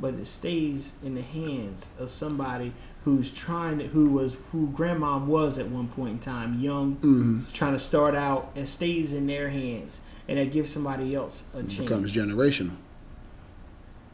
But 0.00 0.14
it 0.14 0.26
stays 0.26 0.94
in 1.04 1.14
the 1.14 1.22
hands 1.22 1.86
of 1.98 2.10
somebody 2.10 2.72
who's 3.04 3.30
trying 3.30 3.78
to, 3.78 3.86
who 3.86 4.10
was 4.10 4.36
who 4.52 4.68
grandma 4.68 5.18
was 5.18 5.58
at 5.58 5.68
one 5.68 5.88
point 5.88 6.10
in 6.10 6.18
time, 6.18 6.60
young, 6.60 6.96
Mm-hmm. 6.96 7.40
trying 7.52 7.72
to 7.72 7.78
start 7.78 8.14
out, 8.14 8.50
and 8.54 8.68
stays 8.68 9.12
in 9.12 9.26
their 9.26 9.48
hands, 9.50 10.00
and 10.28 10.38
that 10.38 10.52
gives 10.52 10.70
somebody 10.72 11.14
else 11.14 11.44
a 11.54 11.58
It 11.60 11.62
chance. 11.68 11.78
becomes 11.78 12.14
generational. 12.14 12.76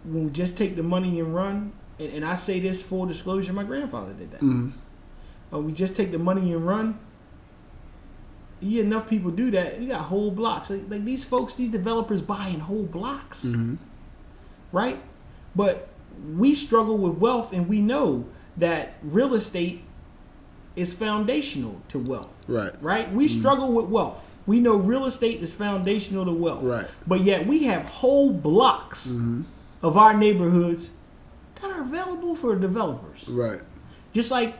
when 0.04 0.24
we 0.26 0.30
just 0.30 0.56
take 0.56 0.76
the 0.76 0.82
money 0.82 1.18
and 1.20 1.34
run, 1.34 1.72
and, 1.98 2.12
and 2.12 2.24
I 2.24 2.34
say 2.34 2.60
this 2.60 2.82
full 2.82 3.06
disclosure, 3.06 3.52
my 3.52 3.64
grandfather 3.64 4.12
did 4.12 4.30
that. 4.32 4.40
Mm-hmm. 4.40 4.70
Uh, 5.54 5.58
we 5.60 5.72
just 5.72 5.96
take 5.96 6.10
the 6.12 6.18
money 6.18 6.52
and 6.52 6.66
run. 6.66 6.98
You 8.60 8.80
enough 8.82 9.08
people 9.08 9.30
do 9.30 9.50
that, 9.52 9.80
you 9.80 9.88
got 9.88 10.02
whole 10.02 10.30
blocks. 10.30 10.70
Like, 10.70 10.82
like 10.88 11.04
these 11.04 11.24
folks, 11.24 11.54
these 11.54 11.70
developers 11.70 12.22
buying 12.22 12.60
whole 12.60 12.84
blocks. 12.84 13.44
Mm-hmm. 13.44 13.74
right? 14.72 15.00
But 15.56 15.88
we 16.36 16.54
struggle 16.54 16.96
with 16.98 17.18
wealth, 17.18 17.52
and 17.52 17.68
we 17.68 17.80
know 17.80 18.24
that 18.56 18.94
real 19.02 19.34
estate 19.34 19.82
is 20.76 20.92
foundational 20.92 21.80
to 21.88 21.98
wealth, 21.98 22.28
Right. 22.48 22.72
right? 22.82 23.12
We 23.12 23.28
struggle 23.28 23.72
with 23.72 23.86
wealth. 23.86 24.24
We 24.46 24.60
know 24.60 24.74
real 24.76 25.06
estate 25.06 25.40
is 25.42 25.54
foundational 25.54 26.24
to 26.24 26.32
wealth, 26.32 26.62
Right. 26.64 26.86
but 27.06 27.20
yet 27.22 27.46
we 27.46 27.64
have 27.64 27.84
whole 27.84 28.30
blocks 28.30 29.08
Mm-hmm. 29.08 29.42
of 29.82 29.96
our 29.96 30.14
neighborhoods 30.14 30.90
that 31.60 31.70
are 31.70 31.80
available 31.82 32.34
for 32.34 32.54
developers. 32.56 33.28
Right. 33.28 33.60
Just 34.12 34.30
like 34.30 34.56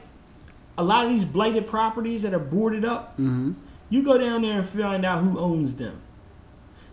a 0.79 0.85
lot 0.85 1.05
of 1.05 1.11
these 1.11 1.25
blighted 1.25 1.67
properties 1.67 2.23
that 2.23 2.33
are 2.35 2.39
boarded 2.39 2.85
up, 2.85 3.13
Mm-hmm. 3.19 3.53
you 3.91 4.03
go 4.03 4.17
down 4.19 4.43
there 4.43 4.61
and 4.61 4.69
find 4.69 5.05
out 5.05 5.23
who 5.23 5.39
owns 5.39 5.77
them. 5.77 5.99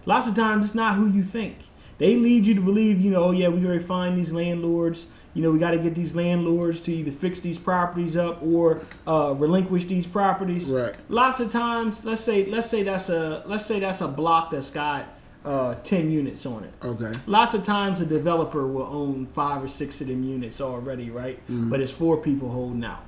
Lots 0.06 0.28
of 0.28 0.36
times 0.36 0.68
it's 0.68 0.76
not 0.76 0.96
who 0.96 1.08
you 1.08 1.24
think. 1.24 1.58
They 2.02 2.16
lead 2.16 2.48
you 2.48 2.56
to 2.56 2.62
believe, 2.62 3.00
you 3.00 3.12
know, 3.12 3.26
oh 3.26 3.32
yeah, 3.32 3.48
we 3.50 3.62
gotta 3.62 3.80
find 3.80 4.18
these 4.18 4.34
landlords. 4.34 5.06
You 5.36 5.44
know, 5.44 5.52
we 5.52 5.60
got 5.60 5.72
to 5.72 5.78
get 5.78 5.94
these 5.94 6.16
landlords 6.16 6.82
to 6.82 6.92
either 6.92 7.12
fix 7.12 7.40
these 7.42 7.60
properties 7.60 8.18
up 8.18 8.42
or 8.42 8.82
uh, 9.08 9.36
relinquish 9.38 9.86
these 9.86 10.08
properties. 10.08 10.66
Right. 10.66 10.96
Lots 11.10 11.40
of 11.40 11.52
times, 11.52 12.04
let's 12.04 12.22
say, 12.22 12.48
let's 12.48 12.68
say 12.70 12.82
that's 12.82 13.10
a 13.10 13.44
let's 13.46 13.68
say 13.68 13.80
that's 13.80 14.02
a 14.02 14.08
block 14.08 14.50
that's 14.50 14.72
got 14.72 15.06
uh, 15.46 15.76
ten 15.84 16.10
units 16.10 16.44
on 16.48 16.64
it. 16.64 16.74
Okay. 16.84 17.12
Lots 17.28 17.54
of 17.54 17.64
times 17.64 18.02
a 18.02 18.06
developer 18.08 18.66
will 18.66 18.88
own 18.88 19.28
five 19.28 19.64
or 19.64 19.68
six 19.68 20.02
of 20.02 20.08
them 20.08 20.24
units 20.24 20.60
already, 20.60 21.12
right? 21.12 21.40
Mhm. 21.48 21.70
But 21.70 21.82
it's 21.82 21.92
four 21.92 22.18
people 22.18 22.50
holding 22.50 22.84
out. 22.84 23.06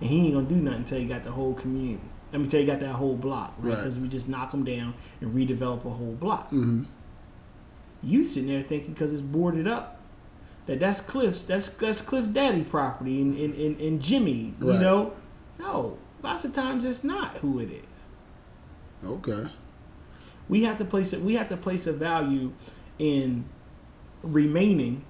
And 0.00 0.08
he 0.08 0.26
ain't 0.26 0.34
gonna 0.34 0.46
do 0.46 0.54
nothing 0.54 0.78
until 0.78 1.00
he 1.00 1.06
got 1.06 1.24
the 1.24 1.32
whole 1.32 1.54
community. 1.54 2.04
Let 2.32 2.40
me 2.40 2.48
tell 2.48 2.60
you, 2.60 2.66
got 2.66 2.80
that 2.80 2.92
whole 2.92 3.16
block, 3.16 3.54
right? 3.58 3.70
Right. 3.70 3.76
Because 3.78 3.98
we 3.98 4.08
just 4.08 4.28
knock 4.28 4.52
them 4.52 4.64
down 4.64 4.94
and 5.20 5.34
redevelop 5.34 5.84
a 5.84 5.90
whole 5.90 6.16
block. 6.18 6.46
Mm-hmm. 6.46 6.84
You 8.04 8.24
sitting 8.24 8.48
there 8.48 8.62
thinking 8.62 8.92
because 8.92 9.12
it's 9.12 9.22
boarded 9.22 9.66
up 9.66 10.00
that 10.66 10.80
that's 10.80 11.00
Cliff's, 11.00 11.42
that's 11.42 11.68
that's 11.68 12.00
Cliff 12.00 12.32
Daddy 12.32 12.62
property 12.62 13.20
and 13.22 13.36
and, 13.38 13.54
and, 13.54 13.80
and 13.80 14.00
Jimmy, 14.02 14.54
you 14.60 14.70
Right. 14.70 14.80
know? 14.80 15.12
No, 15.58 15.98
lots 16.22 16.44
of 16.44 16.52
times 16.52 16.84
it's 16.84 17.04
not 17.04 17.36
who 17.38 17.58
it 17.60 17.70
is. 17.70 17.82
Okay. 19.08 19.48
we 20.48 20.62
have 20.64 20.78
to 20.78 20.84
place 20.84 21.12
it 21.12 21.20
we 21.20 21.34
have 21.34 21.48
to 21.50 21.56
place 21.58 21.86
a 21.86 21.92
value 21.92 22.52
in 22.98 23.44
remaining 24.22 25.04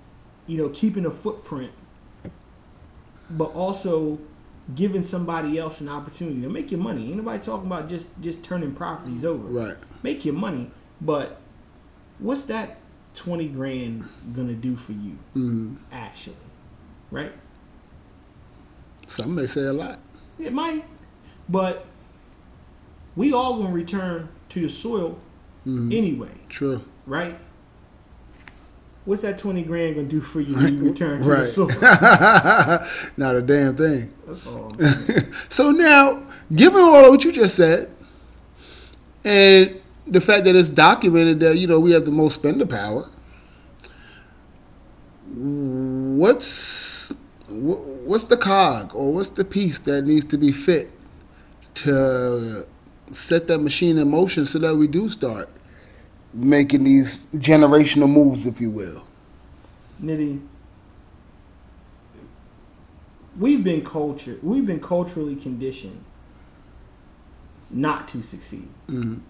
you 0.48 0.56
know 0.58 0.68
keeping 0.70 1.06
a 1.06 1.10
footprint 1.10 1.70
but 3.30 3.52
also 3.54 4.18
giving 4.74 5.02
somebody 5.04 5.58
else 5.58 5.80
an 5.80 5.88
opportunity 5.88 6.40
to 6.42 6.48
make 6.48 6.70
your 6.72 6.80
money 6.80 7.06
ain't 7.06 7.16
nobody 7.16 7.38
talking 7.42 7.66
about 7.66 7.88
just 7.88 8.06
just 8.20 8.42
turning 8.42 8.74
properties 8.74 9.24
over 9.24 9.46
Right. 9.46 9.76
make 10.02 10.24
your 10.24 10.34
money 10.34 10.70
but 11.00 11.40
what's 12.18 12.44
that 12.46 12.78
twenty 13.14 13.48
grand 13.48 14.08
gonna 14.34 14.52
do 14.54 14.76
for 14.76 14.92
you? 14.92 15.18
Mm. 15.36 15.76
Actually, 15.92 16.36
right? 17.10 17.32
Some 19.06 19.34
may 19.34 19.46
say 19.46 19.62
a 19.62 19.72
lot. 19.72 19.98
It 20.38 20.52
might, 20.52 20.84
but 21.48 21.86
we 23.16 23.32
all 23.32 23.58
gonna 23.58 23.72
return 23.74 24.28
to 24.50 24.60
the 24.62 24.68
soil 24.68 25.18
Mhm. 25.66 25.94
anyway, 25.96 26.30
True. 26.48 26.82
right? 27.06 27.38
What's 29.04 29.22
that 29.22 29.36
twenty 29.38 29.62
grand 29.62 29.96
gonna 29.96 30.08
do 30.08 30.20
for 30.20 30.40
you 30.40 30.54
when 30.56 30.78
you 30.78 30.84
return 30.90 31.22
to 31.22 31.28
the 31.28 31.46
soil? 31.46 31.68
Not 33.16 33.36
a 33.36 33.42
damn 33.42 33.76
thing. 33.76 34.12
That's 34.26 34.46
all. 34.46 34.74
so 35.50 35.70
now, 35.70 36.22
given 36.54 36.80
all 36.80 37.04
of 37.04 37.10
what 37.10 37.24
you 37.24 37.30
just 37.32 37.54
said, 37.56 37.90
and 39.22 39.80
the 40.06 40.20
fact 40.20 40.44
that 40.44 40.55
it's 40.55 40.70
documented 40.70 41.40
that 41.40 41.56
you 41.56 41.66
know 41.66 41.81
we 41.81 41.93
have 41.93 42.05
the 42.05 42.10
most 42.10 42.35
spender 42.35 42.66
power, 42.66 43.09
what's 45.26 47.12
what's 47.48 48.24
the 48.24 48.36
cog 48.36 48.94
or 48.94 49.12
what's 49.12 49.31
the 49.31 49.44
piece 49.44 49.78
that 49.81 50.02
needs 50.06 50.24
to 50.26 50.39
be 50.39 50.52
fit 50.52 50.90
to 51.74 52.66
set 53.10 53.47
that 53.48 53.59
machine 53.59 53.98
in 53.98 54.10
motion 54.10 54.47
so 54.47 54.59
that 54.59 54.74
we 54.76 54.86
do 54.86 55.09
start 55.09 55.48
making 56.32 56.85
these 56.85 57.26
generational 57.35 58.10
moves, 58.10 58.47
if 58.47 58.60
you 58.60 58.70
will. 58.70 59.05
Nitty, 60.02 60.40
we've 63.39 63.62
been 63.62 63.85
cultured, 63.85 64.43
we've 64.43 64.66
been 64.66 64.81
culturally 64.81 65.36
conditioned 65.36 66.05
not 67.70 68.09
to 68.09 68.22
succeed. 68.22 68.68
Mhm. 68.89 69.20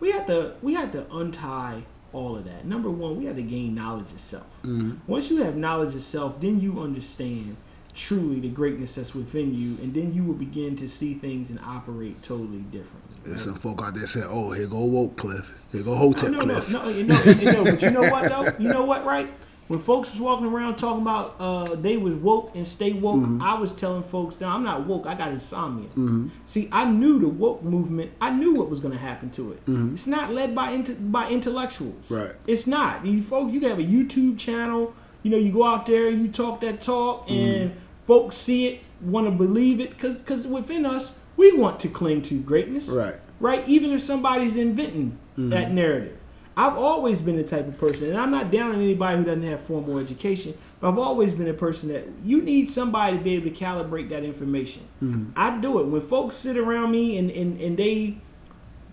We 0.00 0.12
had 0.12 0.26
to 0.28 0.54
we 0.62 0.74
had 0.74 0.92
to 0.92 1.06
untie 1.12 1.82
all 2.12 2.36
of 2.36 2.44
that. 2.44 2.64
Number 2.64 2.90
one, 2.90 3.16
we 3.18 3.26
had 3.26 3.36
to 3.36 3.42
gain 3.42 3.74
knowledge 3.74 4.12
of 4.12 4.20
self. 4.20 4.46
Mhm. 4.64 4.98
Once 5.06 5.30
you 5.30 5.42
have 5.42 5.56
knowledge 5.56 5.94
of 5.94 6.02
self, 6.02 6.40
then 6.40 6.60
you 6.60 6.80
understand 6.80 7.56
truly 7.94 8.38
the 8.40 8.48
greatness 8.48 8.94
that's 8.94 9.14
within 9.14 9.52
you, 9.54 9.76
and 9.82 9.92
then 9.92 10.14
you 10.14 10.22
will 10.22 10.34
begin 10.34 10.76
to 10.76 10.88
see 10.88 11.14
things 11.14 11.50
and 11.50 11.58
operate 11.60 12.22
totally 12.22 12.58
differently. 12.70 13.16
There's 13.24 13.42
some 13.42 13.56
folk 13.56 13.82
out 13.82 13.94
there 13.94 14.06
saying, 14.06 14.26
"Oh, 14.30 14.52
here 14.52 14.68
go 14.68 14.78
woke 14.84 15.16
Cliff, 15.16 15.44
here 15.72 15.82
go 15.82 15.94
Hotep 15.96 16.30
no, 16.30 16.38
no, 16.44 16.54
Cliff." 16.60 16.70
no, 16.70 16.88
you 16.88 17.04
know, 17.04 17.20
you 17.24 17.52
know, 17.52 17.64
but 17.64 17.82
you 17.82 17.90
know 17.90 18.02
what 18.02 18.28
though? 18.28 18.52
You 18.62 18.68
know 18.72 18.84
what, 18.84 19.04
right? 19.04 19.28
When 19.68 19.80
folks 19.80 20.10
was 20.10 20.18
walking 20.18 20.46
around 20.46 20.76
talking 20.76 21.02
about 21.02 21.36
uh, 21.38 21.74
they 21.74 21.96
was 21.98 22.14
woke 22.14 22.52
and 22.54 22.66
stay 22.66 22.94
woke, 22.94 23.16
mm-hmm. 23.16 23.42
I 23.42 23.58
was 23.58 23.70
telling 23.72 24.02
folks, 24.02 24.40
"No, 24.40 24.48
I'm 24.48 24.64
not 24.64 24.86
woke. 24.86 25.06
I 25.06 25.14
got 25.14 25.28
insomnia." 25.30 25.88
Mm-hmm. 25.90 26.28
See, 26.46 26.68
I 26.72 26.86
knew 26.86 27.18
the 27.18 27.28
woke 27.28 27.62
movement. 27.62 28.12
I 28.20 28.30
knew 28.30 28.54
what 28.54 28.70
was 28.70 28.80
going 28.80 28.92
to 28.94 28.98
happen 29.00 29.30
to 29.32 29.52
it. 29.52 29.60
Mm-hmm. 29.66 29.94
It's 29.94 30.06
not 30.06 30.32
led 30.32 30.54
by 30.54 30.72
inte- 30.72 31.12
by 31.12 31.28
intellectuals. 31.28 32.10
Right. 32.10 32.32
It's 32.46 32.66
not. 32.66 33.04
You 33.04 33.22
folks, 33.22 33.52
you 33.52 33.60
have 33.68 33.78
a 33.78 33.82
YouTube 33.84 34.38
channel. 34.38 34.94
You 35.22 35.30
know, 35.32 35.36
you 35.36 35.52
go 35.52 35.64
out 35.64 35.84
there, 35.84 36.08
you 36.08 36.28
talk 36.28 36.60
that 36.62 36.80
talk, 36.80 37.28
and 37.30 37.72
folks 38.06 38.36
see 38.36 38.68
it, 38.68 38.80
want 39.02 39.26
to 39.26 39.30
believe 39.30 39.80
it, 39.80 39.90
because 39.90 40.18
because 40.20 40.46
within 40.46 40.86
us, 40.86 41.14
we 41.36 41.52
want 41.52 41.78
to 41.80 41.88
cling 41.88 42.22
to 42.22 42.40
greatness 42.40 42.88
Right. 42.88 43.16
right? 43.38 43.68
Even 43.68 43.92
if 43.92 44.00
somebody's 44.00 44.56
inventing 44.56 45.18
that 45.36 45.72
narrative. 45.72 46.17
I've 46.58 46.76
always 46.76 47.20
been 47.20 47.36
the 47.36 47.44
type 47.44 47.68
of 47.68 47.78
person, 47.78 48.08
and 48.08 48.18
I'm 48.18 48.32
not 48.32 48.50
down 48.50 48.72
on 48.72 48.82
anybody 48.82 49.18
who 49.18 49.24
doesn't 49.24 49.44
have 49.44 49.60
formal 49.60 49.98
education, 49.98 50.58
but 50.80 50.88
I've 50.88 50.98
always 50.98 51.32
been 51.32 51.46
a 51.46 51.54
person 51.54 51.88
that 51.90 52.04
you 52.24 52.42
need 52.42 52.68
somebody 52.68 53.16
to 53.16 53.22
be 53.22 53.34
able 53.36 53.48
to 53.48 53.54
calibrate 53.54 54.08
that 54.08 54.24
information. 54.24 54.82
Mm-hmm. 55.00 55.30
I 55.36 55.56
do 55.58 55.78
it. 55.78 55.84
When 55.84 56.00
folks 56.00 56.34
sit 56.34 56.56
around 56.56 56.90
me 56.90 57.16
and, 57.16 57.30
and, 57.30 57.60
and 57.60 57.76
they 57.76 58.16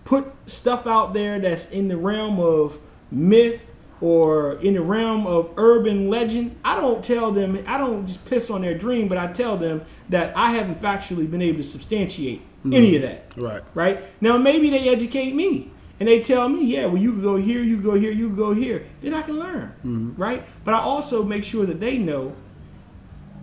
put 0.04 0.32
stuff 0.46 0.86
out 0.86 1.12
there 1.12 1.40
that's 1.40 1.68
in 1.72 1.88
the 1.88 1.96
realm 1.96 2.38
of 2.38 2.78
myth 3.10 3.60
or 4.00 4.52
in 4.58 4.74
the 4.74 4.82
realm 4.82 5.26
of 5.26 5.50
urban 5.56 6.08
legend, 6.08 6.54
I 6.64 6.80
don't 6.80 7.04
tell 7.04 7.32
them, 7.32 7.64
I 7.66 7.78
don't 7.78 8.06
just 8.06 8.24
piss 8.26 8.48
on 8.48 8.60
their 8.60 8.78
dream, 8.78 9.08
but 9.08 9.18
I 9.18 9.32
tell 9.32 9.56
them 9.56 9.82
that 10.08 10.36
I 10.36 10.52
haven't 10.52 10.80
factually 10.80 11.28
been 11.28 11.42
able 11.42 11.58
to 11.58 11.68
substantiate 11.68 12.42
mm-hmm. 12.42 12.74
any 12.74 12.94
of 12.94 13.02
that 13.02 13.34
Right. 13.36 13.62
right? 13.74 14.04
Now 14.20 14.38
maybe 14.38 14.70
they 14.70 14.88
educate 14.88 15.34
me 15.34 15.72
and 15.98 16.08
they 16.08 16.20
tell 16.22 16.48
me, 16.48 16.64
yeah, 16.64 16.86
well 16.86 17.00
you 17.00 17.12
can 17.12 17.22
go 17.22 17.36
here, 17.36 17.62
you 17.62 17.76
can 17.76 17.84
go 17.84 17.94
here, 17.94 18.10
you 18.12 18.28
can 18.28 18.36
go 18.36 18.52
here. 18.52 18.86
Then 19.02 19.14
I 19.14 19.22
can 19.22 19.38
learn, 19.38 20.14
right? 20.16 20.44
But 20.64 20.74
I 20.74 20.78
also 20.80 21.22
make 21.24 21.44
sure 21.44 21.64
that 21.66 21.80
they 21.80 21.98
know 21.98 22.34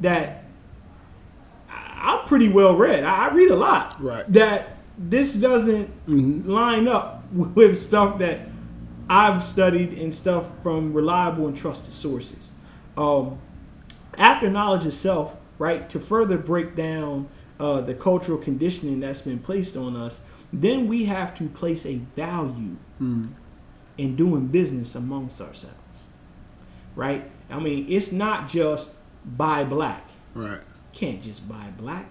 that 0.02 0.44
I'm 1.70 2.26
pretty 2.26 2.50
well 2.50 2.76
read. 2.76 3.04
I 3.04 3.28
I 3.28 3.34
read 3.34 3.50
a 3.52 3.56
lot. 3.56 4.02
Right. 4.02 4.26
That 4.34 4.78
this 4.98 5.34
doesn't 5.34 5.90
Mhm. 6.08 6.46
line 6.48 6.88
up 6.88 7.24
with 7.34 7.78
stuff 7.82 8.20
that 8.20 8.42
I've 9.10 9.44
studied 9.44 9.94
and 9.98 10.14
stuff 10.14 10.48
from 10.62 10.94
reliable 10.94 11.48
and 11.48 11.58
trusted 11.58 11.94
sources. 11.94 12.52
Um, 12.98 13.38
after 14.18 14.50
knowledge 14.50 14.86
itself, 14.86 15.36
right, 15.58 15.90
to 15.90 16.00
further 16.00 16.38
break 16.38 16.76
down 16.76 17.28
uh, 17.60 17.82
the 17.82 17.94
cultural 17.94 18.38
conditioning 18.38 19.00
that's 19.00 19.22
been 19.22 19.40
placed 19.40 19.76
on 19.78 19.96
us, 19.96 20.22
then 20.54 20.88
we 20.88 21.06
have 21.06 21.34
to 21.36 21.50
place 21.50 21.86
a 21.86 21.96
value 22.16 22.78
hmm. 23.00 23.28
in 23.98 24.16
doing 24.16 24.48
business 24.48 24.94
amongst 24.94 25.42
ourselves, 25.42 25.76
right? 26.96 27.30
I 27.50 27.60
mean, 27.60 27.88
it's 27.90 28.12
not 28.12 28.48
just 28.48 28.92
buy 29.26 29.64
black. 29.64 30.08
Right. 30.36 30.62
Can't 30.94 31.24
just 31.24 31.50
buy 31.50 31.70
black. 31.76 32.06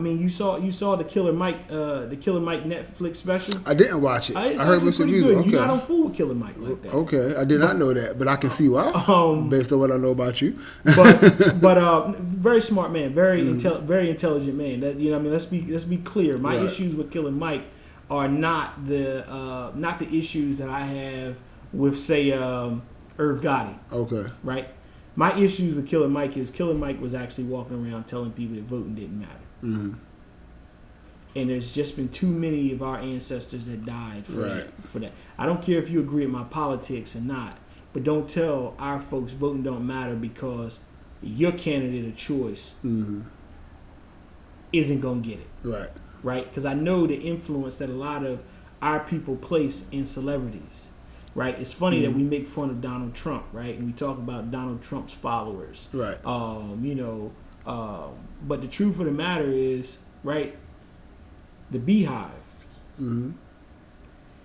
I 0.00 0.02
mean, 0.02 0.18
you 0.18 0.30
saw 0.30 0.56
you 0.56 0.72
saw 0.72 0.96
the 0.96 1.04
Killer 1.04 1.30
Mike, 1.32 1.58
uh, 1.70 2.06
the 2.06 2.16
Killer 2.16 2.40
Mike 2.40 2.64
Netflix 2.64 3.16
special. 3.16 3.52
I 3.66 3.74
didn't 3.74 4.00
watch 4.00 4.30
it. 4.30 4.36
It's 4.38 4.62
I 4.62 4.64
heard 4.64 4.82
mixed 4.82 4.98
pretty 4.98 5.12
reviews. 5.12 5.36
good. 5.42 5.46
You 5.52 5.58
not 5.58 5.68
on 5.68 5.80
fool 5.80 6.04
with 6.08 6.16
Killer 6.16 6.34
Mike 6.34 6.54
like 6.56 6.80
that. 6.84 6.94
Okay. 6.94 7.36
I 7.36 7.44
did 7.44 7.60
not 7.60 7.76
know 7.76 7.92
that, 7.92 8.18
but 8.18 8.26
I 8.28 8.36
can 8.36 8.48
see 8.48 8.70
why 8.70 8.90
Um, 9.08 9.50
based 9.50 9.70
on 9.72 9.78
what 9.80 9.92
I 9.92 9.98
know 9.98 10.08
about 10.12 10.40
you. 10.40 10.58
but 10.96 11.60
but 11.60 11.76
uh, 11.76 12.12
very 12.18 12.62
smart 12.62 12.92
man, 12.92 13.12
very 13.12 13.42
intel- 13.42 13.82
very 13.82 14.08
intelligent 14.08 14.56
man. 14.56 14.80
That 14.80 14.96
you 14.96 15.10
know, 15.10 15.18
I 15.18 15.20
mean, 15.20 15.32
let's 15.32 15.44
be 15.44 15.60
let's 15.66 15.84
be 15.84 15.98
clear. 15.98 16.38
My 16.38 16.56
Right. 16.56 16.64
issues 16.64 16.94
with 16.94 17.10
Killer 17.10 17.30
Mike 17.30 17.64
are 18.10 18.26
not 18.26 18.86
the 18.88 19.30
uh, 19.30 19.72
not 19.74 19.98
the 19.98 20.08
issues 20.16 20.56
that 20.58 20.70
I 20.70 20.80
have 20.80 21.36
with 21.74 21.98
say 21.98 22.32
um, 22.32 22.80
Irv 23.18 23.42
Gotti, 23.42 23.74
Okay. 23.92 24.30
right? 24.42 24.68
My 25.14 25.36
issues 25.38 25.74
with 25.74 25.86
Killer 25.86 26.08
Mike 26.08 26.38
is 26.38 26.50
Killer 26.50 26.72
Mike 26.72 26.98
was 27.02 27.14
actually 27.14 27.44
walking 27.44 27.86
around 27.86 28.04
telling 28.04 28.30
people 28.32 28.56
that 28.56 28.64
voting 28.64 28.94
didn't 28.94 29.20
matter. 29.20 29.32
Hmm 29.60 29.92
And 31.36 31.48
there's 31.48 31.70
just 31.72 31.94
been 31.96 32.08
too 32.08 32.26
many 32.26 32.72
of 32.72 32.82
our 32.82 32.98
ancestors 32.98 33.66
that 33.66 33.84
died 33.86 34.26
for 34.26 34.40
Right. 34.40 34.54
that. 34.66 34.82
For 34.84 34.98
that, 34.98 35.12
I 35.38 35.46
don't 35.46 35.62
care 35.62 35.78
if 35.78 35.88
you 35.88 36.00
agree 36.00 36.24
with 36.24 36.32
my 36.34 36.42
politics 36.44 37.14
or 37.14 37.20
not, 37.20 37.58
but 37.92 38.02
don't 38.02 38.28
tell 38.28 38.74
our 38.78 39.00
folks 39.00 39.32
voting 39.32 39.62
don't 39.62 39.86
matter 39.86 40.14
because 40.16 40.80
your 41.22 41.52
candidate 41.52 42.06
of 42.06 42.16
choice 42.16 42.72
hmm 42.82 43.20
isn't 44.72 45.00
gonna 45.00 45.20
get 45.20 45.38
it, 45.40 45.48
Right. 45.64 45.90
right? 46.22 46.48
Because 46.48 46.64
I 46.64 46.74
know 46.74 47.06
the 47.06 47.16
influence 47.16 47.76
that 47.76 47.90
a 47.90 47.94
lot 47.94 48.24
of 48.24 48.40
our 48.80 49.00
people 49.00 49.36
place 49.36 49.84
in 49.92 50.04
celebrities, 50.06 50.86
right? 51.34 51.58
It's 51.58 51.72
funny 51.72 52.00
that 52.02 52.12
we 52.14 52.22
make 52.22 52.46
fun 52.48 52.70
of 52.70 52.80
Donald 52.80 53.14
Trump, 53.14 53.44
right? 53.52 53.76
And 53.76 53.86
we 53.86 53.92
talk 53.92 54.18
about 54.18 54.50
Donald 54.50 54.80
Trump's 54.82 55.12
followers, 55.12 55.88
Right. 55.92 56.24
um, 56.24 56.80
you 56.84 56.94
know. 56.94 57.32
Um, 57.70 58.10
but 58.46 58.60
the 58.62 58.66
truth 58.68 58.98
of 58.98 59.06
the 59.06 59.12
matter 59.12 59.50
is, 59.50 59.98
right? 60.24 60.56
The 61.70 61.78
BeyHive. 61.78 62.30
hmm 62.98 63.30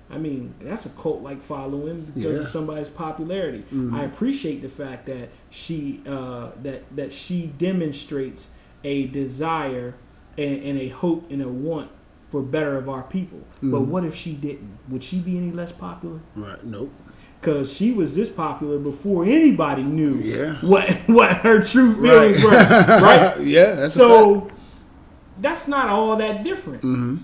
I 0.07 0.19
mean, 0.19 0.53
that's 0.61 0.85
a 0.85 0.89
cult 0.89 1.23
like 1.23 1.41
following 1.41 2.01
because 2.03 2.37
Yeah. 2.37 2.43
of 2.43 2.47
somebody's 2.47 2.87
popularity. 2.89 3.63
Mhm. 3.73 3.91
I 3.91 4.03
appreciate 4.03 4.61
the 4.61 4.69
fact 4.69 5.07
that 5.07 5.29
she 5.49 6.01
uh, 6.07 6.49
that 6.61 6.83
that 6.95 7.11
she 7.11 7.47
demonstrates 7.57 8.49
a 8.83 9.07
desire 9.07 9.95
and, 10.37 10.61
and 10.63 10.77
a 10.79 10.89
hope 10.89 11.25
and 11.31 11.41
a 11.41 11.49
want 11.49 11.89
for 12.29 12.43
better 12.43 12.77
of 12.77 12.87
our 12.87 13.01
people. 13.01 13.39
But 13.63 13.81
Mhm. 13.81 13.87
what 13.87 14.03
if 14.05 14.13
she 14.13 14.33
didn't? 14.33 14.77
Would 14.89 15.03
she 15.03 15.17
be 15.19 15.37
any 15.39 15.51
less 15.51 15.71
popular? 15.71 16.19
Right. 16.35 16.63
Nope. 16.63 16.91
Because 17.39 17.71
she 17.71 17.91
was 17.91 18.15
this 18.15 18.29
popular 18.31 18.79
before 18.79 19.23
anybody 19.25 19.83
knew 19.83 20.15
Yeah. 20.15 20.53
what 20.61 20.89
what 21.07 21.31
her 21.37 21.61
true 21.63 21.93
feelings 22.01 22.43
were. 22.43 22.49
Right? 22.49 23.39
yeah. 23.41 23.73
That's 23.75 23.93
So 23.93 24.49
that's 25.39 25.67
not 25.67 25.89
all 25.89 26.15
that 26.17 26.43
different 26.43 26.81
hmm 26.81 27.17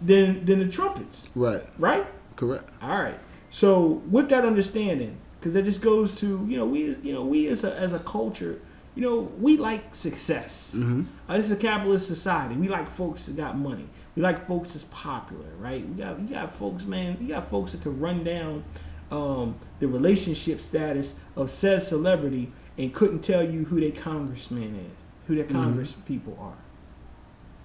than 0.00 0.44
than 0.44 0.58
the 0.60 0.68
trumpets, 0.68 1.28
Right. 1.34 1.62
right? 1.78 2.06
Correct. 2.36 2.68
All 2.82 2.90
right. 3.00 3.18
So 3.50 4.02
with 4.10 4.28
that 4.28 4.44
understanding, 4.44 5.16
because 5.40 5.54
that 5.54 5.64
just 5.64 5.80
goes 5.80 6.14
to 6.16 6.46
you 6.48 6.56
know 6.58 6.66
we 6.66 6.90
as- 6.90 6.98
you 7.02 7.12
know 7.12 7.24
we 7.24 7.48
as 7.48 7.64
a 7.64 7.74
as 7.76 7.92
a 7.92 7.98
culture, 8.00 8.60
you 8.94 9.02
know 9.02 9.30
we 9.40 9.56
like 9.56 9.94
success. 9.94 10.72
hmm 10.72 11.02
Uh, 11.28 11.36
this 11.36 11.46
is 11.46 11.52
a 11.52 11.56
capitalist 11.56 12.06
society. 12.06 12.54
We 12.54 12.68
like 12.68 12.90
folks 12.90 13.26
that 13.26 13.36
got 13.36 13.56
money. 13.56 13.88
We 14.14 14.22
like 14.22 14.46
folks 14.46 14.72
that's 14.74 14.84
popular, 14.84 15.46
right? 15.58 15.86
We 15.88 15.94
got 15.94 16.20
we 16.20 16.26
got 16.28 16.54
folks, 16.54 16.84
man. 16.84 17.16
We 17.20 17.26
got 17.28 17.48
folks 17.48 17.72
that 17.72 17.82
can 17.82 17.98
run 17.98 18.22
down 18.24 18.64
um, 19.10 19.56
the 19.78 19.88
relationship 19.88 20.60
status 20.60 21.14
of 21.36 21.50
said 21.50 21.82
celebrity 21.82 22.52
and 22.78 22.92
couldn't 22.92 23.20
tell 23.20 23.42
you 23.48 23.64
who 23.64 23.80
their 23.80 23.92
congressman 23.92 24.74
is, 24.76 24.98
who 25.26 25.34
their 25.34 25.44
congress 25.44 25.94
people 26.06 26.36
are. 26.40 26.56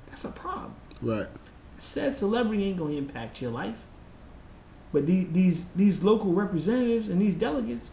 That's 0.10 0.26
a 0.26 0.30
problem. 0.30 0.76
Right. 1.02 1.28
Said 1.78 2.14
celebrity 2.14 2.66
ain't 2.66 2.78
gonna 2.78 2.94
impact 2.94 3.42
your 3.42 3.52
life. 3.52 3.76
But 4.94 5.08
these 5.08 5.28
these 5.32 5.66
these 5.76 6.04
local 6.04 6.34
representatives 6.34 7.10
and 7.10 7.22
these 7.22 7.36
delegates, 7.36 7.92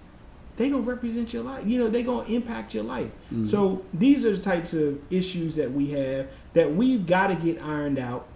they 0.57 0.69
gonna 0.69 0.83
represent 0.83 1.33
your 1.33 1.45
life. 1.45 1.67
You 1.67 1.79
know, 1.79 1.89
they 1.89 2.03
gonna 2.03 2.29
impact 2.29 2.75
your 2.75 2.85
life. 2.85 3.11
Mhm. 3.33 3.47
So 3.47 3.83
these 3.95 4.25
are 4.25 4.35
the 4.37 4.43
types 4.43 4.75
of 4.75 4.99
issues 5.11 5.55
that 5.57 5.73
we 5.73 5.91
have 5.91 6.27
that 6.55 6.75
we've 6.75 7.07
got 7.07 7.29
to 7.29 7.35
get 7.37 7.63
ironed 7.63 7.99
out, 7.99 8.27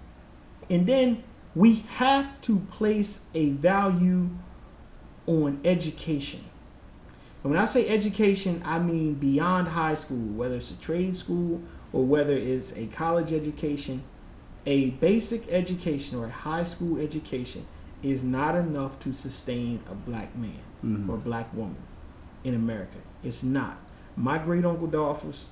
and 0.70 0.86
then 0.86 1.22
we 1.54 1.84
have 1.96 2.40
to 2.42 2.60
place 2.70 3.26
a 3.34 3.50
value 3.50 4.30
on 5.26 5.60
education. 5.64 6.44
And 7.42 7.52
when 7.52 7.60
I 7.60 7.64
say 7.64 7.88
education, 7.88 8.62
I 8.64 8.78
mean 8.78 9.14
beyond 9.14 9.68
high 9.68 9.94
school, 9.94 10.16
whether 10.36 10.56
it's 10.56 10.70
a 10.70 10.76
trade 10.76 11.16
school 11.16 11.60
or 11.92 12.04
whether 12.04 12.32
it's 12.36 12.72
a 12.76 12.86
college 12.86 13.32
education. 13.32 14.02
A 14.64 14.90
basic 14.90 15.48
education 15.48 16.18
or 16.18 16.26
a 16.26 16.30
high 16.30 16.62
school 16.62 17.00
education 17.00 17.66
is 18.02 18.22
not 18.22 18.54
enough 18.54 18.98
to 19.00 19.12
sustain 19.12 19.80
a 19.90 19.94
black 19.94 20.36
man 20.36 20.60
Mhm. 20.84 21.08
or 21.08 21.16
black 21.16 21.52
woman 21.54 21.76
in 22.44 22.54
America. 22.54 22.98
It's 23.24 23.42
not. 23.42 23.78
My 24.16 24.38
great 24.38 24.64
uncle 24.64 24.86
Dolphus, 24.86 25.48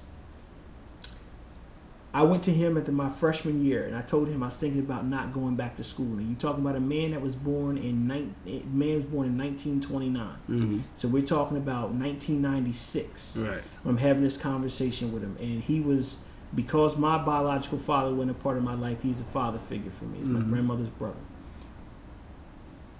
I 2.12 2.22
went 2.22 2.42
to 2.44 2.50
him 2.50 2.76
at 2.76 2.86
the, 2.86 2.92
my 2.92 3.08
freshman 3.08 3.64
year 3.64 3.84
and 3.86 3.94
I 3.96 4.02
told 4.02 4.26
him 4.28 4.42
I 4.42 4.46
was 4.46 4.56
thinking 4.56 4.80
about 4.80 5.06
not 5.06 5.32
going 5.32 5.54
back 5.54 5.76
to 5.76 5.84
school. 5.84 6.18
And 6.18 6.28
you're 6.28 6.38
talking 6.40 6.64
about 6.64 6.74
a 6.74 6.80
man 6.80 7.12
that 7.12 7.22
was 7.22 7.36
born 7.36 7.78
in 7.78 8.08
man 8.08 8.96
was 8.96 9.04
born 9.04 9.26
in 9.28 9.38
1929. 9.38 10.28
Mhm. 10.48 10.82
So 10.96 11.06
we're 11.06 11.22
talking 11.22 11.56
about 11.56 11.92
1996. 11.94 13.36
Right. 13.36 13.62
I'm 13.84 13.96
having 13.98 14.22
this 14.24 14.36
conversation 14.36 15.12
with 15.12 15.22
him, 15.22 15.36
and 15.40 15.62
he 15.62 15.80
was 15.80 16.16
because 16.54 16.96
my 16.96 17.16
biological 17.18 17.78
father 17.78 18.12
wasn't 18.12 18.32
a 18.32 18.42
part 18.42 18.56
of 18.56 18.64
my 18.64 18.74
life. 18.74 18.98
He's 19.02 19.20
a 19.20 19.24
father 19.24 19.58
figure 19.60 19.92
for 19.92 20.04
me. 20.06 20.18
He's 20.18 20.26
my 20.26 20.40
Mhm. 20.40 20.50
grandmother's 20.50 20.88
brother. 20.88 21.14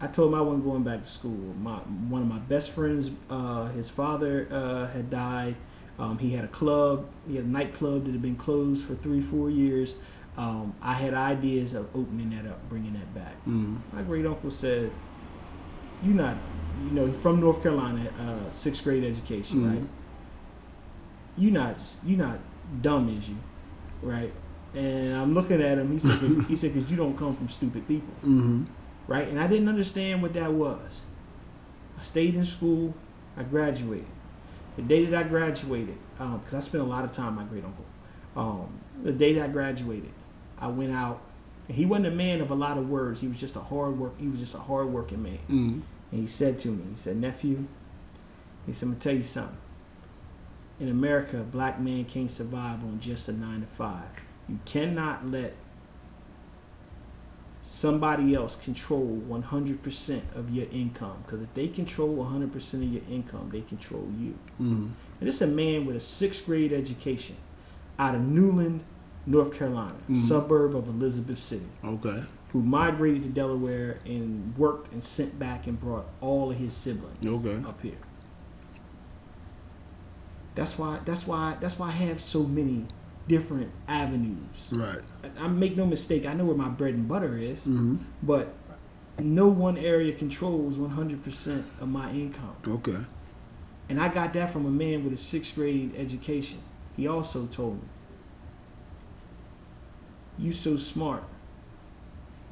I 0.00 0.06
told 0.06 0.32
him 0.32 0.38
I 0.38 0.40
wasn't 0.42 0.64
going 0.64 0.82
back 0.84 1.02
to 1.02 1.08
school. 1.08 1.54
My 1.60 1.74
one 2.08 2.22
of 2.22 2.28
my 2.28 2.38
best 2.38 2.70
friends, 2.70 3.10
uh, 3.28 3.66
his 3.70 3.90
father 3.90 4.46
uh, 4.50 4.86
had 4.92 5.10
died. 5.10 5.56
Um, 6.00 6.16
he 6.18 6.30
had 6.30 6.44
a 6.44 6.48
club. 6.48 7.06
He 7.28 7.36
had 7.36 7.44
a 7.44 7.48
nightclub 7.48 8.06
that 8.06 8.12
had 8.12 8.22
been 8.22 8.36
closed 8.36 8.86
for 8.86 8.94
three, 8.94 9.20
four 9.20 9.50
years. 9.50 9.96
Um, 10.38 10.74
I 10.80 10.94
had 10.94 11.12
ideas 11.12 11.74
of 11.74 11.88
opening 11.94 12.30
that 12.30 12.48
up, 12.50 12.66
bringing 12.70 12.94
that 12.94 13.14
back. 13.14 13.34
Mhm. 13.46 13.76
My 13.92 14.00
great 14.02 14.24
uncle 14.24 14.50
said, 14.50 14.90
"You're 16.02 16.14
not, 16.14 16.36
you 16.84 16.90
know, 16.92 17.12
from 17.12 17.40
North 17.40 17.62
Carolina, 17.62 18.08
uh, 18.18 18.48
sixth 18.48 18.82
grade 18.82 19.04
education, 19.04 19.58
Mhm. 19.62 19.68
right? 19.68 19.82
You 21.36 21.50
not, 21.50 21.78
you 22.06 22.16
not 22.16 22.38
dumb 22.80 23.14
as 23.18 23.28
you, 23.28 23.36
right?" 24.02 24.32
And 24.74 25.12
I'm 25.14 25.34
looking 25.34 25.60
at 25.60 25.76
him. 25.78 25.92
He 25.92 25.98
said, 25.98 26.18
"He 26.48 26.56
said 26.56 26.72
because 26.72 26.90
you 26.90 26.96
don't 26.96 27.16
come 27.16 27.36
from 27.36 27.48
stupid 27.50 27.86
people, 27.86 28.14
Mhm. 28.24 28.64
right?" 29.06 29.28
And 29.28 29.38
I 29.38 29.46
didn't 29.48 29.68
understand 29.68 30.22
what 30.22 30.32
that 30.32 30.52
was. 30.52 31.02
I 31.98 32.02
stayed 32.02 32.34
in 32.36 32.44
school. 32.46 32.94
I 33.36 33.42
graduated. 33.42 34.06
The 34.80 34.86
day 34.86 35.04
that 35.04 35.18
I 35.18 35.28
graduated, 35.28 35.98
because 36.16 36.54
I 36.54 36.60
spent 36.60 36.82
a 36.82 36.86
lot 36.86 37.04
of 37.04 37.12
time 37.12 37.36
with 37.36 37.44
my 37.44 37.50
great 37.50 37.64
uncle. 37.64 37.84
Um, 38.34 38.80
the 39.02 39.12
day 39.12 39.34
that 39.34 39.44
I 39.44 39.48
graduated, 39.48 40.10
I 40.58 40.68
went 40.68 40.92
out. 40.94 41.20
And 41.68 41.76
he 41.76 41.84
wasn't 41.84 42.06
a 42.06 42.10
man 42.12 42.40
of 42.40 42.50
a 42.50 42.54
lot 42.54 42.78
of 42.78 42.88
words. 42.88 43.20
He 43.20 43.28
was 43.28 43.38
just 43.38 43.56
a 43.56 43.60
hard 43.60 43.98
work. 43.98 44.18
He 44.18 44.26
was 44.26 44.40
just 44.40 44.54
a 44.54 44.58
hard 44.58 44.88
working 44.88 45.22
man. 45.22 45.38
Mhm. 45.50 45.82
And 46.12 46.20
he 46.22 46.26
said 46.26 46.58
to 46.60 46.68
me, 46.68 46.84
he 46.90 46.96
said, 46.96 47.18
nephew, 47.18 47.66
he 48.66 48.72
said, 48.72 48.86
I'm 48.86 48.92
gonna 48.92 49.00
tell 49.00 49.14
you 49.14 49.22
something. 49.22 49.56
In 50.80 50.88
America, 50.88 51.38
a 51.40 51.44
black 51.44 51.78
man 51.78 52.06
can't 52.06 52.30
survive 52.30 52.82
on 52.82 53.00
just 53.00 53.28
a 53.28 53.32
nine 53.32 53.60
to 53.60 53.66
five. 53.66 54.08
You 54.48 54.58
cannot 54.64 55.26
let 55.28 55.54
somebody 57.62 58.34
else 58.34 58.56
control 58.56 59.22
100% 59.28 60.20
of 60.34 60.50
your 60.50 60.66
income. 60.72 61.18
Because 61.24 61.42
if 61.42 61.52
they 61.54 61.68
control 61.68 62.16
100% 62.16 62.82
of 62.82 62.92
your 62.92 63.02
income, 63.10 63.50
they 63.52 63.60
control 63.60 64.08
you. 64.18 64.34
Mhm. 64.60 64.90
And 65.20 65.28
this 65.28 65.36
is 65.36 65.42
a 65.42 65.46
man 65.46 65.84
with 65.86 65.96
a 65.96 66.00
sixth 66.00 66.46
grade 66.46 66.72
education 66.72 67.36
out 67.98 68.14
of 68.14 68.22
Newland, 68.22 68.82
North 69.26 69.52
Carolina, 69.52 69.98
Mhm. 70.08 70.16
suburb 70.16 70.74
of 70.74 70.88
Elizabeth 70.88 71.38
City 71.38 71.66
Okay. 71.84 72.24
who 72.52 72.62
migrated 72.62 73.22
to 73.24 73.28
Delaware 73.28 73.98
and 74.06 74.56
worked 74.56 74.92
and 74.92 75.04
sent 75.04 75.38
back 75.38 75.66
and 75.66 75.78
brought 75.78 76.06
all 76.20 76.50
of 76.50 76.56
his 76.56 76.72
siblings 76.72 77.24
Okay. 77.26 77.62
up 77.68 77.80
here. 77.82 77.98
That's 80.54 80.78
why. 80.78 80.98
That's 81.04 81.26
why. 81.26 81.56
That's 81.60 81.78
why 81.78 81.88
I 81.88 81.92
have 81.92 82.20
so 82.20 82.42
many 82.44 82.86
different 83.30 83.70
avenues. 83.86 84.38
Right. 84.72 84.98
I, 85.22 85.44
I 85.44 85.46
make 85.46 85.76
no 85.76 85.86
mistake. 85.86 86.26
I 86.26 86.32
know 86.34 86.44
where 86.44 86.56
my 86.56 86.68
bread 86.68 86.94
and 86.94 87.06
butter 87.06 87.38
is, 87.38 87.64
Mhm. 87.64 87.98
but 88.24 88.52
no 89.20 89.46
one 89.46 89.78
area 89.78 90.12
controls 90.12 90.76
100% 90.76 91.64
of 91.80 91.88
my 91.88 92.10
income. 92.10 92.56
Okay. 92.66 92.96
And 93.88 94.00
I 94.00 94.08
got 94.08 94.32
that 94.32 94.50
from 94.50 94.66
a 94.66 94.70
man 94.70 95.04
with 95.04 95.12
a 95.12 95.16
sixth 95.16 95.54
grade 95.54 95.94
education. 95.96 96.58
He 96.96 97.06
also 97.06 97.46
told 97.46 97.74
me, 97.76 97.88
"You 100.38 100.50
so 100.52 100.76
smart. 100.76 101.22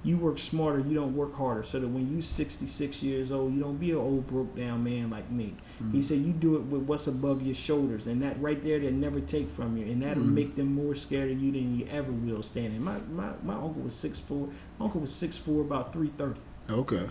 You 0.05 0.17
work 0.17 0.39
smarter. 0.39 0.79
You 0.79 0.95
don't 0.95 1.17
work 1.17 1.35
harder. 1.35 1.65
So 1.65 1.81
that 1.81 1.89
when 1.89 2.09
you 2.15 2.23
66 2.23 3.03
years 3.03 3.33
old, 3.33 3.53
you 3.53 3.61
don't 3.61 3.79
be 3.81 3.91
an 3.91 3.97
old 3.97 4.29
broke 4.29 4.55
down 4.57 4.85
man 4.85 5.11
like 5.11 5.29
me." 5.31 5.55
He 5.93 6.03
said, 6.03 6.19
"You 6.19 6.33
do 6.33 6.57
it 6.57 6.63
with 6.63 6.83
what's 6.83 7.07
above 7.07 7.41
your 7.43 7.55
shoulders, 7.55 8.07
and 8.09 8.21
that 8.23 8.41
right 8.43 8.61
there, 8.63 8.81
they'll 8.81 8.93
never 8.93 9.21
take 9.21 9.49
from 9.55 9.77
you, 9.77 9.87
and 9.87 10.03
that'll 10.03 10.25
Mhm. 10.25 10.33
make 10.35 10.57
them 10.57 10.75
more 10.75 10.95
scared 10.97 11.31
of 11.31 11.41
you 11.41 11.53
than 11.53 11.79
you 11.79 11.87
ever 11.91 12.11
will 12.11 12.43
standing." 12.43 12.83
My 12.83 12.97
my 13.15 13.31
my 13.45 13.55
uncle 13.55 13.83
was 13.85 13.95
six 13.95 14.19
four. 14.19 14.49
My 14.79 14.87
uncle 14.87 15.01
was 15.01 15.13
six 15.13 15.37
four, 15.37 15.61
about 15.61 15.93
330. 15.93 16.41
Okay. 16.71 17.09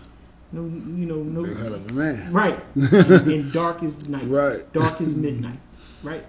No, 0.51 0.63
you 0.65 1.05
know, 1.05 1.23
no. 1.23 1.43
Big 1.43 1.57
hell 1.57 1.73
of 1.75 1.89
a 1.89 1.93
man. 1.93 2.31
Right. 2.33 2.63
and, 2.75 3.27
and 3.31 3.51
dark 3.53 3.83
as 3.83 4.07
night. 4.07 4.27
Right. 4.27 4.71
Dark 4.73 4.99
as 5.01 5.13
midnight. 5.15 5.59
Right. 6.03 6.25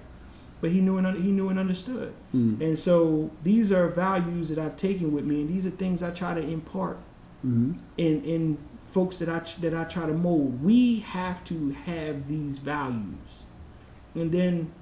But 0.60 0.70
he 0.70 0.80
knew 0.80 0.96
and 0.98 1.06
he 1.22 1.30
knew 1.30 1.48
and 1.50 1.58
understood. 1.58 2.12
Mhm. 2.34 2.60
And 2.60 2.78
so 2.78 3.30
these 3.44 3.70
are 3.72 3.88
values 3.88 4.48
that 4.48 4.58
I've 4.58 4.76
taken 4.76 5.12
with 5.12 5.24
me, 5.24 5.40
and 5.42 5.48
these 5.50 5.66
are 5.66 5.70
things 5.70 6.02
I 6.02 6.10
try 6.10 6.34
to 6.34 6.40
impart 6.40 6.98
Mhm. 7.46 7.78
in 7.96 8.22
in 8.24 8.58
folks 8.98 9.18
that 9.18 9.28
I 9.28 9.38
that 9.60 9.74
I 9.74 9.84
try 9.84 10.06
to 10.06 10.12
mold. 10.12 10.60
We 10.60 10.98
have 11.00 11.44
to 11.44 11.70
have 11.70 12.26
these 12.26 12.58
values, 12.58 13.44
and 14.16 14.32
then 14.32 14.72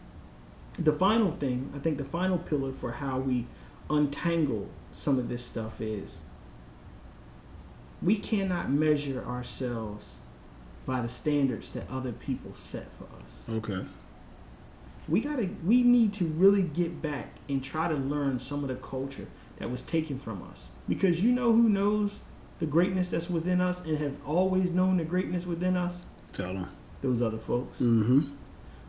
the 0.79 0.93
final 0.93 1.33
thing, 1.33 1.71
I 1.77 1.81
think, 1.81 1.99
the 1.99 2.05
final 2.05 2.39
pillar 2.39 2.73
for 2.73 2.93
how 2.93 3.19
we 3.19 3.47
untangle 3.91 4.71
some 4.91 5.19
of 5.19 5.29
this 5.29 5.45
stuff 5.45 5.83
is 5.83 6.21
we 8.01 8.17
cannot 8.17 8.71
measure 8.71 9.23
ourselves 9.23 10.15
by 10.87 11.03
the 11.03 11.11
standards 11.11 11.75
that 11.75 11.91
other 11.91 12.13
people 12.13 12.55
set 12.55 12.87
for 12.97 13.09
us. 13.23 13.43
Okay. 13.51 13.87
We 15.09 15.21
gotta 15.21 15.51
we 15.63 15.83
need 15.83 16.15
to 16.15 16.25
really 16.25 16.63
get 16.63 17.03
back 17.03 17.35
and 17.51 17.63
try 17.63 17.87
to 17.89 17.95
learn 17.95 18.41
some 18.41 18.63
of 18.63 18.69
the 18.69 18.77
culture 18.77 19.29
that 19.59 19.71
was 19.71 19.83
taken 19.83 20.19
from 20.19 20.43
us. 20.43 20.71
Because 20.89 21.23
you 21.23 21.33
know 21.33 21.53
who 21.53 21.69
knows 21.69 22.21
the 22.59 22.67
greatness 22.67 23.11
that's 23.11 23.29
within 23.29 23.61
us 23.61 23.85
and 23.85 23.99
have 23.99 24.15
always 24.27 24.73
known 24.73 24.97
the 24.97 25.05
greatness 25.05 25.47
within 25.47 25.77
us? 25.77 26.05
Tell 26.33 26.55
them. 26.55 26.71
Those 27.03 27.23
other 27.23 27.39
folks. 27.39 27.77
Mm-hmm. 27.77 28.33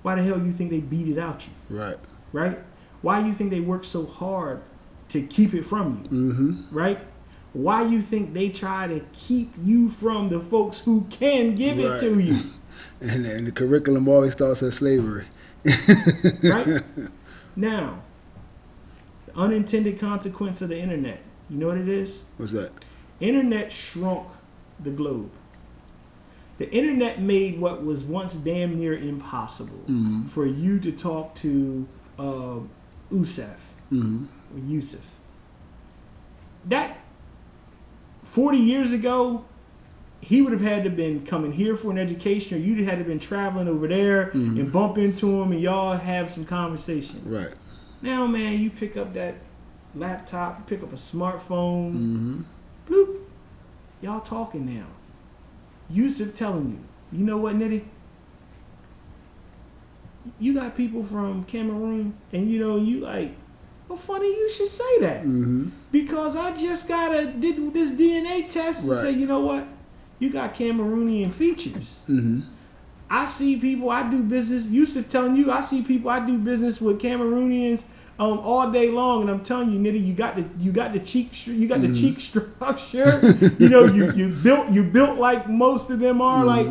Why 0.01 0.15
the 0.15 0.23
hell 0.23 0.39
you 0.39 0.51
think 0.51 0.69
they 0.69 0.79
beat 0.79 1.07
it 1.07 1.19
out 1.19 1.45
you? 1.45 1.77
Right. 1.77 1.97
Right? 2.31 2.59
Why 3.01 3.25
you 3.25 3.33
think 3.33 3.51
they 3.51 3.59
work 3.59 3.83
so 3.83 4.05
hard 4.05 4.61
to 5.09 5.21
keep 5.21 5.53
it 5.53 5.63
from 5.63 6.03
you? 6.03 6.17
Mm-hmm. 6.17 6.75
Right? 6.75 6.99
Why 7.53 7.83
you 7.83 8.01
think 8.01 8.33
they 8.33 8.49
try 8.49 8.87
to 8.87 9.01
keep 9.13 9.53
you 9.63 9.89
from 9.89 10.29
the 10.29 10.39
folks 10.39 10.81
who 10.81 11.05
can 11.09 11.55
give 11.55 11.79
it 11.79 11.99
to 11.99 12.19
you? 12.19 12.39
And, 13.01 13.25
and 13.25 13.47
the 13.47 13.51
curriculum 13.51 14.07
always 14.07 14.33
starts 14.33 14.61
at 14.61 14.73
slavery. 14.73 15.25
right? 16.43 16.81
Now, 17.55 18.01
the 19.25 19.35
unintended 19.35 19.99
consequence 19.99 20.61
of 20.61 20.69
the 20.69 20.77
internet. 20.77 21.19
You 21.49 21.57
know 21.57 21.67
what 21.67 21.77
it 21.77 21.89
is? 21.89 22.23
What's 22.37 22.51
that? 22.53 22.71
Internet 23.19 23.71
shrunk 23.71 24.27
the 24.79 24.91
globe. 24.91 25.31
The 26.59 26.71
internet 26.73 27.21
made 27.21 27.59
what 27.59 27.83
was 27.85 28.03
once 28.03 28.33
damn 28.33 28.79
near 28.79 28.97
impossible 28.97 29.83
Mhm. 29.87 30.27
for 30.27 30.45
you 30.45 30.79
to 30.79 30.91
talk 30.91 31.35
to 31.35 31.87
uh, 32.19 32.59
Usef 33.13 33.57
Mm-hmm. 33.91 34.25
or 34.55 34.59
Yusuf. 34.67 35.05
That 36.67 36.97
40 38.23 38.57
years 38.57 38.91
ago, 38.91 39.45
he 40.19 40.41
would 40.41 40.51
have 40.51 40.61
had 40.61 40.83
to 40.83 40.89
been 40.89 41.23
coming 41.25 41.51
here 41.53 41.75
for 41.75 41.91
an 41.91 41.97
education, 41.99 42.57
or 42.57 42.61
you'd 42.61 42.79
have 42.79 42.87
had 42.87 42.97
to 42.97 43.03
been 43.05 43.19
traveling 43.19 43.67
over 43.67 43.87
there 43.87 44.31
Mhm. 44.33 44.59
and 44.59 44.71
bump 44.71 44.97
into 44.97 45.41
him, 45.41 45.51
and 45.51 45.61
y'all 45.61 45.95
have 45.95 46.29
some 46.31 46.43
conversation. 46.43 47.21
Right. 47.25 47.53
Now, 48.01 48.25
man, 48.27 48.59
you 48.59 48.69
pick 48.71 48.97
up 48.97 49.13
that 49.13 49.35
laptop, 49.95 50.57
you 50.59 50.65
pick 50.77 50.83
up 50.83 50.91
a 50.91 50.97
smartphone, 50.97 51.93
Mm-hmm. 51.93 52.41
Bloop, 52.87 53.17
y'all 54.01 54.21
talking 54.21 54.65
now. 54.65 54.85
Yusuf 55.89 56.35
telling 56.35 56.69
you, 57.11 57.17
you 57.19 57.25
know 57.25 57.37
what, 57.37 57.55
Nitty? 57.57 57.83
You 60.39 60.53
got 60.53 60.75
people 60.75 61.03
from 61.03 61.45
Cameroon, 61.45 62.13
and 62.33 62.49
you 62.49 62.59
know, 62.59 62.77
you 62.77 62.99
like, 62.99 63.31
well, 63.87 63.97
funny 63.97 64.27
you 64.27 64.49
should 64.51 64.67
say 64.67 64.99
that 64.99 65.21
Mm-hmm. 65.23 65.69
because 65.91 66.35
I 66.35 66.55
just 66.57 66.87
got 66.87 67.09
to 67.09 67.27
did 67.27 67.73
this 67.73 67.91
DNA 67.91 68.49
test 68.49 68.81
and 68.83 68.91
Right. 68.91 69.01
say, 69.01 69.11
you 69.11 69.25
know 69.25 69.39
what? 69.41 69.65
you 70.19 70.31
got 70.31 70.55
Cameroonian 70.55 71.31
features. 71.31 72.01
hmm 72.07 72.39
I 73.09 73.25
see 73.25 73.55
people 73.57 73.89
I 73.91 74.09
do 74.09 74.21
business. 74.23 74.65
Yusuf 74.67 75.07
telling 75.09 75.35
you 75.37 75.49
I 75.51 75.61
see 75.61 75.81
people 75.83 76.09
I 76.09 76.19
do 76.25 76.37
business 76.39 76.81
with 76.81 76.99
Cameroonians 76.99 77.85
um, 78.19 78.39
all 78.39 78.71
day 78.71 78.89
long, 78.89 79.21
and 79.21 79.29
I'm 79.29 79.43
telling 79.43 79.71
you, 79.71 79.79
Nitty, 79.79 80.05
you 80.05 80.13
got 80.13 80.35
the 80.35 80.45
you 80.59 80.71
got 80.71 80.91
the 80.93 80.99
cheek 80.99 81.45
you 81.47 81.67
got 81.67 81.81
the 81.81 81.93
cheek 81.93 82.19
structure. 82.29 83.19
you 83.59 83.69
know, 83.69 83.85
you 83.85 84.11
you 84.13 84.29
built 84.29 84.69
you 84.71 84.83
built 84.83 85.17
like 85.19 85.47
most 85.49 85.89
of 85.89 85.99
them 85.99 86.21
are. 86.21 86.43
Like, 86.45 86.67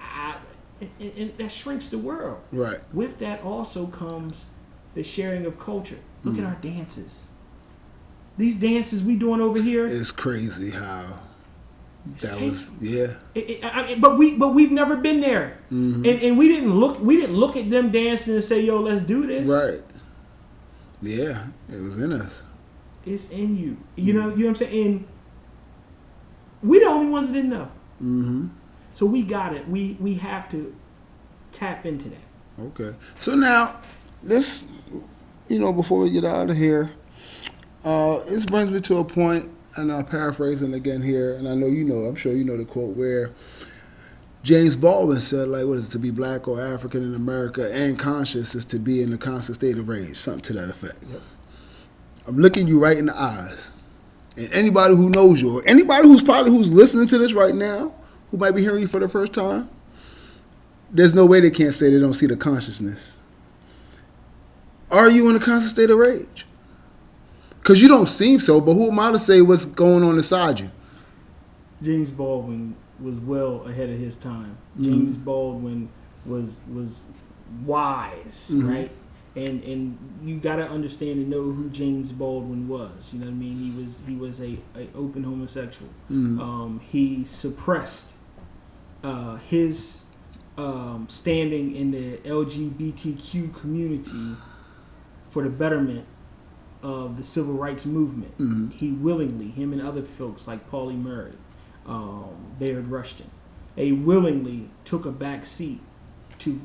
I, 0.00 0.34
and, 0.80 1.12
and 1.16 1.38
that 1.38 1.52
shrinks 1.52 1.88
the 1.88 1.98
world. 1.98 2.40
Right. 2.50 2.80
With 2.92 3.18
that 3.20 3.42
also 3.42 3.86
comes 3.86 4.46
the 4.94 5.04
sharing 5.04 5.46
of 5.46 5.58
culture. 5.60 5.98
Look 6.24 6.38
at 6.38 6.44
our 6.44 6.56
dances. 6.60 7.26
These 8.38 8.56
dances 8.56 9.02
we 9.02 9.16
doing 9.16 9.40
over 9.40 9.60
here. 9.60 9.86
It's 9.86 10.10
crazy 10.10 10.70
how 10.70 11.06
that 12.20 12.40
was. 12.40 12.70
Yeah. 12.80 13.08
It- 13.34 13.50
it- 13.50 13.64
I 13.64 13.86
mean, 13.86 14.00
but 14.00 14.18
we 14.18 14.34
but 14.36 14.48
we've 14.54 14.72
never 14.72 14.96
been 14.96 15.20
there, 15.20 15.58
Mm-hmm. 15.72 16.04
and 16.06 16.22
and 16.22 16.38
we 16.38 16.48
didn't 16.48 16.74
look 16.74 16.98
we 17.00 17.16
didn't 17.20 17.36
look 17.36 17.56
at 17.56 17.70
them 17.70 17.90
dancing 17.92 18.34
and 18.34 18.42
say, 18.42 18.60
"Yo, 18.62 18.80
let's 18.80 19.02
do 19.02 19.26
this." 19.26 19.48
Right. 19.48 19.80
Yeah. 21.02 21.46
It 21.70 21.80
was 21.80 21.98
in 21.98 22.12
us. 22.12 22.42
It's 23.04 23.30
in 23.30 23.56
you. 23.56 23.76
You 23.96 24.14
know. 24.14 24.28
You 24.30 24.36
know 24.36 24.44
what 24.44 24.48
I'm 24.48 24.54
saying. 24.56 24.86
And 24.86 25.08
we 26.62 26.78
the 26.78 26.86
only 26.86 27.08
ones 27.08 27.28
that 27.28 27.34
didn't 27.34 27.50
know, 27.50 27.68
hmm 27.98 28.46
so 28.94 29.06
we 29.06 29.22
got 29.22 29.54
it. 29.54 29.66
We 29.68 29.96
we 30.00 30.14
have 30.14 30.50
to 30.50 30.74
tap 31.52 31.86
into 31.86 32.10
that. 32.10 32.62
Okay. 32.62 32.96
So 33.18 33.34
now, 33.34 33.80
this, 34.22 34.64
you 35.48 35.58
know, 35.58 35.72
before 35.72 35.98
we 35.98 36.10
get 36.10 36.24
out 36.24 36.50
of 36.50 36.56
here, 36.56 36.90
uh, 37.84 38.18
this 38.20 38.44
brings 38.44 38.70
me 38.70 38.80
to 38.82 38.98
a 38.98 39.04
point, 39.04 39.50
and 39.76 39.90
I'm 39.90 40.04
paraphrasing 40.04 40.74
again 40.74 41.02
here, 41.02 41.36
and 41.36 41.48
I 41.48 41.54
know 41.54 41.66
you 41.66 41.84
know, 41.84 42.04
I'm 42.04 42.16
sure 42.16 42.32
you 42.32 42.44
know 42.44 42.56
the 42.56 42.64
quote 42.64 42.94
where 42.96 43.30
James 44.42 44.74
Baldwin 44.74 45.20
said, 45.20 45.48
like, 45.48 45.66
what 45.66 45.78
is 45.78 45.86
it, 45.86 45.92
to 45.92 45.98
be 45.98 46.10
black 46.10 46.48
or 46.48 46.60
African 46.60 47.04
in 47.04 47.14
America 47.14 47.72
and 47.72 47.96
conscious 47.98 48.54
is 48.54 48.64
to 48.66 48.78
be 48.78 49.02
in 49.02 49.12
a 49.12 49.18
constant 49.18 49.56
state 49.56 49.78
of 49.78 49.88
rage, 49.88 50.16
something 50.16 50.42
to 50.42 50.52
that 50.54 50.68
effect. 50.68 50.96
Yep. 51.10 51.20
I'm 52.26 52.38
looking 52.38 52.66
you 52.66 52.78
right 52.80 52.96
in 52.96 53.06
the 53.06 53.16
eyes. 53.16 53.70
And 54.36 54.52
anybody 54.52 54.96
who 54.96 55.10
knows 55.10 55.40
you, 55.40 55.58
or 55.58 55.62
anybody 55.66 56.08
who's 56.08 56.22
probably 56.22 56.50
who's 56.50 56.72
listening 56.72 57.06
to 57.08 57.18
this 57.18 57.34
right 57.34 57.54
now, 57.54 57.94
who 58.30 58.36
might 58.36 58.52
be 58.52 58.62
hearing 58.62 58.80
you 58.80 58.88
for 58.88 58.98
the 58.98 59.08
first 59.08 59.32
time, 59.32 59.68
there's 60.90 61.14
no 61.14 61.24
way 61.24 61.40
they 61.40 61.50
can't 61.50 61.74
say 61.74 61.90
they 61.90 62.00
don't 62.00 62.14
see 62.14 62.26
the 62.26 62.36
consciousness. 62.36 63.16
Are 64.90 65.08
you 65.08 65.30
in 65.30 65.36
a 65.36 65.40
constant 65.40 65.72
state 65.72 65.90
of 65.90 65.98
rage? 65.98 66.46
Because 67.60 67.80
you 67.80 67.88
don't 67.88 68.08
seem 68.08 68.40
so, 68.40 68.60
but 68.60 68.74
who 68.74 68.90
am 68.90 68.98
I 68.98 69.12
to 69.12 69.18
say 69.18 69.40
what's 69.40 69.64
going 69.64 70.02
on 70.02 70.16
inside 70.16 70.58
you? 70.60 70.70
James 71.80 72.10
Baldwin 72.10 72.74
was 73.02 73.18
well 73.18 73.62
ahead 73.66 73.90
of 73.90 73.98
his 73.98 74.16
time. 74.16 74.56
Mhm. 74.78 74.84
James 74.84 75.16
Baldwin 75.16 75.88
was 76.24 76.56
was 76.72 77.00
wise, 77.66 78.50
Mhm. 78.52 78.68
right? 78.68 78.90
And 79.34 79.62
and 79.64 79.98
you 80.22 80.36
got 80.38 80.56
to 80.56 80.68
understand 80.68 81.18
and 81.18 81.30
know 81.30 81.42
who 81.52 81.68
James 81.70 82.12
Baldwin 82.12 82.68
was. 82.68 83.10
You 83.12 83.20
know 83.20 83.26
what 83.26 83.32
I 83.32 83.36
mean? 83.36 83.58
He 83.58 83.82
was 83.82 84.00
he 84.06 84.14
was 84.14 84.40
a, 84.40 84.58
a 84.76 84.88
open 84.94 85.24
homosexual. 85.24 85.90
Mhm. 86.10 86.38
Um, 86.40 86.80
he 86.90 87.24
suppressed 87.24 88.12
uh, 89.02 89.36
his 89.36 90.02
um, 90.58 91.06
standing 91.08 91.74
in 91.74 91.90
the 91.92 92.18
LGBTQ 92.28 93.54
community 93.58 94.36
for 95.30 95.42
the 95.42 95.48
betterment 95.48 96.04
of 96.82 97.16
the 97.16 97.24
civil 97.24 97.54
rights 97.54 97.86
movement. 97.86 98.36
Mhm. 98.38 98.72
He 98.72 98.90
willingly, 98.92 99.48
him 99.48 99.72
and 99.72 99.80
other 99.80 100.02
folks 100.02 100.46
like 100.46 100.68
Pauli 100.70 100.94
Murray, 100.96 101.32
um, 101.86 102.54
Bayard 102.58 102.88
Rustin, 102.88 103.30
they 103.76 103.92
willingly 103.92 104.68
took 104.84 105.04
a 105.06 105.12
back 105.12 105.44
seat 105.44 105.80
to 106.38 106.60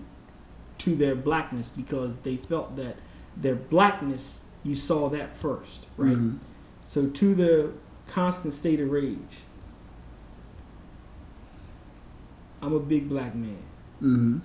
to 0.80 0.96
their 0.96 1.16
blackness 1.16 1.70
because 1.70 2.18
they 2.18 2.38
felt 2.38 2.76
that 2.76 2.96
their 3.36 3.56
blackness 3.56 4.42
you 4.64 4.76
saw 4.76 5.10
that 5.10 5.34
first, 5.34 5.88
right? 5.98 6.16
Mhm. 6.18 6.38
So 6.86 7.08
to 7.08 7.36
the 7.36 7.72
constant 8.08 8.54
state 8.54 8.80
of 8.80 8.90
rage, 8.92 9.18
I'm 12.62 12.74
a 12.74 12.80
big 12.80 13.08
black 13.10 13.36
man. 13.36 13.58
Mhm. 14.02 14.42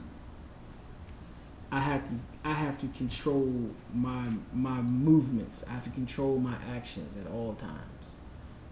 I 1.70 1.80
have 1.80 2.08
to 2.08 2.14
I 2.44 2.52
have 2.54 2.76
to 2.78 2.88
control 2.88 3.70
my 3.94 4.28
my 4.52 4.82
movements. 4.82 5.64
I 5.68 5.72
have 5.72 5.84
to 5.84 5.90
control 5.90 6.38
my 6.38 6.54
actions 6.74 7.16
at 7.16 7.30
all 7.30 7.54
times. 7.54 8.16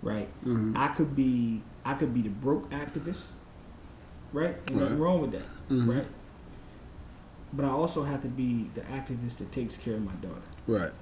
Right? 0.03 0.29
Mhm. 0.45 0.77
I 0.77 0.89
could 0.89 1.15
be 1.15 1.63
I 1.91 1.95
could 1.95 2.15
be 2.15 2.23
the 2.23 2.29
broke 2.29 2.71
activist. 2.71 3.31
Right? 4.33 4.55
Ain't 4.69 4.77
nothing 4.77 4.99
Right. 4.99 4.99
wrong 5.05 5.21
with 5.23 5.33
that. 5.33 5.43
Mhm. 5.69 5.89
Right? 5.93 6.07
But 7.53 7.65
I 7.65 7.69
also 7.71 8.05
have 8.05 8.23
to 8.23 8.29
be 8.29 8.71
the 8.77 8.83
activist 8.83 9.39
that 9.39 9.51
takes 9.51 9.77
care 9.77 9.95
of 9.95 10.05
my 10.05 10.13
daughter. 10.23 10.41
Right. 10.69 10.93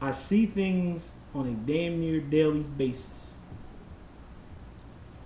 I 0.00 0.12
see 0.12 0.46
things 0.46 1.14
on 1.34 1.46
a 1.46 1.52
damn 1.52 2.00
near 2.00 2.18
daily 2.20 2.62
basis 2.62 3.34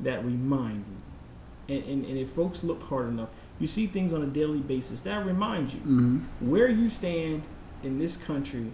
that 0.00 0.24
remind 0.24 0.84
you. 0.88 1.74
And, 1.76 1.84
and, 1.84 2.04
and 2.04 2.18
if 2.18 2.30
folks 2.30 2.64
look 2.64 2.82
hard 2.82 3.08
enough, 3.08 3.28
you 3.60 3.68
see 3.68 3.86
things 3.86 4.12
on 4.12 4.22
a 4.22 4.26
daily 4.26 4.58
basis 4.60 5.00
that 5.02 5.24
remind 5.24 5.72
you 5.72 5.80
Mhm. 5.80 6.22
where 6.40 6.68
you 6.68 6.88
stand 6.88 7.42
in 7.84 7.98
this 8.00 8.16
country 8.16 8.72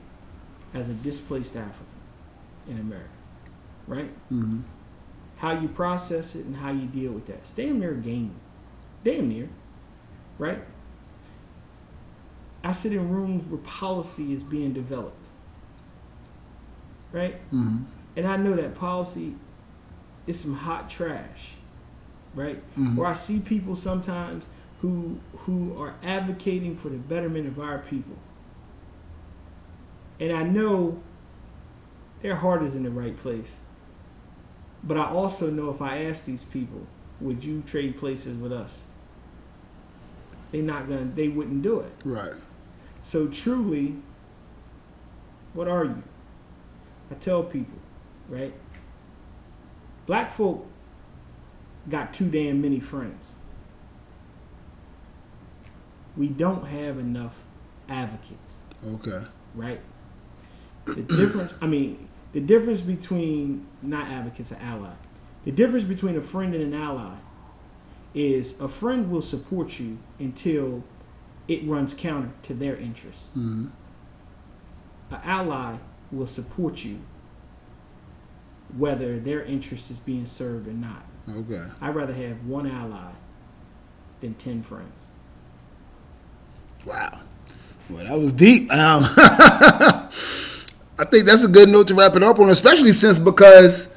as 0.72 0.88
a 0.88 0.94
displaced 0.94 1.56
African 1.56 1.86
in 2.68 2.78
America. 2.78 3.08
Right? 3.86 4.10
Mhm. 4.32 4.62
How 5.36 5.52
you 5.52 5.68
process 5.68 6.34
it 6.34 6.46
and 6.46 6.56
how 6.56 6.70
you 6.70 6.86
deal 6.86 7.12
with 7.12 7.26
that. 7.26 7.34
It's 7.36 7.50
damn 7.50 7.80
near 7.80 7.92
a 7.92 7.96
game. 7.96 8.34
Damn 9.04 9.28
near. 9.28 9.48
Right? 10.38 10.62
I 12.62 12.72
sit 12.72 12.92
in 12.92 13.10
rooms 13.10 13.44
where 13.50 13.60
policy 13.60 14.32
is 14.32 14.42
being 14.42 14.72
developed. 14.72 15.16
Right? 17.12 17.36
Mhm. 17.52 17.84
And 18.16 18.26
I 18.26 18.36
know 18.36 18.54
that 18.56 18.74
policy 18.74 19.34
is 20.26 20.40
some 20.40 20.54
hot 20.54 20.88
trash, 20.88 21.54
right? 22.34 22.62
Mhm. 22.78 22.96
Or 22.96 23.06
I 23.06 23.12
see 23.12 23.40
people 23.40 23.76
sometimes 23.76 24.48
who 24.80 25.18
who 25.40 25.76
are 25.78 25.94
advocating 26.02 26.76
for 26.76 26.88
the 26.88 26.96
betterment 26.96 27.46
of 27.46 27.58
our 27.60 27.78
people. 27.78 28.16
And 30.18 30.32
I 30.32 30.42
know 30.44 30.98
their 32.22 32.36
heart 32.36 32.62
is 32.62 32.74
in 32.74 32.82
the 32.84 32.90
right 32.90 33.16
place. 33.16 33.58
But 34.86 34.98
I 34.98 35.06
also 35.06 35.50
know 35.50 35.70
if 35.70 35.80
I 35.80 36.04
ask 36.04 36.24
these 36.26 36.44
people, 36.44 36.86
would 37.20 37.42
you 37.42 37.62
trade 37.66 37.98
places 37.98 38.36
with 38.36 38.52
us? 38.52 38.84
They're 40.52 40.62
not 40.62 40.88
gonna 40.88 41.10
they 41.14 41.28
wouldn't 41.28 41.62
do 41.62 41.80
it. 41.80 41.92
Right. 42.04 42.34
So 43.02 43.26
truly, 43.28 43.96
what 45.54 45.68
are 45.68 45.84
you? 45.84 46.02
I 47.10 47.14
tell 47.14 47.42
people, 47.42 47.78
right? 48.28 48.52
Black 50.06 50.32
folk 50.32 50.66
got 51.88 52.12
too 52.12 52.28
damn 52.28 52.60
many 52.60 52.80
friends. 52.80 53.32
We 56.16 56.28
don't 56.28 56.66
have 56.66 56.98
enough 56.98 57.36
advocates, 57.88 58.58
Okay. 58.86 59.22
right? 59.54 59.80
The 60.84 61.02
difference, 61.02 61.54
I 61.60 61.66
mean, 61.66 62.08
the 62.34 62.40
difference 62.40 62.82
between 62.82 63.66
not 63.80 64.08
advocates, 64.10 64.50
an 64.50 64.58
ally. 64.60 64.92
The 65.44 65.52
difference 65.52 65.84
between 65.84 66.16
a 66.16 66.20
friend 66.20 66.54
and 66.54 66.62
an 66.62 66.74
ally 66.74 67.14
is 68.14 68.58
a 68.60 68.68
friend 68.68 69.10
will 69.10 69.22
support 69.22 69.78
you 69.80 69.98
until 70.18 70.84
it 71.48 71.64
runs 71.66 71.94
counter 71.94 72.30
to 72.42 72.54
their 72.54 72.76
interests. 72.76 73.30
Mhm. 73.36 73.70
An 75.10 75.20
ally 75.24 75.76
will 76.12 76.26
support 76.26 76.84
you 76.84 76.98
whether 78.76 79.18
their 79.20 79.42
interest 79.44 79.90
is 79.90 79.98
being 79.98 80.26
served 80.26 80.66
or 80.66 80.72
not. 80.72 81.04
Okay. 81.28 81.62
I'd 81.80 81.94
rather 81.94 82.12
have 82.14 82.44
one 82.46 82.66
ally 82.66 83.12
than 84.20 84.34
ten 84.34 84.62
friends. 84.62 85.02
Wow. 86.84 87.20
Well, 87.90 88.04
that 88.04 88.18
was 88.18 88.32
deep. 88.32 88.72
Um, 88.72 89.02
I 91.04 91.06
think 91.06 91.26
that's 91.26 91.44
a 91.44 91.48
good 91.48 91.68
note 91.68 91.88
to 91.88 91.94
wrap 91.94 92.16
it 92.16 92.22
up 92.22 92.38
on, 92.38 92.48
especially 92.48 92.92
since 92.94 93.18
because, 93.18 93.90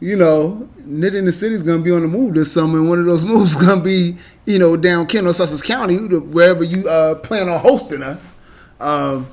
you 0.00 0.16
know, 0.16 0.68
Knitting 0.84 1.24
the 1.24 1.32
City's 1.32 1.62
going 1.62 1.78
to 1.78 1.84
be 1.84 1.92
on 1.92 2.02
the 2.02 2.08
move 2.08 2.34
this 2.34 2.50
summer, 2.50 2.76
and 2.80 2.88
one 2.88 2.98
of 2.98 3.04
those 3.04 3.22
moves 3.32 3.54
is 3.54 3.64
going 3.64 3.78
to 3.78 3.84
be, 3.84 4.16
you 4.46 4.58
know, 4.58 4.76
down 4.76 5.06
Kent 5.06 5.28
and, 5.28 5.36
Sussex 5.36 5.62
County, 5.62 5.96
wherever 5.96 6.64
you 6.64 6.88
uh, 6.88 7.14
plan 7.14 7.48
on 7.48 7.60
hosting 7.60 8.02
us. 8.02 8.34
Um, 8.80 9.28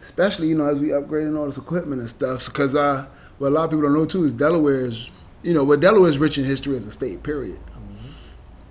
especially, 0.00 0.48
you 0.48 0.56
know, 0.56 0.64
as 0.66 0.78
we 0.78 0.88
upgrading 0.88 1.38
all 1.38 1.44
this 1.44 1.58
equipment 1.58 2.00
and 2.00 2.08
stuff, 2.08 2.46
because 2.46 2.74
uh, 2.74 3.04
what 3.36 3.48
a 3.48 3.50
lot 3.50 3.64
of 3.64 3.70
people 3.70 3.82
don't 3.82 3.92
know 3.92 4.06
too 4.06 4.24
is 4.24 4.32
Delaware 4.32 4.86
is, 4.86 5.10
you 5.42 5.52
know, 5.52 5.64
what 5.64 5.80
Delaware 5.80 6.08
is 6.08 6.16
rich 6.16 6.38
in 6.38 6.44
history 6.46 6.78
as 6.78 6.86
a 6.86 6.92
state, 6.92 7.22
period. 7.22 7.58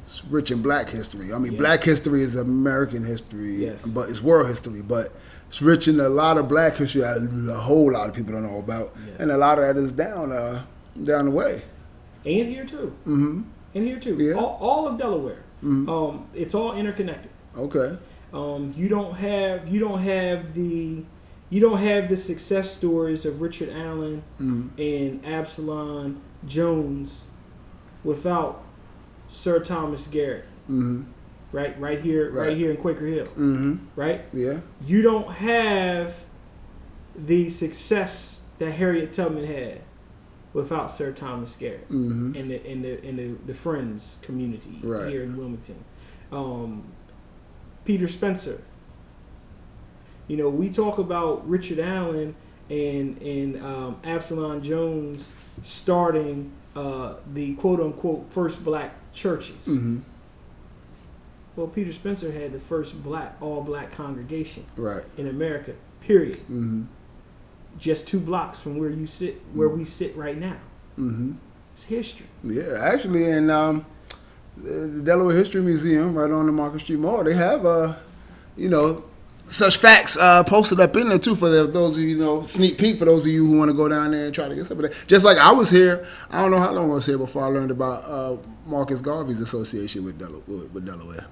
It's 0.08 0.26
rich 0.26 0.50
in 0.50 0.64
black 0.64 0.90
history. 0.90 1.32
I 1.32 1.38
mean, 1.38 1.52
Yes. 1.52 1.60
black 1.60 1.84
history 1.84 2.24
is 2.24 2.36
American 2.38 3.04
history, 3.04 3.52
Yes. 3.66 3.86
but 3.86 4.10
it's 4.10 4.20
world 4.24 4.48
history. 4.48 4.82
But 4.82 5.14
it's 5.52 5.62
rich 5.62 5.88
in 5.90 6.00
a 6.00 6.08
lot 6.08 6.38
of 6.38 6.48
black 6.48 6.78
history 6.78 7.02
that 7.02 7.18
a 7.52 7.54
whole 7.60 7.92
lot 7.92 8.08
of 8.08 8.16
people 8.16 8.32
don't 8.32 8.44
know 8.44 8.60
about, 8.60 8.96
Yes. 9.06 9.18
and 9.20 9.32
a 9.32 9.38
lot 9.38 9.60
of 9.60 9.66
that 9.66 9.78
is 9.82 9.92
down 9.92 10.32
uh, 10.32 10.64
down 11.04 11.26
the 11.26 11.32
way. 11.32 11.62
and 12.26 12.48
here 12.50 12.66
too, 12.66 12.96
Mm-hmm. 13.06 13.42
and 13.76 13.88
here 13.88 14.00
too. 14.00 14.16
Yeah. 14.18 14.36
All, 14.36 14.58
all 14.62 14.88
of 14.88 14.98
Delaware. 14.98 15.44
Mm-hmm. 15.64 15.90
Um, 15.90 16.28
it's 16.34 16.56
all 16.56 16.74
interconnected. 16.76 17.32
Okay. 17.58 17.98
Um, 18.34 18.74
you 18.78 18.88
don't 18.88 19.14
have 19.18 19.68
you 19.68 19.80
don't 19.82 20.00
have 20.00 20.54
the 20.54 21.04
you 21.50 21.60
don't 21.60 21.80
have 21.80 22.08
the 22.08 22.16
success 22.16 22.74
stories 22.74 23.26
of 23.26 23.42
Richard 23.42 23.70
Allen 23.70 24.24
Mm-hmm. 24.40 24.82
and 24.82 25.26
Absalom 25.26 26.22
Jones 26.48 27.26
without 28.06 28.64
Sir 29.30 29.60
Thomas 29.60 30.08
Garrett. 30.08 30.46
Mm-hmm. 30.70 31.11
Right, 31.52 31.78
right 31.80 32.00
here, 32.00 32.32
right, 32.32 32.48
Right. 32.50 32.58
here 32.58 32.72
in 32.72 32.78
Quaker 32.78 33.06
Hill. 33.08 33.26
Mm-hmm. 33.26 33.76
Right, 33.96 34.22
Yeah. 34.34 34.60
you 34.86 35.02
don't 35.02 35.30
have 35.30 36.16
the 37.16 37.50
success 37.50 38.40
that 38.60 38.72
Harriet 38.72 39.12
Tubman 39.14 39.46
had 39.46 39.82
without 40.54 40.92
Sir 40.92 41.12
Thomas 41.12 41.56
Garrett 41.58 41.90
Mm-hmm. 41.90 42.36
and 42.38 42.52
the 42.52 42.68
and 42.68 42.84
the 42.86 43.06
and 43.08 43.20
the, 43.20 43.36
the 43.48 43.54
Friends 43.54 44.20
community 44.22 44.80
Right. 44.82 45.10
here 45.12 45.24
in 45.24 45.36
Wilmington. 45.38 45.84
Um, 46.32 46.84
Peter 47.84 48.08
Spencer. 48.08 48.62
You 50.28 50.38
know, 50.38 50.50
we 50.50 50.70
talk 50.70 50.98
about 50.98 51.48
Richard 51.50 51.80
Allen 51.80 52.36
and 52.70 53.22
and 53.22 53.62
um, 53.62 53.98
Absalom 54.06 54.62
Jones 54.62 55.30
starting 55.64 56.52
uh, 56.76 57.16
the 57.34 57.56
quote 57.56 57.82
unquote 57.82 58.32
first 58.32 58.64
black 58.64 58.94
churches. 59.14 59.58
Mm-hmm. 59.68 60.00
Well, 61.62 61.70
Peter 61.70 61.94
Spencer 61.94 62.32
had 62.32 62.54
the 62.54 62.60
first 62.60 63.04
black 63.04 63.36
all 63.40 63.62
black 63.62 63.92
congregation 63.92 64.66
Right. 64.76 65.04
in 65.16 65.28
America. 65.28 65.76
Period. 66.00 66.38
Mm-hmm. 66.38 66.86
Just 67.78 68.08
two 68.08 68.20
blocks 68.20 68.60
from 68.60 68.80
where 68.80 68.90
you 68.90 69.06
sit, 69.06 69.40
where 69.54 69.70
we 69.70 69.86
sit 69.86 70.18
right 70.18 70.36
now. 70.36 70.58
Mm-hmm. 70.98 71.34
It's 71.76 71.84
history. 71.84 72.26
Yeah, 72.44 72.80
actually, 72.82 73.30
and 73.30 73.52
um, 73.52 73.86
the 74.58 74.88
Delaware 75.04 75.38
History 75.38 75.62
Museum, 75.62 76.16
right 76.16 76.32
on 76.32 76.48
the 76.48 76.52
Market 76.52 76.82
Street 76.82 76.98
Mall, 76.98 77.24
they 77.24 77.36
have 77.36 77.64
uh, 77.64 77.94
you 78.58 78.68
know, 78.68 79.04
such 79.46 79.78
facts 79.78 80.18
uh, 80.18 80.44
posted 80.44 80.80
up 80.80 80.96
in 80.96 81.10
there 81.10 81.20
too 81.20 81.36
for 81.36 81.50
the, 81.50 81.68
those 81.68 81.96
of 81.96 82.02
you, 82.02 82.08
you 82.10 82.18
know 82.18 82.44
sneak 82.44 82.80
peek 82.80 82.98
for 82.98 83.06
those 83.06 83.22
of 83.22 83.28
you 83.28 83.46
who 83.46 83.56
want 83.56 83.70
to 83.70 83.78
go 83.78 83.88
down 83.88 84.10
there 84.12 84.26
and 84.26 84.34
try 84.34 84.50
to 84.50 84.56
get 84.56 84.66
some 84.66 84.84
of 84.84 84.90
that. 84.90 85.06
Just 85.08 85.24
like 85.24 85.38
I 85.38 85.52
was 85.52 85.70
here, 85.70 86.08
I 86.32 86.42
don't 86.42 86.50
know 86.50 86.60
how 86.60 86.72
long 86.72 86.90
I 86.90 86.96
was 86.96 87.06
here 87.06 87.20
before 87.20 87.44
I 87.44 87.50
learned 87.50 87.70
about 87.70 88.04
uh, 88.06 88.38
Marcus 88.66 89.00
Garvey's 89.00 89.42
association 89.42 90.04
with, 90.04 90.18
Del- 90.18 90.42
with, 90.48 90.72
with 90.72 90.88
Delaware. 90.88 91.28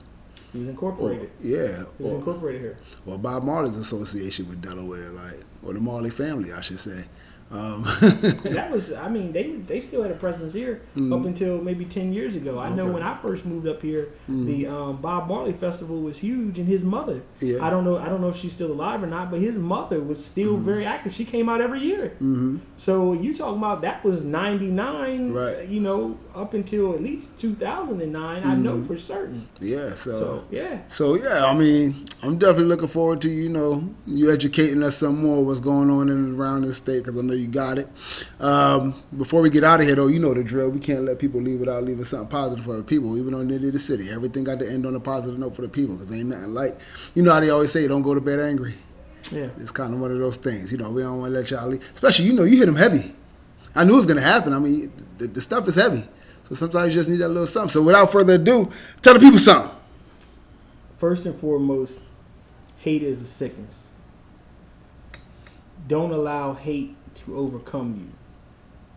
He 0.54 0.60
was 0.60 0.68
Or, 0.68 0.72
incorporated. 0.72 1.30
yeah, 1.42 1.84
He 1.98 2.04
was 2.04 2.14
or, 2.14 2.16
incorporated 2.18 2.62
here. 2.62 2.78
Well, 3.06 3.18
Bob 3.18 3.44
Marley's 3.44 3.78
association 3.78 4.48
with 4.50 4.62
Delaware, 4.62 5.10
like 5.10 5.40
or 5.64 5.74
the 5.74 5.80
Marley 5.80 6.10
family, 6.10 6.52
I 6.54 6.62
should 6.62 6.80
say. 6.80 7.06
Um, 7.52 7.84
And 8.02 8.54
that 8.56 8.70
was, 8.72 8.94
I 8.94 9.10
mean, 9.10 9.32
they 9.32 9.54
they 9.68 9.80
still 9.80 10.04
had 10.04 10.12
a 10.12 10.16
presence 10.16 10.54
here 10.54 10.82
Mhm. 10.96 11.12
up 11.18 11.26
until 11.26 11.58
maybe 11.60 11.86
ten 11.86 12.14
years 12.14 12.36
ago. 12.36 12.60
I 12.60 12.70
know 12.70 12.86
when 12.86 13.02
I 13.02 13.16
first 13.18 13.46
moved 13.46 13.68
up 13.68 13.82
here, 13.82 14.10
Mhm. 14.30 14.46
the 14.46 14.68
um, 14.68 14.98
Bob 15.02 15.28
Marley 15.28 15.54
Festival 15.54 16.00
was 16.02 16.20
huge, 16.20 16.60
and 16.60 16.68
his 16.68 16.84
mother. 16.84 17.22
Yeah. 17.40 17.66
I 17.66 17.70
don't 17.72 17.84
know. 17.86 17.98
I 17.98 18.08
don't 18.08 18.22
know 18.22 18.30
if 18.30 18.36
she's 18.36 18.54
still 18.54 18.72
alive 18.72 19.02
or 19.02 19.08
not, 19.08 19.32
but 19.32 19.40
his 19.40 19.58
mother 19.58 20.00
was 20.00 20.24
still 20.24 20.58
very 20.58 20.86
active. 20.86 21.12
She 21.14 21.26
came 21.26 21.50
out 21.50 21.60
every 21.60 21.80
year. 21.82 22.14
hmm 22.20 22.58
So 22.78 23.14
you 23.14 23.34
talking 23.34 23.58
about 23.58 23.82
that 23.82 24.04
was 24.04 24.24
ninety 24.24 24.68
nine, 24.70 25.34
Right. 25.34 25.68
You 25.68 25.80
know, 25.82 26.18
up 26.36 26.54
until 26.54 26.94
at 26.94 27.02
least 27.02 27.38
two 27.40 27.54
thousand 27.56 28.02
and 28.02 28.14
nine. 28.14 28.44
I 28.44 28.56
know 28.56 28.76
Mhm. 28.78 28.86
for 28.88 28.98
certain. 28.98 29.48
Yeah, 29.60 29.96
So 29.96 30.44
yeah, 30.52 30.80
So 30.88 31.16
yeah, 31.16 31.46
I 31.46 31.54
mean, 31.58 32.06
I'm 32.22 32.38
definitely 32.38 32.66
looking 32.66 32.88
forward 32.90 33.22
to 33.22 33.30
you 33.30 33.50
know 33.50 33.84
you 34.06 34.32
educating 34.32 34.84
us 34.84 34.98
some 34.98 35.18
more 35.26 35.44
what's 35.44 35.60
going 35.60 35.90
on 35.90 36.10
in 36.10 36.18
and 36.18 36.40
around 36.40 36.62
this 36.66 36.78
state 36.78 37.04
because 37.06 37.18
I 37.18 37.24
know 37.26 37.34
you 37.40 37.48
got 37.48 37.78
it. 37.78 37.88
Um, 38.40 39.02
before 39.18 39.42
we 39.42 39.50
get 39.50 39.64
out 39.64 39.80
of 39.80 39.88
here 39.88 39.96
though, 39.96 40.08
you 40.08 40.20
know 40.20 40.34
the 40.34 40.44
drill. 40.44 40.70
We 40.70 40.80
can't 40.80 41.04
let 41.04 41.20
people 41.20 41.42
leave 41.42 41.60
without 41.60 41.84
leaving 41.84 42.06
something 42.06 42.28
positive 42.28 42.66
for 42.66 42.78
the 42.78 42.84
people, 42.84 43.18
even 43.18 43.34
on 43.34 43.48
Nitty 43.50 43.72
the 43.72 43.80
City. 43.80 44.10
Everything 44.10 44.44
got 44.44 44.60
to 44.60 44.70
end 44.70 44.86
on 44.86 44.96
a 44.96 45.00
positive 45.00 45.40
note 45.40 45.56
for 45.56 45.62
the 45.62 45.70
people 45.70 45.96
because 45.96 46.12
ain't 46.12 46.26
nothing 46.30 46.54
like 46.54 46.78
you 47.16 47.24
know 47.24 47.34
how 47.34 47.40
they 47.40 47.50
always 47.50 47.72
say 47.72 47.88
don't 47.88 48.02
go 48.02 48.14
to 48.14 48.22
bed 48.22 48.40
angry. 48.40 48.76
yeah. 49.32 49.50
It's 49.58 49.72
kind 49.72 49.94
of 49.94 50.00
one 50.00 50.12
of 50.12 50.20
those 50.20 50.38
things. 50.38 50.72
You 50.72 50.78
know 50.78 50.90
we 50.90 51.02
don't 51.02 51.20
want 51.20 51.34
to 51.34 51.40
let 51.40 51.52
y'all 51.52 51.68
leave, 51.68 51.84
especially 51.94 52.26
you 52.26 52.34
know 52.34 52.44
you 52.44 52.58
hit 52.58 52.66
them 52.66 52.76
heavy. 52.76 53.14
I 53.76 53.84
knew 53.84 53.94
it 53.94 53.98
was 53.98 54.06
gonna 54.06 54.22
happen. 54.22 54.54
I 54.54 54.60
mean 54.60 54.92
the, 55.18 55.28
the 55.28 55.42
stuff 55.42 55.68
is 55.68 55.76
heavy, 55.76 56.08
so 56.48 56.56
sometimes 56.56 56.94
you 56.94 57.00
just 57.00 57.10
need 57.10 57.18
that 57.18 57.30
little 57.30 57.48
something. 57.48 57.72
So 57.72 57.82
without 57.82 58.12
further 58.12 58.34
ado, 58.34 58.72
tell 59.02 59.14
the 59.14 59.20
people 59.20 59.40
something. 59.40 59.72
First 60.98 61.26
and 61.26 61.40
foremost, 61.40 62.02
hate 62.80 63.04
is 63.04 63.22
a 63.22 63.26
sickness. 63.26 63.88
Don't 65.88 66.12
allow 66.12 66.54
hate 66.54 66.96
to 67.16 67.38
overcome 67.38 67.96
you. 67.96 68.12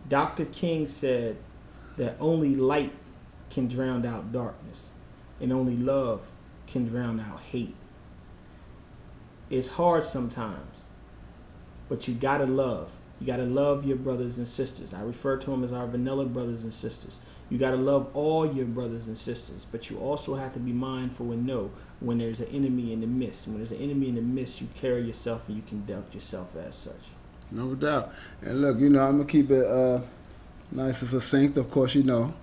Dr. 0.09 0.45
King 0.45 0.87
said 0.87 1.37
that 1.97 2.17
only 2.19 2.55
light 2.55 2.93
can 3.49 3.67
drown 3.67 4.05
out 4.05 4.31
darkness, 4.31 4.89
and 5.39 5.53
only 5.53 5.77
love 5.77 6.27
can 6.67 6.87
drown 6.87 7.19
out 7.19 7.39
hate. 7.39 7.75
It's 9.49 9.69
hard 9.69 10.05
sometimes, 10.05 10.85
but 11.87 12.07
you 12.07 12.15
gotta 12.15 12.45
love. 12.45 12.89
You 13.19 13.27
gotta 13.27 13.43
love 13.43 13.85
your 13.85 13.97
brothers 13.97 14.37
and 14.37 14.47
sisters. 14.47 14.93
I 14.93 15.01
refer 15.01 15.37
to 15.37 15.51
them 15.51 15.63
as 15.63 15.71
our 15.71 15.87
vanilla 15.87 16.25
brothers 16.25 16.63
and 16.63 16.73
sisters. 16.73 17.19
You 17.49 17.57
gotta 17.57 17.77
love 17.77 18.09
all 18.15 18.51
your 18.51 18.65
brothers 18.65 19.07
and 19.07 19.17
sisters, 19.17 19.65
but 19.71 19.89
you 19.89 19.99
also 19.99 20.35
have 20.35 20.53
to 20.53 20.59
be 20.59 20.73
mindful 20.73 21.31
and 21.31 21.45
know 21.45 21.71
when 21.99 22.17
there's 22.17 22.39
an 22.39 22.47
enemy 22.47 22.91
in 22.91 23.01
the 23.01 23.07
midst. 23.07 23.47
When 23.47 23.57
there's 23.57 23.71
an 23.71 23.77
enemy 23.77 24.09
in 24.09 24.15
the 24.15 24.21
midst, 24.21 24.59
you 24.59 24.67
carry 24.75 25.03
yourself 25.03 25.43
and 25.47 25.55
you 25.55 25.63
conduct 25.67 26.15
yourself 26.15 26.55
as 26.55 26.75
such. 26.75 27.12
No 27.53 27.75
doubt. 27.75 28.11
And 28.41 28.61
look, 28.61 28.79
you 28.79 28.89
know, 28.89 29.01
I'm 29.01 29.17
gonna 29.17 29.29
keep 29.29 29.51
it 29.51 29.65
uh, 29.65 30.01
nice 30.71 31.01
and 31.01 31.11
succinct. 31.11 31.57
Of 31.57 31.69
course, 31.69 31.93
you 31.93 32.03
know, 32.03 32.33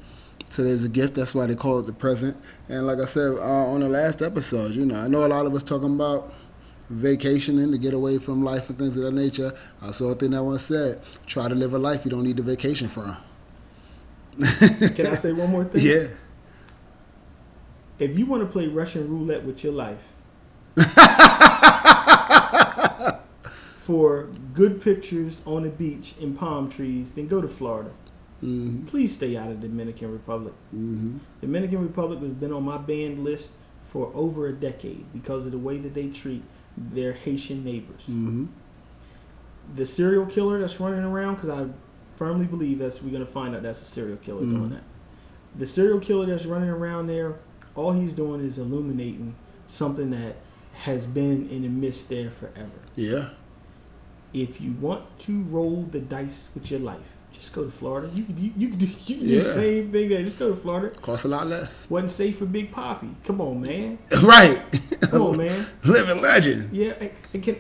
today's 0.49 0.85
a 0.85 0.89
gift. 0.89 1.15
That's 1.15 1.35
why 1.35 1.47
they 1.47 1.57
call 1.57 1.81
it 1.81 1.87
the 1.87 1.93
present. 1.93 2.37
And 2.69 2.87
like 2.87 3.01
I 3.01 3.07
said 3.07 3.33
uh, 3.33 3.41
on 3.41 3.81
the 3.81 3.89
last 3.89 4.23
episode, 4.23 4.73
you 4.73 4.87
know, 4.87 4.95
I 4.95 5.09
know 5.09 5.27
a 5.27 5.27
lot 5.27 5.47
of 5.47 5.55
us 5.55 5.65
talking 5.65 5.95
about 5.95 6.33
vacationing 6.91 7.73
to 7.73 7.79
get 7.79 7.93
away 7.93 8.19
from 8.19 8.45
life 8.45 8.69
and 8.69 8.79
things 8.79 8.97
of 8.97 9.03
that 9.03 9.13
nature. 9.13 9.53
I 9.83 9.91
saw 9.91 10.11
a 10.11 10.15
thing 10.15 10.31
that 10.31 10.45
once 10.45 10.63
said, 10.63 11.03
"Try 11.27 11.49
to 11.49 11.57
live 11.57 11.75
a 11.75 11.79
life 11.79 12.05
you 12.05 12.11
don't 12.13 12.23
need 12.23 12.37
to 12.37 12.45
vacation 12.45 12.89
from." 12.89 13.17
Can 14.95 15.09
I 15.09 15.17
say 15.17 15.33
one 15.33 15.51
more 15.51 15.65
thing? 15.65 15.85
Yeah. 15.85 16.07
If 17.99 18.17
you 18.17 18.27
want 18.27 18.43
to 18.43 18.47
play 18.47 18.69
Russian 18.69 19.11
roulette 19.11 19.45
with 19.45 19.63
your 19.63 19.75
life 19.75 19.99
for 23.81 24.29
good 24.55 24.83
pictures 24.83 25.43
on 25.47 25.63
the 25.65 25.69
beach 25.69 26.15
in 26.21 26.37
palm 26.37 26.71
trees, 26.71 27.13
then 27.13 27.27
go 27.29 27.41
to 27.41 27.49
Florida. 27.49 27.91
hmm 28.41 28.85
Please 28.87 29.15
stay 29.15 29.37
out 29.37 29.51
of 29.51 29.61
Dominican 29.61 30.11
Republic. 30.13 30.55
hmm 30.71 31.19
Dominican 31.41 31.83
Republic 31.83 32.21
has 32.21 32.33
been 32.33 32.53
on 32.53 32.65
my 32.65 32.79
banned 32.79 33.23
list 33.25 33.53
for 33.91 34.11
over 34.15 34.47
a 34.47 34.53
decade 34.53 35.05
because 35.13 35.47
of 35.47 35.53
the 35.53 35.59
way 35.59 35.79
that 35.79 35.95
they 35.95 36.09
treat 36.09 36.43
their 36.77 37.13
Haitian 37.13 37.65
neighbors. 37.65 38.03
hmm 38.07 38.47
The 39.75 39.87
serial 39.87 40.27
killer 40.27 40.61
that's 40.61 40.81
running 40.81 41.01
around, 41.05 41.37
because 41.37 41.51
I 41.51 41.67
firmly 42.15 42.47
believe 42.47 42.79
that's 42.79 43.03
we're 43.03 43.13
gonna 43.13 43.27
find 43.27 43.55
out 43.55 43.63
that's 43.63 43.83
a 43.83 43.85
serial 43.85 44.17
killer 44.19 44.45
doing 44.45 44.71
that. 44.71 44.83
The 45.57 45.67
serial 45.67 45.99
killer 46.01 46.27
that's 46.27 46.47
running 46.47 46.69
around 46.69 47.07
there, 47.09 47.37
all 47.75 47.93
he's 47.93 48.15
doing 48.15 48.41
is 48.41 48.59
illuminating 48.59 49.35
something 49.69 50.11
that 50.11 50.37
has 50.75 51.07
been 51.07 51.49
in 51.51 51.63
the 51.63 51.69
midst 51.69 52.09
there 52.09 52.31
forever. 52.31 52.71
Yeah. 52.97 53.31
If 54.33 54.61
you 54.61 54.73
want 54.73 55.19
to 55.21 55.43
roll 55.45 55.83
the 55.91 56.01
dice 56.01 56.49
with 56.55 56.71
your 56.71 56.81
life, 56.81 57.01
just 57.33 57.53
go 57.53 57.65
to 57.65 57.71
Florida. 57.71 58.11
You 58.15 58.25
you, 58.37 58.53
you 58.57 58.69
do, 58.71 58.87
you 59.07 59.17
do 59.17 59.25
Yeah. 59.35 59.43
the 59.43 59.55
same 59.55 59.93
thing 59.93 60.09
there. 60.09 60.23
Just 60.23 60.39
go 60.39 60.51
to 60.51 60.55
Florida. 60.57 60.91
Costs 61.01 61.25
a 61.25 61.29
lot 61.29 61.47
less. 61.49 61.89
Wasn't 61.91 62.11
safe 62.11 62.39
for 62.39 62.47
Big 62.47 62.73
Papi. 62.73 63.13
Come 63.25 63.41
on, 63.41 63.61
man. 63.61 63.99
right. 64.23 64.61
Come 65.03 65.23
on, 65.23 65.37
man. 65.37 65.67
Living 65.85 66.21
legend. 66.21 66.73
Yeah, 66.77 66.95
I, 67.01 67.11
I 67.35 67.39
can. 67.39 67.57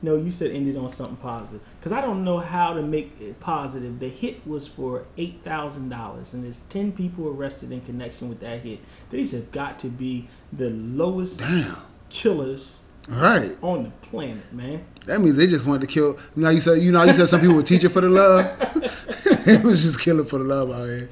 No, 0.00 0.14
you 0.16 0.30
said 0.30 0.52
ended 0.52 0.76
on 0.76 0.88
something 0.90 1.16
positive 1.16 1.60
because 1.80 1.90
I 1.90 2.00
don't 2.00 2.22
know 2.22 2.38
how 2.38 2.72
to 2.72 2.82
make 2.82 3.20
it 3.20 3.40
positive. 3.40 3.98
The 3.98 4.08
hit 4.08 4.46
was 4.46 4.68
for 4.68 5.06
eight 5.16 5.40
thousand 5.42 5.88
dollars, 5.88 6.34
and 6.34 6.44
there's 6.44 6.60
ten 6.68 6.92
people 6.92 7.26
arrested 7.28 7.72
in 7.72 7.80
connection 7.80 8.28
with 8.28 8.38
that 8.40 8.60
hit. 8.60 8.78
These 9.10 9.32
have 9.32 9.50
got 9.50 9.78
to 9.80 9.88
be 9.88 10.28
the 10.52 10.70
lowest 10.70 11.40
Damn. 11.40 11.78
killers 12.10 12.78
All 13.10 13.20
right. 13.20 13.56
on 13.60 13.82
the 13.82 13.90
planet, 14.06 14.52
man. 14.52 14.84
That 15.08 15.22
means 15.22 15.36
they 15.38 15.46
just 15.46 15.66
wanted 15.66 15.80
to 15.80 15.86
kill. 15.86 16.18
You 16.36 16.42
know, 16.42 16.50
you 16.50 16.60
said 16.60 16.82
you 16.82 16.92
know, 16.92 17.02
you 17.02 17.14
said 17.14 17.30
some 17.30 17.40
people 17.40 17.56
would 17.56 17.64
teach 17.64 17.82
it 17.82 17.88
for 17.88 18.02
the 18.02 18.10
love. 18.10 18.44
it 19.46 19.64
was 19.64 19.82
just 19.82 20.00
killing 20.00 20.26
for 20.26 20.38
the 20.38 20.44
love 20.44 20.70
out 20.70 20.84
here. 20.84 21.08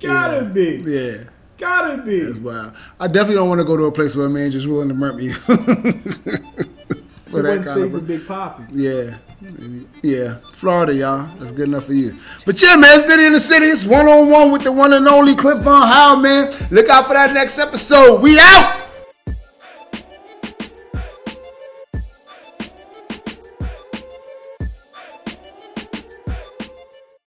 Gotta 0.00 0.46
be, 0.46 0.82
Yeah, 0.84 1.24
gotta 1.56 2.02
be. 2.02 2.20
that's 2.24 2.38
wild. 2.38 2.72
I 2.98 3.06
definitely 3.06 3.36
don't 3.36 3.48
want 3.48 3.60
to 3.60 3.64
go 3.64 3.76
to 3.76 3.84
a 3.84 3.92
place 3.92 4.16
where 4.16 4.26
a 4.26 4.30
man 4.30 4.50
just 4.50 4.66
willing 4.66 4.88
to 4.88 4.94
murder 4.94 5.20
you. 5.20 5.34
For 7.30 7.42
that 7.42 7.58
wasn't 7.58 7.64
kind 7.64 7.94
of. 7.94 8.06
Big 8.08 8.20
Papi. 8.22 8.66
Yeah, 8.72 9.16
yeah, 10.02 10.38
Florida, 10.56 10.92
y'all. 10.92 11.26
That's 11.38 11.52
good 11.52 11.68
enough 11.68 11.84
for 11.84 11.92
you. 11.92 12.16
But 12.44 12.60
yeah, 12.60 12.74
man, 12.74 12.98
Nitty 13.08 13.28
in 13.28 13.32
the 13.34 13.38
City. 13.38 13.66
It's 13.66 13.84
one 13.84 14.06
on 14.06 14.28
one 14.28 14.50
with 14.50 14.64
the 14.64 14.72
one 14.72 14.92
and 14.92 15.06
only 15.06 15.36
Cliff 15.36 15.62
Von 15.62 15.86
Howell, 15.86 16.16
man. 16.16 16.52
Look 16.72 16.88
out 16.88 17.06
for 17.06 17.14
that 17.14 17.32
next 17.32 17.60
episode. 17.60 18.20
We 18.20 18.36
out. 18.40 18.89